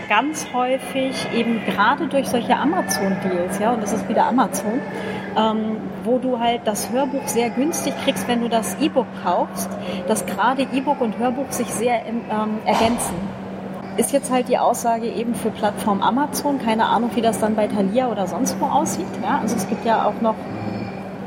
ganz 0.09 0.47
häufig 0.53 1.15
eben 1.35 1.65
gerade 1.65 2.07
durch 2.07 2.29
solche 2.29 2.57
Amazon-Deals, 2.57 3.59
ja, 3.61 3.73
und 3.73 3.83
das 3.83 3.93
ist 3.93 4.09
wieder 4.09 4.27
Amazon, 4.27 4.81
ähm, 5.37 5.77
wo 6.05 6.19
du 6.19 6.39
halt 6.39 6.63
das 6.65 6.91
Hörbuch 6.91 7.27
sehr 7.27 7.51
günstig 7.51 7.95
kriegst, 8.05 8.29
wenn 8.29 8.43
du 8.43 8.49
das 8.49 8.77
E-Book 8.81 9.07
kaufst, 9.23 9.71
dass 10.07 10.27
gerade 10.27 10.67
E-Book 10.73 11.01
und 11.01 11.19
Hörbuch 11.19 11.51
sich 11.51 11.69
sehr 11.69 12.03
ergänzen 12.05 13.44
ist 13.97 14.13
jetzt 14.13 14.31
halt 14.31 14.49
die 14.49 14.59
Aussage 14.59 15.07
eben 15.07 15.35
für 15.35 15.51
Plattform 15.51 16.03
Amazon. 16.03 16.59
Keine 16.59 16.87
Ahnung, 16.87 17.11
wie 17.15 17.23
das 17.23 17.39
dann 17.39 17.55
bei 17.55 17.67
Thalia 17.67 18.11
oder 18.11 18.27
sonst 18.27 18.59
wo 18.61 18.67
aussieht. 18.67 19.07
Ja, 19.23 19.39
also 19.41 19.57
es 19.57 19.69
gibt 19.69 19.85
ja 19.85 20.07
auch 20.07 20.21
noch 20.21 20.35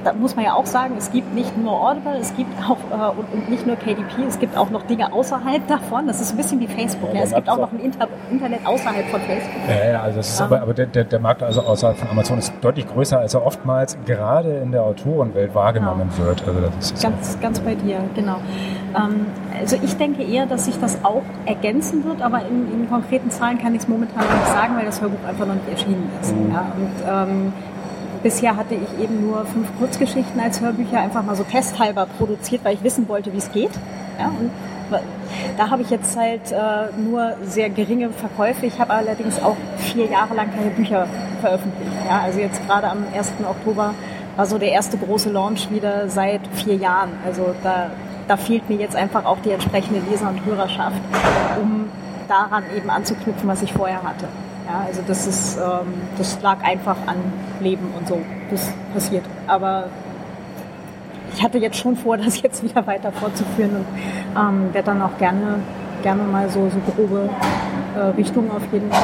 da 0.08 0.14
muss 0.14 0.38
man 0.38 0.46
ja 0.46 0.54
auch 0.54 0.66
sagen, 0.66 0.96
es 0.98 1.12
gibt 1.12 1.34
nicht 1.34 1.58
nur 1.58 1.74
Audible, 1.74 2.18
es 2.18 2.34
gibt 2.36 2.52
auch 2.64 2.78
äh, 2.92 3.20
und, 3.20 3.34
und, 3.34 3.50
nicht 3.50 3.68
nur 3.68 3.76
KDP, 3.76 4.24
es 4.26 4.40
gibt 4.40 4.56
auch 4.58 4.70
noch 4.70 4.84
Dinge 4.84 5.12
außerhalb 5.12 5.68
davon. 5.68 6.08
Das 6.08 6.22
ist 6.22 6.32
ein 6.32 6.38
bisschen 6.38 6.62
wie 6.62 6.68
Facebook. 6.68 7.10
Ja, 7.10 7.18
ja. 7.18 7.24
Es 7.24 7.34
gibt 7.34 7.50
auch 7.50 7.58
noch 7.58 7.74
ein 7.74 7.80
Inter 7.80 8.08
Internet 8.32 8.66
außerhalb 8.66 9.06
von 9.08 9.20
Facebook. 9.20 9.62
Ja, 9.68 9.92
ja 9.92 10.02
also 10.02 10.22
ist 10.22 10.42
aber, 10.42 10.62
aber 10.62 10.74
der, 10.74 10.86
der, 10.86 11.04
der, 11.04 11.20
Markt 11.20 11.44
also 11.44 11.62
außerhalb 11.62 11.98
von 11.98 12.10
Amazon 12.10 12.38
ist 12.38 12.54
deutlich 12.62 12.88
größer, 12.88 13.20
als 13.20 13.34
er 13.34 13.46
oftmals 13.46 13.98
gerade 14.06 14.58
in 14.58 14.72
der 14.72 14.84
Autorenwelt 14.84 15.54
wahrgenommen 15.54 16.10
wird. 16.18 16.48
Also 16.48 16.62
das 16.62 16.92
ist 16.92 17.04
ganz, 17.04 17.34
so. 17.34 17.40
ganz 17.40 17.60
bei 17.60 17.76
dir, 17.76 18.00
genau. 18.16 18.38
Ähm, 18.96 19.26
also 19.60 19.76
ich 19.84 19.98
denke 19.98 20.24
eher, 20.24 20.46
dass 20.46 20.66
sich 20.66 20.80
das 20.80 21.04
auch 21.04 21.24
ergänzen 21.46 22.06
wird, 22.06 22.22
aber 22.22 22.42
in, 22.48 22.72
in 22.72 22.90
konkreten 22.90 23.30
Zahlen 23.30 23.58
kann 23.58 23.76
ich 23.76 23.82
es 23.82 23.88
momentan 23.90 24.24
noch 24.24 24.34
nicht 24.34 24.48
sagen, 24.48 24.78
weil 24.78 24.86
das 24.86 25.02
Hörbuch 25.02 25.28
einfach 25.28 25.46
noch 25.46 25.56
nicht 25.56 25.70
erschienen 25.70 26.10
ist. 26.22 26.34
Mhm. 26.34 26.46
Und 26.46 26.94
ähm, 27.10 27.54
Bisher 28.24 28.56
hatte 28.56 28.76
ich 28.76 29.04
eben 29.04 29.28
nur 29.28 29.46
fünf 29.46 29.68
Kurzgeschichten 29.78 30.40
als 30.40 30.62
Hörbücher 30.62 31.00
einfach 31.00 31.24
mal 31.24 31.36
so 31.36 31.44
testhalber 31.44 32.08
produziert, 32.18 32.64
weil 32.64 32.76
ich 32.76 32.84
wissen 32.84 33.08
wollte, 33.08 33.32
wie 33.34 33.38
es 33.38 33.52
geht. 33.52 33.72
Ja, 34.20 34.28
und 34.28 34.52
da 35.58 35.70
habe 35.70 35.82
ich 35.82 35.90
jetzt 35.90 36.18
halt 36.18 36.52
äh, 36.52 36.98
nur 36.98 37.36
sehr 37.44 37.70
geringe 37.70 38.10
Verkäufe. 38.10 38.66
Ich 38.66 38.80
habe 38.80 38.94
allerdings 38.94 39.42
auch 39.42 39.58
vier 39.78 40.06
Jahre 40.06 40.34
lang 40.36 40.50
keine 40.56 40.72
Bücher 40.72 41.08
veröffentlicht. 41.42 41.92
Ja, 42.08 42.22
also 42.22 42.40
jetzt 42.40 42.66
gerade 42.66 42.88
am 42.88 43.04
1. 43.14 43.34
Oktober 43.48 43.94
war 44.36 44.46
so 44.46 44.58
der 44.58 44.72
erste 44.72 44.98
große 44.98 45.30
Launch 45.30 45.70
wieder 45.72 46.10
seit 46.10 46.42
vier 46.54 46.76
Jahren. 46.76 47.10
Also 47.26 47.54
da, 47.64 47.90
da 48.28 48.38
fehlt 48.38 48.70
mir 48.70 48.78
jetzt 48.78 48.96
einfach 48.96 49.26
auch 49.26 49.40
die 49.44 49.52
entsprechende 49.52 50.00
Leser- 50.10 50.30
und 50.30 50.46
Hörerschaft, 50.46 51.02
um 51.62 51.90
daran 52.28 52.64
eben 52.76 52.90
anzuknüpfen, 52.90 53.48
was 53.48 53.62
ich 53.62 53.74
vorher 53.74 54.04
hatte. 54.04 54.28
Ja, 54.68 54.84
also 54.86 55.02
das 55.08 55.26
ist, 55.26 55.58
ähm, 55.58 55.94
das 56.18 56.42
lag 56.42 56.62
einfach 56.62 56.98
an 57.08 57.16
Leben 57.62 57.88
und 57.98 58.08
so. 58.08 58.20
Das 58.52 58.70
passiert. 58.94 59.24
Aber 59.48 59.86
ich 61.34 61.42
hatte 61.42 61.58
jetzt 61.58 61.78
schon 61.78 61.96
vor, 61.96 62.18
das 62.24 62.42
jetzt 62.42 62.64
wieder 62.64 62.86
weiter 62.86 63.12
fortzuführen 63.12 63.78
und 63.78 63.86
ähm, 64.36 64.74
werde 64.74 64.88
dann 64.88 65.02
auch 65.02 65.18
gerne, 65.18 65.60
gerne 66.04 66.24
mal 66.24 66.50
so, 66.50 66.70
so 66.70 66.80
grobe 66.92 67.30
äh, 67.96 68.00
Richtungen 68.18 68.52
auf 68.52 68.64
jeden 68.74 68.92
Fall 68.92 69.02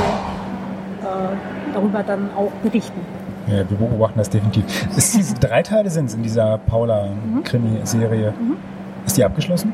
äh, 1.01 1.74
darüber 1.74 2.03
dann 2.03 2.30
auch 2.36 2.51
berichten. 2.61 2.99
Ja, 3.47 3.70
wir 3.70 3.78
beobachten 3.78 4.18
das 4.18 4.30
definitiv. 4.30 4.66
Es, 4.95 5.34
drei 5.39 5.64
Teile 5.64 5.89
sind 5.89 6.05
es 6.07 6.14
in 6.14 6.24
dieser 6.24 6.57
Paula-Krimi-Serie. 6.57 8.34
Mhm. 8.39 8.57
Ist 9.05 9.18
die 9.18 9.24
abgeschlossen? 9.24 9.74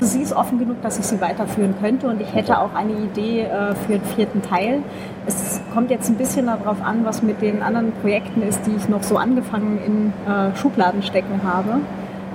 Sie 0.00 0.20
ist 0.20 0.34
offen 0.34 0.58
genug, 0.58 0.82
dass 0.82 0.98
ich 0.98 1.06
sie 1.06 1.20
weiterführen 1.20 1.74
könnte 1.80 2.08
und 2.08 2.20
ich 2.20 2.34
hätte 2.34 2.58
auch 2.58 2.74
eine 2.74 2.92
Idee 2.92 3.42
äh, 3.42 3.74
für 3.74 3.92
den 3.92 4.02
vierten 4.02 4.42
Teil. 4.42 4.82
Es 5.26 5.60
kommt 5.72 5.90
jetzt 5.90 6.10
ein 6.10 6.16
bisschen 6.16 6.46
darauf 6.46 6.82
an, 6.82 7.04
was 7.04 7.22
mit 7.22 7.40
den 7.40 7.62
anderen 7.62 7.92
Projekten 8.02 8.42
ist, 8.42 8.60
die 8.66 8.76
ich 8.76 8.88
noch 8.88 9.02
so 9.02 9.16
angefangen 9.16 9.78
in 9.84 10.12
äh, 10.30 10.54
Schubladen 10.54 11.02
stecken 11.02 11.40
habe. 11.44 11.80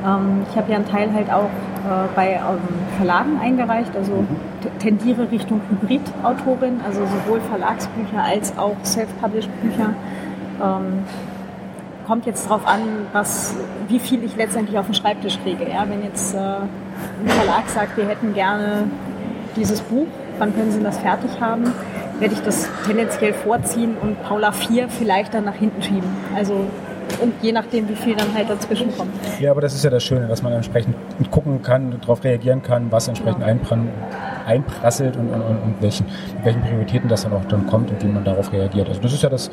Ähm, 0.04 0.46
ich 0.50 0.58
habe 0.58 0.72
ja 0.72 0.78
einen 0.78 0.88
Teil 0.88 1.14
halt 1.14 1.32
auch 1.32 1.46
äh, 1.46 2.08
bei 2.16 2.34
ähm, 2.34 2.60
Verlagen 2.98 3.40
eingereicht, 3.40 3.96
also 3.96 4.26
tendiere 4.80 5.30
Richtung 5.32 5.62
Hybrid-Autorin, 5.70 6.82
also 6.86 7.02
sowohl 7.02 7.42
Verlagsbücher 7.42 8.24
als 8.24 8.58
auch 8.58 8.76
Self-Published-Bücher. 8.84 9.94
Ähm, 10.62 11.04
kommt 12.06 12.26
jetzt 12.26 12.46
darauf 12.46 12.66
an, 12.68 13.08
was, 13.14 13.56
wie 13.88 14.00
viel 14.00 14.24
ich 14.24 14.36
letztendlich 14.36 14.78
auf 14.78 14.86
den 14.86 14.96
Schreibtisch 14.96 15.40
kriege. 15.44 15.70
Ja? 15.70 15.86
Wenn 15.88 16.04
jetzt 16.04 16.34
äh, 16.34 16.38
ein 16.38 17.28
Verlag 17.28 17.70
sagt, 17.70 17.98
wir 17.98 18.08
hätten 18.08 18.34
gerne 18.34 18.84
dieses 19.56 19.82
Buch, 19.82 20.08
wann 20.38 20.56
können 20.56 20.72
Sie 20.72 20.82
das 20.82 20.98
fertig 21.00 21.40
haben, 21.40 21.74
werde 22.20 22.34
ich 22.34 22.42
das 22.42 22.68
tendenziell 22.86 23.34
vorziehen 23.34 23.98
und 24.02 24.22
Paula 24.24 24.52
4 24.52 24.90
vielleicht 24.90 25.34
dann 25.34 25.46
nach 25.46 25.56
hinten 25.56 25.82
schieben. 25.82 26.10
Also 26.36 26.68
und 27.20 27.34
je 27.42 27.52
nachdem, 27.52 27.90
wie 27.90 27.96
viel 27.96 28.16
dann 28.16 28.34
halt 28.34 28.50
dazwischen 28.50 28.96
kommt. 28.96 29.12
Ja, 29.40 29.52
aber 29.52 29.62
das 29.62 29.74
ist 29.74 29.84
ja 29.84 29.90
das 29.90 30.04
Schöne, 30.04 30.28
dass 30.28 30.42
man 30.42 30.54
entsprechend 30.54 30.96
gucken 31.30 31.62
kann, 31.62 32.00
darauf 32.02 32.24
reagieren 32.24 32.62
kann, 32.62 32.92
was 32.92 33.08
entsprechend 33.08 33.44
genau. 33.46 33.88
einprasselt 34.46 35.18
und, 35.18 35.30
und, 35.30 35.42
und, 35.42 35.58
und 35.58 35.76
welchen, 35.82 36.06
welchen 36.44 36.62
Prioritäten 36.62 37.10
das 37.10 37.24
dann 37.24 37.34
auch 37.34 37.46
dann 37.46 37.68
kommt 37.68 37.92
und 37.92 38.02
wie 38.04 38.08
man 38.08 38.24
darauf 38.24 38.52
reagiert. 38.52 38.88
Also 38.88 39.02
das 39.02 39.14
ist 39.14 39.24
ja 39.24 39.30
das, 39.30 39.52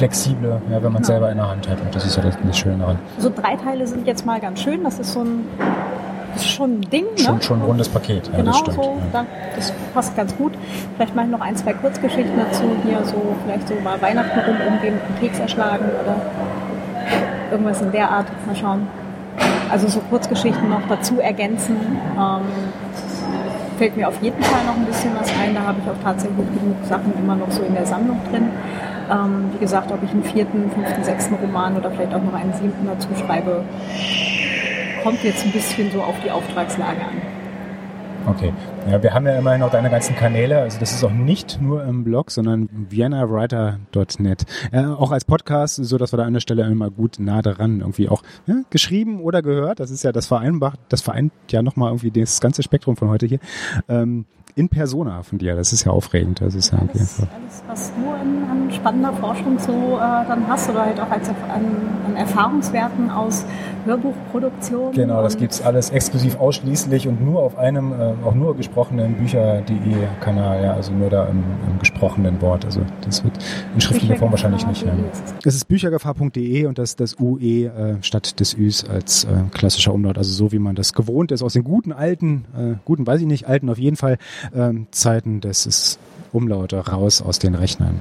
flexible, 0.00 0.62
ja, 0.70 0.82
wenn 0.82 0.92
man 0.92 1.02
es 1.02 1.08
genau. 1.08 1.18
selber 1.18 1.30
in 1.30 1.36
der 1.36 1.48
Hand 1.50 1.68
hat. 1.68 1.78
Und 1.80 1.94
das 1.94 2.06
ist 2.06 2.16
ja 2.16 2.22
das, 2.22 2.34
das 2.42 2.58
Schöne 2.58 2.78
daran. 2.78 2.98
So 3.18 3.30
drei 3.30 3.54
Teile 3.56 3.86
sind 3.86 4.06
jetzt 4.06 4.24
mal 4.24 4.40
ganz 4.40 4.62
schön. 4.62 4.82
Das 4.82 4.98
ist 4.98 5.12
so 5.12 5.20
ein 5.20 5.44
das 6.32 6.42
ist 6.42 6.50
schon 6.52 6.78
ein 6.78 6.80
Ding. 6.82 7.04
Ne? 7.04 7.18
Schon, 7.18 7.42
schon 7.42 7.58
ein 7.60 7.64
rundes 7.64 7.88
Paket. 7.88 8.28
Ja, 8.28 8.38
genau 8.38 8.62
das 8.62 8.74
so. 8.74 8.98
Ja. 9.12 9.26
Das 9.56 9.72
passt 9.92 10.16
ganz 10.16 10.34
gut. 10.36 10.52
Vielleicht 10.94 11.14
mache 11.14 11.26
ich 11.26 11.32
noch 11.32 11.40
ein, 11.40 11.56
zwei 11.56 11.74
Kurzgeschichten 11.74 12.38
dazu. 12.38 12.62
Hier 12.84 13.04
so, 13.04 13.20
vielleicht 13.44 13.68
so 13.68 13.74
mal 13.82 14.00
Weihnachten 14.00 14.38
rum 14.38 14.56
umgehen, 14.68 14.94
einen 14.94 15.20
Keks 15.20 15.38
erschlagen 15.38 15.84
oder 16.02 16.16
irgendwas 17.50 17.82
in 17.82 17.92
der 17.92 18.10
Art. 18.10 18.26
Mal 18.46 18.56
schauen. 18.56 18.86
Also 19.70 19.88
so 19.88 20.00
Kurzgeschichten 20.08 20.70
noch 20.70 20.82
dazu 20.88 21.20
ergänzen. 21.20 21.76
Ähm, 22.16 22.42
fällt 23.80 23.96
mir 23.96 24.08
auf 24.08 24.20
jeden 24.20 24.42
Fall 24.42 24.62
noch 24.66 24.76
ein 24.76 24.84
bisschen 24.84 25.10
was 25.18 25.32
ein. 25.38 25.54
Da 25.54 25.62
habe 25.62 25.78
ich 25.82 25.90
auch 25.90 26.04
tatsächlich 26.04 26.36
genug 26.36 26.76
Sachen 26.84 27.14
immer 27.18 27.34
noch 27.34 27.50
so 27.50 27.62
in 27.62 27.72
der 27.72 27.86
Sammlung 27.86 28.20
drin. 28.30 28.50
Ähm, 29.10 29.48
wie 29.54 29.58
gesagt, 29.58 29.90
ob 29.90 30.02
ich 30.02 30.10
einen 30.10 30.22
vierten, 30.22 30.70
fünften, 30.70 31.02
sechsten 31.02 31.34
Roman 31.36 31.78
oder 31.78 31.90
vielleicht 31.90 32.12
auch 32.12 32.22
noch 32.22 32.34
einen 32.34 32.52
siebten 32.52 32.86
dazu 32.86 33.08
schreibe, 33.14 33.64
kommt 35.02 35.24
jetzt 35.24 35.46
ein 35.46 35.52
bisschen 35.52 35.90
so 35.90 36.02
auf 36.02 36.14
die 36.22 36.30
Auftragslage 36.30 37.00
an. 37.00 37.29
Okay. 38.26 38.52
Ja, 38.88 39.02
wir 39.02 39.14
haben 39.14 39.26
ja 39.26 39.38
immerhin 39.38 39.60
noch 39.60 39.70
deine 39.70 39.90
ganzen 39.90 40.14
Kanäle. 40.14 40.60
Also 40.60 40.78
das 40.78 40.92
ist 40.92 41.02
auch 41.02 41.10
nicht 41.10 41.60
nur 41.60 41.84
im 41.84 42.04
Blog, 42.04 42.30
sondern 42.30 42.68
viennawriter.net. 42.88 44.46
Äh, 44.72 44.84
auch 44.84 45.10
als 45.10 45.24
Podcast, 45.24 45.76
so 45.76 45.98
dass 45.98 46.12
wir 46.12 46.18
da 46.18 46.24
an 46.24 46.34
der 46.34 46.40
Stelle 46.40 46.64
immer 46.64 46.90
gut 46.90 47.18
nah 47.18 47.42
dran 47.42 47.80
irgendwie 47.80 48.08
auch 48.08 48.22
ja, 48.46 48.56
geschrieben 48.70 49.20
oder 49.20 49.42
gehört. 49.42 49.80
Das 49.80 49.90
ist 49.90 50.04
ja 50.04 50.12
das 50.12 50.26
vereinbart, 50.26 50.78
das 50.88 51.00
vereint 51.00 51.32
ja 51.50 51.62
nochmal 51.62 51.90
irgendwie 51.90 52.10
das 52.10 52.40
ganze 52.40 52.62
Spektrum 52.62 52.96
von 52.96 53.08
heute 53.08 53.26
hier. 53.26 53.40
Ähm, 53.88 54.26
in 54.56 54.68
Persona 54.68 55.22
von 55.22 55.38
dir. 55.38 55.56
Das 55.56 55.72
ist 55.72 55.84
ja 55.84 55.92
aufregend. 55.92 56.40
Das 56.40 56.54
ist 56.54 56.72
ja 56.72 56.78
alles, 56.78 57.20
alles, 57.20 57.62
was 57.66 57.92
du 57.94 58.10
an, 58.10 58.44
an, 58.50 58.70
spannender 58.72 59.12
Forschung 59.14 59.58
so 59.58 59.72
äh, 59.72 59.98
dann 59.98 60.46
hast 60.48 60.70
oder 60.70 60.86
halt 60.86 61.00
auch 61.00 61.10
als, 61.10 61.28
an, 61.28 61.34
an 62.06 62.16
Erfahrungswerten 62.16 63.10
aus 63.10 63.44
Hörbuchproduktion. 63.84 64.92
Genau, 64.92 65.22
das 65.22 65.36
gibt 65.36 65.52
es 65.52 65.62
alles 65.62 65.90
exklusiv 65.90 66.38
ausschließlich 66.38 67.08
und 67.08 67.24
nur 67.24 67.40
auf 67.40 67.58
einem, 67.58 67.92
äh, 67.92 68.12
auch 68.24 68.34
nur 68.34 68.56
gesprochenen 68.56 69.14
Bücher.de 69.14 69.78
Kanal, 70.20 70.62
ja, 70.62 70.74
also 70.74 70.92
nur 70.92 71.10
da 71.10 71.26
im, 71.26 71.42
im, 71.68 71.78
gesprochenen 71.78 72.40
Wort. 72.40 72.64
Also 72.64 72.82
das 73.02 73.24
wird 73.24 73.38
in 73.74 73.80
schriftlicher 73.80 74.16
Form 74.16 74.30
wahrscheinlich 74.30 74.66
nicht. 74.66 74.84
Ja. 74.84 74.92
Das 75.42 75.54
ist 75.54 75.66
büchergefahr.de 75.66 76.66
und 76.66 76.78
das 76.78 76.96
das 76.96 77.18
UE 77.18 77.66
äh, 77.66 77.96
statt 78.02 78.38
des 78.40 78.54
Üs 78.56 78.88
als 78.88 79.24
äh, 79.24 79.28
klassischer 79.52 79.92
Umlaut, 79.94 80.18
also 80.18 80.32
so 80.32 80.52
wie 80.52 80.58
man 80.58 80.74
das 80.74 80.92
gewohnt 80.92 81.32
ist 81.32 81.42
aus 81.42 81.54
den 81.54 81.64
guten 81.64 81.92
alten, 81.92 82.44
äh, 82.56 82.74
guten 82.84 83.06
weiß 83.06 83.20
ich 83.20 83.26
nicht, 83.26 83.46
alten 83.48 83.70
auf 83.70 83.78
jeden 83.78 83.96
Fall 83.96 84.18
ähm, 84.54 84.86
Zeiten 84.90 85.40
des 85.40 85.98
Umlaute 86.32 86.78
raus 86.78 87.22
aus 87.22 87.38
den 87.38 87.54
Rechnern. 87.54 88.00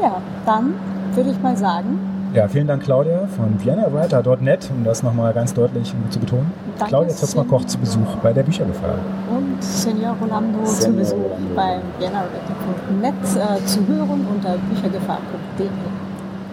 Ja, 0.00 0.20
dann 0.46 0.74
würde 1.14 1.30
ich 1.30 1.40
mal 1.40 1.56
sagen. 1.56 1.98
Ja, 2.34 2.48
vielen 2.48 2.66
Dank, 2.66 2.82
Claudia 2.82 3.26
von 3.36 3.62
ViennaWriter.net, 3.62 4.70
um 4.74 4.84
das 4.84 5.02
nochmal 5.02 5.34
ganz 5.34 5.52
deutlich 5.52 5.92
zu 6.08 6.18
betonen. 6.18 6.50
Danke, 6.78 6.88
Claudia 6.88 7.14
Zotzmer-Koch 7.14 7.66
zu 7.66 7.78
Besuch 7.78 8.16
bei 8.22 8.32
der 8.32 8.42
Büchergefahr. 8.42 8.94
Und 9.28 9.62
Senior 9.62 10.16
Rolando 10.18 10.64
Senior 10.64 10.80
zu 10.80 10.92
Besuch 10.92 11.24
Rolando. 11.24 11.54
beim 11.54 11.80
ViennaWriter.net 11.98 13.60
äh, 13.60 13.64
zu 13.66 13.86
hören 13.86 14.26
unter 14.34 14.56
büchergefahr.de. 14.56 15.68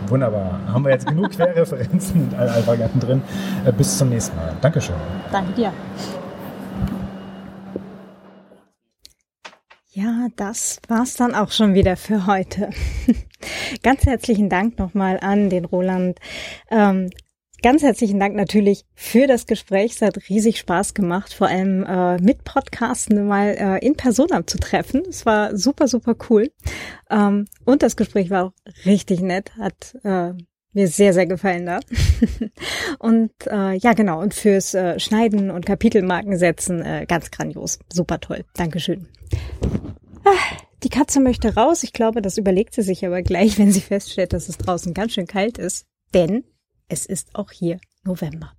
Wunderbar. 0.10 0.60
Haben 0.68 0.84
wir 0.84 0.92
jetzt 0.92 1.08
genug 1.08 1.30
Querreferenzen 1.32 2.24
und 2.24 2.38
all, 2.38 2.50
all 2.50 2.68
Varianten 2.68 3.00
drin. 3.00 3.22
Äh, 3.64 3.72
bis 3.72 3.98
zum 3.98 4.10
nächsten 4.10 4.36
Mal. 4.36 4.54
Dankeschön. 4.62 4.96
Danke 5.32 5.54
dir. 5.54 5.72
Ja, 10.02 10.30
das 10.38 10.80
war's 10.88 11.16
dann 11.16 11.36
auch 11.36 11.52
schon 11.52 11.74
wieder 11.74 11.98
für 11.98 12.26
heute. 12.26 12.70
ganz 13.84 14.06
herzlichen 14.06 14.48
Dank 14.48 14.80
nochmal 14.80 15.20
an 15.20 15.50
den 15.50 15.66
Roland. 15.66 16.20
Ähm, 16.72 17.10
ganz 17.62 17.84
herzlichen 17.84 18.18
Dank 18.18 18.34
natürlich 18.34 18.86
für 18.94 19.28
das 19.28 19.46
Gespräch. 19.46 19.96
Es 19.96 20.02
hat 20.02 20.30
riesig 20.30 20.58
Spaß 20.58 20.94
gemacht, 20.94 21.34
vor 21.34 21.48
allem 21.48 21.84
äh, 21.84 22.18
mit 22.22 22.46
Podcasten 22.46 23.28
mal 23.28 23.50
äh, 23.60 23.86
in 23.86 23.96
Persona 23.96 24.48
zu 24.48 24.58
treffen. 24.58 25.04
Es 25.10 25.26
war 25.26 25.58
super, 25.58 25.90
super 25.90 26.16
cool. 26.30 26.50
Ähm, 27.10 27.48
und 27.66 27.84
das 27.84 27.98
Gespräch 27.98 28.30
war 28.30 28.46
auch 28.46 28.54
richtig 28.86 29.20
nett, 29.20 29.52
hat 29.58 29.98
äh, 30.06 30.32
mir 30.74 30.88
sehr, 30.88 31.14
sehr 31.14 31.26
gefallen 31.26 31.66
da. 31.66 31.80
und 33.00 33.32
äh, 33.48 33.76
ja, 33.78 33.94
genau. 33.94 34.22
Und 34.22 34.34
fürs 34.34 34.74
äh, 34.74 35.00
Schneiden 35.00 35.52
und 35.52 35.66
Kapitelmarken 35.66 36.38
setzen, 36.38 36.82
äh, 36.82 37.06
ganz 37.08 37.32
grandios. 37.32 37.80
Super 37.92 38.20
toll. 38.20 38.46
Dankeschön. 38.56 39.08
Ah, 40.24 40.58
die 40.84 40.90
Katze 40.90 41.20
möchte 41.20 41.56
raus. 41.56 41.84
Ich 41.84 41.94
glaube, 41.94 42.22
das 42.22 42.38
überlegt 42.38 42.74
sie 42.74 42.84
sich 42.84 43.06
aber 43.06 43.22
gleich, 43.22 43.58
wenn 43.58 43.72
sie 43.72 43.82
feststellt, 43.82 44.34
dass 44.34 44.50
es 44.50 44.58
draußen 44.58 44.94
ganz 44.94 45.14
schön 45.14 45.28
kalt 45.28 45.58
ist. 45.58 45.86
Denn 46.14 46.44
es 46.88 47.06
ist 47.06 47.36
auch 47.36 47.52
hier 47.52 47.80
November. 48.04 48.54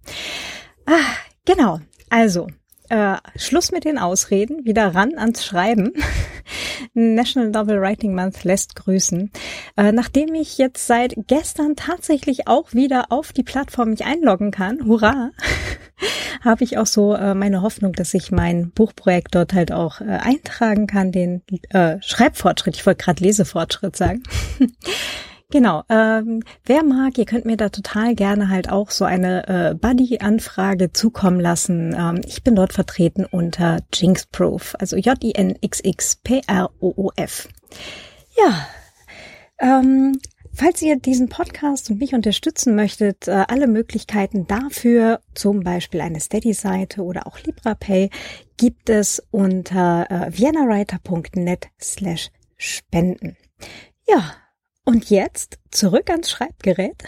Ah, 0.87 1.17
genau. 1.45 1.81
Also, 2.09 2.49
äh, 2.89 3.17
Schluss 3.37 3.71
mit 3.73 3.85
den 3.85 3.99
Ausreden, 3.99 4.65
wieder 4.65 4.95
ran 4.95 5.17
ans 5.17 5.45
Schreiben. 5.45 5.93
National 6.95 7.51
Novel 7.51 7.81
Writing 7.81 8.15
Month 8.15 8.45
lässt 8.45 8.77
grüßen. 8.77 9.31
Äh, 9.77 9.93
nachdem 9.93 10.35
ich 10.35 10.59
jetzt 10.59 10.87
seit 10.87 11.15
gestern 11.27 11.77
tatsächlich 11.77 12.49
auch 12.49 12.75
wieder 12.75 13.07
auf 13.11 13.33
die 13.33 13.43
Plattform 13.43 13.91
mich 13.91 14.05
einloggen 14.05 14.51
kann, 14.51 14.87
hurra, 14.87 15.31
habe 16.45 16.65
ich 16.65 16.79
auch 16.79 16.87
so 16.87 17.15
äh, 17.15 17.35
meine 17.35 17.63
Hoffnung, 17.63 17.93
dass 17.93 18.15
ich 18.15 18.31
mein 18.31 18.71
Buchprojekt 18.71 19.35
dort 19.35 19.53
halt 19.53 19.73
auch 19.73 20.01
äh, 20.01 20.05
eintragen 20.05 20.87
kann, 20.87 21.13
den 21.13 21.43
äh, 21.71 21.97
Schreibfortschritt, 22.01 22.77
ich 22.77 22.87
wollte 22.87 23.05
gerade 23.05 23.23
Lesefortschritt 23.23 23.97
sagen. 23.97 24.23
Genau. 25.51 25.83
Ähm, 25.89 26.45
wer 26.65 26.85
mag, 26.85 27.19
ihr 27.19 27.27
könnt 27.27 27.45
mir 27.45 27.57
da 27.57 27.71
total 27.71 28.15
gerne 28.15 28.49
halt 28.49 28.71
auch 28.71 28.91
so 28.91 29.05
eine 29.05 29.49
äh, 29.49 29.75
Buddy-Anfrage 29.75 30.93
zukommen 30.93 31.41
lassen. 31.41 31.93
Ähm, 31.99 32.21
ich 32.25 32.45
bin 32.45 32.55
dort 32.55 32.73
vertreten 32.73 33.25
unter 33.25 33.81
Jinxproof, 33.93 34.77
also 34.79 34.97
J-I-N-X-X-P-R-O-O-F. 34.97 37.49
Ja. 38.39 38.69
Ähm, 39.59 40.21
Falls 40.53 40.83
ihr 40.83 40.97
diesen 40.97 41.29
Podcast 41.29 41.91
und 41.91 42.01
mich 42.01 42.13
unterstützen 42.13 42.75
möchtet, 42.75 43.29
äh, 43.29 43.45
alle 43.47 43.69
Möglichkeiten 43.69 44.49
dafür, 44.49 45.21
zum 45.33 45.61
Beispiel 45.61 46.01
eine 46.01 46.19
Steady-Seite 46.19 47.03
oder 47.03 47.29
auch 47.29 47.39
LibraPay, 47.39 48.11
gibt 48.57 48.91
es 48.91 49.23
unter 49.31 50.11
äh, 50.11 50.37
viennawriter.net 50.37 51.69
slash 51.81 52.31
spenden. 52.57 53.37
Ja, 54.09 54.33
und 54.85 55.11
jetzt 55.11 55.59
zurück 55.71 56.11
ans 56.11 56.31
Schreibgerät. 56.31 57.03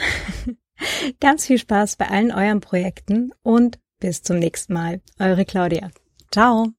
Ganz 1.20 1.47
viel 1.47 1.59
Spaß 1.59 1.97
bei 1.97 2.09
allen 2.09 2.32
euren 2.32 2.61
Projekten 2.61 3.32
und 3.43 3.78
bis 4.01 4.23
zum 4.23 4.39
nächsten 4.39 4.73
Mal. 4.73 5.01
Eure 5.19 5.44
Claudia. 5.44 5.90
Ciao. 6.31 6.73